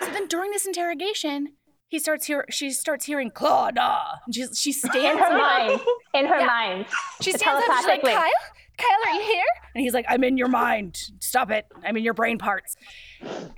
So 0.00 0.10
then 0.10 0.26
during 0.28 0.50
this 0.50 0.66
interrogation, 0.66 1.54
he 1.88 1.98
starts 1.98 2.26
hear 2.26 2.46
she 2.50 2.70
starts 2.70 3.04
hearing 3.04 3.30
Claudia. 3.30 4.20
She 4.32 4.46
she 4.54 4.72
stands 4.72 4.96
in 4.96 5.18
her 5.18 5.24
up. 5.24 5.32
mind. 5.32 5.80
In 6.14 6.26
her 6.26 6.40
yeah. 6.40 6.46
mind. 6.46 6.86
She 7.20 7.32
stands 7.32 7.64
up. 7.68 7.76
She's 7.76 7.86
like, 7.86 8.02
Kyle, 8.02 8.30
Kyle, 8.78 8.98
are 9.06 9.14
you 9.14 9.22
here? 9.22 9.44
And 9.74 9.82
he's 9.82 9.94
like, 9.94 10.06
I'm 10.08 10.24
in 10.24 10.36
your 10.36 10.48
mind. 10.48 11.10
Stop 11.20 11.50
it. 11.50 11.66
I'm 11.84 11.96
in 11.96 12.04
your 12.04 12.14
brain 12.14 12.38
parts. 12.38 12.76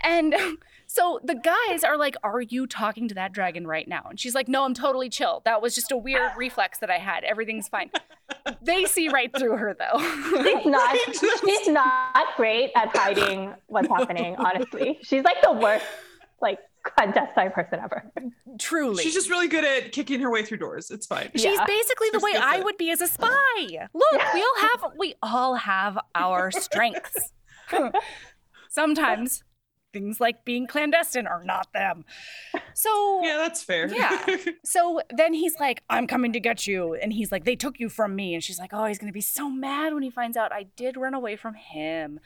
And 0.01 0.35
so 0.87 1.19
the 1.25 1.35
guys 1.35 1.83
are 1.83 1.97
like, 1.97 2.17
Are 2.23 2.41
you 2.41 2.67
talking 2.67 3.09
to 3.09 3.15
that 3.15 3.33
dragon 3.33 3.67
right 3.67 3.87
now? 3.89 4.07
And 4.09 4.21
she's 4.21 4.35
like, 4.35 4.49
No, 4.49 4.65
I'm 4.65 4.75
totally 4.75 5.09
chill. 5.09 5.43
That 5.45 5.63
was 5.63 5.75
just 5.75 5.91
a 5.93 5.97
weird 5.97 6.33
reflex 6.37 6.79
that 6.79 6.91
I 6.91 6.99
had. 6.99 7.25
Everything's 7.25 7.69
fine. 7.69 7.91
They 8.63 8.85
see 8.85 9.09
right 9.09 9.35
through 9.37 9.57
her 9.57 9.75
though. 9.79 9.99
She's 10.43 10.67
not 10.67 10.97
she's 11.45 11.69
not 11.69 12.37
great 12.37 12.73
at 12.77 12.95
hiding 12.97 13.55
what's 13.67 13.89
happening, 13.89 14.37
honestly. 14.37 14.99
She's 15.03 15.25
like 15.25 15.41
the 15.43 15.53
worst 15.53 15.85
like 16.41 16.59
clandestine 16.97 17.51
person 17.51 17.81
ever. 17.83 18.11
Truly. 18.59 19.03
She's 19.03 19.15
just 19.15 19.31
really 19.31 19.49
good 19.49 19.65
at 19.65 19.93
kicking 19.93 20.21
her 20.21 20.31
way 20.31 20.45
through 20.45 20.59
doors. 20.59 20.91
It's 20.91 21.07
fine. 21.07 21.31
She's 21.35 21.45
yeah. 21.45 21.65
basically 21.67 22.09
the 22.13 22.21
way 22.21 22.33
I 22.37 22.61
would 22.61 22.77
be 22.77 22.91
as 22.91 23.01
a 23.01 23.07
spy. 23.07 23.29
Look, 23.59 24.05
yeah. 24.13 24.35
we 24.35 24.43
all 24.43 24.69
have 24.69 24.93
we 24.99 25.15
all 25.23 25.55
have 25.57 25.99
our 26.15 26.51
strengths. 26.51 27.33
Sometimes 28.69 29.43
things 29.93 30.21
like 30.21 30.45
being 30.45 30.67
clandestine 30.67 31.27
are 31.27 31.43
not 31.45 31.73
them. 31.73 32.05
So 32.75 33.21
Yeah, 33.23 33.37
that's 33.37 33.63
fair. 33.63 33.87
yeah. 33.89 34.27
So 34.65 35.01
then 35.11 35.33
he's 35.33 35.55
like, 35.61 35.83
I'm 35.89 36.07
coming 36.07 36.33
to 36.33 36.41
get 36.41 36.67
you. 36.67 36.95
And 36.95 37.13
he's 37.13 37.31
like, 37.31 37.45
they 37.45 37.55
took 37.55 37.79
you 37.79 37.89
from 37.89 38.17
me. 38.17 38.35
And 38.35 38.43
she's 38.43 38.59
like, 38.59 38.71
Oh, 38.73 38.87
he's 38.87 38.99
gonna 38.99 39.13
be 39.13 39.21
so 39.21 39.49
mad 39.49 39.95
when 39.95 40.03
he 40.03 40.11
finds 40.11 40.37
out 40.37 40.53
I 40.53 40.67
did 40.77 40.97
run 40.97 41.15
away 41.15 41.37
from 41.37 41.55
him 41.55 42.21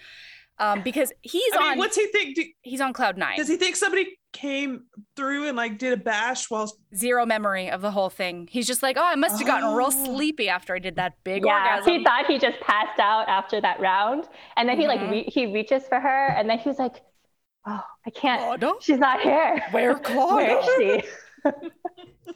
um, 0.60 0.82
because 0.82 1.12
he's 1.22 1.52
I 1.54 1.58
mean, 1.58 1.72
on. 1.72 1.78
What's 1.78 1.96
he 1.96 2.06
think? 2.08 2.36
Do, 2.36 2.44
he's 2.62 2.80
on 2.80 2.92
cloud 2.92 3.16
nine. 3.16 3.36
Does 3.36 3.48
he 3.48 3.56
think 3.56 3.76
somebody 3.76 4.18
came 4.32 4.84
through 5.16 5.48
and 5.48 5.56
like 5.56 5.78
did 5.78 5.92
a 5.92 5.96
bash 5.96 6.50
while 6.50 6.70
zero 6.94 7.24
memory 7.24 7.70
of 7.70 7.80
the 7.80 7.90
whole 7.90 8.10
thing? 8.10 8.48
He's 8.50 8.66
just 8.66 8.82
like, 8.82 8.96
oh, 8.98 9.04
I 9.04 9.14
must 9.14 9.38
have 9.38 9.46
gotten 9.46 9.68
oh. 9.68 9.74
real 9.76 9.90
sleepy 9.90 10.48
after 10.48 10.74
I 10.74 10.78
did 10.78 10.96
that 10.96 11.14
big 11.24 11.44
yeah, 11.44 11.76
orgasm. 11.76 11.92
he 11.92 12.04
thought 12.04 12.26
he 12.26 12.38
just 12.38 12.60
passed 12.60 12.98
out 12.98 13.28
after 13.28 13.60
that 13.60 13.80
round, 13.80 14.28
and 14.56 14.68
then 14.68 14.76
mm-hmm. 14.76 14.82
he 14.82 14.88
like 14.88 15.00
mm-hmm. 15.00 15.10
re- 15.10 15.30
he 15.32 15.46
reaches 15.52 15.84
for 15.86 16.00
her, 16.00 16.26
and 16.26 16.48
then 16.48 16.58
he 16.58 16.68
was 16.68 16.78
like, 16.78 17.02
oh, 17.66 17.82
I 18.06 18.10
can't. 18.10 18.40
Claudia? 18.42 18.72
She's 18.80 18.98
not 18.98 19.20
here. 19.20 19.62
Where 19.70 19.98
Claudia? 19.98 20.56
Where 20.76 20.98
is 20.98 21.04
she? 21.04 21.08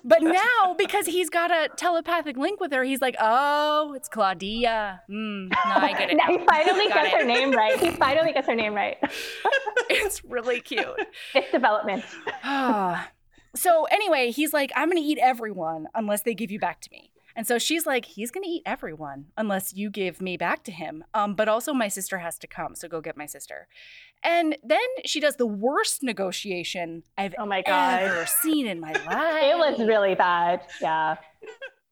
but 0.04 0.22
now, 0.22 0.74
because 0.76 1.06
he's 1.06 1.30
got 1.30 1.50
a 1.50 1.68
telepathic 1.76 2.36
link 2.36 2.60
with 2.60 2.72
her, 2.72 2.82
he's 2.82 3.00
like, 3.00 3.16
oh, 3.20 3.92
it's 3.94 4.08
Claudia. 4.08 5.02
Mm, 5.10 5.50
no, 5.50 5.56
I 5.64 5.92
get 5.92 6.10
it. 6.10 6.16
now. 6.16 6.26
he 6.26 6.38
finally 6.38 6.88
got 6.88 7.04
gets 7.04 7.14
it. 7.14 7.20
her 7.20 7.24
name 7.24 7.52
right. 7.52 7.78
He 7.78 7.90
finally 7.90 8.32
gets 8.32 8.46
her 8.46 8.54
name 8.54 8.74
right. 8.74 8.96
it's 9.90 10.24
really 10.24 10.60
cute. 10.60 10.86
It's 11.34 11.50
development. 11.52 12.04
so, 13.54 13.84
anyway, 13.84 14.30
he's 14.30 14.52
like, 14.52 14.72
I'm 14.74 14.88
going 14.88 15.02
to 15.02 15.08
eat 15.08 15.18
everyone 15.18 15.86
unless 15.94 16.22
they 16.22 16.34
give 16.34 16.50
you 16.50 16.58
back 16.58 16.80
to 16.82 16.90
me. 16.90 17.11
And 17.36 17.46
so 17.46 17.58
she's 17.58 17.86
like, 17.86 18.04
he's 18.04 18.30
going 18.30 18.44
to 18.44 18.50
eat 18.50 18.62
everyone 18.66 19.26
unless 19.36 19.74
you 19.74 19.90
give 19.90 20.20
me 20.20 20.36
back 20.36 20.64
to 20.64 20.72
him. 20.72 21.04
Um, 21.14 21.34
but 21.34 21.48
also, 21.48 21.72
my 21.72 21.88
sister 21.88 22.18
has 22.18 22.38
to 22.38 22.46
come. 22.46 22.74
So 22.74 22.88
go 22.88 23.00
get 23.00 23.16
my 23.16 23.26
sister. 23.26 23.68
And 24.22 24.56
then 24.62 24.80
she 25.04 25.20
does 25.20 25.36
the 25.36 25.46
worst 25.46 26.02
negotiation 26.02 27.02
I've 27.18 27.34
oh 27.38 27.46
my 27.46 27.62
God. 27.62 28.02
ever 28.02 28.26
seen 28.26 28.66
in 28.66 28.80
my 28.80 28.92
life. 29.06 29.44
It 29.44 29.58
was 29.58 29.86
really 29.86 30.14
bad. 30.14 30.62
Yeah. 30.80 31.16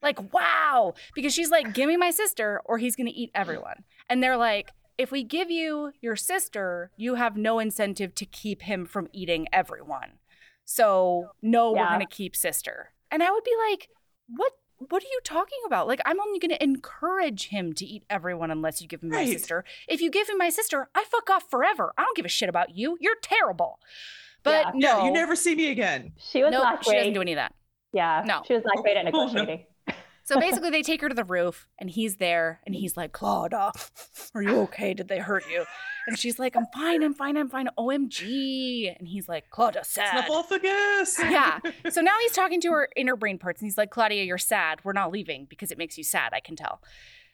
like, 0.03 0.33
wow. 0.33 0.95
Because 1.15 1.35
she's 1.35 1.51
like, 1.51 1.75
give 1.75 1.89
me 1.89 1.97
my 1.97 2.11
sister 2.11 2.61
or 2.65 2.79
he's 2.79 2.97
going 2.97 3.09
to 3.09 3.13
eat 3.13 3.31
everyone. 3.35 3.85
And 4.09 4.23
they're 4.23 4.37
like, 4.37 4.71
if 4.99 5.11
we 5.11 5.25
give 5.25 5.51
you 5.51 5.93
your 6.03 6.15
sister, 6.15 6.91
you 6.97 7.15
have 7.15 7.37
no 7.37 7.59
incentive 7.59 8.15
to 8.17 8.27
keep 8.27 8.63
him 8.63 8.85
from 8.85 9.09
eating 9.13 9.47
everyone. 9.53 10.19
So, 10.67 11.31
no, 11.43 11.75
yeah. 11.75 11.81
we're 11.81 11.89
going 11.89 12.07
to 12.07 12.15
keep 12.15 12.37
sister. 12.37 12.93
And 13.11 13.23
I 13.23 13.31
would 13.31 13.43
be 13.43 13.55
like, 13.71 13.89
what 14.29 14.53
what 14.89 15.03
are 15.03 15.07
you 15.07 15.21
talking 15.25 15.59
about? 15.67 15.87
Like, 15.87 16.01
I'm 16.07 16.21
only 16.21 16.39
going 16.39 16.51
to 16.51 16.63
encourage 16.63 17.49
him 17.49 17.73
to 17.75 17.85
eat 17.85 18.05
everyone 18.09 18.51
unless 18.51 18.81
you 18.81 18.89
give 18.89 19.03
him 19.03 19.11
right. 19.11 19.27
my 19.27 19.33
sister. 19.33 19.65
If 19.87 20.01
you 20.01 20.11
give 20.11 20.29
him 20.29 20.39
my 20.39 20.49
sister, 20.49 20.89
I 20.95 21.05
fuck 21.05 21.29
off 21.29 21.51
forever. 21.51 21.93
I 21.99 22.03
don't 22.03 22.17
give 22.17 22.25
a 22.25 22.31
shit 22.31 22.49
about 22.49 22.75
you. 22.77 22.97
You're 23.01 23.17
terrible. 23.23 23.79
But 24.43 24.67
yeah. 24.67 24.71
no, 24.75 24.99
yeah, 24.99 25.05
you 25.05 25.13
never 25.13 25.37
see 25.37 25.55
me 25.55 25.71
again. 25.71 26.13
She 26.17 26.43
was 26.43 26.53
nope, 26.53 26.63
not 26.63 26.83
great. 26.83 26.93
She 26.93 26.99
doesn't 26.99 27.13
do 27.13 27.21
any 27.21 27.33
of 27.33 27.37
that. 27.37 27.55
Yeah, 27.93 28.23
no, 28.25 28.43
she 28.47 28.55
was 28.55 28.63
not 28.65 28.83
great 28.83 28.97
at 28.97 29.05
negotiating. 29.05 29.65
So 30.35 30.41
basically, 30.41 30.71
they 30.71 30.83
take 30.83 31.01
her 31.01 31.09
to 31.09 31.15
the 31.15 31.25
roof, 31.25 31.67
and 31.79 31.91
he's 31.91 32.17
there, 32.17 32.61
and 32.65 32.75
he's 32.75 32.97
like, 32.97 33.13
Claudia, 33.13 33.73
are 34.35 34.43
you 34.43 34.61
okay? 34.61 34.95
Did 34.95 35.09
they 35.09 35.19
hurt 35.19 35.45
you? 35.51 35.65
And 36.07 36.19
she's 36.19 36.39
like, 36.39 36.57
I'm 36.57 36.67
fine, 36.73 37.03
I'm 37.03 37.15
fine, 37.15 37.37
I'm 37.37 37.49
fine. 37.49 37.69
OMG. 37.77 38.97
And 38.99 39.09
he's 39.09 39.29
like, 39.29 39.51
Claudia, 39.51 39.83
sad. 39.85 40.25
Snuffleupagus. 40.25 41.19
yeah. 41.31 41.59
So 41.91 42.01
now 42.01 42.15
he's 42.21 42.33
talking 42.33 42.61
to 42.61 42.71
her 42.71 42.89
inner 42.95 43.17
brain 43.17 43.39
parts, 43.39 43.61
and 43.61 43.67
he's 43.67 43.77
like, 43.77 43.91
Claudia, 43.91 44.23
you're 44.23 44.39
sad. 44.39 44.79
We're 44.85 44.93
not 44.93 45.11
leaving 45.11 45.47
because 45.47 45.73
it 45.73 45.79
makes 45.79 45.99
you 45.99 46.05
sad. 46.05 46.33
I 46.33 46.41
can 46.41 46.55
tell. 46.55 46.81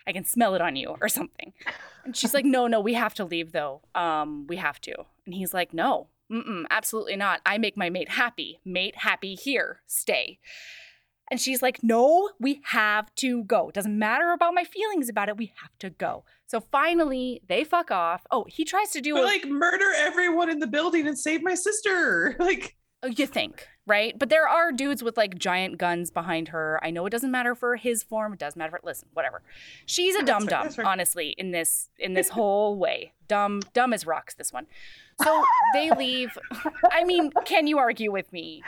I 0.06 0.12
can 0.12 0.24
smell 0.24 0.54
it 0.54 0.60
on 0.60 0.76
you 0.76 0.96
or 1.00 1.08
something. 1.08 1.52
And 2.04 2.16
she's 2.16 2.32
like, 2.32 2.44
No, 2.44 2.66
no, 2.66 2.80
we 2.80 2.94
have 2.94 3.12
to 3.14 3.24
leave 3.24 3.52
though. 3.52 3.82
Um, 3.94 4.46
we 4.46 4.56
have 4.56 4.80
to. 4.82 4.94
And 5.26 5.34
he's 5.34 5.52
like, 5.52 5.74
No, 5.74 6.06
absolutely 6.70 7.16
not. 7.16 7.40
I 7.44 7.58
make 7.58 7.76
my 7.76 7.90
mate 7.90 8.10
happy. 8.10 8.60
Mate 8.64 8.96
happy 8.98 9.34
here. 9.34 9.80
Stay. 9.86 10.38
And 11.30 11.40
she's 11.40 11.62
like, 11.62 11.82
No, 11.82 12.30
we 12.38 12.60
have 12.64 13.14
to 13.16 13.44
go. 13.44 13.68
It 13.68 13.74
doesn't 13.74 13.98
matter 13.98 14.32
about 14.32 14.54
my 14.54 14.64
feelings 14.64 15.08
about 15.08 15.28
it. 15.28 15.36
We 15.36 15.52
have 15.60 15.76
to 15.80 15.90
go. 15.90 16.24
So 16.46 16.60
finally, 16.60 17.42
they 17.48 17.64
fuck 17.64 17.90
off. 17.90 18.26
Oh, 18.30 18.44
he 18.48 18.64
tries 18.64 18.90
to 18.90 19.00
do 19.00 19.14
but, 19.14 19.24
a- 19.24 19.26
like 19.26 19.46
murder 19.46 19.92
everyone 19.96 20.48
in 20.48 20.60
the 20.60 20.66
building 20.66 21.06
and 21.06 21.18
save 21.18 21.42
my 21.42 21.54
sister. 21.54 22.36
Like, 22.46 22.76
oh, 23.02 23.08
you 23.08 23.26
think, 23.26 23.66
right? 23.86 24.16
But 24.16 24.28
there 24.28 24.46
are 24.46 24.70
dudes 24.70 25.02
with 25.02 25.16
like 25.16 25.36
giant 25.36 25.78
guns 25.78 26.10
behind 26.10 26.48
her. 26.48 26.78
I 26.82 26.90
know 26.90 27.04
it 27.06 27.10
doesn't 27.10 27.30
matter 27.30 27.56
for 27.56 27.74
his 27.74 28.04
form. 28.04 28.34
It 28.34 28.38
does 28.38 28.54
matter 28.54 28.70
for 28.70 28.80
listen, 28.84 29.08
whatever. 29.12 29.42
She's 29.84 30.14
a 30.14 30.22
dumb 30.22 30.46
dumb, 30.46 30.68
right, 30.78 30.86
honestly, 30.86 31.34
in 31.36 31.50
this 31.50 31.88
in 31.98 32.14
this 32.14 32.28
whole 32.28 32.76
way. 32.78 33.14
Dumb, 33.26 33.62
dumb 33.72 33.92
as 33.92 34.06
rocks. 34.06 34.34
This 34.34 34.52
one. 34.52 34.66
So 35.22 35.42
they 35.72 35.90
leave. 35.92 36.36
I 36.90 37.04
mean, 37.04 37.30
can 37.44 37.66
you 37.66 37.78
argue 37.78 38.12
with 38.12 38.32
me? 38.32 38.62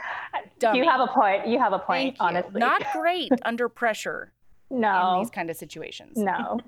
Dummy. 0.59 0.79
You 0.79 0.85
have 0.85 1.01
a 1.01 1.07
point. 1.07 1.47
You 1.47 1.59
have 1.59 1.73
a 1.73 1.79
point, 1.79 2.17
honestly. 2.21 2.59
Not 2.59 2.83
great 2.93 3.33
under 3.45 3.69
pressure. 3.69 4.33
No. 4.71 5.15
In 5.15 5.21
these 5.21 5.31
kind 5.31 5.51
of 5.51 5.57
situations. 5.57 6.17
No. 6.17 6.61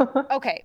okay. 0.30 0.64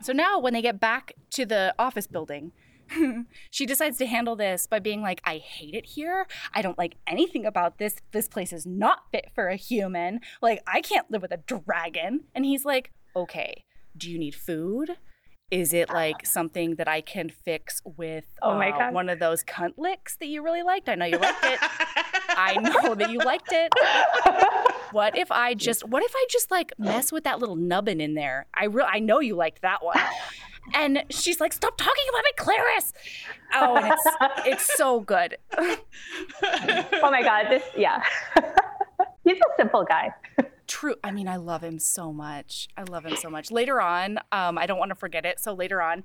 So 0.00 0.12
now 0.12 0.38
when 0.38 0.52
they 0.52 0.62
get 0.62 0.78
back 0.78 1.12
to 1.30 1.44
the 1.44 1.74
office 1.78 2.06
building, 2.06 2.52
she 3.50 3.66
decides 3.66 3.98
to 3.98 4.06
handle 4.06 4.36
this 4.36 4.66
by 4.66 4.78
being 4.78 5.02
like, 5.02 5.20
I 5.24 5.38
hate 5.38 5.74
it 5.74 5.86
here. 5.86 6.26
I 6.54 6.62
don't 6.62 6.78
like 6.78 6.96
anything 7.06 7.44
about 7.44 7.78
this. 7.78 7.96
This 8.12 8.28
place 8.28 8.52
is 8.52 8.66
not 8.66 9.10
fit 9.10 9.26
for 9.34 9.48
a 9.48 9.56
human. 9.56 10.20
Like, 10.40 10.62
I 10.66 10.80
can't 10.80 11.10
live 11.10 11.22
with 11.22 11.32
a 11.32 11.38
dragon. 11.38 12.24
And 12.34 12.44
he's 12.44 12.64
like, 12.64 12.92
Okay, 13.16 13.64
do 13.96 14.10
you 14.10 14.18
need 14.18 14.34
food? 14.34 14.96
Is 15.50 15.72
it 15.72 15.88
like 15.88 16.26
something 16.26 16.74
that 16.74 16.88
I 16.88 17.00
can 17.00 17.30
fix 17.30 17.80
with 17.96 18.26
oh 18.42 18.54
my 18.54 18.70
uh, 18.70 18.78
God. 18.78 18.94
one 18.94 19.08
of 19.08 19.18
those 19.18 19.42
cunt 19.42 19.74
licks 19.78 20.16
that 20.16 20.26
you 20.26 20.42
really 20.42 20.62
liked? 20.62 20.88
I 20.88 20.94
know 20.94 21.06
you 21.06 21.16
liked 21.18 21.44
it. 21.44 21.58
I 22.28 22.54
know 22.60 22.94
that 22.94 23.10
you 23.10 23.18
liked 23.18 23.50
it. 23.52 23.72
What 24.92 25.16
if 25.16 25.30
I 25.30 25.54
just 25.54 25.86
what 25.88 26.02
if 26.02 26.12
I 26.14 26.26
just 26.30 26.50
like 26.50 26.72
mess 26.78 27.12
with 27.12 27.24
that 27.24 27.38
little 27.38 27.56
nubbin 27.56 28.00
in 28.00 28.14
there? 28.14 28.46
I 28.54 28.66
re- 28.66 28.86
I 28.86 28.98
know 28.98 29.20
you 29.20 29.36
liked 29.36 29.62
that 29.62 29.82
one. 29.82 29.98
And 30.74 31.04
she's 31.08 31.40
like, 31.40 31.54
"Stop 31.54 31.78
talking 31.78 32.04
about 32.10 32.24
it, 32.26 32.36
Clarice." 32.36 32.92
Oh, 33.54 33.76
and 33.76 33.92
it's 33.92 34.46
it's 34.46 34.76
so 34.76 35.00
good. 35.00 35.38
oh 35.56 35.78
my 37.10 37.22
god, 37.22 37.46
this 37.48 37.62
yeah. 37.76 38.02
He's 39.28 39.38
a 39.38 39.56
simple 39.56 39.84
guy 39.84 40.14
true. 40.68 40.94
I 41.02 41.10
mean, 41.10 41.26
I 41.26 41.36
love 41.36 41.64
him 41.64 41.78
so 41.80 42.12
much. 42.12 42.68
I 42.76 42.84
love 42.84 43.04
him 43.04 43.16
so 43.16 43.28
much. 43.28 43.50
Later 43.50 43.80
on, 43.80 44.18
um, 44.30 44.56
I 44.58 44.66
don't 44.66 44.78
want 44.78 44.90
to 44.90 44.94
forget 44.94 45.24
it. 45.26 45.40
So 45.40 45.54
later 45.54 45.82
on, 45.82 46.04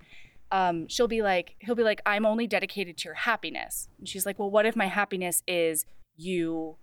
um, 0.51 0.87
she'll 0.87 1.07
be 1.07 1.21
like, 1.21 1.55
he'll 1.59 1.75
be 1.75 1.83
like, 1.83 2.01
I'm 2.05 2.25
only 2.25 2.47
dedicated 2.47 2.97
to 2.97 3.09
your 3.09 3.15
happiness. 3.15 3.89
And 3.99 4.07
she's 4.07 4.25
like, 4.25 4.39
well, 4.39 4.49
what 4.49 4.65
if 4.65 4.75
my 4.75 4.87
happiness 4.87 5.43
is 5.47 5.85
you 6.15 6.77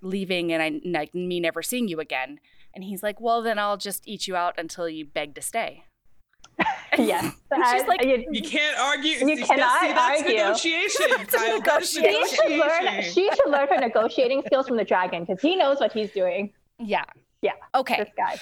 leaving 0.00 0.52
and 0.52 0.62
I 0.62 0.80
like 0.88 1.14
me 1.14 1.40
never 1.40 1.62
seeing 1.62 1.88
you 1.88 2.00
again? 2.00 2.38
And 2.74 2.84
he's 2.84 3.02
like, 3.02 3.20
well, 3.20 3.42
then 3.42 3.58
I'll 3.58 3.76
just 3.76 4.06
eat 4.06 4.26
you 4.26 4.36
out 4.36 4.54
until 4.58 4.88
you 4.88 5.04
beg 5.04 5.34
to 5.34 5.42
stay. 5.42 5.84
Yes. 6.98 7.34
She's 7.72 7.86
like, 7.86 8.04
you, 8.04 8.26
you, 8.30 8.42
can't 8.42 8.78
argue. 8.78 9.26
You 9.26 9.44
cannot 9.44 9.80
see, 9.80 9.92
that's 9.92 10.22
argue. 10.22 10.36
Negotiation. 10.36 11.06
negotiation. 11.58 12.26
She, 12.28 12.36
should 12.36 12.58
learn, 12.58 13.02
she 13.02 13.30
should 13.34 13.50
learn 13.50 13.68
her 13.68 13.80
negotiating 13.80 14.42
skills 14.46 14.68
from 14.68 14.76
the 14.76 14.84
dragon 14.84 15.24
because 15.24 15.40
he 15.40 15.56
knows 15.56 15.80
what 15.80 15.92
he's 15.92 16.10
doing. 16.12 16.52
Yeah. 16.78 17.04
Yeah. 17.42 17.52
Okay. 17.74 17.98
This 17.98 18.10
guy. 18.16 18.38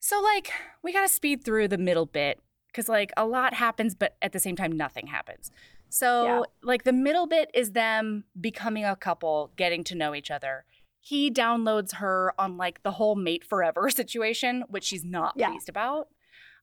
So 0.00 0.20
like 0.20 0.52
we 0.82 0.92
gotta 0.92 1.08
speed 1.08 1.44
through 1.44 1.68
the 1.68 1.78
middle 1.78 2.06
bit 2.06 2.40
because 2.68 2.88
like 2.88 3.12
a 3.16 3.26
lot 3.26 3.54
happens, 3.54 3.94
but 3.94 4.16
at 4.20 4.32
the 4.32 4.38
same 4.38 4.54
time 4.56 4.72
nothing 4.72 5.06
happens. 5.06 5.50
So 5.88 6.24
yeah. 6.24 6.42
like 6.62 6.84
the 6.84 6.92
middle 6.92 7.26
bit 7.26 7.50
is 7.54 7.72
them 7.72 8.24
becoming 8.38 8.84
a 8.84 8.96
couple, 8.96 9.52
getting 9.56 9.84
to 9.84 9.94
know 9.94 10.14
each 10.14 10.30
other. 10.30 10.64
He 11.00 11.30
downloads 11.30 11.94
her 11.94 12.34
on 12.38 12.56
like 12.56 12.82
the 12.82 12.92
whole 12.92 13.14
mate 13.14 13.44
forever 13.44 13.88
situation, 13.90 14.64
which 14.68 14.84
she's 14.84 15.04
not 15.04 15.34
yeah. 15.36 15.50
pleased 15.50 15.68
about. 15.68 16.08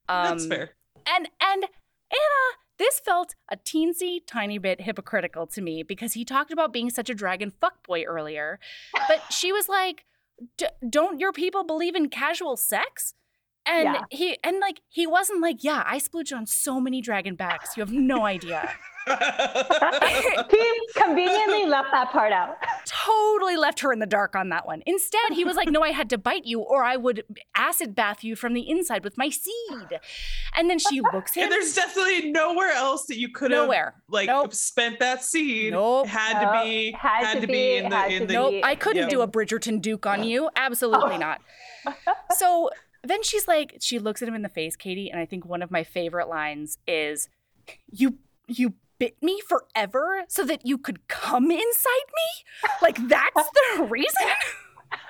Um, 0.09 0.37
That's 0.37 0.45
fair. 0.45 0.69
And 1.05 1.29
and 1.41 1.65
Hannah, 2.09 2.57
this 2.77 2.99
felt 2.99 3.35
a 3.49 3.57
teensy 3.57 4.19
tiny 4.25 4.57
bit 4.57 4.81
hypocritical 4.81 5.47
to 5.47 5.61
me 5.61 5.83
because 5.83 6.13
he 6.13 6.25
talked 6.25 6.51
about 6.51 6.73
being 6.73 6.89
such 6.89 7.09
a 7.09 7.13
dragon 7.13 7.51
fuckboy 7.61 8.03
earlier, 8.07 8.59
but 9.07 9.21
she 9.31 9.51
was 9.51 9.69
like, 9.69 10.05
don't 10.89 11.19
your 11.19 11.31
people 11.31 11.63
believe 11.63 11.95
in 11.95 12.09
casual 12.09 12.57
sex? 12.57 13.13
And 13.65 13.83
yeah. 13.83 14.01
he 14.09 14.37
and 14.43 14.59
like 14.59 14.81
he 14.89 15.05
wasn't 15.05 15.41
like, 15.41 15.63
yeah, 15.63 15.83
I 15.85 15.99
splooged 15.99 16.35
on 16.35 16.47
so 16.47 16.79
many 16.79 17.01
dragon 17.01 17.35
backs. 17.35 17.77
You 17.77 17.81
have 17.81 17.93
no 17.93 18.25
idea. 18.25 18.73
he 20.49 20.79
conveniently 20.95 21.65
left 21.65 21.89
that 21.91 22.09
part 22.11 22.31
out. 22.31 22.57
Totally 22.85 23.57
left 23.57 23.79
her 23.79 23.91
in 23.91 23.99
the 23.99 24.05
dark 24.05 24.35
on 24.35 24.49
that 24.49 24.65
one. 24.65 24.83
Instead, 24.85 25.33
he 25.33 25.43
was 25.43 25.55
like, 25.55 25.69
No, 25.69 25.81
I 25.81 25.89
had 25.89 26.09
to 26.11 26.17
bite 26.17 26.45
you, 26.45 26.59
or 26.61 26.83
I 26.83 26.97
would 26.97 27.23
acid 27.55 27.95
bath 27.95 28.23
you 28.23 28.35
from 28.35 28.53
the 28.53 28.69
inside 28.69 29.03
with 29.03 29.17
my 29.17 29.29
seed. 29.29 29.99
And 30.55 30.69
then 30.69 30.79
she 30.79 31.01
looks 31.01 31.35
at 31.35 31.37
him. 31.37 31.43
And 31.43 31.51
there's 31.51 31.73
definitely 31.73 32.31
nowhere 32.31 32.71
else 32.71 33.05
that 33.07 33.17
you 33.17 33.29
could 33.29 33.51
have 33.51 33.63
nowhere. 33.63 33.95
like 34.09 34.27
nope. 34.27 34.53
spent 34.53 34.99
that 34.99 35.23
seed. 35.23 35.73
Nope. 35.73 36.07
Had 36.07 36.41
nope. 36.41 36.53
to 36.53 36.63
be 36.63 36.91
had, 36.91 37.25
had 37.25 37.41
to, 37.41 37.47
be, 37.47 37.53
be 37.53 37.77
in 37.77 37.89
the 37.89 38.07
in 38.07 38.27
the 38.27 38.33
Nope. 38.33 38.63
I 38.63 38.75
couldn't 38.75 39.09
do 39.09 39.21
a 39.21 39.27
Bridgerton 39.27 39.81
Duke 39.81 40.05
on 40.05 40.23
you. 40.23 40.49
Absolutely 40.55 41.15
oh. 41.15 41.17
not. 41.17 41.41
So 42.37 42.69
then 43.03 43.23
she's 43.23 43.47
like, 43.47 43.77
she 43.79 43.99
looks 43.99 44.21
at 44.21 44.27
him 44.27 44.35
in 44.35 44.41
the 44.41 44.49
face, 44.49 44.77
Katee, 44.77 45.09
and 45.11 45.19
I 45.19 45.25
think 45.25 45.45
one 45.45 45.61
of 45.61 45.71
my 45.71 45.83
favorite 45.83 46.29
lines 46.29 46.77
is, 46.87 47.29
"You, 47.91 48.19
you 48.47 48.75
bit 49.01 49.17
me 49.21 49.41
forever 49.41 50.23
so 50.27 50.45
that 50.45 50.63
you 50.63 50.77
could 50.77 51.07
come 51.07 51.49
inside 51.49 52.07
me? 52.19 52.69
Like 52.83 53.07
that's 53.07 53.49
the 53.49 53.83
reason?" 53.89 54.27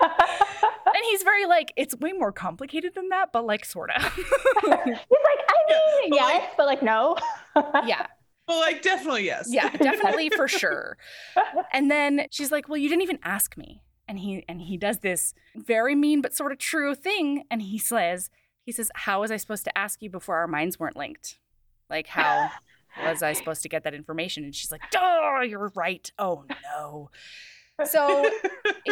and 0.00 1.04
he's 1.10 1.22
very 1.22 1.44
like, 1.44 1.72
it's 1.76 1.94
way 1.96 2.12
more 2.12 2.32
complicated 2.32 2.94
than 2.94 3.10
that, 3.10 3.32
but 3.32 3.44
like 3.44 3.66
sorta. 3.66 3.94
he's 4.16 4.24
like, 4.66 4.78
I 4.78 5.58
mean, 5.68 6.14
yeah, 6.14 6.28
yes, 6.28 6.40
like, 6.40 6.56
but 6.56 6.66
like 6.66 6.82
no. 6.82 7.16
yeah. 7.86 8.06
Well, 8.48 8.60
like 8.60 8.80
definitely 8.80 9.26
yes. 9.26 9.48
Yeah, 9.50 9.68
definitely 9.76 10.30
for 10.30 10.48
sure. 10.48 10.96
And 11.72 11.90
then 11.90 12.28
she's 12.30 12.50
like, 12.50 12.68
"Well, 12.68 12.78
you 12.78 12.88
didn't 12.88 13.02
even 13.02 13.18
ask 13.22 13.56
me." 13.56 13.82
and 14.08 14.18
he 14.18 14.44
and 14.48 14.60
he 14.60 14.76
does 14.76 14.98
this 14.98 15.32
very 15.54 15.94
mean 15.94 16.20
but 16.20 16.34
sort 16.34 16.52
of 16.52 16.58
true 16.58 16.94
thing 16.94 17.44
and 17.50 17.62
he 17.62 17.78
says 17.78 18.30
he 18.62 18.72
says 18.72 18.90
how 18.94 19.20
was 19.20 19.30
i 19.30 19.36
supposed 19.36 19.64
to 19.64 19.78
ask 19.78 20.02
you 20.02 20.10
before 20.10 20.36
our 20.36 20.46
minds 20.46 20.78
weren't 20.78 20.96
linked 20.96 21.38
like 21.88 22.08
how 22.08 22.50
was 23.04 23.22
i 23.22 23.32
supposed 23.32 23.62
to 23.62 23.68
get 23.68 23.84
that 23.84 23.94
information 23.94 24.44
and 24.44 24.54
she's 24.54 24.70
like 24.70 24.82
oh 24.96 25.40
you're 25.46 25.72
right 25.74 26.12
oh 26.18 26.44
no 26.74 27.10
So 27.86 28.30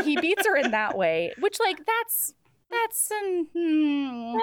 he 0.05 0.17
beats 0.17 0.47
her 0.47 0.57
in 0.57 0.71
that 0.73 0.97
way, 0.97 1.33
which 1.39 1.59
like 1.61 1.85
that's 1.85 2.35
that's 2.71 3.11
an, 3.11 3.49
hmm. 3.53 4.37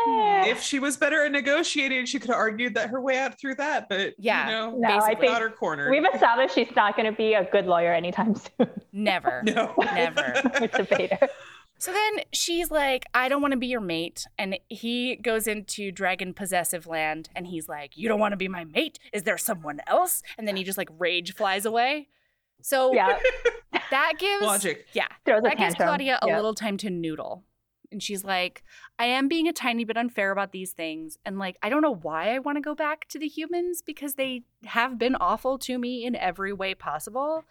if 0.49 0.61
she 0.61 0.79
was 0.79 0.97
better 0.97 1.23
at 1.23 1.31
negotiating, 1.31 2.05
she 2.05 2.19
could 2.19 2.29
have 2.29 2.37
argued 2.37 2.73
that 2.75 2.89
her 2.89 2.99
way 2.99 3.17
out 3.17 3.39
through 3.39 3.55
that. 3.55 3.87
But 3.87 4.15
yeah, 4.17 4.45
you 4.45 4.51
know, 4.51 4.77
no, 4.77 4.99
I 4.99 5.15
think 5.15 5.31
her 5.31 5.49
corner. 5.49 5.89
We've 5.89 6.05
established 6.13 6.55
she's 6.55 6.75
not 6.75 6.97
going 6.97 7.09
to 7.09 7.15
be 7.15 7.33
a 7.33 7.45
good 7.45 7.67
lawyer 7.67 7.93
anytime 7.93 8.35
soon. 8.59 8.69
Never, 8.91 9.43
no, 9.43 9.73
never. 9.77 10.33
It's 10.35 10.75
a 10.75 10.83
debater. 10.83 11.29
So 11.79 11.91
then 11.91 12.23
she's 12.33 12.71
like, 12.71 13.05
I 13.13 13.29
don't 13.29 13.41
want 13.41 13.51
to 13.51 13.57
be 13.57 13.67
your 13.67 13.81
mate. 13.81 14.25
And 14.37 14.57
he 14.67 15.15
goes 15.15 15.47
into 15.47 15.91
dragon 15.91 16.33
possessive 16.33 16.87
land 16.87 17.29
and 17.35 17.47
he's 17.47 17.69
like, 17.69 17.97
You 17.97 18.07
don't 18.07 18.19
want 18.19 18.33
to 18.33 18.37
be 18.37 18.47
my 18.47 18.65
mate? 18.65 18.99
Is 19.13 19.23
there 19.23 19.37
someone 19.37 19.79
else? 19.87 20.23
And 20.37 20.47
then 20.47 20.55
he 20.55 20.63
just 20.63 20.77
like 20.77 20.89
rage 20.97 21.33
flies 21.33 21.65
away. 21.65 22.09
So 22.61 22.93
yeah. 22.93 23.19
that 23.91 24.13
gives 24.17 24.45
logic. 24.45 24.87
Yeah. 24.93 25.07
Throws 25.25 25.43
that 25.43 25.57
gives 25.57 25.75
Claudia 25.75 26.19
a 26.21 26.27
little 26.27 26.53
time 26.53 26.77
to 26.77 26.89
noodle. 26.89 27.43
And 27.91 28.03
she's 28.03 28.23
like, 28.23 28.63
I 28.99 29.05
am 29.05 29.27
being 29.27 29.47
a 29.47 29.53
tiny 29.53 29.85
bit 29.85 29.95
unfair 29.95 30.31
about 30.31 30.51
these 30.51 30.71
things. 30.71 31.17
And 31.25 31.39
like, 31.39 31.57
I 31.63 31.69
don't 31.69 31.81
know 31.81 31.95
why 31.95 32.35
I 32.35 32.39
want 32.39 32.57
to 32.57 32.61
go 32.61 32.75
back 32.75 33.07
to 33.09 33.19
the 33.19 33.27
humans 33.27 33.81
because 33.81 34.15
they 34.15 34.43
have 34.65 34.97
been 34.97 35.15
awful 35.15 35.57
to 35.59 35.77
me 35.77 36.05
in 36.05 36.15
every 36.15 36.51
way 36.51 36.75
possible. 36.75 37.45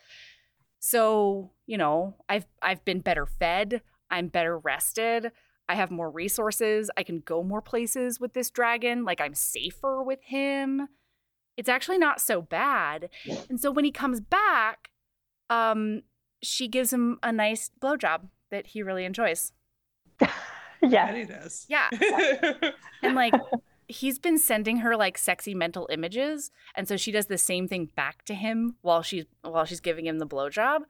So, 0.78 1.52
you 1.66 1.78
know, 1.78 2.16
I've 2.28 2.46
I've 2.60 2.84
been 2.84 3.00
better 3.00 3.26
fed. 3.26 3.80
I'm 4.10 4.28
better 4.28 4.58
rested. 4.58 5.32
I 5.68 5.74
have 5.74 5.90
more 5.90 6.10
resources. 6.10 6.90
I 6.96 7.02
can 7.02 7.20
go 7.20 7.42
more 7.42 7.60
places 7.60 8.20
with 8.20 8.34
this 8.34 8.50
dragon. 8.50 9.04
Like 9.04 9.20
I'm 9.20 9.34
safer 9.34 10.02
with 10.02 10.22
him. 10.22 10.88
It's 11.56 11.68
actually 11.68 11.98
not 11.98 12.20
so 12.20 12.42
bad. 12.42 13.08
And 13.48 13.60
so 13.60 13.70
when 13.70 13.84
he 13.84 13.90
comes 13.90 14.20
back, 14.20 14.90
um, 15.50 16.02
she 16.42 16.68
gives 16.68 16.92
him 16.92 17.18
a 17.22 17.32
nice 17.32 17.70
blowjob 17.80 18.28
that 18.50 18.68
he 18.68 18.82
really 18.82 19.04
enjoys. 19.04 19.52
yeah, 20.82 21.14
he 21.14 21.24
does. 21.24 21.66
Yeah, 21.68 21.88
and 23.02 23.14
like 23.14 23.34
he's 23.88 24.18
been 24.18 24.38
sending 24.38 24.78
her 24.78 24.96
like 24.96 25.18
sexy 25.18 25.54
mental 25.54 25.88
images, 25.90 26.50
and 26.74 26.86
so 26.86 26.96
she 26.96 27.10
does 27.10 27.26
the 27.26 27.38
same 27.38 27.68
thing 27.68 27.90
back 27.96 28.24
to 28.26 28.34
him 28.34 28.76
while 28.82 29.02
she's 29.02 29.24
while 29.42 29.64
she's 29.64 29.80
giving 29.80 30.06
him 30.06 30.18
the 30.18 30.26
blowjob 30.26 30.82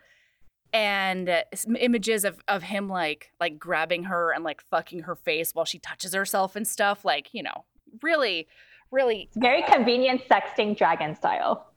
and 0.73 1.29
uh, 1.29 1.43
images 1.79 2.25
of, 2.25 2.41
of 2.49 2.63
him 2.63 2.89
like 2.89 3.33
like 3.41 3.59
grabbing 3.59 4.05
her 4.05 4.33
and 4.33 4.45
like 4.45 4.61
fucking 4.63 5.01
her 5.01 5.15
face 5.15 5.55
while 5.55 5.65
she 5.65 5.79
touches 5.79 6.15
herself 6.15 6.57
and 6.57 6.67
stuff 6.67 7.05
like 7.05 7.29
you 7.33 7.43
know 7.43 7.65
really 8.03 8.47
really 8.91 9.29
very 9.37 9.63
convenient 9.63 10.23
sexting 10.29 10.77
dragon 10.77 11.15
style. 11.15 11.73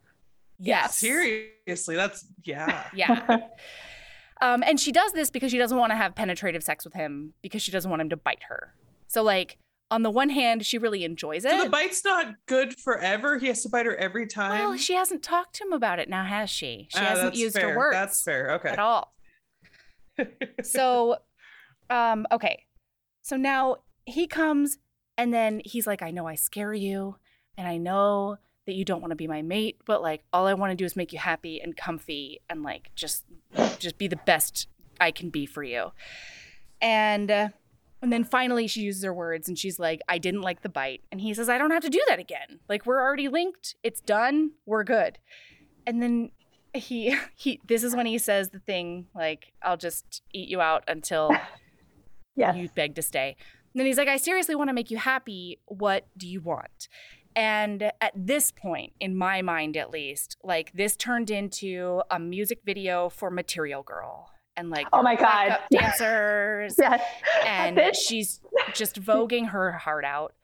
Yes. 0.58 1.02
Yeah, 1.02 1.10
seriously 1.66 1.96
that's 1.96 2.26
yeah. 2.44 2.84
Yeah. 2.94 3.38
Um 4.40 4.62
and 4.66 4.78
she 4.78 4.92
does 4.92 5.12
this 5.12 5.30
because 5.30 5.50
she 5.50 5.58
doesn't 5.58 5.76
want 5.76 5.90
to 5.90 5.96
have 5.96 6.14
penetrative 6.14 6.62
sex 6.62 6.84
with 6.84 6.94
him 6.94 7.34
because 7.42 7.62
she 7.62 7.72
doesn't 7.72 7.90
want 7.90 8.02
him 8.02 8.10
to 8.10 8.16
bite 8.16 8.44
her. 8.48 8.74
So 9.06 9.22
like 9.22 9.58
on 9.90 10.02
the 10.02 10.10
one 10.10 10.30
hand, 10.30 10.64
she 10.64 10.78
really 10.78 11.04
enjoys 11.04 11.44
it. 11.44 11.50
So 11.50 11.64
the 11.64 11.70
bite's 11.70 12.04
not 12.04 12.34
good 12.46 12.78
forever. 12.78 13.38
He 13.38 13.48
has 13.48 13.62
to 13.62 13.68
bite 13.68 13.86
her 13.86 13.96
every 13.96 14.26
time. 14.26 14.60
Well, 14.60 14.76
she 14.76 14.94
hasn't 14.94 15.22
talked 15.22 15.56
to 15.56 15.64
him 15.64 15.72
about 15.72 15.98
it 15.98 16.08
now, 16.08 16.24
has 16.24 16.48
she? 16.48 16.88
She 16.90 16.98
uh, 16.98 17.04
hasn't 17.04 17.34
used 17.34 17.56
fair. 17.56 17.70
her 17.72 17.78
words. 17.78 17.94
That's 17.94 18.22
fair. 18.22 18.52
Okay. 18.52 18.68
At 18.68 18.78
all. 18.78 19.14
so, 20.62 21.16
um, 21.88 22.26
okay. 22.30 22.64
So 23.22 23.36
now 23.36 23.76
he 24.04 24.26
comes 24.26 24.78
and 25.16 25.34
then 25.34 25.60
he's 25.64 25.86
like, 25.86 26.02
I 26.02 26.10
know 26.10 26.26
I 26.26 26.34
scare 26.34 26.72
you, 26.72 27.16
and 27.58 27.68
I 27.68 27.76
know 27.76 28.38
that 28.66 28.74
you 28.74 28.84
don't 28.84 29.00
want 29.00 29.10
to 29.10 29.16
be 29.16 29.26
my 29.26 29.42
mate, 29.42 29.78
but 29.84 30.00
like 30.00 30.22
all 30.32 30.46
I 30.46 30.54
want 30.54 30.70
to 30.70 30.76
do 30.76 30.84
is 30.84 30.96
make 30.96 31.12
you 31.12 31.18
happy 31.18 31.60
and 31.60 31.76
comfy 31.76 32.40
and 32.48 32.62
like 32.62 32.90
just 32.94 33.24
just 33.78 33.98
be 33.98 34.06
the 34.06 34.16
best 34.16 34.68
I 35.00 35.10
can 35.10 35.28
be 35.28 35.44
for 35.44 35.62
you. 35.62 35.92
And 36.80 37.30
uh, 37.30 37.48
and 38.02 38.12
then 38.12 38.24
finally 38.24 38.66
she 38.66 38.80
uses 38.80 39.04
her 39.04 39.12
words 39.12 39.48
and 39.48 39.58
she's 39.58 39.78
like, 39.78 40.00
I 40.08 40.18
didn't 40.18 40.40
like 40.42 40.62
the 40.62 40.68
bite. 40.68 41.02
And 41.12 41.20
he 41.20 41.34
says, 41.34 41.48
I 41.48 41.58
don't 41.58 41.70
have 41.70 41.82
to 41.82 41.90
do 41.90 42.02
that 42.08 42.18
again. 42.18 42.60
Like 42.68 42.86
we're 42.86 43.00
already 43.00 43.28
linked. 43.28 43.74
It's 43.82 44.00
done. 44.00 44.52
We're 44.64 44.84
good. 44.84 45.18
And 45.86 46.02
then 46.02 46.30
he 46.72 47.16
he 47.36 47.60
this 47.66 47.84
is 47.84 47.94
when 47.94 48.06
he 48.06 48.18
says 48.18 48.50
the 48.50 48.60
thing 48.60 49.06
like, 49.14 49.52
I'll 49.62 49.76
just 49.76 50.22
eat 50.32 50.48
you 50.48 50.60
out 50.60 50.84
until 50.88 51.30
yes. 52.36 52.56
you 52.56 52.68
beg 52.74 52.94
to 52.94 53.02
stay. 53.02 53.36
And 53.74 53.80
then 53.80 53.86
he's 53.86 53.98
like, 53.98 54.08
I 54.08 54.16
seriously 54.16 54.54
want 54.54 54.68
to 54.68 54.74
make 54.74 54.90
you 54.90 54.96
happy. 54.96 55.58
What 55.66 56.06
do 56.16 56.26
you 56.26 56.40
want? 56.40 56.88
And 57.36 57.92
at 58.00 58.12
this 58.16 58.50
point, 58.50 58.92
in 58.98 59.16
my 59.16 59.40
mind 59.40 59.76
at 59.76 59.90
least, 59.90 60.36
like 60.42 60.72
this 60.72 60.96
turned 60.96 61.30
into 61.30 62.02
a 62.10 62.18
music 62.18 62.60
video 62.64 63.08
for 63.08 63.30
Material 63.30 63.84
Girl 63.84 64.30
and 64.60 64.70
like 64.70 64.86
oh 64.92 65.02
my 65.02 65.16
god. 65.16 65.58
dancers. 65.72 66.76
Yes. 66.78 67.02
and 67.44 67.96
she's 67.96 68.40
just 68.74 69.00
voguing 69.02 69.48
her 69.48 69.72
heart 69.72 70.04
out 70.04 70.34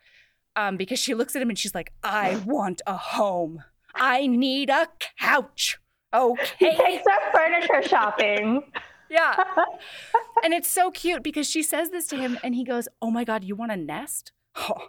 um, 0.57 0.77
because 0.77 0.99
she 0.99 1.15
looks 1.15 1.37
at 1.37 1.43
him 1.43 1.51
and 1.51 1.59
she's 1.59 1.75
like 1.75 1.93
i 2.03 2.41
want 2.45 2.83
a 2.87 2.97
home. 2.97 3.63
I 3.95 4.27
need 4.27 4.71
a 4.71 4.89
couch. 5.21 5.79
Okay. 6.15 6.47
he 6.59 6.71
takes 6.71 7.05
her 7.07 7.33
furniture 7.33 7.83
shopping. 7.87 8.63
Yeah. 9.11 9.37
And 10.43 10.53
it's 10.53 10.69
so 10.69 10.91
cute 10.91 11.23
because 11.23 11.49
she 11.49 11.63
says 11.63 11.91
this 11.91 12.07
to 12.09 12.17
him 12.17 12.39
and 12.43 12.55
he 12.57 12.65
goes 12.65 12.89
oh 13.01 13.11
my 13.11 13.23
god 13.23 13.45
you 13.45 13.55
want 13.55 13.71
a 13.71 13.77
nest? 13.77 14.33
Oh, 14.57 14.89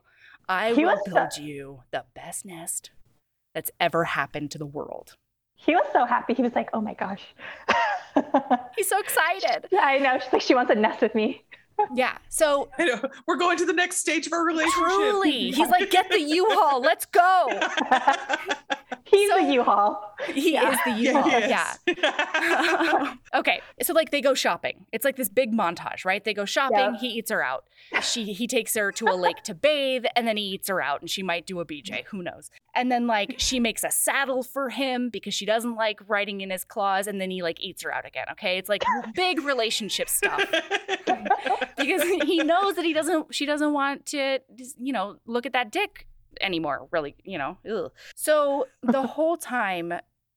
i 0.50 0.74
he 0.74 0.86
will 0.86 1.00
build 1.06 1.34
so- 1.34 1.42
you 1.42 1.84
the 1.92 2.06
best 2.16 2.46
nest 2.46 2.90
that's 3.54 3.70
ever 3.80 4.06
happened 4.06 4.50
to 4.52 4.58
the 4.58 4.66
world. 4.66 5.18
He 5.56 5.76
was 5.76 5.86
so 5.94 6.06
happy. 6.06 6.34
He 6.34 6.42
was 6.42 6.54
like 6.56 6.70
oh 6.74 6.82
my 6.82 6.94
gosh 6.96 7.22
He's 8.76 8.88
so 8.88 9.00
excited. 9.00 9.68
Yeah, 9.72 9.82
I 9.82 9.98
know. 10.00 10.20
She's 10.20 10.32
like, 10.34 10.42
she 10.42 10.56
wants 10.56 10.72
to 10.74 10.80
nest 10.80 11.02
with 11.02 11.16
me. 11.16 11.44
Yeah. 11.94 12.18
So 12.30 12.70
I 12.78 12.86
know. 12.86 13.02
We're 13.26 13.38
going 13.38 13.58
to 13.58 13.66
the 13.66 13.74
next 13.74 13.98
stage 13.98 14.28
of 14.28 14.34
our 14.34 14.46
relationship. 14.46 14.84
Truly. 14.84 15.52
He's 15.52 15.70
like, 15.70 15.90
get 15.92 16.10
the 16.10 16.20
U-Haul. 16.20 16.82
Let's 16.82 17.06
go. 17.06 17.48
He's 19.04 19.30
so, 19.30 19.38
the 19.38 19.54
U-Haul. 19.54 20.16
He 20.34 20.54
yeah. 20.54 20.72
is 20.72 20.80
the 20.86 20.92
U-Haul. 20.92 21.30
Yeah. 21.30 21.76
yeah. 21.88 23.14
okay. 23.36 23.62
So 23.82 23.94
like 23.94 24.12
they 24.12 24.22
go 24.22 24.34
shopping. 24.34 24.86
It's 24.92 25.06
like 25.06 25.16
this 25.16 25.30
big 25.30 25.54
montage, 25.54 26.04
right? 26.04 26.24
They 26.24 26.34
go 26.34 26.46
shopping, 26.46 26.78
yep. 26.78 27.00
he 27.00 27.08
eats 27.08 27.32
her 27.32 27.44
out. 27.44 27.66
She 28.02 28.34
he 28.34 28.48
takes 28.48 28.74
her 28.76 28.92
to 28.94 29.06
a 29.06 29.16
lake 29.16 29.44
to 29.44 29.54
bathe, 29.54 30.06
and 30.16 30.28
then 30.28 30.36
he 30.36 30.44
eats 30.44 30.68
her 30.68 30.82
out, 30.82 31.00
and 31.00 31.10
she 31.10 31.24
might 31.24 31.46
do 31.46 31.60
a 31.62 31.66
BJ. 31.66 31.90
Mm-hmm. 31.90 32.18
Who 32.18 32.24
knows? 32.24 32.52
And 32.76 32.92
then 32.92 33.08
like 33.08 33.36
she 33.38 33.60
makes 33.62 33.84
a 33.84 33.92
saddle 33.92 34.44
for 34.44 34.70
him 34.70 35.10
because 35.10 35.34
she 35.34 35.46
doesn't 35.46 35.76
like 35.76 36.02
riding 36.08 36.42
in 36.42 36.50
his 36.50 36.66
claws, 36.66 37.08
and 37.08 37.22
then 37.22 37.32
he 37.32 37.42
like 37.42 37.62
eats 37.62 37.84
her 37.84 37.94
out 37.94 38.06
again. 38.06 38.26
Okay. 38.34 38.58
It's 38.58 38.70
like 38.70 38.84
big 39.14 39.42
relationship 39.42 40.10
stuff. 40.10 40.44
Because 41.78 42.04
he 42.04 42.38
knows 42.44 42.76
that 42.76 42.86
he 42.86 42.94
doesn't 42.94 43.34
she 43.34 43.46
doesn't 43.46 43.74
want 43.74 44.06
to 44.06 44.40
you 44.78 44.94
know 44.94 45.18
look 45.26 45.46
at 45.46 45.54
that 45.54 45.72
dick 45.72 46.08
anymore 46.42 46.88
really 46.92 47.16
you 47.24 47.38
know 47.38 47.58
ugh. 47.70 47.92
so 48.16 48.68
the 48.84 49.02
whole 49.08 49.38
time 49.38 49.94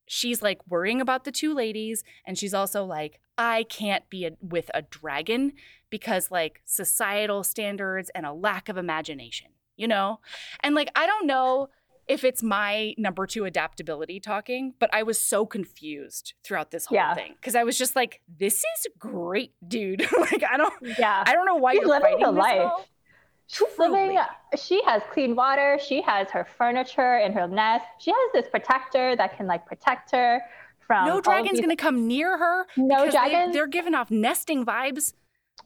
she's 0.06 0.42
like 0.42 0.58
worrying 0.68 1.00
about 1.00 1.24
the 1.24 1.32
two 1.32 1.54
ladies 1.54 2.02
and 2.26 2.38
she's 2.38 2.54
also 2.54 2.84
like 2.84 3.20
i 3.38 3.64
can't 3.64 4.08
be 4.10 4.24
a, 4.24 4.32
with 4.40 4.70
a 4.74 4.82
dragon 4.82 5.52
because 5.90 6.30
like 6.30 6.62
societal 6.64 7.44
standards 7.44 8.10
and 8.14 8.26
a 8.26 8.32
lack 8.32 8.68
of 8.68 8.76
imagination 8.76 9.48
you 9.76 9.86
know 9.86 10.20
and 10.60 10.74
like 10.74 10.90
i 10.96 11.06
don't 11.06 11.26
know 11.26 11.68
if 12.10 12.24
it's 12.24 12.42
my 12.42 12.92
number 12.98 13.24
two 13.24 13.44
adaptability 13.44 14.18
talking, 14.18 14.74
but 14.80 14.92
I 14.92 15.04
was 15.04 15.18
so 15.18 15.46
confused 15.46 16.34
throughout 16.42 16.72
this 16.72 16.86
whole 16.86 16.96
yeah. 16.96 17.14
thing 17.14 17.34
because 17.36 17.54
I 17.54 17.62
was 17.62 17.78
just 17.78 17.94
like, 17.94 18.20
"This 18.28 18.56
is 18.56 18.86
great, 18.98 19.52
dude." 19.66 20.00
like 20.20 20.42
I 20.42 20.56
don't, 20.56 20.74
yeah, 20.98 21.22
I 21.24 21.32
don't 21.32 21.46
know 21.46 21.54
why 21.54 21.74
She's 21.74 21.82
you're 21.82 21.88
living 21.88 22.18
the 22.20 22.32
life. 22.32 22.60
All. 22.62 22.84
She's 23.46 23.78
living. 23.78 24.18
She 24.58 24.82
has 24.84 25.02
clean 25.12 25.36
water. 25.36 25.78
She 25.80 26.02
has 26.02 26.28
her 26.30 26.46
furniture 26.58 27.18
in 27.18 27.32
her 27.32 27.46
nest. 27.46 27.84
She 28.00 28.10
has 28.10 28.30
this 28.32 28.50
protector 28.50 29.14
that 29.14 29.36
can 29.36 29.46
like 29.46 29.64
protect 29.64 30.10
her 30.10 30.40
from. 30.84 31.06
No 31.06 31.20
dragon's 31.20 31.52
these... 31.52 31.60
gonna 31.60 31.76
come 31.76 32.08
near 32.08 32.36
her. 32.36 32.66
No 32.76 33.08
dragons. 33.08 33.54
They, 33.54 33.60
are 33.60 33.68
giving 33.68 33.94
off 33.94 34.10
nesting 34.10 34.66
vibes. 34.66 35.14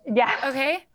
Yeah. 0.07 0.35
Okay. 0.45 0.87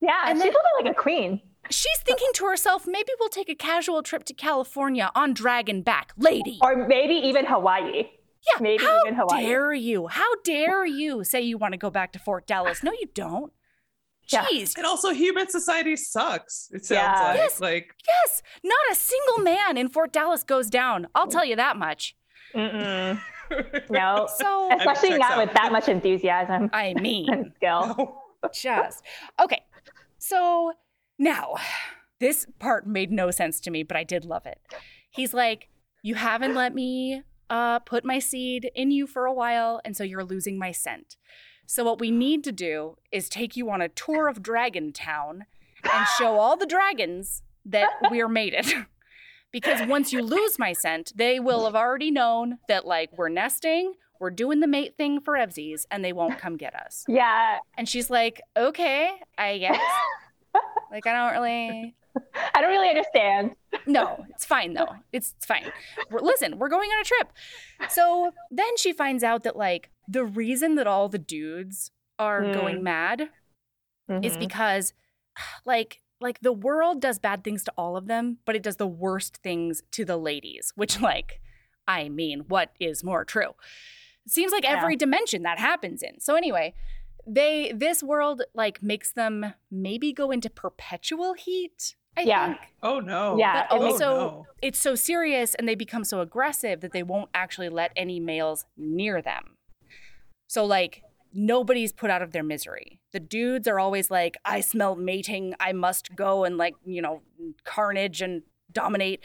Yeah, 0.00 0.12
and 0.26 0.38
she's 0.38 0.44
then, 0.44 0.52
living 0.52 0.86
like 0.86 0.96
a 0.96 0.98
queen. 0.98 1.40
She's 1.70 1.98
thinking 1.98 2.28
to 2.34 2.46
herself, 2.46 2.86
maybe 2.86 3.12
we'll 3.18 3.28
take 3.28 3.48
a 3.48 3.54
casual 3.54 4.02
trip 4.02 4.24
to 4.24 4.34
California 4.34 5.10
on 5.14 5.34
Dragon 5.34 5.82
Back, 5.82 6.12
lady. 6.16 6.58
Or 6.62 6.86
maybe 6.88 7.14
even 7.14 7.46
Hawaii. 7.46 8.04
Yeah, 8.46 8.60
maybe 8.60 8.84
how 8.84 9.00
even 9.04 9.14
Hawaii. 9.16 9.42
dare 9.42 9.72
you? 9.72 10.06
How 10.08 10.34
dare 10.44 10.86
you 10.86 11.24
say 11.24 11.40
you 11.40 11.58
want 11.58 11.72
to 11.72 11.78
go 11.78 11.90
back 11.90 12.12
to 12.12 12.18
Fort 12.18 12.46
Dallas? 12.46 12.82
No, 12.82 12.92
you 12.92 13.08
don't. 13.14 13.52
Jeez. 14.28 14.76
Yeah. 14.76 14.78
And 14.78 14.86
also, 14.86 15.10
human 15.10 15.48
society 15.48 15.96
sucks. 15.96 16.68
It 16.72 16.84
sounds 16.84 17.00
yeah. 17.00 17.22
like. 17.22 17.36
Yes, 17.36 17.60
like 17.60 17.94
yes, 18.06 18.42
not 18.62 18.78
a 18.92 18.94
single 18.94 19.38
man 19.42 19.76
in 19.76 19.88
Fort 19.88 20.12
Dallas 20.12 20.42
goes 20.44 20.70
down. 20.70 21.08
I'll 21.14 21.28
tell 21.28 21.44
you 21.44 21.56
that 21.56 21.76
much. 21.76 22.16
Mm-mm. 22.54 23.20
No. 23.90 24.28
So 24.36 24.70
especially 24.78 25.16
not 25.16 25.32
out. 25.32 25.46
with 25.46 25.54
that 25.54 25.72
much 25.72 25.88
enthusiasm. 25.88 26.68
I 26.72 26.92
mean, 27.00 27.52
skill. 27.56 27.94
No. 27.96 28.20
Just 28.52 29.02
okay. 29.42 29.62
So 30.18 30.72
now, 31.18 31.54
this 32.20 32.46
part 32.58 32.86
made 32.86 33.10
no 33.10 33.30
sense 33.30 33.60
to 33.60 33.70
me, 33.70 33.82
but 33.82 33.96
I 33.96 34.04
did 34.04 34.24
love 34.24 34.46
it. 34.46 34.60
He's 35.10 35.34
like, 35.34 35.68
You 36.02 36.14
haven't 36.14 36.54
let 36.54 36.74
me 36.74 37.22
uh, 37.50 37.80
put 37.80 38.04
my 38.04 38.18
seed 38.18 38.70
in 38.74 38.90
you 38.90 39.06
for 39.06 39.26
a 39.26 39.32
while, 39.32 39.80
and 39.84 39.96
so 39.96 40.04
you're 40.04 40.24
losing 40.24 40.58
my 40.58 40.72
scent. 40.72 41.16
So, 41.66 41.84
what 41.84 42.00
we 42.00 42.10
need 42.10 42.44
to 42.44 42.52
do 42.52 42.96
is 43.12 43.28
take 43.28 43.56
you 43.56 43.70
on 43.70 43.82
a 43.82 43.88
tour 43.88 44.28
of 44.28 44.42
Dragon 44.42 44.92
Town 44.92 45.44
and 45.92 46.06
show 46.18 46.38
all 46.38 46.56
the 46.56 46.66
dragons 46.66 47.42
that 47.64 47.90
we're 48.10 48.28
mated. 48.28 48.66
because 49.52 49.86
once 49.86 50.12
you 50.12 50.22
lose 50.22 50.58
my 50.58 50.72
scent, 50.72 51.12
they 51.16 51.40
will 51.40 51.64
have 51.64 51.74
already 51.74 52.10
known 52.10 52.58
that, 52.68 52.86
like, 52.86 53.10
we're 53.16 53.28
nesting, 53.28 53.94
we're 54.20 54.30
doing 54.30 54.60
the 54.60 54.66
mate 54.66 54.96
thing 54.96 55.20
for 55.20 55.34
Evsies, 55.34 55.84
and 55.90 56.04
they 56.04 56.12
won't 56.12 56.38
come 56.38 56.56
get 56.56 56.74
us. 56.74 57.04
Yeah. 57.08 57.58
And 57.76 57.88
she's 57.88 58.10
like, 58.10 58.40
okay, 58.56 59.12
I 59.36 59.58
guess. 59.58 59.80
like, 60.90 61.06
I 61.06 61.12
don't 61.12 61.40
really. 61.40 61.94
I 62.54 62.60
don't 62.60 62.70
really 62.70 62.88
understand. 62.88 63.54
no, 63.86 64.24
it's 64.30 64.44
fine 64.44 64.74
though. 64.74 64.88
It's, 65.12 65.34
it's 65.36 65.46
fine. 65.46 65.70
We're, 66.10 66.20
listen, 66.20 66.58
we're 66.58 66.68
going 66.68 66.90
on 66.90 67.00
a 67.00 67.04
trip. 67.04 67.32
So 67.90 68.32
then 68.50 68.76
she 68.76 68.92
finds 68.92 69.22
out 69.22 69.44
that, 69.44 69.56
like, 69.56 69.90
the 70.08 70.24
reason 70.24 70.74
that 70.76 70.86
all 70.86 71.08
the 71.08 71.18
dudes 71.18 71.90
are 72.18 72.42
mm. 72.42 72.54
going 72.54 72.82
mad 72.82 73.28
mm-hmm. 74.10 74.24
is 74.24 74.36
because, 74.36 74.94
like, 75.64 76.00
like 76.20 76.40
the 76.40 76.52
world 76.52 77.00
does 77.00 77.18
bad 77.18 77.44
things 77.44 77.62
to 77.64 77.72
all 77.76 77.96
of 77.96 78.06
them, 78.06 78.38
but 78.44 78.56
it 78.56 78.62
does 78.62 78.76
the 78.76 78.86
worst 78.86 79.36
things 79.36 79.82
to 79.92 80.04
the 80.04 80.16
ladies, 80.16 80.72
which, 80.74 81.00
like, 81.00 81.40
I 81.86 82.08
mean, 82.08 82.44
what 82.48 82.72
is 82.80 83.04
more 83.04 83.24
true? 83.24 83.54
It 84.26 84.32
seems 84.32 84.52
like 84.52 84.68
every 84.68 84.96
dimension 84.96 85.42
that 85.42 85.58
happens 85.58 86.02
in. 86.02 86.20
So, 86.20 86.34
anyway, 86.34 86.74
they, 87.28 87.72
this 87.74 88.02
world, 88.02 88.42
like, 88.54 88.82
makes 88.82 89.12
them 89.12 89.54
maybe 89.70 90.12
go 90.12 90.30
into 90.30 90.50
perpetual 90.50 91.34
heat. 91.34 91.94
I 92.16 92.22
yeah. 92.22 92.46
Think. 92.46 92.58
Oh 92.82 93.00
no. 93.00 93.38
Yeah. 93.38 93.66
But 93.70 93.80
also, 93.80 94.04
oh, 94.06 94.18
no. 94.18 94.46
it's 94.60 94.78
so 94.78 94.94
serious 94.94 95.54
and 95.54 95.68
they 95.68 95.76
become 95.76 96.04
so 96.04 96.20
aggressive 96.20 96.80
that 96.80 96.92
they 96.92 97.02
won't 97.02 97.30
actually 97.32 97.68
let 97.68 97.92
any 97.94 98.18
males 98.18 98.64
near 98.76 99.22
them. 99.22 99.56
So, 100.48 100.64
like, 100.64 101.02
nobody's 101.32 101.92
put 101.92 102.10
out 102.10 102.22
of 102.22 102.32
their 102.32 102.42
misery. 102.42 103.00
The 103.12 103.20
dudes 103.20 103.68
are 103.68 103.78
always 103.78 104.10
like, 104.10 104.36
I 104.44 104.60
smell 104.60 104.96
mating. 104.96 105.54
I 105.60 105.72
must 105.72 106.16
go 106.16 106.44
and, 106.44 106.56
like, 106.56 106.74
you 106.84 107.02
know, 107.02 107.22
carnage 107.64 108.22
and 108.22 108.42
dominate. 108.72 109.20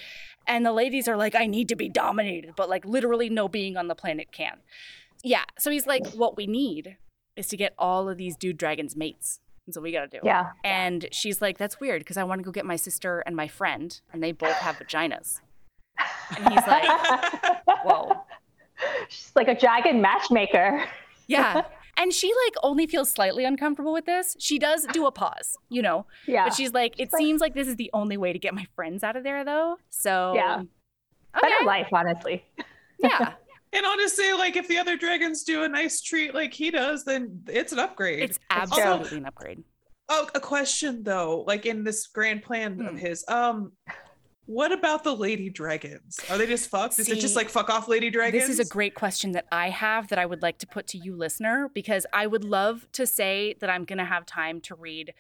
And 0.48 0.66
the 0.66 0.74
ladies 0.74 1.08
are 1.08 1.18
like, 1.18 1.36
I 1.36 1.48
need 1.48 1.70
to 1.70 1.76
be 1.76 1.90
dominated, 1.90 2.54
but 2.56 2.70
like 2.70 2.86
literally 2.86 3.30
no 3.30 3.48
being 3.48 3.78
on 3.78 3.88
the 3.88 3.96
planet 3.96 4.32
can. 4.32 4.58
Yeah. 5.24 5.44
So 5.58 5.72
he's 5.72 5.88
like, 5.88 6.06
what 6.14 6.38
we 6.38 6.48
need 6.48 6.98
is 7.36 7.48
to 7.48 7.58
get 7.58 7.74
all 7.78 8.10
of 8.10 8.18
these 8.18 8.36
dude 8.36 8.58
dragons 8.58 8.96
mates. 8.96 9.40
That's 9.66 9.78
what 9.78 9.84
we 9.84 9.92
gotta 9.92 10.08
do. 10.08 10.20
Yeah. 10.24 10.52
And 10.64 11.08
she's 11.12 11.42
like, 11.42 11.58
that's 11.58 11.80
weird 11.80 12.02
because 12.02 12.18
I 12.18 12.24
want 12.24 12.40
to 12.40 12.44
go 12.44 12.52
get 12.52 12.66
my 12.66 12.76
sister 12.76 13.24
and 13.26 13.36
my 13.36 13.48
friend, 13.48 14.00
and 14.12 14.22
they 14.22 14.32
both 14.32 14.56
have 14.56 14.78
vaginas. 14.78 15.40
And 16.38 16.54
he's 16.54 16.68
like, 16.68 16.90
whoa. 17.84 18.24
She's 19.08 19.32
like 19.36 19.48
a 19.48 19.56
dragon 19.56 20.02
matchmaker. 20.02 20.86
Yeah. 21.28 21.64
And 21.96 22.12
she 22.12 22.34
like 22.46 22.56
only 22.64 22.88
feels 22.88 23.12
slightly 23.12 23.46
uncomfortable 23.46 23.94
with 23.94 24.06
this. 24.06 24.36
She 24.40 24.58
does 24.58 24.88
do 24.94 25.06
a 25.06 25.12
pause, 25.12 25.58
you 25.70 25.84
know. 25.84 26.08
Yeah. 26.28 26.46
But 26.46 26.56
she's 26.56 26.74
like, 26.74 26.96
it 26.98 27.12
she's 27.12 27.18
seems 27.20 27.40
like, 27.40 27.50
like, 27.50 27.54
this 27.54 27.68
is 27.68 27.76
the 27.76 27.92
only 27.94 28.18
way 28.18 28.34
to 28.34 28.40
get 28.40 28.56
my 28.56 28.66
friends 28.76 29.04
out 29.04 29.16
of 29.16 29.24
there, 29.24 29.46
though. 29.46 29.78
So 29.92 30.34
yeah, 30.34 30.56
okay. 30.58 30.68
better 31.40 31.66
life, 31.66 31.90
honestly. 31.94 32.44
Yeah. 32.98 33.34
And 33.74 33.86
honestly, 33.86 34.34
like 34.34 34.56
if 34.56 34.68
the 34.68 34.78
other 34.78 34.98
dragons 34.98 35.44
do 35.44 35.64
a 35.64 35.70
nice 35.70 36.02
treat 36.02 36.34
like 36.34 36.54
he 36.54 36.72
does, 36.72 37.04
then 37.04 37.42
it's 37.48 37.72
an 37.72 37.80
upgrade. 37.80 38.24
It's 38.30 38.40
absolutely 38.50 39.18
an 39.18 39.26
upgrade. 39.26 39.64
Oh, 40.10 40.28
a 40.36 40.40
question 40.40 41.04
though, 41.04 41.44
like 41.48 41.66
in 41.66 41.84
this 41.84 42.08
grand 42.08 42.44
plan 42.44 42.76
hmm. 42.76 42.88
of 42.88 42.98
his, 42.98 43.26
um, 43.28 43.72
what 44.46 44.74
about 44.74 45.04
the 45.06 45.16
lady 45.16 45.50
dragons? 45.50 46.20
Are 46.30 46.38
they 46.38 46.46
just 46.46 46.70
fucked? 46.70 47.00
Is 47.00 47.08
it 47.10 47.20
just 47.20 47.36
like 47.36 47.50
fuck 47.50 47.70
off 47.70 47.88
lady 47.88 48.10
dragons? 48.10 48.48
This 48.48 48.60
is 48.60 48.68
a 48.68 48.70
great 48.70 48.94
question 48.94 49.32
that 49.32 49.46
I 49.52 49.70
have 49.70 50.10
that 50.10 50.20
I 50.20 50.26
would 50.26 50.42
like 50.42 50.58
to 50.60 50.68
put 50.68 50.86
to 50.88 50.98
you, 50.98 51.16
listener, 51.16 51.70
because 51.74 52.06
I 52.12 52.28
would 52.28 52.44
love 52.44 52.86
to 52.94 53.08
say 53.08 53.56
that 53.62 53.70
I'm 53.70 53.86
going 53.86 54.00
to 54.00 54.06
have 54.06 54.26
time 54.26 54.60
to 54.62 54.76
read 54.76 55.14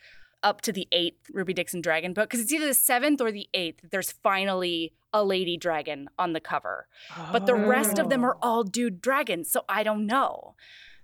up 0.43 0.61
to 0.61 0.71
the 0.71 0.87
eighth 0.91 1.29
Ruby 1.31 1.53
Dixon 1.53 1.81
Dragon 1.81 2.13
book 2.13 2.29
because 2.29 2.41
it's 2.41 2.51
either 2.51 2.67
the 2.67 2.73
seventh 2.73 3.21
or 3.21 3.31
the 3.31 3.47
eighth. 3.53 3.85
There's 3.89 4.11
finally 4.11 4.93
a 5.13 5.23
lady 5.23 5.57
dragon 5.57 6.09
on 6.19 6.33
the 6.33 6.39
cover, 6.39 6.87
oh. 7.17 7.29
but 7.31 7.45
the 7.45 7.55
rest 7.55 7.97
of 7.97 8.09
them 8.09 8.23
are 8.23 8.35
oh. 8.35 8.47
all 8.47 8.63
dude 8.63 9.01
dragons. 9.01 9.49
So 9.49 9.63
I 9.69 9.83
don't 9.83 10.05
know. 10.05 10.55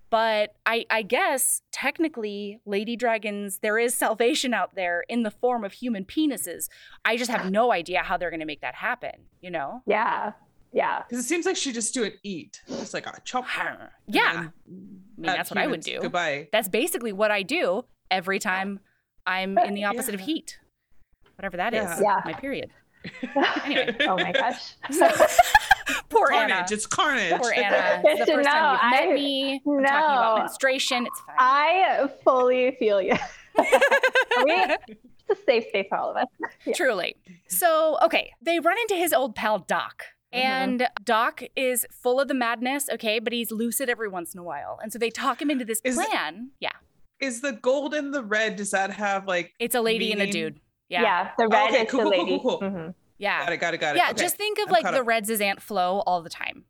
But 0.09 0.55
I, 0.65 0.85
I 0.89 1.03
guess 1.03 1.61
technically, 1.71 2.59
lady 2.65 2.95
dragons, 2.95 3.59
there 3.59 3.77
is 3.77 3.93
salvation 3.93 4.53
out 4.53 4.73
there 4.75 5.03
in 5.07 5.23
the 5.23 5.31
form 5.31 5.63
of 5.63 5.73
human 5.73 6.03
penises. 6.03 6.67
I 7.05 7.15
just 7.15 7.29
have 7.29 7.51
no 7.51 7.71
idea 7.71 8.01
how 8.01 8.17
they're 8.17 8.31
going 8.31 8.39
to 8.39 8.45
make 8.45 8.61
that 8.61 8.75
happen, 8.75 9.11
you 9.39 9.51
know? 9.51 9.83
Yeah. 9.85 10.31
Yeah. 10.73 11.03
Because 11.07 11.23
it 11.23 11.27
seems 11.27 11.45
like 11.45 11.55
she 11.55 11.71
just 11.71 11.93
do 11.93 12.03
it 12.03 12.15
eat. 12.23 12.61
It's 12.67 12.93
like 12.93 13.05
a 13.05 13.19
chop. 13.23 13.45
Yeah. 14.07 14.23
I 14.23 15.21
mean, 15.21 15.33
that's 15.33 15.51
what 15.51 15.57
I 15.57 15.67
would 15.67 15.81
do. 15.81 15.99
Goodbye. 16.01 16.47
That's 16.51 16.69
basically 16.69 17.11
what 17.11 17.29
I 17.29 17.43
do 17.43 17.85
every 18.09 18.39
time 18.39 18.79
I'm 19.29 19.57
in 19.57 19.73
the 19.75 19.85
opposite 19.85 20.13
yeah. 20.15 20.19
of 20.19 20.25
heat. 20.25 20.59
Whatever 21.37 21.57
that 21.57 21.73
yeah. 21.73 21.93
is. 21.95 22.01
yeah. 22.01 22.21
My 22.25 22.33
period. 22.33 22.71
anyway. 23.63 23.95
Oh 24.01 24.17
my 24.17 24.31
gosh. 24.31 24.73
Poor 26.09 26.27
carnage. 26.27 26.51
Hannah. 26.51 26.67
It's 26.69 26.85
carnage. 26.85 27.39
Poor 27.39 27.51
Hannah. 27.53 28.01
It's 28.03 28.25
the 28.25 28.33
first 28.33 28.45
no, 28.45 28.51
time 28.51 28.71
you've 28.73 28.81
I, 28.81 29.05
met 29.05 29.13
me. 29.13 29.61
We're 29.63 29.81
no. 29.81 29.87
talking 29.87 30.15
about 30.15 30.37
menstruation. 30.39 31.05
It's 31.05 31.19
fine. 31.21 31.35
I 31.37 32.09
fully 32.23 32.75
feel 32.77 33.01
you. 33.01 33.15
it's 33.57 34.79
a 35.29 35.35
safe 35.45 35.65
space 35.69 35.85
for 35.87 35.97
all 35.97 36.11
of 36.11 36.17
us. 36.17 36.27
Yeah. 36.65 36.73
Truly. 36.73 37.15
So, 37.47 37.97
okay, 38.03 38.31
they 38.41 38.59
run 38.59 38.77
into 38.79 38.95
his 38.95 39.13
old 39.13 39.35
pal 39.35 39.59
Doc. 39.59 40.03
Mm-hmm. 40.33 40.45
And 40.45 40.87
Doc 41.03 41.41
is 41.55 41.85
full 41.91 42.19
of 42.19 42.27
the 42.27 42.33
madness, 42.33 42.89
okay, 42.89 43.19
but 43.19 43.33
he's 43.33 43.51
lucid 43.51 43.89
every 43.89 44.07
once 44.07 44.33
in 44.33 44.39
a 44.39 44.43
while. 44.43 44.79
And 44.81 44.91
so 44.91 44.99
they 44.99 45.09
talk 45.09 45.41
him 45.41 45.49
into 45.49 45.65
this 45.65 45.81
is 45.83 45.95
plan. 45.95 46.51
It, 46.59 46.65
yeah. 46.65 46.71
Is 47.19 47.41
the 47.41 47.53
gold 47.53 47.93
and 47.93 48.13
the 48.13 48.23
red, 48.23 48.55
does 48.55 48.71
that 48.71 48.91
have 48.91 49.27
like. 49.27 49.53
It's 49.59 49.75
a 49.75 49.81
lady 49.81 50.09
meaning? 50.09 50.21
and 50.21 50.29
a 50.29 50.31
dude. 50.31 50.59
Yeah. 50.87 51.01
Yeah. 51.01 51.29
The 51.37 51.47
red 51.47 51.69
okay, 51.71 51.83
is 51.83 51.91
cool, 51.91 52.01
the 52.01 52.09
lady. 52.09 52.25
Cool, 52.25 52.39
cool, 52.39 52.59
cool. 52.59 52.69
Mm-hmm. 52.69 52.89
Yeah. 53.17 53.43
Got 53.43 53.53
it, 53.53 53.57
got 53.57 53.73
it, 53.73 53.77
got 53.79 53.95
it. 53.95 53.99
Yeah, 53.99 54.09
okay. 54.11 54.21
just 54.21 54.37
think 54.37 54.57
of 54.59 54.67
I'm 54.67 54.71
like 54.71 54.83
the 54.83 55.01
up. 55.01 55.07
Reds 55.07 55.29
as 55.29 55.41
Aunt 55.41 55.61
Flo 55.61 55.99
all 56.07 56.21
the 56.21 56.29
time. 56.29 56.63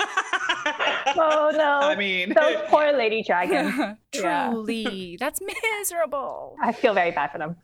oh 0.00 1.50
no. 1.54 1.78
I 1.82 1.94
mean 1.96 2.34
those 2.34 2.56
poor 2.66 2.92
lady 2.92 3.22
dragons. 3.22 3.96
Truly. 4.12 5.16
That's 5.18 5.40
miserable. 5.40 6.56
I 6.60 6.72
feel 6.72 6.94
very 6.94 7.12
bad 7.12 7.30
for 7.30 7.38
them. 7.38 7.56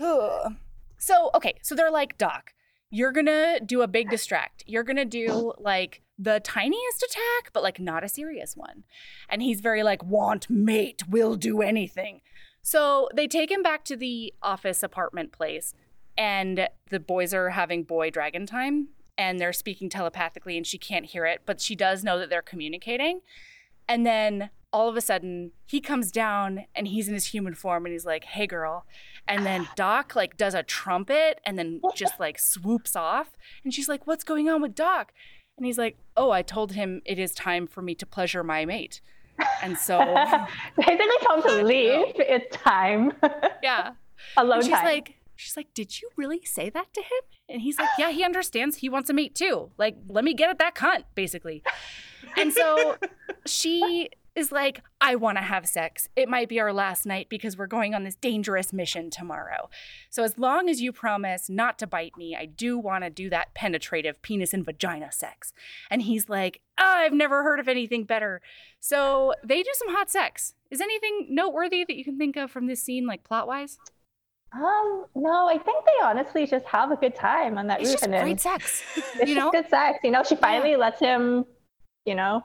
so 0.98 1.30
okay, 1.34 1.54
so 1.62 1.74
they're 1.74 1.90
like, 1.90 2.16
Doc, 2.16 2.52
you're 2.94 3.10
gonna 3.10 3.58
do 3.58 3.82
a 3.82 3.88
big 3.88 4.08
distract. 4.08 4.62
You're 4.68 4.84
gonna 4.84 5.04
do 5.04 5.52
like 5.58 6.00
the 6.16 6.38
tiniest 6.38 7.02
attack, 7.02 7.52
but 7.52 7.64
like 7.64 7.80
not 7.80 8.04
a 8.04 8.08
serious 8.08 8.56
one. 8.56 8.84
And 9.28 9.42
he's 9.42 9.60
very 9.60 9.82
like, 9.82 10.04
want 10.04 10.48
mate, 10.48 11.02
will 11.08 11.34
do 11.34 11.60
anything. 11.60 12.20
So 12.62 13.08
they 13.12 13.26
take 13.26 13.50
him 13.50 13.64
back 13.64 13.84
to 13.86 13.96
the 13.96 14.32
office 14.40 14.84
apartment 14.84 15.32
place 15.32 15.74
and 16.16 16.68
the 16.88 17.00
boys 17.00 17.34
are 17.34 17.50
having 17.50 17.82
boy 17.82 18.10
dragon 18.10 18.46
time 18.46 18.90
and 19.18 19.40
they're 19.40 19.52
speaking 19.52 19.88
telepathically 19.88 20.56
and 20.56 20.64
she 20.64 20.78
can't 20.78 21.06
hear 21.06 21.26
it, 21.26 21.42
but 21.44 21.60
she 21.60 21.74
does 21.74 22.04
know 22.04 22.20
that 22.20 22.30
they're 22.30 22.42
communicating. 22.42 23.22
And 23.88 24.06
then 24.06 24.50
all 24.74 24.88
of 24.88 24.96
a 24.96 25.00
sudden 25.00 25.52
he 25.66 25.80
comes 25.80 26.10
down 26.10 26.64
and 26.74 26.88
he's 26.88 27.06
in 27.06 27.14
his 27.14 27.26
human 27.26 27.54
form 27.54 27.86
and 27.86 27.92
he's 27.92 28.04
like, 28.04 28.24
"Hey 28.24 28.46
girl." 28.46 28.84
And 29.28 29.46
then 29.46 29.68
Doc 29.76 30.16
like 30.16 30.36
does 30.36 30.52
a 30.54 30.64
trumpet 30.64 31.40
and 31.46 31.56
then 31.56 31.80
just 31.94 32.18
like 32.18 32.40
swoops 32.40 32.96
off 32.96 33.36
and 33.62 33.72
she's 33.72 33.88
like, 33.88 34.06
"What's 34.08 34.24
going 34.24 34.48
on 34.50 34.60
with 34.60 34.74
Doc?" 34.74 35.12
And 35.56 35.64
he's 35.64 35.78
like, 35.78 35.96
"Oh, 36.16 36.32
I 36.32 36.42
told 36.42 36.72
him 36.72 37.00
it 37.04 37.20
is 37.20 37.32
time 37.32 37.68
for 37.68 37.82
me 37.82 37.94
to 37.94 38.04
pleasure 38.04 38.42
my 38.42 38.64
mate." 38.64 39.00
And 39.62 39.78
so 39.78 39.98
basically 40.76 41.06
told 41.26 41.44
him 41.44 41.58
to 41.58 41.64
leave. 41.74 42.14
It's 42.16 42.56
time. 42.56 43.12
Yeah. 43.62 43.92
Alone 44.36 44.58
and 44.58 44.64
she's 44.64 44.74
time. 44.74 44.84
like 44.84 45.14
She's 45.36 45.56
like, 45.56 45.72
Did 45.74 46.00
you 46.00 46.08
really 46.16 46.42
say 46.44 46.70
that 46.70 46.92
to 46.94 47.00
him? 47.00 47.22
And 47.48 47.62
he's 47.62 47.78
like, 47.78 47.88
Yeah, 47.98 48.10
he 48.10 48.24
understands. 48.24 48.76
He 48.76 48.88
wants 48.88 49.10
a 49.10 49.12
mate 49.12 49.34
too. 49.34 49.70
Like, 49.78 49.96
let 50.08 50.22
me 50.24 50.34
get 50.34 50.50
at 50.50 50.58
that 50.58 50.74
cunt, 50.74 51.04
basically. 51.14 51.62
And 52.36 52.52
so 52.52 52.96
she 53.46 54.10
is 54.34 54.50
like, 54.50 54.82
I 55.00 55.14
want 55.14 55.38
to 55.38 55.42
have 55.42 55.66
sex. 55.66 56.08
It 56.16 56.28
might 56.28 56.48
be 56.48 56.58
our 56.58 56.72
last 56.72 57.06
night 57.06 57.28
because 57.28 57.56
we're 57.56 57.66
going 57.66 57.94
on 57.94 58.04
this 58.04 58.16
dangerous 58.16 58.72
mission 58.72 59.10
tomorrow. 59.10 59.70
So, 60.10 60.24
as 60.24 60.38
long 60.38 60.68
as 60.68 60.80
you 60.80 60.92
promise 60.92 61.48
not 61.48 61.78
to 61.78 61.86
bite 61.86 62.16
me, 62.16 62.36
I 62.36 62.46
do 62.46 62.78
want 62.78 63.04
to 63.04 63.10
do 63.10 63.30
that 63.30 63.54
penetrative 63.54 64.20
penis 64.22 64.52
and 64.52 64.64
vagina 64.64 65.12
sex. 65.12 65.52
And 65.90 66.02
he's 66.02 66.28
like, 66.28 66.60
oh, 66.78 66.84
I've 66.84 67.12
never 67.12 67.42
heard 67.42 67.60
of 67.60 67.68
anything 67.68 68.04
better. 68.04 68.40
So, 68.80 69.34
they 69.44 69.62
do 69.62 69.70
some 69.74 69.94
hot 69.94 70.10
sex. 70.10 70.54
Is 70.70 70.80
anything 70.80 71.28
noteworthy 71.30 71.84
that 71.84 71.96
you 71.96 72.04
can 72.04 72.18
think 72.18 72.36
of 72.36 72.50
from 72.50 72.66
this 72.66 72.82
scene, 72.82 73.06
like 73.06 73.22
plot 73.22 73.46
wise? 73.46 73.78
Um, 74.52 75.06
no, 75.16 75.48
I 75.48 75.58
think 75.58 75.84
they 75.84 76.04
honestly 76.04 76.46
just 76.46 76.64
have 76.66 76.92
a 76.92 76.96
good 76.96 77.14
time 77.14 77.58
on 77.58 77.66
that 77.68 77.80
it's 77.80 77.90
roof. 77.90 78.00
Just 78.00 78.04
and 78.04 78.22
great 78.22 78.40
sex. 78.40 78.82
It's 78.96 79.14
you 79.28 79.34
know? 79.34 79.50
good 79.50 79.68
sex. 79.68 79.98
You 80.04 80.12
know, 80.12 80.22
she 80.22 80.36
finally 80.36 80.72
yeah. 80.72 80.76
lets 80.76 81.00
him, 81.00 81.44
you 82.04 82.14
know, 82.14 82.44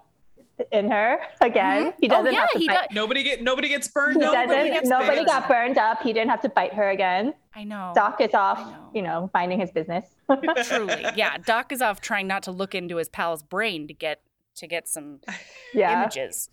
in 0.71 0.89
her 0.89 1.19
again. 1.41 1.87
Mm-hmm. 1.87 1.97
He 2.01 2.07
doesn't 2.07 2.27
oh, 2.27 2.31
yeah, 2.31 2.39
have 2.39 2.51
to 2.51 2.59
he 2.59 2.67
bite. 2.67 2.73
Does. 2.73 2.87
Nobody 2.95 3.23
get 3.23 3.41
nobody 3.41 3.69
gets 3.69 3.87
burned. 3.87 4.15
He 4.15 4.19
nobody 4.19 4.47
doesn't. 4.47 4.73
Gets 4.73 4.89
nobody 4.89 5.25
got 5.25 5.47
burned 5.47 5.77
up. 5.77 6.01
He 6.01 6.13
didn't 6.13 6.29
have 6.29 6.41
to 6.41 6.49
bite 6.49 6.73
her 6.73 6.89
again. 6.89 7.33
I 7.55 7.63
know. 7.63 7.91
Doc 7.95 8.21
is 8.21 8.33
off, 8.33 8.59
know. 8.59 8.89
you 8.93 9.01
know, 9.01 9.29
finding 9.33 9.59
his 9.59 9.71
business. 9.71 10.05
Truly, 10.65 11.05
yeah. 11.15 11.37
Doc 11.37 11.71
is 11.71 11.81
off 11.81 12.01
trying 12.01 12.27
not 12.27 12.43
to 12.43 12.51
look 12.51 12.75
into 12.75 12.97
his 12.97 13.09
pal's 13.09 13.43
brain 13.43 13.87
to 13.87 13.93
get 13.93 14.21
to 14.55 14.67
get 14.67 14.87
some 14.87 15.19
yeah. 15.73 16.01
images. 16.01 16.49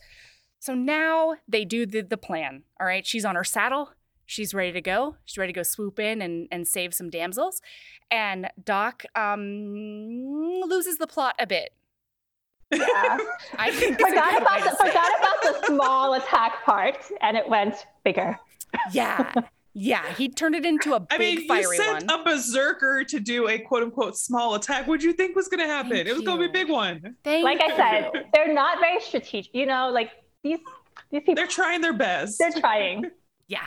So 0.58 0.74
now 0.74 1.36
they 1.46 1.64
do 1.64 1.86
the, 1.86 2.02
the 2.02 2.16
plan. 2.16 2.62
All 2.80 2.86
right. 2.86 3.06
She's 3.06 3.24
on 3.24 3.34
her 3.34 3.44
saddle. 3.44 3.90
She's 4.24 4.52
ready 4.52 4.72
to 4.72 4.80
go. 4.80 5.16
She's 5.24 5.38
ready 5.38 5.52
to 5.52 5.56
go 5.56 5.62
swoop 5.62 6.00
in 6.00 6.20
and, 6.20 6.48
and 6.50 6.66
save 6.66 6.92
some 6.92 7.10
damsels. 7.10 7.60
And 8.10 8.48
Doc 8.64 9.04
um, 9.14 10.62
loses 10.64 10.98
the 10.98 11.06
plot 11.06 11.36
a 11.38 11.46
bit. 11.46 11.72
Yeah. 12.72 13.18
I 13.58 13.70
forgot 13.70 14.42
about 14.42 14.64
the, 14.64 14.76
forgot 14.76 15.20
about 15.20 15.42
the 15.42 15.66
small 15.66 16.14
attack 16.14 16.64
part 16.64 16.98
and 17.20 17.36
it 17.36 17.48
went 17.48 17.86
bigger. 18.04 18.38
Yeah. 18.92 19.32
Yeah, 19.78 20.10
he 20.14 20.30
turned 20.30 20.54
it 20.54 20.64
into 20.64 20.94
a 20.94 21.00
big 21.00 21.08
I 21.10 21.18
mean, 21.18 21.46
fiery 21.46 21.76
you 21.76 21.76
sent 21.76 22.06
one. 22.06 22.20
a 22.20 22.24
berserker 22.24 23.04
to 23.04 23.20
do 23.20 23.46
a 23.48 23.58
quote 23.58 23.82
unquote 23.82 24.16
small 24.16 24.54
attack. 24.54 24.86
What 24.86 25.00
do 25.00 25.06
you 25.06 25.12
think 25.12 25.36
was 25.36 25.48
going 25.48 25.60
to 25.60 25.66
happen? 25.66 25.90
Thank 25.90 26.08
it 26.08 26.14
was 26.14 26.22
going 26.22 26.40
to 26.40 26.48
be 26.48 26.48
a 26.48 26.64
big 26.64 26.72
one. 26.72 27.14
Thank 27.22 27.44
like 27.44 27.60
you. 27.60 27.74
I 27.74 27.76
said, 27.76 28.24
they're 28.32 28.54
not 28.54 28.78
very 28.80 29.02
strategic. 29.02 29.54
You 29.54 29.66
know, 29.66 29.90
like 29.90 30.12
these 30.42 30.60
these 31.10 31.20
people. 31.20 31.34
They're 31.34 31.46
trying 31.46 31.82
their 31.82 31.92
best. 31.92 32.38
They're 32.38 32.52
trying. 32.52 33.10
yeah. 33.48 33.66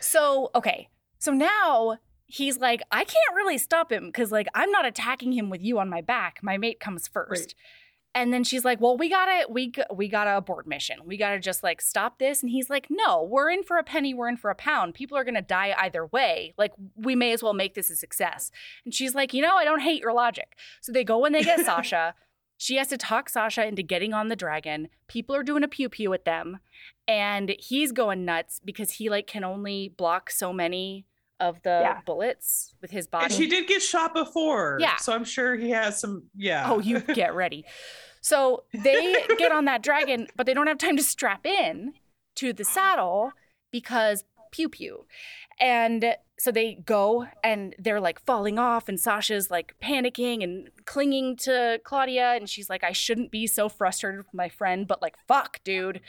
So 0.00 0.50
okay, 0.54 0.88
so 1.18 1.32
now 1.32 1.98
he's 2.24 2.58
like, 2.58 2.80
I 2.90 3.04
can't 3.04 3.36
really 3.36 3.58
stop 3.58 3.92
him 3.92 4.06
because 4.06 4.32
like 4.32 4.46
I'm 4.54 4.70
not 4.70 4.86
attacking 4.86 5.32
him 5.32 5.50
with 5.50 5.62
you 5.62 5.78
on 5.78 5.90
my 5.90 6.00
back. 6.00 6.38
My 6.42 6.56
mate 6.56 6.80
comes 6.80 7.08
first. 7.08 7.30
Right. 7.30 7.54
And 8.14 8.32
then 8.32 8.42
she's 8.42 8.64
like, 8.64 8.80
"Well, 8.80 8.96
we 8.96 9.08
gotta, 9.08 9.46
we 9.48 9.72
we 9.94 10.08
gotta 10.08 10.36
abort 10.36 10.66
mission. 10.66 10.98
We 11.04 11.16
gotta 11.16 11.38
just 11.38 11.62
like 11.62 11.80
stop 11.80 12.18
this." 12.18 12.42
And 12.42 12.50
he's 12.50 12.68
like, 12.68 12.88
"No, 12.90 13.22
we're 13.22 13.50
in 13.50 13.62
for 13.62 13.78
a 13.78 13.84
penny. 13.84 14.14
We're 14.14 14.28
in 14.28 14.36
for 14.36 14.50
a 14.50 14.54
pound. 14.54 14.94
People 14.94 15.16
are 15.16 15.24
gonna 15.24 15.42
die 15.42 15.74
either 15.78 16.06
way. 16.06 16.52
Like, 16.58 16.72
we 16.96 17.14
may 17.14 17.32
as 17.32 17.42
well 17.42 17.54
make 17.54 17.74
this 17.74 17.90
a 17.90 17.96
success." 17.96 18.50
And 18.84 18.92
she's 18.92 19.14
like, 19.14 19.32
"You 19.32 19.42
know, 19.42 19.54
I 19.56 19.64
don't 19.64 19.80
hate 19.80 20.00
your 20.00 20.12
logic." 20.12 20.56
So 20.80 20.90
they 20.92 21.04
go 21.04 21.24
and 21.24 21.34
they 21.34 21.42
get 21.42 21.60
Sasha. 21.64 22.14
She 22.56 22.76
has 22.76 22.88
to 22.88 22.98
talk 22.98 23.28
Sasha 23.28 23.64
into 23.64 23.82
getting 23.82 24.12
on 24.12 24.28
the 24.28 24.36
dragon. 24.36 24.88
People 25.08 25.34
are 25.34 25.42
doing 25.42 25.62
a 25.62 25.68
pew 25.68 25.88
pew 25.88 26.10
with 26.10 26.24
them, 26.24 26.58
and 27.08 27.54
he's 27.58 27.92
going 27.92 28.24
nuts 28.24 28.60
because 28.62 28.92
he 28.92 29.08
like 29.08 29.26
can 29.26 29.44
only 29.44 29.88
block 29.96 30.30
so 30.30 30.52
many 30.52 31.06
of 31.40 31.62
the 31.62 31.80
yeah. 31.82 32.00
bullets 32.04 32.74
with 32.80 32.90
his 32.90 33.06
body. 33.06 33.24
And 33.24 33.32
she 33.32 33.48
did 33.48 33.66
get 33.66 33.82
shot 33.82 34.14
before. 34.14 34.78
Yeah. 34.80 34.96
So 34.96 35.12
I'm 35.12 35.24
sure 35.24 35.56
he 35.56 35.70
has 35.70 36.00
some, 36.00 36.24
yeah. 36.36 36.66
Oh, 36.70 36.78
you 36.78 37.00
get 37.14 37.34
ready. 37.34 37.64
So 38.20 38.64
they 38.72 39.16
get 39.38 39.50
on 39.50 39.64
that 39.64 39.82
dragon, 39.82 40.28
but 40.36 40.46
they 40.46 40.54
don't 40.54 40.66
have 40.66 40.78
time 40.78 40.96
to 40.96 41.02
strap 41.02 41.46
in 41.46 41.94
to 42.36 42.52
the 42.52 42.64
saddle 42.64 43.32
because 43.70 44.24
pew 44.50 44.68
pew. 44.68 45.06
And 45.58 46.16
so 46.38 46.50
they 46.50 46.74
go 46.86 47.26
and 47.44 47.74
they're 47.78 48.00
like 48.00 48.18
falling 48.24 48.58
off, 48.58 48.88
and 48.88 48.98
Sasha's 48.98 49.50
like 49.50 49.74
panicking 49.82 50.42
and 50.42 50.70
clinging 50.86 51.36
to 51.36 51.80
Claudia. 51.84 52.32
And 52.34 52.48
she's 52.48 52.70
like, 52.70 52.82
I 52.82 52.92
shouldn't 52.92 53.30
be 53.30 53.46
so 53.46 53.68
frustrated 53.68 54.18
with 54.18 54.32
my 54.32 54.48
friend, 54.48 54.88
but 54.88 55.02
like, 55.02 55.16
fuck, 55.28 55.60
dude. 55.64 56.00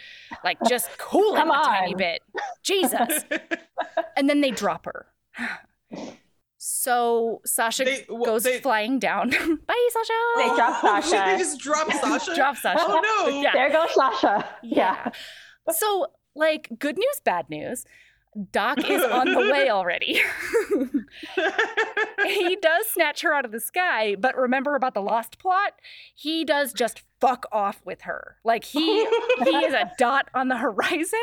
Like, 0.44 0.58
just 0.70 0.90
cool 0.98 1.36
it 1.36 1.42
a 1.42 1.52
tiny 1.66 1.96
bit. 1.96 2.22
Jesus. 2.64 3.26
and 4.18 4.30
then 4.30 4.40
they 4.40 4.52
drop 4.52 4.86
her. 4.86 5.08
So 6.64 7.42
Sasha 7.44 7.86
they, 7.86 8.06
well, 8.08 8.24
goes 8.24 8.44
they, 8.44 8.60
flying 8.60 9.00
down. 9.00 9.30
Bye, 9.68 9.90
Sasha. 9.90 10.14
They 10.38 10.56
drop 10.56 10.84
oh, 10.84 11.02
Sasha. 11.02 11.32
they 11.32 11.38
just 11.40 11.60
drop 11.60 11.92
Sasha. 11.92 12.36
drop 12.36 12.56
Sasha. 12.56 12.80
Oh 12.80 13.28
no! 13.28 13.42
Yeah. 13.42 13.52
There 13.54 13.72
goes 13.72 13.94
Sasha. 13.96 14.48
Yeah. 14.62 15.10
yeah. 15.66 15.74
So, 15.74 16.08
like, 16.36 16.70
good 16.78 17.00
news, 17.00 17.22
bad 17.24 17.50
news. 17.50 17.86
Doc 18.52 18.78
is 18.88 19.04
on 19.04 19.32
the 19.34 19.40
way 19.40 19.70
already. 19.72 20.22
he 22.28 22.56
does 22.58 22.86
snatch 22.88 23.22
her 23.22 23.34
out 23.34 23.44
of 23.44 23.52
the 23.52 23.60
sky, 23.60 24.16
but 24.16 24.38
remember 24.38 24.76
about 24.76 24.94
the 24.94 25.02
lost 25.02 25.40
plot? 25.40 25.74
He 26.14 26.46
does 26.46 26.74
just 26.74 27.02
fuck 27.20 27.48
off 27.52 27.82
with 27.86 28.02
her. 28.02 28.38
Like 28.44 28.64
he 28.64 29.06
he 29.44 29.50
is 29.50 29.74
a 29.74 29.92
dot 29.98 30.30
on 30.34 30.48
the 30.48 30.58
horizon 30.58 31.20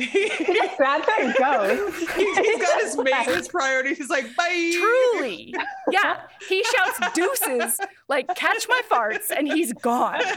he 0.00 0.28
just 0.54 0.76
grabs 0.76 1.06
her 1.06 1.22
and 1.22 1.34
goes. 1.34 1.94
he's, 2.14 2.38
he's 2.38 2.62
got 2.62 2.80
his 2.80 2.96
maintenance 3.02 3.48
priorities. 3.48 3.98
He's 3.98 4.10
like, 4.10 4.34
bye. 4.36 4.72
Truly. 4.74 5.54
Yeah. 5.90 6.20
He 6.48 6.64
shouts 6.64 7.00
deuces, 7.14 7.80
like, 8.08 8.34
catch 8.36 8.66
my 8.68 8.80
farts, 8.90 9.30
and 9.30 9.46
he's 9.50 9.72
gone. 9.72 10.20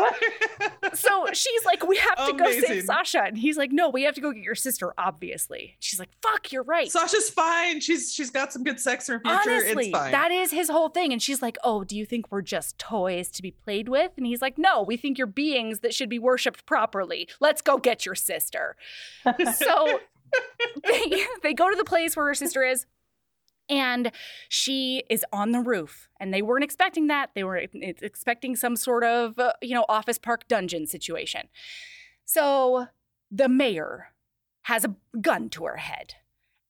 So 0.93 1.27
she's 1.31 1.63
like, 1.65 1.87
we 1.87 1.95
have 1.97 2.15
to 2.17 2.33
Amazing. 2.33 2.61
go 2.61 2.67
save 2.67 2.83
Sasha. 2.83 3.23
And 3.23 3.37
he's 3.37 3.55
like, 3.55 3.71
no, 3.71 3.87
we 3.89 4.03
have 4.03 4.15
to 4.15 4.21
go 4.21 4.33
get 4.33 4.43
your 4.43 4.55
sister, 4.55 4.93
obviously. 4.97 5.75
She's 5.79 5.99
like, 5.99 6.09
fuck, 6.21 6.51
you're 6.51 6.63
right. 6.63 6.91
Sasha's 6.91 7.29
fine. 7.29 7.79
She's 7.79 8.13
she's 8.13 8.29
got 8.29 8.51
some 8.51 8.63
good 8.63 8.77
sex 8.79 9.07
in 9.07 9.13
her 9.13 9.19
future. 9.21 9.39
Honestly, 9.51 9.85
it's 9.87 9.97
fine. 9.97 10.11
That 10.11 10.31
is 10.31 10.51
his 10.51 10.69
whole 10.69 10.89
thing. 10.89 11.13
And 11.13 11.21
she's 11.21 11.41
like, 11.41 11.57
oh, 11.63 11.83
do 11.85 11.95
you 11.95 12.05
think 12.05 12.25
we're 12.29 12.41
just 12.41 12.77
toys 12.77 13.29
to 13.29 13.41
be 13.41 13.51
played 13.51 13.87
with? 13.87 14.11
And 14.17 14.25
he's 14.25 14.41
like, 14.41 14.57
no, 14.57 14.81
we 14.83 14.97
think 14.97 15.17
you're 15.17 15.27
beings 15.27 15.79
that 15.79 15.93
should 15.93 16.09
be 16.09 16.19
worshipped 16.19 16.65
properly. 16.65 17.27
Let's 17.39 17.61
go 17.61 17.77
get 17.77 18.05
your 18.05 18.15
sister. 18.15 18.75
so 19.51 19.99
they, 20.83 21.25
they 21.43 21.53
go 21.53 21.69
to 21.69 21.75
the 21.75 21.83
place 21.83 22.15
where 22.15 22.27
her 22.27 22.33
sister 22.33 22.63
is 22.63 22.85
and 23.69 24.11
she 24.49 25.03
is 25.09 25.25
on 25.31 25.51
the 25.51 25.59
roof 25.59 26.09
and 26.19 26.33
they 26.33 26.41
weren't 26.41 26.63
expecting 26.63 27.07
that. 27.07 27.31
They 27.35 27.43
were 27.43 27.57
expecting 27.57 28.55
some 28.55 28.75
sort 28.75 29.03
of 29.03 29.39
uh, 29.39 29.53
you 29.61 29.73
know 29.73 29.85
office 29.87 30.17
park 30.17 30.47
dungeon 30.47 30.85
situation. 30.85 31.47
So 32.25 32.87
the 33.31 33.49
mayor 33.49 34.09
has 34.63 34.85
a 34.85 34.95
gun 35.19 35.49
to 35.49 35.65
her 35.65 35.77
head 35.77 36.15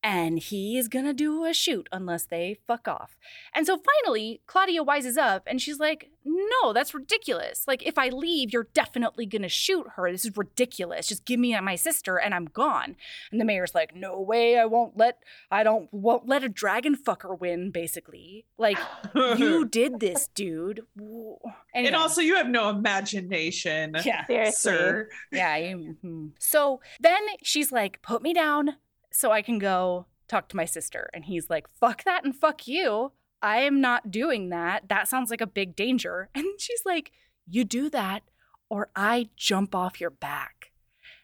and 0.03 0.39
he's 0.39 0.87
gonna 0.87 1.13
do 1.13 1.45
a 1.45 1.53
shoot 1.53 1.87
unless 1.91 2.25
they 2.25 2.57
fuck 2.67 2.87
off. 2.87 3.17
And 3.53 3.67
so 3.67 3.79
finally, 4.03 4.41
Claudia 4.47 4.83
wises 4.83 5.17
up 5.17 5.43
and 5.45 5.61
she's 5.61 5.79
like, 5.79 6.09
No, 6.25 6.73
that's 6.73 6.93
ridiculous. 6.93 7.65
Like, 7.67 7.85
if 7.85 7.97
I 7.97 8.09
leave, 8.09 8.51
you're 8.51 8.67
definitely 8.73 9.27
gonna 9.27 9.49
shoot 9.49 9.85
her. 9.95 10.11
This 10.11 10.25
is 10.25 10.35
ridiculous. 10.35 11.07
Just 11.07 11.25
give 11.25 11.39
me 11.39 11.59
my 11.61 11.75
sister 11.75 12.17
and 12.17 12.33
I'm 12.33 12.45
gone. 12.45 12.95
And 13.31 13.39
the 13.39 13.45
mayor's 13.45 13.75
like, 13.75 13.95
No 13.95 14.19
way, 14.19 14.57
I 14.57 14.65
won't 14.65 14.97
let 14.97 15.19
I 15.51 15.63
don't 15.63 15.87
won't 15.93 16.27
let 16.27 16.43
a 16.43 16.49
dragon 16.49 16.95
fucker 16.95 17.39
win, 17.39 17.69
basically. 17.69 18.45
Like, 18.57 18.79
you 19.13 19.65
did 19.69 19.99
this, 19.99 20.29
dude. 20.33 20.81
Anyway. 20.97 21.87
And 21.87 21.95
also 21.95 22.21
you 22.21 22.35
have 22.35 22.49
no 22.49 22.69
imagination. 22.69 23.95
Yeah. 24.03 24.25
Seriously. 24.25 24.53
Sir. 24.53 25.09
Yeah. 25.31 25.57
You, 25.57 25.97
hmm. 26.01 26.27
so 26.39 26.81
then 26.99 27.21
she's 27.43 27.71
like, 27.71 28.01
put 28.01 28.23
me 28.23 28.33
down 28.33 28.77
so 29.11 29.31
I 29.31 29.41
can 29.41 29.59
go 29.59 30.05
talk 30.27 30.47
to 30.49 30.57
my 30.57 30.65
sister. 30.65 31.09
And 31.13 31.25
he's 31.25 31.49
like, 31.49 31.67
fuck 31.67 32.03
that 32.05 32.23
and 32.23 32.35
fuck 32.35 32.67
you. 32.67 33.11
I 33.41 33.61
am 33.61 33.81
not 33.81 34.11
doing 34.11 34.49
that. 34.49 34.87
That 34.87 35.07
sounds 35.07 35.29
like 35.29 35.41
a 35.41 35.47
big 35.47 35.75
danger. 35.75 36.29
And 36.35 36.45
she's 36.59 36.83
like, 36.85 37.11
you 37.47 37.63
do 37.65 37.89
that 37.89 38.23
or 38.69 38.89
I 38.95 39.29
jump 39.35 39.75
off 39.75 39.99
your 39.99 40.09
back. 40.09 40.71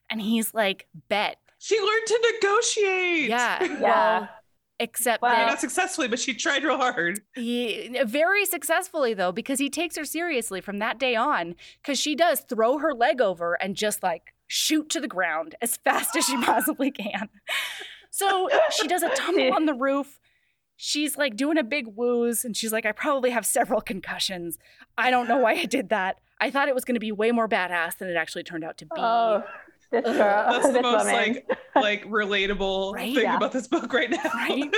And 0.09 0.21
he's 0.21 0.53
like, 0.53 0.87
bet. 1.07 1.37
She 1.59 1.79
learned 1.79 2.07
to 2.07 2.33
negotiate. 2.33 3.29
Yeah. 3.29 3.63
yeah. 3.79 3.79
Well, 3.81 4.29
except 4.79 5.21
well, 5.21 5.35
that, 5.35 5.47
not 5.47 5.59
successfully, 5.61 6.07
but 6.07 6.19
she 6.19 6.33
tried 6.33 6.63
real 6.63 6.77
hard. 6.77 7.21
He, 7.35 7.97
very 8.05 8.45
successfully 8.45 9.13
though, 9.13 9.31
because 9.31 9.59
he 9.59 9.69
takes 9.69 9.97
her 9.97 10.05
seriously 10.05 10.59
from 10.59 10.79
that 10.79 10.99
day 10.99 11.15
on. 11.15 11.55
Because 11.81 11.99
she 11.99 12.15
does 12.15 12.41
throw 12.41 12.79
her 12.79 12.93
leg 12.93 13.21
over 13.21 13.53
and 13.53 13.75
just 13.75 14.03
like 14.03 14.33
shoot 14.47 14.89
to 14.89 14.99
the 14.99 15.07
ground 15.07 15.55
as 15.61 15.77
fast 15.77 16.15
as 16.15 16.25
she 16.25 16.37
possibly 16.43 16.91
can. 16.91 17.29
So 18.09 18.49
she 18.71 18.87
does 18.87 19.03
a 19.03 19.09
tumble 19.09 19.53
on 19.53 19.65
the 19.65 19.73
roof. 19.73 20.19
She's 20.75 21.17
like 21.17 21.35
doing 21.35 21.57
a 21.57 21.63
big 21.63 21.87
woos, 21.87 22.45
and 22.45 22.55
she's 22.55 22.71
like, 22.71 22.85
I 22.85 22.91
probably 22.91 23.31
have 23.31 23.45
several 23.45 23.81
concussions. 23.81 24.57
I 24.97 25.11
don't 25.11 25.27
know 25.27 25.37
why 25.37 25.53
I 25.53 25.65
did 25.65 25.89
that. 25.89 26.19
I 26.39 26.51
thought 26.51 26.67
it 26.67 26.75
was 26.75 26.85
going 26.85 26.95
to 26.95 26.99
be 26.99 27.11
way 27.11 27.31
more 27.31 27.47
badass 27.47 27.97
than 27.97 28.09
it 28.09 28.15
actually 28.15 28.43
turned 28.43 28.63
out 28.63 28.77
to 28.77 28.85
be. 28.85 28.91
Oh, 28.95 29.43
this 29.91 30.03
girl. 30.03 30.51
That's 30.51 30.67
the 30.67 30.73
this 30.73 30.81
most 30.81 31.05
woman. 31.05 31.13
like 31.13 31.57
like 31.75 32.05
relatable 32.05 32.93
right? 32.95 33.13
thing 33.13 33.23
yeah. 33.23 33.37
about 33.37 33.51
this 33.51 33.67
book 33.67 33.91
right 33.93 34.09
now. 34.09 34.23
Right? 34.33 34.73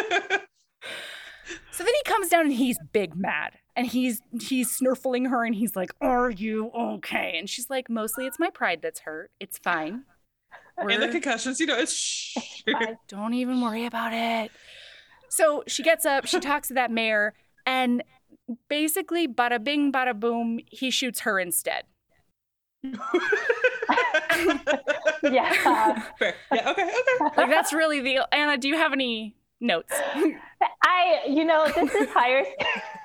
so 1.72 1.84
then 1.84 1.94
he 1.94 2.04
comes 2.06 2.30
down 2.30 2.46
and 2.46 2.54
he's 2.54 2.78
big 2.94 3.16
mad 3.16 3.54
and 3.80 3.88
he's 3.88 4.22
he's 4.42 4.70
snurfling 4.78 5.30
her 5.30 5.46
and 5.46 5.56
he's 5.56 5.76
like 5.76 5.92
are 6.02 6.30
you 6.30 6.70
okay 6.76 7.36
and 7.38 7.50
she's 7.50 7.70
like 7.70 7.90
mostly 7.90 8.28
it's 8.28 8.38
my 8.38 8.50
pride 8.50 8.80
that's 8.82 9.00
hurt 9.00 9.32
it's 9.40 9.58
fine 9.58 10.04
We're, 10.78 10.90
and 10.92 11.02
the 11.02 11.08
concussions 11.08 11.60
you 11.60 11.66
know 11.66 11.78
it's 11.78 11.94
shh. 11.94 12.38
don't 13.08 13.34
even 13.34 13.62
worry 13.62 13.86
about 13.86 14.14
it 14.14 14.52
so 15.30 15.64
she 15.66 15.82
gets 15.82 16.06
up 16.06 16.26
she 16.26 16.40
talks 16.40 16.68
to 16.68 16.74
that 16.74 16.92
mayor 16.92 17.34
and 17.66 18.04
basically 18.68 19.28
bada 19.28 19.64
bing 19.64 19.92
bada 19.92 20.20
boom 20.20 20.60
he 20.68 20.92
shoots 20.92 21.22
her 21.22 21.40
instead 21.40 21.84
yeah. 25.24 26.02
Fair. 26.18 26.34
Yeah. 26.54 26.70
Okay. 26.70 26.84
Okay. 26.84 27.36
Like 27.36 27.50
that's 27.50 27.74
really 27.74 28.00
the 28.00 28.26
Hannah. 28.32 28.58
Do 28.58 28.70
you 28.70 28.78
have 28.78 28.94
any 28.94 29.36
notes? 29.60 29.94
I, 30.82 31.24
you 31.28 31.44
know, 31.44 31.68
this 31.76 31.94
is 31.94 32.08
higher. 32.10 32.46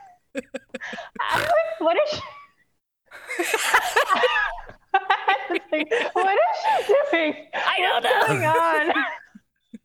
what 1.79 1.97
is? 1.97 2.11
She... 2.11 2.21
what 6.13 6.35
is 6.35 6.87
she 6.87 6.95
doing? 7.11 7.35
I 7.55 7.79
don't 7.79 8.03
know. 8.03 8.11
What's 8.11 8.29
going 8.29 8.45
on? 8.45 8.93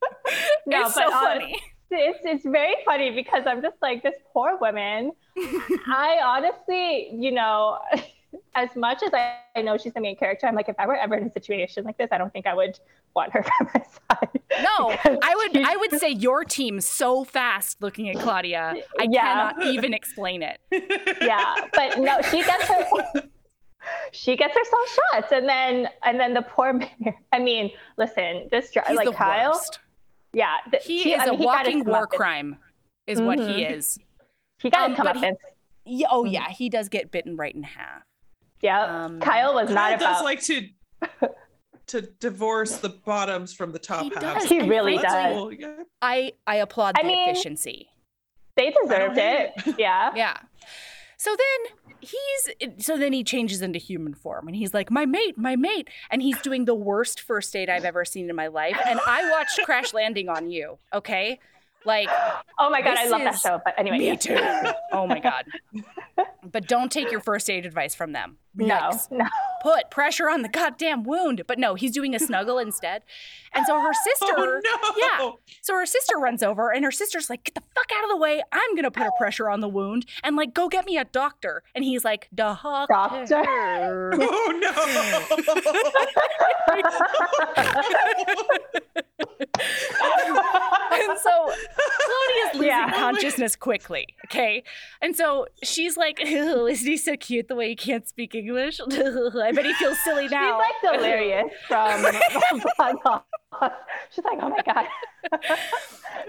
no, 0.67 0.85
it's 0.85 0.93
so 0.93 1.09
funny. 1.09 1.61
It's 1.91 2.19
it's 2.23 2.45
very 2.45 2.76
funny 2.85 3.11
because 3.11 3.43
I'm 3.47 3.61
just 3.61 3.77
like 3.81 4.03
this 4.03 4.13
poor 4.31 4.57
woman. 4.59 5.11
I 5.38 6.19
honestly, 6.23 7.09
you 7.13 7.31
know, 7.31 7.80
as 8.56 8.76
much 8.76 9.01
as 9.03 9.14
I, 9.14 9.38
I, 9.56 9.61
know 9.61 9.77
she's 9.77 9.93
the 9.93 10.01
main 10.01 10.15
character, 10.15 10.47
I'm 10.47 10.56
like, 10.56 10.69
if 10.69 10.76
I 10.77 10.85
were 10.85 10.95
ever 10.95 11.15
in 11.15 11.27
a 11.27 11.31
situation 11.31 11.84
like 11.84 11.97
this, 11.97 12.10
I 12.11 12.18
don't 12.18 12.31
think 12.31 12.45
I 12.45 12.53
would 12.53 12.80
want 13.15 13.31
her 13.34 13.41
by 13.60 13.72
my 13.73 13.84
side. 13.84 14.39
No, 14.61 14.95
I 15.06 15.35
would 15.35 15.64
I 15.64 15.76
would 15.76 15.99
say 15.99 16.10
your 16.10 16.43
team 16.43 16.81
so 16.81 17.23
fast 17.23 17.81
looking 17.81 18.10
at 18.10 18.18
Claudia. 18.18 18.76
I 18.99 19.07
yeah. 19.10 19.22
cannot 19.22 19.65
even 19.73 19.93
explain 19.93 20.43
it. 20.43 20.60
Yeah, 21.22 21.56
but 21.73 21.99
no, 21.99 22.22
she 22.30 22.43
gets 22.43 22.64
her 22.65 23.23
she 24.11 24.35
gets 24.35 24.56
herself 24.56 24.99
shot, 25.14 25.31
and 25.31 25.47
then 25.47 25.89
and 26.03 26.19
then 26.19 26.34
the 26.34 26.41
poor 26.41 26.73
man. 26.73 26.89
I 27.31 27.39
mean, 27.39 27.72
listen, 27.97 28.47
this 28.51 28.72
He's 28.72 28.97
like 28.97 29.14
Kyle. 29.15 29.51
Worst. 29.51 29.80
Yeah, 30.34 30.56
th- 30.69 30.84
he 30.84 31.14
is 31.14 31.22
I 31.22 31.31
mean, 31.31 31.41
a 31.41 31.43
walking 31.43 31.85
war 31.85 32.06
crime, 32.06 32.57
is 33.07 33.18
mm-hmm. 33.18 33.27
what 33.27 33.39
he 33.39 33.45
mm-hmm. 33.45 33.73
is. 33.73 33.97
He 34.60 34.69
got 34.69 34.91
um, 34.91 34.95
come 34.95 35.07
up 35.07 35.15
yeah, 35.85 36.07
oh 36.11 36.23
mm-hmm. 36.23 36.34
yeah, 36.34 36.49
he 36.49 36.69
does 36.69 36.89
get 36.89 37.11
bitten 37.11 37.35
right 37.35 37.53
in 37.53 37.64
half. 37.64 38.03
Yeah, 38.61 39.06
um, 39.06 39.19
Kyle 39.19 39.53
was 39.53 39.69
not 39.69 39.90
Kyle 39.90 39.95
about. 39.95 40.14
does 40.14 40.23
like 40.23 40.41
to 40.44 40.69
to 41.90 42.02
divorce 42.19 42.77
the 42.77 42.90
bottoms 42.90 43.53
from 43.53 43.72
the 43.72 43.80
top 43.80 44.03
he 44.03 44.11
half. 44.14 44.41
Does. 44.41 44.49
He 44.49 44.61
really 44.61 44.98
does. 44.98 45.56
I 46.02 46.34
I 46.45 46.56
applaud 46.57 46.95
I 46.98 47.02
the 47.02 47.07
mean, 47.07 47.30
efficiency. 47.30 47.90
They 48.56 48.73
deserved 48.84 49.18
it. 49.18 49.52
Yeah. 49.80 50.11
yeah. 50.15 50.38
So 51.18 51.36
then 51.36 51.76
he's 52.02 52.86
so 52.86 52.98
then 52.98 53.11
he 53.11 53.23
changes 53.23 53.61
into 53.61 53.80
human 53.80 54.14
form 54.14 54.48
and 54.48 54.56
he's 54.56 54.73
like 54.73 54.90
my 54.90 55.06
mate 55.06 55.38
my 55.38 55.57
mate 55.57 55.90
and 56.10 56.22
he's 56.22 56.40
doing 56.41 56.64
the 56.64 56.73
worst 56.73 57.19
first 57.19 57.52
date 57.52 57.69
i've 57.69 57.84
ever 57.84 58.06
seen 58.06 58.30
in 58.30 58.36
my 58.38 58.48
life 58.48 58.77
and 58.88 59.02
i 59.06 59.30
watched 59.30 59.60
crash 59.65 59.94
landing 59.94 60.30
on 60.30 60.49
you 60.49 60.77
okay 60.94 61.38
like, 61.86 62.10
oh 62.57 62.69
my 62.69 62.81
god, 62.81 62.98
I 62.98 63.07
love 63.07 63.22
that 63.22 63.40
show. 63.40 63.61
But 63.64 63.76
anyway, 63.77 63.99
me 63.99 64.07
yeah. 64.07 64.15
too. 64.15 64.38
oh 64.91 65.07
my 65.07 65.19
god. 65.19 65.45
But 66.43 66.67
don't 66.67 66.91
take 66.91 67.11
your 67.11 67.19
first 67.19 67.49
aid 67.49 67.65
advice 67.65 67.95
from 67.95 68.11
them. 68.13 68.37
No, 68.55 68.91
no. 69.11 69.25
Put 69.61 69.91
pressure 69.91 70.29
on 70.29 70.41
the 70.41 70.49
goddamn 70.49 71.03
wound. 71.03 71.43
But 71.47 71.59
no, 71.59 71.75
he's 71.75 71.91
doing 71.91 72.15
a 72.15 72.19
snuggle 72.19 72.57
instead. 72.57 73.03
And 73.53 73.65
so 73.65 73.79
her 73.79 73.89
oh, 73.95 74.03
sister, 74.03 74.33
oh, 74.37 74.61
no. 74.63 74.97
yeah. 74.97 75.31
So 75.61 75.75
her 75.75 75.85
sister 75.85 76.17
runs 76.17 76.41
over, 76.43 76.71
and 76.71 76.83
her 76.83 76.91
sister's 76.91 77.29
like, 77.29 77.43
"Get 77.45 77.55
the 77.55 77.61
fuck 77.75 77.91
out 77.97 78.03
of 78.03 78.09
the 78.09 78.17
way! 78.17 78.41
I'm 78.51 78.75
gonna 78.75 78.91
put 78.91 79.07
a 79.07 79.11
pressure 79.17 79.49
on 79.49 79.59
the 79.59 79.69
wound, 79.69 80.05
and 80.23 80.35
like, 80.35 80.53
go 80.53 80.67
get 80.67 80.85
me 80.85 80.97
a 80.97 81.05
doctor." 81.05 81.63
And 81.75 81.83
he's 81.83 82.03
like, 82.03 82.27
"Doctor." 82.33 82.87
Doctor. 82.89 84.13
oh 84.19 84.59
no. 84.59 84.69
and 90.91 91.19
so 91.19 91.31
Claudia's 91.45 92.53
losing 92.53 92.67
yeah. 92.67 92.91
consciousness 92.91 93.55
quickly. 93.55 94.07
Okay. 94.25 94.63
And 95.01 95.15
so 95.15 95.47
she's 95.63 95.97
like, 95.97 96.09
Isn't 96.19 96.88
he 96.88 96.98
so 96.98 97.15
cute 97.15 97.48
the 97.48 97.56
way 97.56 97.69
he 97.69 97.76
can't 97.76 98.07
speak 98.07 98.36
English? 98.36 98.80
I 98.91 99.52
bet 99.52 99.65
he 99.65 99.73
feels 99.73 99.99
silly 100.03 100.27
now. 100.27 100.60
She's 100.60 100.91
like 100.91 100.99
delirious 100.99 101.52
from 101.68 102.06
She's 104.11 104.23
like, 104.26 104.40
Oh 104.41 104.49
my 104.49 104.61
God. 104.65 104.86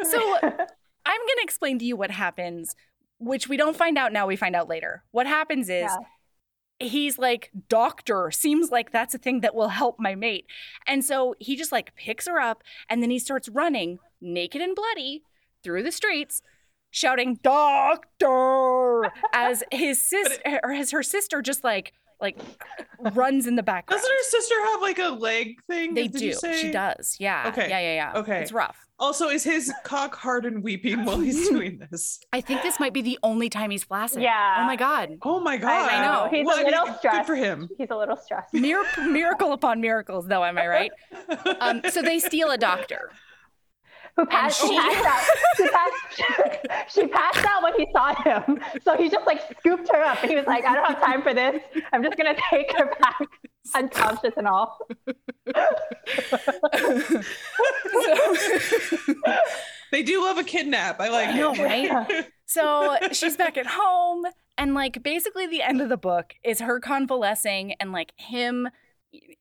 so 0.03 0.39
I'm 0.43 1.21
going 1.21 1.39
to 1.39 1.43
explain 1.43 1.79
to 1.79 1.85
you 1.85 1.97
what 1.97 2.11
happens, 2.11 2.75
which 3.19 3.49
we 3.49 3.57
don't 3.57 3.77
find 3.77 3.97
out 3.97 4.13
now, 4.13 4.27
we 4.27 4.37
find 4.37 4.57
out 4.57 4.69
later. 4.69 5.05
What 5.11 5.27
happens 5.27 5.69
is. 5.69 5.85
Yeah 5.85 5.97
he's 6.83 7.19
like 7.19 7.51
doctor 7.69 8.31
seems 8.31 8.71
like 8.71 8.91
that's 8.91 9.15
a 9.15 9.19
thing 9.19 9.41
that 9.41 9.55
will 9.55 9.69
help 9.69 9.97
my 9.99 10.15
mate 10.15 10.47
and 10.87 11.05
so 11.05 11.35
he 11.39 11.55
just 11.55 11.71
like 11.71 11.95
picks 11.95 12.27
her 12.27 12.41
up 12.41 12.63
and 12.89 13.03
then 13.03 13.11
he 13.11 13.19
starts 13.19 13.51
running 13.51 13.99
naked 14.21 14.63
and 14.63 14.75
bloody 14.75 15.23
through 15.63 15.83
the 15.83 15.93
streets 15.93 16.41
shouting 16.91 17.39
doctor 17.43 19.11
as 19.33 19.63
his 19.71 20.01
sister 20.01 20.61
or 20.63 20.73
as 20.73 20.91
her 20.91 21.03
sister 21.03 21.43
just 21.43 21.65
like 21.65 21.93
like 22.21 22.39
runs 23.15 23.47
in 23.47 23.57
the 23.57 23.63
background. 23.63 24.01
Doesn't 24.01 24.15
her 24.15 24.25
sister 24.25 24.55
have 24.67 24.83
like 24.83 24.99
a 24.99 25.09
leg 25.09 25.57
thing? 25.67 25.95
They 25.95 26.09
do. 26.09 26.35
She 26.55 26.71
does. 26.71 27.17
Yeah. 27.19 27.45
Okay. 27.49 27.69
Yeah, 27.69 27.81
yeah, 27.81 27.95
yeah. 27.95 28.21
Okay. 28.21 28.43
It's 28.43 28.53
rough. 28.53 28.87
Also, 28.99 29.29
is 29.29 29.43
his 29.43 29.73
cock 29.85 30.15
hard 30.15 30.45
and 30.45 30.63
weeping 30.63 31.07
while 31.07 31.19
he's 31.19 31.49
doing 31.49 31.81
this? 31.91 32.21
I 32.35 32.43
think 32.43 32.63
this 32.63 32.79
might 32.79 32.93
be 32.93 33.01
the 33.01 33.19
only 33.23 33.49
time 33.49 33.71
he's 33.71 33.85
flaccid. 33.85 34.23
Yeah. 34.23 34.59
Oh 34.61 34.67
my 34.67 34.77
god. 34.77 35.17
Oh 35.23 35.41
my 35.41 35.57
god. 35.57 35.91
I, 35.91 35.99
I 35.99 36.05
know. 36.05 36.29
He's 36.31 36.45
well, 36.45 36.63
a 36.63 36.65
little 36.65 36.81
I 36.81 36.85
mean, 36.85 36.99
stressed. 36.99 37.17
Good 37.17 37.27
for 37.27 37.37
him. 37.37 37.69
He's 37.79 37.89
a 37.91 37.97
little 37.97 38.17
stressed. 38.17 38.53
Miracle, 38.53 39.05
miracle 39.05 39.53
upon 39.55 39.81
miracles, 39.81 40.27
though. 40.27 40.45
Am 40.45 40.59
I 40.59 40.67
right? 40.67 40.93
Um, 41.61 41.83
so 41.91 42.03
they 42.03 42.19
steal 42.19 42.51
a 42.51 42.59
doctor 42.59 43.11
who 44.17 44.27
passed, 44.27 44.61
she, 44.61 44.77
passed 44.77 45.07
out. 45.07 45.23
She 45.57 45.69
passed, 45.69 45.95
she 46.95 47.07
passed 47.07 47.45
out 47.47 47.63
when 47.63 47.75
he 47.77 47.87
saw 47.93 48.15
him. 48.15 48.61
So 48.83 48.97
he 48.97 49.09
just 49.09 49.27
like 49.27 49.41
scooped 49.59 49.89
her 49.93 50.03
up 50.03 50.23
and 50.23 50.31
he 50.31 50.37
was 50.37 50.47
like, 50.47 50.65
I 50.65 50.75
don't 50.75 50.87
have 50.87 51.01
time 51.01 51.23
for 51.23 51.35
this. 51.35 51.63
I'm 51.93 52.03
just 52.03 52.17
going 52.17 52.35
to 52.35 52.41
take 52.51 52.73
her 52.79 52.87
back 53.01 53.21
unconscious 53.75 54.35
and 54.37 54.47
all. 54.49 54.79
they 59.93 60.03
do 60.03 60.23
love 60.23 60.39
a 60.39 60.45
kidnap. 60.45 61.01
I 61.01 61.09
like 61.09 61.29
I 61.29 61.37
know, 61.37 61.55
right? 61.55 62.27
So 62.47 62.97
she's 63.13 63.37
back 63.37 63.57
at 63.57 63.67
home 63.67 64.25
and 64.59 64.75
like 64.75 65.03
basically 65.03 65.47
the 65.47 65.63
end 65.63 65.81
of 65.81 65.89
the 65.89 65.97
book 65.97 66.35
is 66.45 66.61
her 66.61 66.81
convalescing 66.81 67.75
and 67.75 67.93
like 67.93 68.13
him 68.17 68.69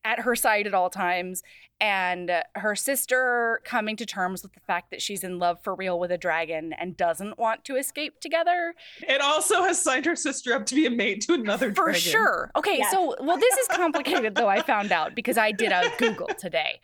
at 0.04 0.20
her 0.20 0.34
side 0.34 0.66
at 0.66 0.74
all 0.74 0.90
times 0.90 1.42
and 1.80 2.30
her 2.56 2.76
sister 2.76 3.60
coming 3.64 3.96
to 3.96 4.04
terms 4.04 4.42
with 4.42 4.52
the 4.52 4.60
fact 4.60 4.90
that 4.90 5.00
she's 5.00 5.24
in 5.24 5.38
love 5.38 5.62
for 5.62 5.74
real 5.74 5.98
with 5.98 6.10
a 6.10 6.18
dragon 6.18 6.74
and 6.74 6.96
doesn't 6.96 7.38
want 7.38 7.64
to 7.64 7.76
escape 7.76 8.20
together. 8.20 8.74
It 9.00 9.20
also 9.20 9.62
has 9.62 9.80
signed 9.80 10.04
her 10.04 10.16
sister 10.16 10.52
up 10.52 10.66
to 10.66 10.74
be 10.74 10.86
a 10.86 10.90
mate 10.90 11.22
to 11.22 11.34
another 11.34 11.70
dragon. 11.70 11.74
for 11.74 11.84
dragon. 11.84 12.00
sure. 12.00 12.50
Okay, 12.56 12.78
yes. 12.78 12.90
so 12.90 13.14
well, 13.20 13.38
this 13.38 13.56
is 13.56 13.68
complicated 13.68 14.34
though. 14.34 14.48
I 14.48 14.62
found 14.62 14.92
out 14.92 15.14
because 15.14 15.38
I 15.38 15.52
did 15.52 15.72
a 15.72 15.90
Google 15.98 16.28
today. 16.38 16.80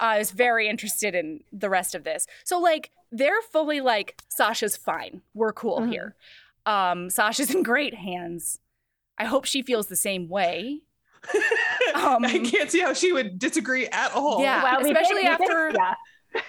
Uh, 0.00 0.14
I 0.14 0.18
was 0.18 0.30
very 0.30 0.68
interested 0.68 1.14
in 1.14 1.40
the 1.52 1.70
rest 1.70 1.94
of 1.94 2.04
this. 2.04 2.26
So 2.44 2.58
like 2.58 2.90
they're 3.10 3.42
fully 3.50 3.80
like 3.80 4.20
Sasha's 4.28 4.76
fine. 4.76 5.22
We're 5.32 5.52
cool 5.52 5.80
mm-hmm. 5.80 5.92
here. 5.92 6.16
Um, 6.66 7.08
Sasha's 7.08 7.54
in 7.54 7.62
great 7.62 7.94
hands. 7.94 8.60
I 9.16 9.24
hope 9.24 9.44
she 9.44 9.62
feels 9.62 9.86
the 9.86 9.96
same 9.96 10.28
way. 10.28 10.80
Um, 12.04 12.24
I 12.24 12.38
can't 12.38 12.70
see 12.70 12.80
how 12.80 12.92
she 12.92 13.12
would 13.12 13.38
disagree 13.38 13.86
at 13.88 14.12
all. 14.12 14.40
Yeah, 14.40 14.62
well, 14.62 14.80
especially 14.80 15.22
did, 15.22 15.26
after 15.26 15.70
did, 15.70 15.76
yeah. 15.76 15.94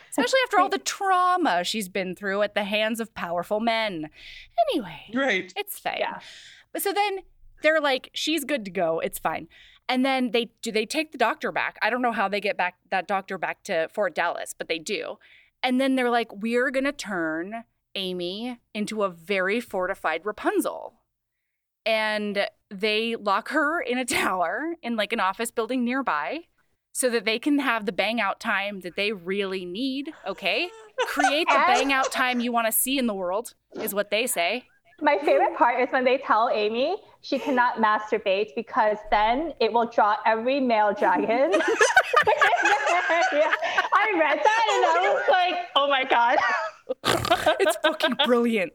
especially 0.10 0.40
after 0.46 0.60
all 0.60 0.70
the 0.70 0.78
trauma 0.78 1.64
she's 1.64 1.90
been 1.90 2.16
through 2.16 2.42
at 2.42 2.56
the 2.56 2.64
hands 2.64 3.00
of 3.00 3.14
powerful 3.14 3.60
men. 3.60 4.10
Anyway, 4.70 5.12
right? 5.14 5.54
It's 5.56 5.80
fine. 5.80 5.98
Yeah. 6.00 6.20
But 6.74 6.82
so 6.82 6.92
then 6.92 7.20
they're 7.62 7.82
like, 7.82 8.10
she's 8.14 8.44
good 8.44 8.66
to 8.66 8.72
go. 8.72 9.00
It's 9.00 9.20
fine. 9.20 9.48
And 9.88 10.04
then 10.04 10.32
they 10.32 10.52
do 10.62 10.72
they 10.72 10.86
take 10.86 11.12
the 11.12 11.18
doctor 11.18 11.52
back. 11.52 11.78
I 11.82 11.90
don't 11.90 12.02
know 12.02 12.12
how 12.12 12.28
they 12.28 12.42
get 12.42 12.58
back 12.58 12.76
that 12.90 13.08
doctor 13.08 13.38
back 13.38 13.64
to 13.64 13.88
Fort 13.94 14.16
Dallas, 14.16 14.54
but 14.58 14.68
they 14.68 14.80
do. 14.80 15.18
And 15.62 15.80
then 15.80 15.96
they're 15.96 16.10
like, 16.10 16.32
we're 16.34 16.72
gonna 16.72 16.92
turn 16.92 17.64
Amy 17.94 18.60
into 18.74 19.04
a 19.04 19.10
very 19.10 19.60
fortified 19.60 20.26
Rapunzel 20.26 20.94
and 21.86 22.48
they 22.72 23.16
lock 23.16 23.50
her 23.50 23.82
in 23.82 23.98
a 23.98 24.06
tower 24.06 24.76
in 24.82 24.96
like 24.96 25.14
an 25.14 25.20
office 25.20 25.52
building 25.52 25.84
nearby 25.84 26.40
so 26.92 27.10
that 27.10 27.26
they 27.26 27.38
can 27.38 27.60
have 27.60 27.86
the 27.86 27.92
bang 27.92 28.22
out 28.22 28.40
time 28.40 28.80
that 28.80 28.96
they 28.96 29.12
really 29.12 29.66
need. 29.66 30.14
Okay. 30.26 30.70
Create 31.08 31.48
the 31.48 31.54
bang 31.68 31.92
out 31.92 32.12
time 32.12 32.40
you 32.40 32.52
want 32.52 32.68
to 32.68 32.72
see 32.72 32.98
in 32.98 33.06
the 33.06 33.14
world, 33.14 33.54
is 33.82 33.94
what 33.94 34.12
they 34.12 34.26
say. 34.28 34.64
My 35.02 35.18
favorite 35.18 35.58
part 35.58 35.82
is 35.82 35.90
when 35.92 36.06
they 36.06 36.18
tell 36.20 36.50
Amy 36.54 36.96
she 37.20 37.38
cannot 37.38 37.78
masturbate 37.78 38.52
because 38.56 38.98
then 39.12 39.52
it 39.60 39.74
will 39.74 39.88
draw 39.88 40.16
every 40.26 40.62
male 40.62 40.94
dragon. 40.94 41.52
yeah, 41.52 41.60
I 43.94 44.14
read 44.18 44.40
that 44.42 44.66
and 44.74 44.86
I 44.86 45.14
was 45.14 45.24
like, 45.30 45.66
oh 45.76 45.90
my 45.90 46.06
God. 46.06 46.38
it's 47.60 47.76
fucking 47.84 48.16
brilliant. 48.26 48.72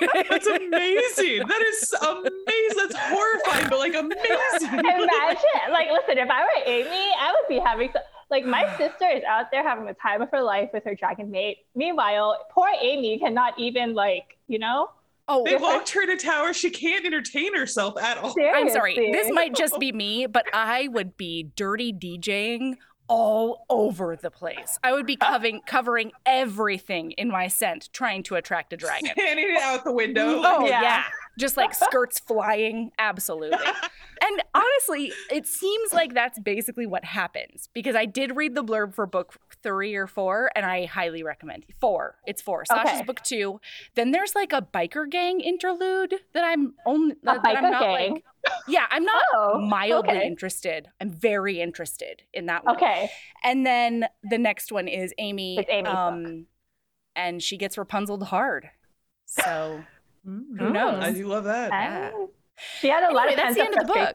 That's 0.00 0.46
amazing. 0.46 1.42
That 1.46 1.62
is 1.68 1.92
amazing. 1.92 2.76
That's 2.76 2.96
horrifying, 2.96 3.68
but 3.68 3.78
like 3.78 3.94
amazing. 3.94 4.68
Imagine, 4.78 5.38
like, 5.70 5.88
listen, 5.90 6.18
if 6.18 6.28
I 6.30 6.42
were 6.42 6.62
Amy, 6.66 7.12
I 7.18 7.32
would 7.32 7.48
be 7.48 7.58
having 7.58 7.90
some, 7.92 8.02
like 8.30 8.44
my 8.44 8.76
sister 8.78 9.08
is 9.08 9.22
out 9.24 9.50
there 9.50 9.62
having 9.62 9.86
the 9.86 9.94
time 9.94 10.22
of 10.22 10.30
her 10.30 10.42
life 10.42 10.70
with 10.72 10.84
her 10.84 10.94
dragon 10.94 11.30
mate. 11.30 11.58
Meanwhile, 11.74 12.38
poor 12.50 12.68
Amy 12.80 13.18
cannot 13.18 13.58
even 13.58 13.94
like, 13.94 14.38
you 14.48 14.58
know. 14.58 14.90
Oh, 15.26 15.42
they 15.42 15.56
locked 15.56 15.90
her 15.90 16.02
in 16.02 16.10
a 16.10 16.18
tower. 16.18 16.52
She 16.52 16.68
can't 16.68 17.06
entertain 17.06 17.56
herself 17.56 17.96
at 17.96 18.18
all. 18.18 18.34
Seriously. 18.34 18.60
I'm 18.60 18.68
sorry. 18.68 18.94
This 18.94 19.32
might 19.32 19.54
just 19.54 19.78
be 19.78 19.90
me, 19.90 20.26
but 20.26 20.44
I 20.52 20.88
would 20.88 21.16
be 21.16 21.44
dirty 21.56 21.94
DJing 21.94 22.74
all 23.08 23.66
over 23.68 24.16
the 24.16 24.30
place. 24.30 24.78
I 24.82 24.92
would 24.92 25.06
be 25.06 25.16
covering 25.16 25.60
covering 25.66 26.12
everything 26.24 27.12
in 27.12 27.28
my 27.28 27.48
scent, 27.48 27.90
trying 27.92 28.22
to 28.24 28.36
attract 28.36 28.72
a 28.72 28.76
dragon. 28.76 29.10
Handing 29.16 29.50
it 29.50 29.62
out 29.62 29.84
the 29.84 29.92
window. 29.92 30.40
Oh 30.44 30.66
yeah. 30.66 30.82
yeah. 30.82 31.04
Just 31.38 31.56
like 31.56 31.74
skirts 31.74 32.18
flying. 32.20 32.92
Absolutely. 32.98 33.58
and 34.22 34.42
honestly, 34.54 35.12
it 35.30 35.46
seems 35.46 35.92
like 35.92 36.14
that's 36.14 36.38
basically 36.38 36.86
what 36.86 37.04
happens 37.04 37.68
because 37.74 37.96
I 37.96 38.06
did 38.06 38.36
read 38.36 38.54
the 38.54 38.64
blurb 38.64 38.94
for 38.94 39.06
book 39.06 39.34
three 39.64 39.96
or 39.96 40.06
four, 40.06 40.50
and 40.54 40.64
I 40.64 40.84
highly 40.84 41.24
recommend 41.24 41.64
four. 41.80 42.16
It's 42.26 42.40
four. 42.40 42.64
Sasha's 42.64 42.98
okay. 42.98 43.02
book 43.02 43.20
two. 43.22 43.60
Then 43.96 44.12
there's 44.12 44.36
like 44.36 44.52
a 44.52 44.62
biker 44.62 45.10
gang 45.10 45.40
interlude 45.40 46.14
that 46.34 46.44
I'm 46.44 46.74
only 46.86 47.16
a 47.22 47.24
that 47.24 47.42
biker 47.42 47.56
I'm 47.56 47.70
not 47.70 47.80
gang. 47.80 48.12
Like, 48.12 48.24
yeah, 48.68 48.86
I'm 48.90 49.04
not 49.04 49.22
oh, 49.34 49.58
mildly 49.58 50.18
okay. 50.18 50.26
interested. 50.26 50.88
I'm 51.00 51.10
very 51.10 51.60
interested 51.60 52.22
in 52.32 52.46
that 52.46 52.64
one. 52.64 52.76
Okay. 52.76 53.10
And 53.42 53.66
then 53.66 54.06
the 54.22 54.38
next 54.38 54.70
one 54.70 54.86
is 54.86 55.12
Amy. 55.18 55.58
It's 55.58 55.70
Amy's 55.70 55.92
um, 55.92 56.22
book. 56.22 56.42
and 57.16 57.42
she 57.42 57.56
gets 57.56 57.76
Rapunzeled 57.76 58.24
hard. 58.24 58.70
So 59.26 59.82
who 60.24 60.70
knows? 60.70 61.02
I 61.02 61.12
do 61.12 61.26
love 61.26 61.44
that. 61.44 61.70
Yeah. 61.72 62.10
She 62.80 62.88
had 62.88 63.02
a 63.02 63.06
anyway, 63.06 63.14
lot 63.16 63.30
of 63.30 63.36
that's 63.36 63.54
the 63.56 63.62
end 63.62 63.74
of 63.74 63.86
the 63.86 63.92
book 63.92 64.14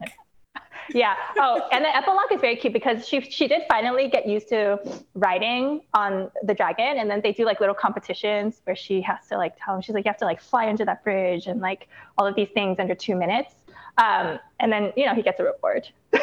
yeah. 0.94 1.16
Oh, 1.38 1.68
and 1.72 1.84
the 1.84 1.96
epilogue 1.96 2.32
is 2.32 2.42
very 2.42 2.56
cute 2.56 2.74
because 2.74 3.08
she 3.08 3.22
she 3.22 3.48
did 3.48 3.62
finally 3.68 4.08
get 4.08 4.28
used 4.28 4.50
to 4.50 4.80
riding 5.14 5.82
on 5.94 6.32
the 6.44 6.54
dragon, 6.54 6.98
and 6.98 7.10
then 7.10 7.22
they 7.22 7.32
do 7.32 7.46
like 7.46 7.60
little 7.60 7.76
competitions 7.76 8.62
where 8.64 8.76
she 8.76 9.02
has 9.02 9.28
to 9.30 9.38
like 9.38 9.56
tell 9.64 9.76
him 9.76 9.82
she's 9.82 9.96
like 9.96 10.06
you 10.06 10.10
have 10.10 10.18
to 10.18 10.26
like 10.26 10.42
fly 10.42 10.68
under 10.68 10.86
that 10.86 11.04
bridge 11.04 11.48
and 11.48 11.62
like 11.62 11.88
all 12.18 12.26
of 12.26 12.36
these 12.36 12.50
things 12.54 12.78
under 12.80 12.96
two 12.96 13.16
minutes. 13.16 13.56
Um, 13.98 14.40
and 14.60 14.72
then 14.72 14.94
you 14.96 15.06
know 15.06 15.14
he 15.14 15.22
gets 15.22 15.40
a 15.40 15.44
reward 15.44 15.90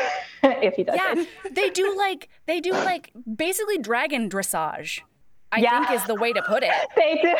if 0.43 0.75
he 0.75 0.85
does. 0.85 0.97
Yeah, 0.97 1.15
it. 1.17 1.55
they 1.55 1.71
do 1.71 1.97
like 1.97 2.29
they 2.47 2.61
do 2.61 2.73
like 2.73 3.13
basically 3.37 3.79
dragon 3.79 4.29
dressage. 4.29 5.01
I 5.53 5.61
yeah. 5.61 5.87
think 5.87 6.01
is 6.01 6.07
the 6.07 6.15
way 6.15 6.33
to 6.33 6.43
put 6.43 6.63
it. 6.65 6.73
they 6.97 7.15
do. 7.15 7.35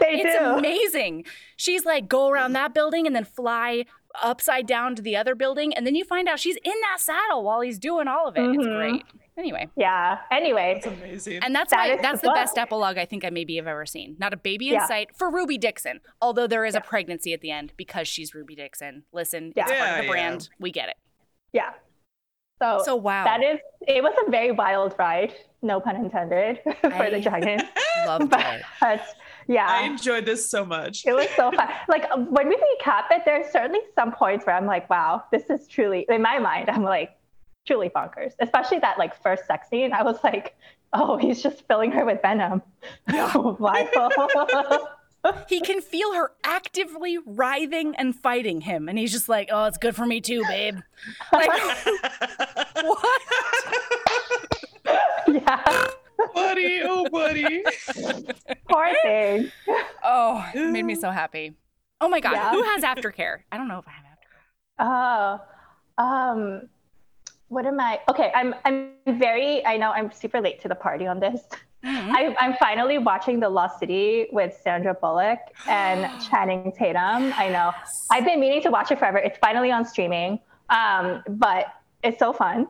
They 0.00 0.20
it's 0.20 0.22
do. 0.22 0.28
It's 0.28 0.58
amazing. 0.58 1.24
She's 1.56 1.84
like, 1.84 2.08
go 2.08 2.28
around 2.28 2.52
that 2.54 2.74
building 2.74 3.06
and 3.06 3.14
then 3.14 3.24
fly 3.24 3.84
upside 4.22 4.66
down 4.66 4.94
to 4.96 5.02
the 5.02 5.16
other 5.16 5.34
building, 5.34 5.72
and 5.74 5.86
then 5.86 5.94
you 5.94 6.04
find 6.04 6.28
out 6.28 6.38
she's 6.38 6.56
in 6.56 6.74
that 6.82 7.00
saddle 7.00 7.44
while 7.44 7.60
he's 7.60 7.78
doing 7.78 8.08
all 8.08 8.28
of 8.28 8.36
it. 8.36 8.40
Mm-hmm. 8.40 8.60
It's 8.60 8.68
great. 8.68 9.04
Anyway. 9.38 9.68
Yeah. 9.76 10.18
Anyway. 10.32 10.80
That's 10.82 10.86
amazing. 10.98 11.40
And 11.44 11.54
that's 11.54 11.70
that 11.70 11.96
my, 11.96 12.02
that's 12.02 12.20
the, 12.20 12.28
the 12.28 12.34
best 12.34 12.58
epilogue 12.58 12.98
I 12.98 13.04
think 13.04 13.24
I 13.24 13.30
maybe 13.30 13.54
have 13.56 13.68
ever 13.68 13.86
seen. 13.86 14.16
Not 14.18 14.32
a 14.32 14.36
baby 14.36 14.68
in 14.68 14.74
yeah. 14.74 14.86
sight 14.88 15.10
for 15.16 15.30
Ruby 15.30 15.58
Dixon, 15.58 16.00
although 16.20 16.48
there 16.48 16.64
is 16.64 16.74
yeah. 16.74 16.80
a 16.80 16.82
pregnancy 16.82 17.32
at 17.32 17.40
the 17.40 17.52
end 17.52 17.72
because 17.76 18.08
she's 18.08 18.34
Ruby 18.34 18.56
Dixon. 18.56 19.04
Listen, 19.12 19.52
yeah. 19.54 19.66
it's 19.68 19.72
part 19.72 20.00
of 20.00 20.04
the 20.04 20.10
brand. 20.10 20.48
We 20.58 20.72
get 20.72 20.88
it. 20.88 20.96
Yeah. 21.52 21.70
So, 22.60 22.82
so 22.84 22.96
wow. 22.96 23.24
That 23.24 23.42
is 23.42 23.60
it 23.86 24.02
was 24.02 24.12
a 24.26 24.30
very 24.30 24.50
wild 24.50 24.94
ride, 24.98 25.32
no 25.62 25.80
pun 25.80 25.96
intended, 25.96 26.58
for 26.80 26.92
I 26.92 27.10
the 27.10 27.20
dragon. 27.20 27.60
Loved 28.06 28.32
it. 28.36 29.00
But 29.48 29.54
yeah. 29.54 29.66
I 29.66 29.84
enjoyed 29.84 30.26
this 30.26 30.48
so 30.48 30.64
much. 30.64 31.06
It 31.06 31.14
was 31.14 31.28
so 31.34 31.50
fun. 31.50 31.68
like 31.88 32.04
when 32.14 32.48
we 32.48 32.56
recap 32.56 33.04
it, 33.10 33.22
there's 33.24 33.50
certainly 33.50 33.80
some 33.94 34.12
points 34.12 34.44
where 34.44 34.54
I'm 34.54 34.66
like, 34.66 34.88
wow, 34.90 35.24
this 35.32 35.48
is 35.48 35.66
truly 35.66 36.04
in 36.10 36.20
my 36.20 36.38
mind, 36.38 36.68
I'm 36.68 36.84
like, 36.84 37.16
truly 37.66 37.88
bonkers. 37.88 38.32
Especially 38.40 38.78
that 38.80 38.98
like 38.98 39.20
first 39.22 39.46
sex 39.46 39.68
scene. 39.70 39.94
I 39.94 40.02
was 40.02 40.18
like, 40.22 40.54
oh, 40.92 41.16
he's 41.16 41.42
just 41.42 41.66
filling 41.66 41.90
her 41.92 42.04
with 42.04 42.20
venom. 42.20 42.60
oh, 43.08 44.86
he 45.48 45.60
can 45.62 45.80
feel 45.80 46.12
her 46.12 46.32
actively 46.44 47.18
writhing 47.24 47.96
and 47.96 48.14
fighting 48.14 48.60
him, 48.60 48.86
and 48.88 48.98
he's 48.98 49.10
just 49.10 49.28
like, 49.28 49.48
"Oh, 49.50 49.64
it's 49.64 49.76
good 49.76 49.96
for 49.96 50.06
me 50.06 50.20
too, 50.20 50.44
babe." 50.44 50.78
Like, 51.32 51.50
what? 52.74 53.20
Yeah 55.26 55.88
buddy, 56.34 56.80
oh 56.82 57.08
buddy. 57.10 57.62
Poor 58.68 58.88
thing. 59.02 59.50
Oh, 60.04 60.44
it 60.54 60.70
made 60.70 60.84
me 60.84 60.94
so 60.94 61.10
happy. 61.10 61.54
Oh 62.00 62.08
my 62.08 62.20
god, 62.20 62.32
yeah. 62.32 62.50
who 62.50 62.62
has 62.62 62.82
aftercare? 62.82 63.38
I 63.50 63.56
don't 63.56 63.68
know 63.68 63.78
if 63.78 63.86
I 63.88 63.92
have 63.92 64.04
aftercare. 64.04 65.40
Oh, 65.98 66.02
um, 66.02 66.68
what 67.48 67.66
am 67.66 67.80
I? 67.80 68.00
Okay, 68.08 68.30
I'm 68.34 68.54
I'm 68.64 68.90
very. 69.06 69.64
I 69.66 69.76
know 69.76 69.90
I'm 69.90 70.12
super 70.12 70.40
late 70.40 70.60
to 70.62 70.68
the 70.68 70.74
party 70.74 71.06
on 71.06 71.18
this. 71.20 71.40
Mm-hmm. 71.84 72.10
I, 72.10 72.34
I'm 72.40 72.54
finally 72.54 72.98
watching 72.98 73.38
The 73.38 73.48
Lost 73.48 73.78
City 73.78 74.26
with 74.32 74.58
Sandra 74.62 74.94
Bullock 74.94 75.38
and 75.68 76.10
Channing 76.28 76.72
Tatum. 76.76 77.32
I 77.36 77.48
know. 77.50 77.72
I've 78.10 78.24
been 78.24 78.40
meaning 78.40 78.62
to 78.62 78.70
watch 78.70 78.90
it 78.90 78.98
forever. 78.98 79.18
It's 79.18 79.38
finally 79.38 79.70
on 79.70 79.84
streaming, 79.84 80.40
um, 80.70 81.22
but 81.28 81.66
it's 82.02 82.18
so 82.18 82.32
fun. 82.32 82.66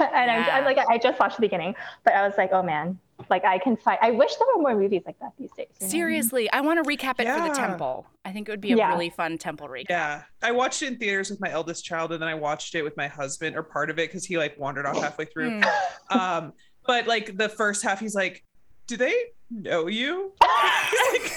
and 0.14 0.26
yeah. 0.26 0.48
I'm, 0.52 0.58
I'm, 0.58 0.64
like, 0.64 0.78
I 0.88 0.98
just 0.98 1.18
watched 1.18 1.36
the 1.36 1.42
beginning, 1.42 1.74
but 2.04 2.14
I 2.14 2.26
was 2.26 2.36
like, 2.38 2.50
oh 2.52 2.62
man, 2.62 2.98
like 3.28 3.44
I 3.44 3.58
can 3.58 3.76
find. 3.76 3.98
I 4.00 4.10
wish 4.10 4.34
there 4.36 4.46
were 4.54 4.62
more 4.62 4.74
movies 4.74 5.02
like 5.06 5.18
that 5.20 5.32
these 5.38 5.50
days. 5.52 5.68
Seriously, 5.78 6.44
know? 6.44 6.58
I 6.58 6.60
want 6.62 6.82
to 6.82 6.88
recap 6.88 7.20
it 7.20 7.24
yeah. 7.24 7.42
for 7.42 7.48
the 7.48 7.54
temple. 7.54 8.06
I 8.24 8.32
think 8.32 8.48
it 8.48 8.52
would 8.52 8.60
be 8.60 8.72
a 8.72 8.76
yeah. 8.76 8.90
really 8.92 9.10
fun 9.10 9.38
temple 9.38 9.68
recap. 9.68 9.86
Yeah, 9.90 10.22
I 10.42 10.52
watched 10.52 10.82
it 10.82 10.88
in 10.88 10.98
theaters 10.98 11.30
with 11.30 11.40
my 11.40 11.50
eldest 11.50 11.84
child, 11.84 12.12
and 12.12 12.22
then 12.22 12.28
I 12.28 12.34
watched 12.34 12.74
it 12.74 12.82
with 12.82 12.96
my 12.96 13.08
husband, 13.08 13.56
or 13.56 13.62
part 13.62 13.90
of 13.90 13.98
it, 13.98 14.08
because 14.08 14.24
he 14.24 14.38
like 14.38 14.58
wandered 14.58 14.86
off 14.86 15.00
halfway 15.00 15.26
through. 15.26 15.60
Hmm. 15.60 15.64
um, 16.18 16.52
but 16.86 17.06
like 17.06 17.36
the 17.36 17.48
first 17.48 17.82
half, 17.82 18.00
he's 18.00 18.14
like, 18.14 18.44
"Do 18.86 18.96
they 18.96 19.14
know 19.50 19.86
you?" 19.86 20.32
he's 20.90 21.22
like, 21.22 21.32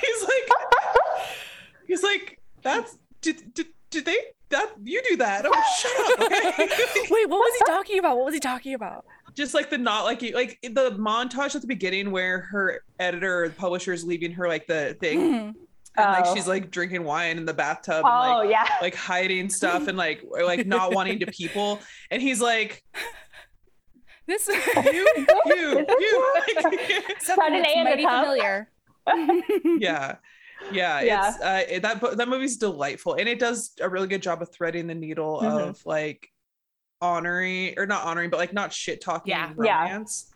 he's 0.00 0.22
like, 0.22 0.48
he's 1.86 2.02
like, 2.02 2.40
"That's 2.62 2.96
did 3.20 3.54
did 3.54 3.66
did 3.90 4.04
they 4.04 4.18
that 4.50 4.72
you 4.82 5.00
do 5.08 5.16
that. 5.16 5.46
Oh, 5.46 5.62
shut 5.78 6.20
up. 6.20 6.26
Okay? 6.26 6.68
Wait, 7.10 7.28
what 7.28 7.38
was 7.38 7.54
he 7.58 7.64
talking 7.66 7.98
about? 7.98 8.16
What 8.16 8.26
was 8.26 8.34
he 8.34 8.40
talking 8.40 8.74
about? 8.74 9.04
Just 9.34 9.54
like 9.54 9.70
the 9.70 9.78
not 9.78 10.04
like 10.04 10.22
you 10.22 10.34
like 10.34 10.58
the 10.62 10.90
montage 10.98 11.54
at 11.54 11.60
the 11.60 11.68
beginning 11.68 12.10
where 12.10 12.40
her 12.40 12.82
editor 12.98 13.44
or 13.44 13.48
the 13.48 13.54
publisher 13.54 13.92
is 13.92 14.04
leaving 14.04 14.32
her 14.32 14.48
like 14.48 14.66
the 14.66 14.96
thing. 15.00 15.20
Mm-hmm. 15.20 15.58
And 15.96 16.06
oh. 16.06 16.10
like 16.10 16.36
she's 16.36 16.48
like 16.48 16.70
drinking 16.70 17.04
wine 17.04 17.36
in 17.36 17.44
the 17.44 17.54
bathtub 17.54 18.04
and 18.04 18.06
oh, 18.06 18.38
like 18.38 18.50
yeah. 18.50 18.66
like 18.82 18.94
hiding 18.94 19.48
stuff 19.50 19.86
and 19.86 19.96
like 19.96 20.24
like 20.30 20.66
not 20.66 20.94
wanting 20.94 21.20
to 21.20 21.26
people. 21.26 21.80
And 22.10 22.20
he's 22.20 22.40
like 22.40 22.82
this 24.26 24.48
is 24.48 24.66
you 24.92 25.08
you 25.46 25.86
you 25.88 26.34
like, 26.34 26.64
something 27.20 27.62
that's 27.62 27.76
mighty 27.84 28.04
familiar. 28.04 28.68
yeah 29.78 30.16
yeah, 30.72 31.00
yeah. 31.00 31.28
it's 31.28 31.40
uh, 31.40 31.78
that 31.80 32.16
that 32.16 32.28
movie's 32.28 32.56
delightful 32.56 33.14
and 33.14 33.28
it 33.28 33.38
does 33.38 33.72
a 33.80 33.88
really 33.88 34.08
good 34.08 34.22
job 34.22 34.42
of 34.42 34.50
threading 34.52 34.86
the 34.86 34.94
needle 34.94 35.40
mm-hmm. 35.42 35.68
of 35.68 35.84
like 35.86 36.28
honoring 37.00 37.74
or 37.78 37.86
not 37.86 38.04
honoring 38.04 38.30
but 38.30 38.38
like 38.38 38.52
not 38.52 38.72
shit 38.72 39.00
talking 39.00 39.30
yeah. 39.30 39.52
romance 39.56 40.32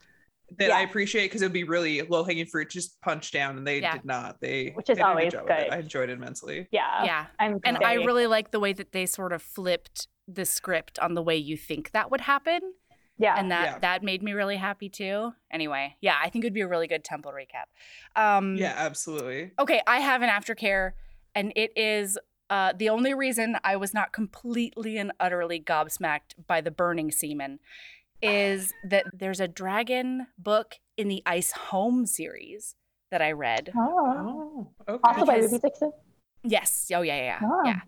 yeah. 0.50 0.54
that 0.58 0.68
yeah. 0.68 0.76
I 0.76 0.80
appreciate 0.82 1.26
because 1.26 1.42
it 1.42 1.46
would 1.46 1.52
be 1.52 1.64
really 1.64 2.02
low 2.02 2.24
hanging 2.24 2.46
fruit 2.46 2.70
just 2.70 3.00
punch 3.02 3.32
down 3.32 3.58
and 3.58 3.66
they 3.66 3.80
yeah. 3.80 3.92
did 3.92 4.04
not 4.04 4.40
they 4.40 4.70
which 4.74 4.88
is 4.88 4.98
always 4.98 5.32
good, 5.32 5.46
good. 5.46 5.68
I 5.70 5.78
enjoyed 5.78 6.08
it 6.08 6.14
immensely 6.14 6.66
yeah 6.70 7.04
yeah 7.04 7.26
I'm 7.38 7.60
and. 7.64 7.78
I 7.78 7.94
really 7.94 8.26
like 8.26 8.50
the 8.50 8.60
way 8.60 8.72
that 8.72 8.92
they 8.92 9.06
sort 9.06 9.32
of 9.32 9.42
flipped 9.42 10.08
the 10.26 10.46
script 10.46 10.98
on 11.00 11.14
the 11.14 11.22
way 11.22 11.36
you 11.36 11.56
think 11.56 11.90
that 11.90 12.10
would 12.10 12.22
happen 12.22 12.60
yeah. 13.18 13.34
And 13.38 13.50
that 13.50 13.64
yeah. 13.64 13.78
that 13.80 14.02
made 14.02 14.22
me 14.22 14.32
really 14.32 14.56
happy 14.56 14.88
too. 14.88 15.32
Anyway, 15.50 15.96
yeah, 16.00 16.16
I 16.22 16.30
think 16.30 16.44
it 16.44 16.46
would 16.46 16.54
be 16.54 16.62
a 16.62 16.68
really 16.68 16.86
good 16.86 17.04
temple 17.04 17.32
recap. 17.32 18.20
Um 18.20 18.56
Yeah, 18.56 18.74
absolutely. 18.76 19.52
Okay, 19.58 19.80
I 19.86 20.00
have 20.00 20.22
an 20.22 20.28
aftercare 20.28 20.92
and 21.34 21.52
it 21.56 21.76
is 21.76 22.18
uh, 22.50 22.72
the 22.76 22.90
only 22.90 23.14
reason 23.14 23.56
I 23.64 23.76
was 23.76 23.94
not 23.94 24.12
completely 24.12 24.98
and 24.98 25.12
utterly 25.18 25.60
gobsmacked 25.60 26.34
by 26.46 26.60
the 26.60 26.70
burning 26.70 27.10
semen 27.10 27.58
is 28.20 28.72
that 28.88 29.06
there's 29.12 29.40
a 29.40 29.48
dragon 29.48 30.26
book 30.38 30.76
in 30.96 31.08
the 31.08 31.22
Ice 31.26 31.52
Home 31.52 32.06
series 32.06 32.76
that 33.10 33.22
I 33.22 33.32
read. 33.32 33.72
Oh, 33.76 34.68
oh 34.88 34.94
okay. 34.94 35.00
Also 35.04 35.26
by 35.26 35.36
Ruby 35.36 35.58
Dixon? 35.58 35.92
Yes. 36.42 36.90
Oh, 36.94 37.02
yeah, 37.02 37.16
yeah, 37.16 37.22
yeah. 37.22 37.38
Oh. 37.42 37.62
yeah. 37.64 37.80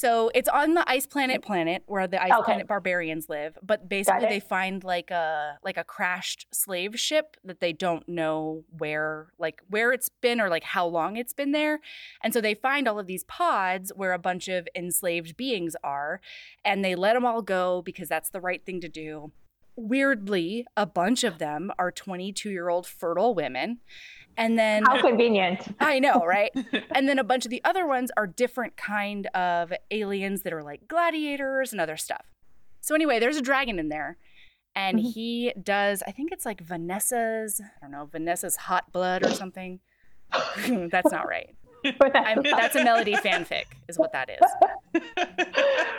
So 0.00 0.30
it's 0.34 0.48
on 0.48 0.72
the 0.72 0.88
ice 0.88 1.04
planet 1.04 1.42
planet 1.42 1.82
where 1.84 2.06
the 2.06 2.22
ice 2.22 2.32
okay. 2.32 2.42
planet 2.42 2.66
barbarians 2.66 3.28
live, 3.28 3.58
but 3.62 3.86
basically 3.86 4.28
they 4.28 4.40
find 4.40 4.82
like 4.82 5.10
a 5.10 5.58
like 5.62 5.76
a 5.76 5.84
crashed 5.84 6.46
slave 6.54 6.98
ship 6.98 7.36
that 7.44 7.60
they 7.60 7.74
don't 7.74 8.08
know 8.08 8.64
where 8.78 9.26
like 9.38 9.60
where 9.68 9.92
it's 9.92 10.08
been 10.08 10.40
or 10.40 10.48
like 10.48 10.64
how 10.64 10.86
long 10.86 11.18
it's 11.18 11.34
been 11.34 11.52
there. 11.52 11.80
And 12.24 12.32
so 12.32 12.40
they 12.40 12.54
find 12.54 12.88
all 12.88 12.98
of 12.98 13.08
these 13.08 13.24
pods 13.24 13.92
where 13.94 14.14
a 14.14 14.18
bunch 14.18 14.48
of 14.48 14.66
enslaved 14.74 15.36
beings 15.36 15.76
are 15.84 16.22
and 16.64 16.82
they 16.82 16.94
let 16.94 17.12
them 17.12 17.26
all 17.26 17.42
go 17.42 17.82
because 17.82 18.08
that's 18.08 18.30
the 18.30 18.40
right 18.40 18.64
thing 18.64 18.80
to 18.80 18.88
do. 18.88 19.32
Weirdly, 19.76 20.66
a 20.78 20.86
bunch 20.86 21.24
of 21.24 21.36
them 21.36 21.70
are 21.78 21.92
22-year-old 21.92 22.86
fertile 22.86 23.34
women 23.34 23.80
and 24.40 24.58
then 24.58 24.84
how 24.84 25.00
convenient. 25.00 25.76
I 25.78 25.98
know, 25.98 26.24
right? 26.24 26.50
and 26.92 27.08
then 27.08 27.18
a 27.18 27.24
bunch 27.24 27.44
of 27.44 27.50
the 27.50 27.62
other 27.62 27.86
ones 27.86 28.10
are 28.16 28.26
different 28.26 28.76
kind 28.76 29.26
of 29.28 29.72
aliens 29.90 30.42
that 30.42 30.52
are 30.52 30.62
like 30.62 30.88
gladiators 30.88 31.72
and 31.72 31.80
other 31.80 31.96
stuff. 31.96 32.24
So 32.80 32.94
anyway, 32.94 33.18
there's 33.20 33.36
a 33.36 33.42
dragon 33.42 33.78
in 33.78 33.90
there. 33.90 34.16
And 34.74 34.98
mm-hmm. 34.98 35.08
he 35.08 35.52
does, 35.62 36.02
I 36.06 36.12
think 36.12 36.32
it's 36.32 36.46
like 36.46 36.62
Vanessa's, 36.62 37.60
I 37.60 37.80
don't 37.82 37.90
know, 37.90 38.06
Vanessa's 38.06 38.56
hot 38.56 38.90
blood 38.92 39.26
or 39.26 39.30
something. 39.30 39.80
That's 40.66 41.12
not 41.12 41.28
right. 41.28 41.54
that's 41.98 42.76
a 42.76 42.84
melody 42.84 43.14
fanfic, 43.14 43.64
is 43.88 43.98
what 43.98 44.12
that 44.12 44.28
is. 44.28 45.02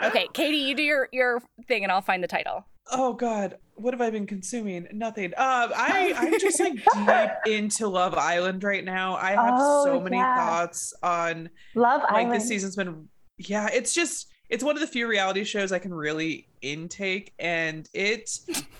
Okay, 0.04 0.28
Katee, 0.32 0.68
you 0.68 0.76
do 0.76 0.82
your 0.84 1.08
your 1.10 1.42
thing, 1.66 1.82
and 1.82 1.90
I'll 1.90 2.00
find 2.00 2.22
the 2.22 2.28
title. 2.28 2.64
Oh 2.90 3.12
God, 3.12 3.58
what 3.74 3.94
have 3.94 4.00
I 4.00 4.10
been 4.10 4.26
consuming? 4.26 4.86
Nothing. 4.92 5.32
Uh, 5.36 5.68
I 5.74 6.14
I'm 6.18 6.38
just 6.38 6.60
like 6.60 6.74
deep 6.74 7.54
into 7.54 7.88
Love 7.88 8.14
Island 8.14 8.64
right 8.64 8.84
now. 8.84 9.16
I 9.16 9.30
have 9.30 9.54
oh, 9.56 9.84
so 9.84 10.00
many 10.00 10.16
yeah. 10.16 10.36
thoughts 10.36 10.92
on 11.02 11.50
Love 11.74 12.02
like, 12.02 12.12
Island. 12.12 12.40
This 12.40 12.48
season's 12.48 12.76
been, 12.76 13.08
yeah, 13.38 13.68
it's 13.72 13.94
just 13.94 14.28
it's 14.48 14.64
one 14.64 14.76
of 14.76 14.80
the 14.80 14.86
few 14.86 15.06
reality 15.06 15.44
shows 15.44 15.72
I 15.72 15.78
can 15.78 15.94
really 15.94 16.48
intake, 16.60 17.32
and 17.38 17.88
it 17.94 18.30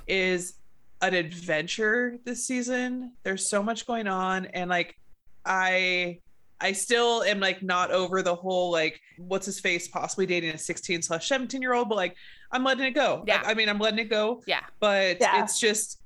is 0.06 0.54
an 1.00 1.14
adventure 1.14 2.18
this 2.24 2.46
season. 2.46 3.12
There's 3.24 3.48
so 3.48 3.62
much 3.62 3.86
going 3.86 4.06
on 4.06 4.46
and 4.46 4.70
like 4.70 4.96
I 5.44 6.20
I 6.60 6.72
still 6.72 7.24
am 7.24 7.40
like 7.40 7.60
not 7.60 7.90
over 7.90 8.22
the 8.22 8.36
whole 8.36 8.70
like 8.70 9.00
what's 9.18 9.46
his 9.46 9.58
face 9.58 9.88
possibly 9.88 10.26
dating 10.26 10.50
a 10.50 10.58
16 10.58 11.02
slash 11.02 11.26
17 11.26 11.60
year 11.60 11.74
old, 11.74 11.88
but 11.88 11.96
like 11.96 12.14
I'm 12.52 12.64
letting 12.64 12.84
it 12.84 12.92
go. 12.92 13.24
Yeah. 13.26 13.42
I, 13.44 13.52
I 13.52 13.54
mean 13.54 13.68
I'm 13.68 13.78
letting 13.78 13.98
it 13.98 14.10
go. 14.10 14.42
Yeah. 14.46 14.60
But 14.80 15.18
Yeah. 15.20 15.42
it's 15.42 15.58
just 15.58 16.00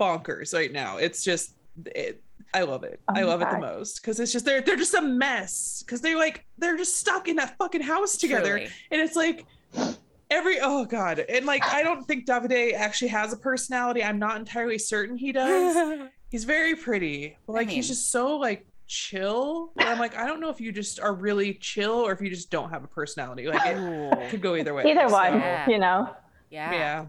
bonkers 0.00 0.54
right 0.54 0.72
now. 0.72 0.96
It's 0.98 1.22
just 1.24 1.54
it, 1.86 2.22
I 2.54 2.62
love 2.62 2.84
it. 2.84 3.00
Oh 3.08 3.12
I 3.14 3.20
my 3.20 3.26
love 3.26 3.42
it 3.42 3.50
the 3.50 3.58
most 3.58 4.00
because 4.00 4.20
it's 4.20 4.32
just 4.32 4.44
they're 4.44 4.60
they're 4.60 4.76
just 4.76 4.94
a 4.94 5.02
mess 5.02 5.82
because 5.84 6.00
they're 6.00 6.16
like 6.16 6.46
they're 6.58 6.76
just 6.76 6.96
stuck 6.98 7.28
in 7.28 7.36
that 7.36 7.56
fucking 7.58 7.82
house 7.82 8.16
together 8.16 8.58
Truly. 8.58 8.70
and 8.90 9.00
it's 9.00 9.16
like 9.16 9.44
every 10.30 10.58
oh 10.60 10.84
god 10.84 11.18
and 11.20 11.44
like 11.46 11.64
I 11.64 11.82
don't 11.82 12.04
think 12.06 12.26
Davide 12.26 12.74
actually 12.74 13.08
has 13.08 13.32
a 13.32 13.36
personality. 13.36 14.02
I'm 14.02 14.18
not 14.18 14.36
entirely 14.36 14.78
certain 14.78 15.16
he 15.16 15.32
does. 15.32 16.08
he's 16.30 16.44
very 16.44 16.74
pretty 16.74 17.36
but 17.46 17.52
I 17.52 17.56
like 17.56 17.68
he's 17.68 17.88
just 17.88 18.10
so 18.10 18.36
like 18.36 18.66
chill 18.86 19.72
but 19.76 19.86
i'm 19.86 19.98
like 19.98 20.16
i 20.16 20.26
don't 20.26 20.40
know 20.40 20.48
if 20.50 20.60
you 20.60 20.70
just 20.72 21.00
are 21.00 21.14
really 21.14 21.54
chill 21.54 21.92
or 21.92 22.12
if 22.12 22.20
you 22.20 22.30
just 22.30 22.50
don't 22.50 22.70
have 22.70 22.84
a 22.84 22.88
personality 22.88 23.46
like 23.46 23.60
it 23.66 24.30
could 24.30 24.40
go 24.42 24.54
either 24.56 24.72
way 24.74 24.84
Either 24.90 25.08
one, 25.08 25.34
Yeah. 25.34 25.68
you 25.68 25.78
know. 25.78 26.10
yeah. 26.50 26.72
yeah 26.72 27.06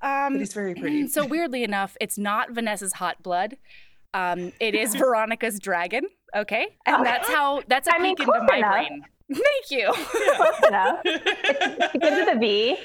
but 0.00 0.08
Um, 0.08 0.38
he's 0.38 0.52
very 0.52 0.74
pretty 0.74 1.06
so 1.16 1.24
weirdly 1.26 1.62
enough, 1.64 1.96
it's 2.00 2.18
not 2.18 2.50
Vanessa's 2.50 2.94
hot 2.94 3.22
blood. 3.22 3.56
Um, 4.12 4.52
it 4.60 4.74
is 4.74 4.94
Veronica's 5.02 5.58
dragon. 5.58 6.04
Okay, 6.36 6.66
and 6.84 6.96
Okay. 6.96 7.04
that's 7.04 7.28
how 7.28 7.62
that's 7.68 7.88
a 7.88 7.94
I 7.94 7.98
mean, 8.00 8.16
peek 8.16 8.26
into 8.28 8.40
my 8.48 8.56
enough. 8.58 8.72
brain. 8.72 9.02
Thank 9.32 9.70
you. 9.70 9.92
Close 9.92 10.68
enough. 10.68 11.00
It 11.04 11.92
begins 11.92 12.16
with 12.26 12.36
a 12.36 12.38
V. 12.38 12.76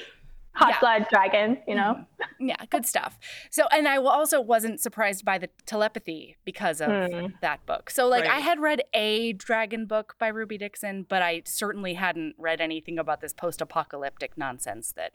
Hot 0.56 0.70
Yeah. 0.70 0.80
blood 0.80 1.06
dragon, 1.10 1.62
you 1.66 1.74
know. 1.76 2.04
yeah, 2.40 2.56
good 2.70 2.84
stuff. 2.84 3.18
So, 3.50 3.66
and 3.70 3.86
I 3.86 3.96
also 3.98 4.40
wasn't 4.40 4.80
surprised 4.80 5.24
by 5.24 5.38
the 5.38 5.48
telepathy 5.64 6.36
because 6.44 6.80
of 6.80 6.90
Hmm. 6.90 7.26
that 7.40 7.64
book. 7.66 7.88
So, 7.90 8.08
like, 8.08 8.26
I 8.26 8.40
had 8.40 8.58
read 8.58 8.82
a 8.92 9.32
dragon 9.32 9.86
book 9.86 10.16
by 10.18 10.28
Ruby 10.28 10.58
Dixon, 10.58 11.04
but 11.08 11.22
I 11.22 11.42
certainly 11.44 11.94
hadn't 11.94 12.34
read 12.36 12.60
anything 12.60 12.98
about 12.98 13.20
this 13.20 13.32
post-apocalyptic 13.32 14.36
nonsense 14.36 14.92
that 14.92 15.12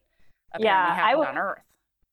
apparently 0.53 0.67
Yeah, 0.67 0.81
I 0.91 0.95
happened 0.95 1.11
w- 1.23 1.29
on 1.29 1.37
Earth. 1.37 1.63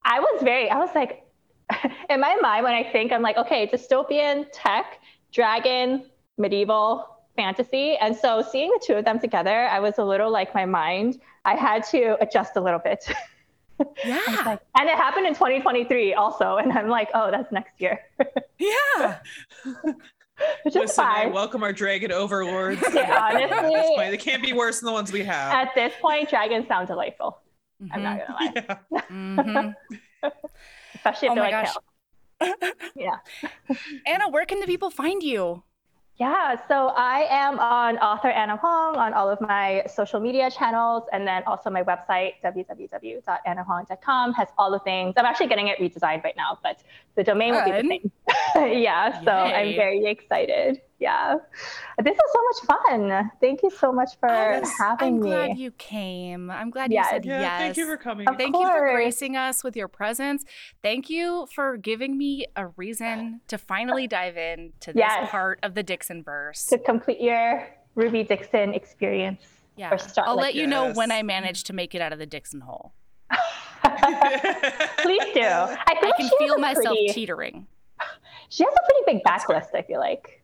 I 0.04 0.18
was 0.20 0.42
very, 0.42 0.68
I 0.68 0.78
was 0.78 0.90
like, 0.94 1.24
in 2.10 2.20
my 2.20 2.34
mind, 2.42 2.64
when 2.64 2.74
I 2.74 2.90
think, 2.90 3.12
I'm 3.12 3.22
like, 3.22 3.36
okay, 3.38 3.66
dystopian 3.68 4.46
tech, 4.52 4.98
dragon, 5.32 6.10
medieval 6.38 7.08
fantasy. 7.36 7.96
And 7.96 8.16
so 8.16 8.42
seeing 8.42 8.70
the 8.70 8.80
two 8.84 8.94
of 8.94 9.04
them 9.04 9.18
together, 9.18 9.66
I 9.68 9.80
was 9.80 9.98
a 9.98 10.04
little 10.04 10.30
like 10.30 10.54
my 10.54 10.64
mind, 10.66 11.20
I 11.44 11.54
had 11.56 11.84
to 11.90 12.16
adjust 12.22 12.56
a 12.56 12.60
little 12.60 12.80
bit. 12.80 13.04
Yeah, 14.04 14.58
and 14.76 14.88
it 14.88 14.94
happened 14.96 15.26
in 15.26 15.34
2023 15.34 16.14
also. 16.14 16.56
And 16.58 16.70
I'm 16.72 16.88
like, 16.88 17.08
oh, 17.14 17.32
that's 17.32 17.50
next 17.50 17.80
year, 17.80 17.98
yeah. 18.58 19.18
which 19.64 19.96
is 20.66 20.74
listen 20.76 21.04
i 21.04 21.22
fine. 21.24 21.32
welcome 21.32 21.64
our 21.64 21.72
dragon 21.72 22.12
overlords 22.12 22.80
Yeah, 22.94 23.18
honestly- 23.32 24.10
they 24.10 24.16
can't 24.16 24.40
be 24.42 24.52
worse 24.52 24.78
than 24.78 24.86
the 24.86 24.92
ones 24.92 25.10
we 25.10 25.24
have 25.24 25.52
At 25.52 25.74
this 25.74 25.92
point, 26.00 26.28
dragons 26.30 26.68
sound 26.68 26.86
delightful. 26.86 27.40
I'm 27.92 28.02
not 28.04 28.20
Mm-hmm. 28.20 28.32
gonna 28.54 28.78
lie, 28.78 28.78
yeah. 28.92 29.00
Mhm. 29.10 29.74
especially 30.94 31.28
if 31.28 31.32
Oh 31.32 31.34
they're 31.34 31.44
my 31.44 31.50
like 31.50 31.66
gosh. 31.66 31.76
pale. 32.40 32.72
Yeah. 32.94 33.16
Ana, 34.06 34.28
where 34.28 34.44
can 34.46 34.60
the 34.60 34.66
people 34.66 34.90
find 34.90 35.24
you? 35.24 35.64
Yeah, 36.18 36.56
so 36.68 36.88
I 36.88 37.26
am 37.30 37.58
on 37.58 37.96
author 37.98 38.28
Ana 38.28 38.58
Huang 38.58 38.96
on 38.96 39.14
all 39.14 39.30
of 39.30 39.40
my 39.40 39.82
social 39.86 40.20
media 40.20 40.50
channels, 40.50 41.04
and 41.10 41.26
then 41.26 41.42
also 41.46 41.70
my 41.70 41.82
website 41.82 42.34
www.anahuang.com 42.44 44.34
has 44.34 44.48
all 44.58 44.70
the 44.70 44.78
things. 44.80 45.14
I'm 45.16 45.24
actually 45.24 45.46
getting 45.48 45.68
it 45.68 45.78
redesigned 45.78 46.22
right 46.22 46.36
now, 46.36 46.58
but 46.62 46.82
the 47.16 47.24
domain 47.24 47.54
will 47.54 47.64
be 47.64 47.70
the 47.72 47.88
same. 47.88 48.12
yeah, 48.82 49.22
so 49.22 49.30
I'm 49.30 49.74
very 49.74 50.04
excited. 50.06 50.80
Yeah, 50.98 51.34
this 52.02 52.16
was 52.16 52.32
so 52.32 52.68
much 52.68 52.78
fun. 53.10 53.30
Thank 53.40 53.62
you 53.64 53.70
so 53.70 53.92
much 53.92 54.10
for 54.20 54.28
Yes, 54.28 54.70
having 54.78 55.20
me. 55.20 55.32
I'm 55.32 55.40
me. 55.40 55.46
glad 55.48 55.58
you 55.58 55.70
came. 55.72 56.48
I'm 56.50 56.70
glad 56.70 56.92
Yeah, 56.92 57.02
you 57.02 57.08
said 57.10 57.24
yeah 57.24 57.40
yes. 57.40 57.58
thank 57.60 57.76
you 57.76 57.86
for 57.86 57.96
coming 57.96 58.28
Of 58.28 58.36
Thank 58.36 58.54
you 58.56 58.62
for 58.68 58.92
gracing 58.92 59.36
us 59.36 59.64
with 59.64 59.74
your 59.76 59.88
presence. 59.88 60.44
Thank 60.80 61.10
you 61.10 61.48
for 61.54 61.76
giving 61.76 62.16
me 62.16 62.46
a 62.54 62.68
reason 62.68 63.40
to 63.48 63.58
finally 63.58 64.06
dive 64.06 64.36
in 64.36 64.72
to 64.80 64.92
this 64.92 65.00
Yes. 65.00 65.28
part 65.30 65.58
of 65.64 65.74
the 65.74 65.82
Dixon 65.82 66.22
verse. 66.22 66.66
to 66.66 66.78
complete 66.78 67.20
your 67.20 67.66
Ruby 67.96 68.22
Dixon 68.22 68.72
experience. 68.72 69.42
Yeah. 69.76 69.92
or 69.92 69.98
start 69.98 70.28
I'll 70.28 70.36
like 70.36 70.44
let 70.44 70.54
you 70.54 70.66
know 70.68 70.92
when 70.92 71.10
I 71.10 71.22
manage 71.24 71.64
to 71.64 71.72
make 71.72 71.94
it 71.96 72.00
out 72.00 72.12
of 72.12 72.18
the 72.20 72.26
Dixon 72.26 72.60
hole. 72.60 72.92
Please 75.02 75.24
do. 75.34 75.40
I, 75.42 75.96
feel 76.00 76.10
I 76.10 76.12
can 76.16 76.30
feel 76.38 76.58
myself 76.58 76.86
pretty- 76.96 77.12
teetering. 77.12 77.66
She 78.48 78.64
has 78.64 78.72
a 78.72 78.84
pretty 78.86 79.18
big 79.18 79.24
backlist. 79.24 79.74
I 79.74 79.82
feel 79.82 79.98
like. 80.00 80.42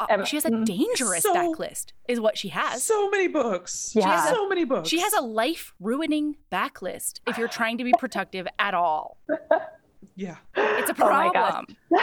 Uh, 0.00 0.06
Um, 0.10 0.24
she 0.24 0.36
has 0.36 0.44
a 0.44 0.50
mm. 0.50 0.64
dangerous 0.64 1.22
So- 1.24 1.34
backlist, 1.34 1.86
is 2.08 2.20
what 2.20 2.38
she 2.38 2.48
has. 2.50 2.82
so 2.84 3.10
many 3.10 3.26
books 3.26 3.92
Yeah. 3.96 4.04
Just 4.04 4.28
so 4.30 4.48
many 4.48 4.64
books 4.64 4.88
She 4.88 5.00
has 5.00 5.12
a 5.12 5.20
life 5.22 5.74
ruining 5.80 6.36
backlist 6.52 7.18
if 7.26 7.36
you're 7.36 7.48
trying 7.48 7.78
to 7.78 7.84
be 7.84 7.92
productive 7.98 8.46
at 8.60 8.74
all. 8.74 9.16
yeah 10.14 10.36
It's 10.56 10.90
a 10.90 10.94
Oh 11.02 11.10
my 11.10 11.30
gosh. 11.32 11.50
problem. 11.50 11.76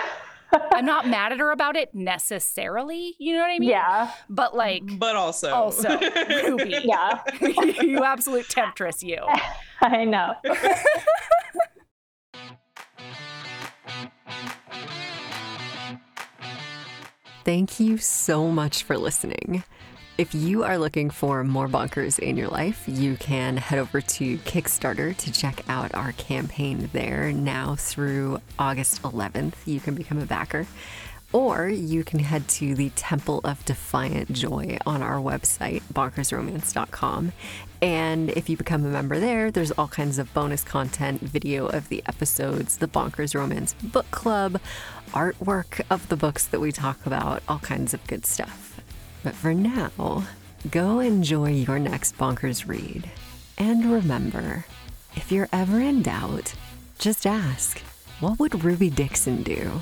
I'm 0.72 0.86
not 0.86 1.08
mad 1.08 1.32
at 1.32 1.40
her 1.40 1.52
about 1.52 1.76
it 1.76 1.94
necessarily, 1.94 3.16
you 3.20 3.34
know 3.34 3.40
what 3.40 3.52
I 3.52 3.60
mean? 3.60 3.70
Yeah. 3.70 4.12
But 4.30 4.56
like, 4.56 4.84
but 5.00 5.16
also 5.16 5.54
also, 5.54 6.00
Ruby, 6.00 6.76
Yeah. 6.84 7.22
you 7.82 8.04
absolute 8.04 8.48
temptress, 8.50 9.04
you. 9.04 9.18
I 9.82 10.06
know. 10.06 10.36
Thank 17.44 17.80
you 17.80 17.98
so 17.98 18.48
much 18.48 18.84
for 18.84 18.98
listening. 18.98 19.64
If 20.18 20.34
you 20.34 20.64
are 20.64 20.78
looking 20.78 21.10
for 21.10 21.44
more 21.44 21.68
bonkers 21.68 22.20
in 22.20 22.38
your 22.38 22.48
life, 22.48 22.86
you 22.88 23.18
can 23.18 23.58
head 23.58 23.80
over 23.80 24.00
to 24.00 24.38
Kickstarter 24.40 25.14
to 25.18 25.32
check 25.34 25.62
out 25.68 25.94
our 25.94 26.14
campaign 26.14 26.90
there 26.94 27.34
now 27.34 27.76
through 27.76 28.40
August 28.58 29.02
11th. 29.02 29.56
You 29.66 29.82
can 29.82 29.94
become 29.94 30.22
a 30.22 30.26
backer. 30.26 30.68
Or 31.34 31.68
you 31.68 32.06
can 32.06 32.20
head 32.20 32.48
to 32.48 32.76
the 32.76 32.92
Temple 32.92 33.42
of 33.44 33.66
Defiant 33.66 34.32
Joy 34.32 34.78
on 34.86 35.02
our 35.02 35.18
website, 35.18 35.82
bonkersromance.com. 35.94 37.34
And 37.82 38.30
if 38.30 38.48
you 38.48 38.56
become 38.56 38.86
a 38.86 38.90
member 38.90 39.20
there, 39.20 39.52
there's 39.52 39.72
all 39.72 39.90
kinds 39.90 40.18
of 40.18 40.34
bonus 40.34 40.64
content, 40.64 41.20
video 41.20 41.66
of 41.68 41.90
the 41.90 42.02
episodes, 42.06 42.78
the 42.78 42.88
Bonkers 42.88 43.36
Romance 43.36 43.74
Book 43.84 44.10
Club, 44.12 44.62
artwork 45.10 45.82
of 45.90 46.08
the 46.08 46.16
books 46.16 46.48
that 46.48 46.62
we 46.62 46.72
talk 46.72 47.06
about, 47.06 47.44
all 47.50 47.60
kinds 47.60 47.94
of 47.94 48.08
good 48.08 48.26
stuff. 48.26 48.65
But 49.26 49.34
for 49.34 49.56
now, 49.56 50.24
go 50.70 51.00
enjoy 51.00 51.50
your 51.50 51.80
next 51.80 52.16
Bonkers 52.16 52.68
read. 52.68 53.10
And 53.58 53.92
remember, 53.92 54.66
if 55.16 55.32
you're 55.32 55.50
ever 55.52 55.80
in 55.80 56.04
doubt, 56.04 56.54
just 57.00 57.26
ask, 57.26 57.80
what 58.20 58.38
would 58.38 58.64
Ruby 58.64 58.92
Dixon 58.92 59.42
do? 59.42 59.82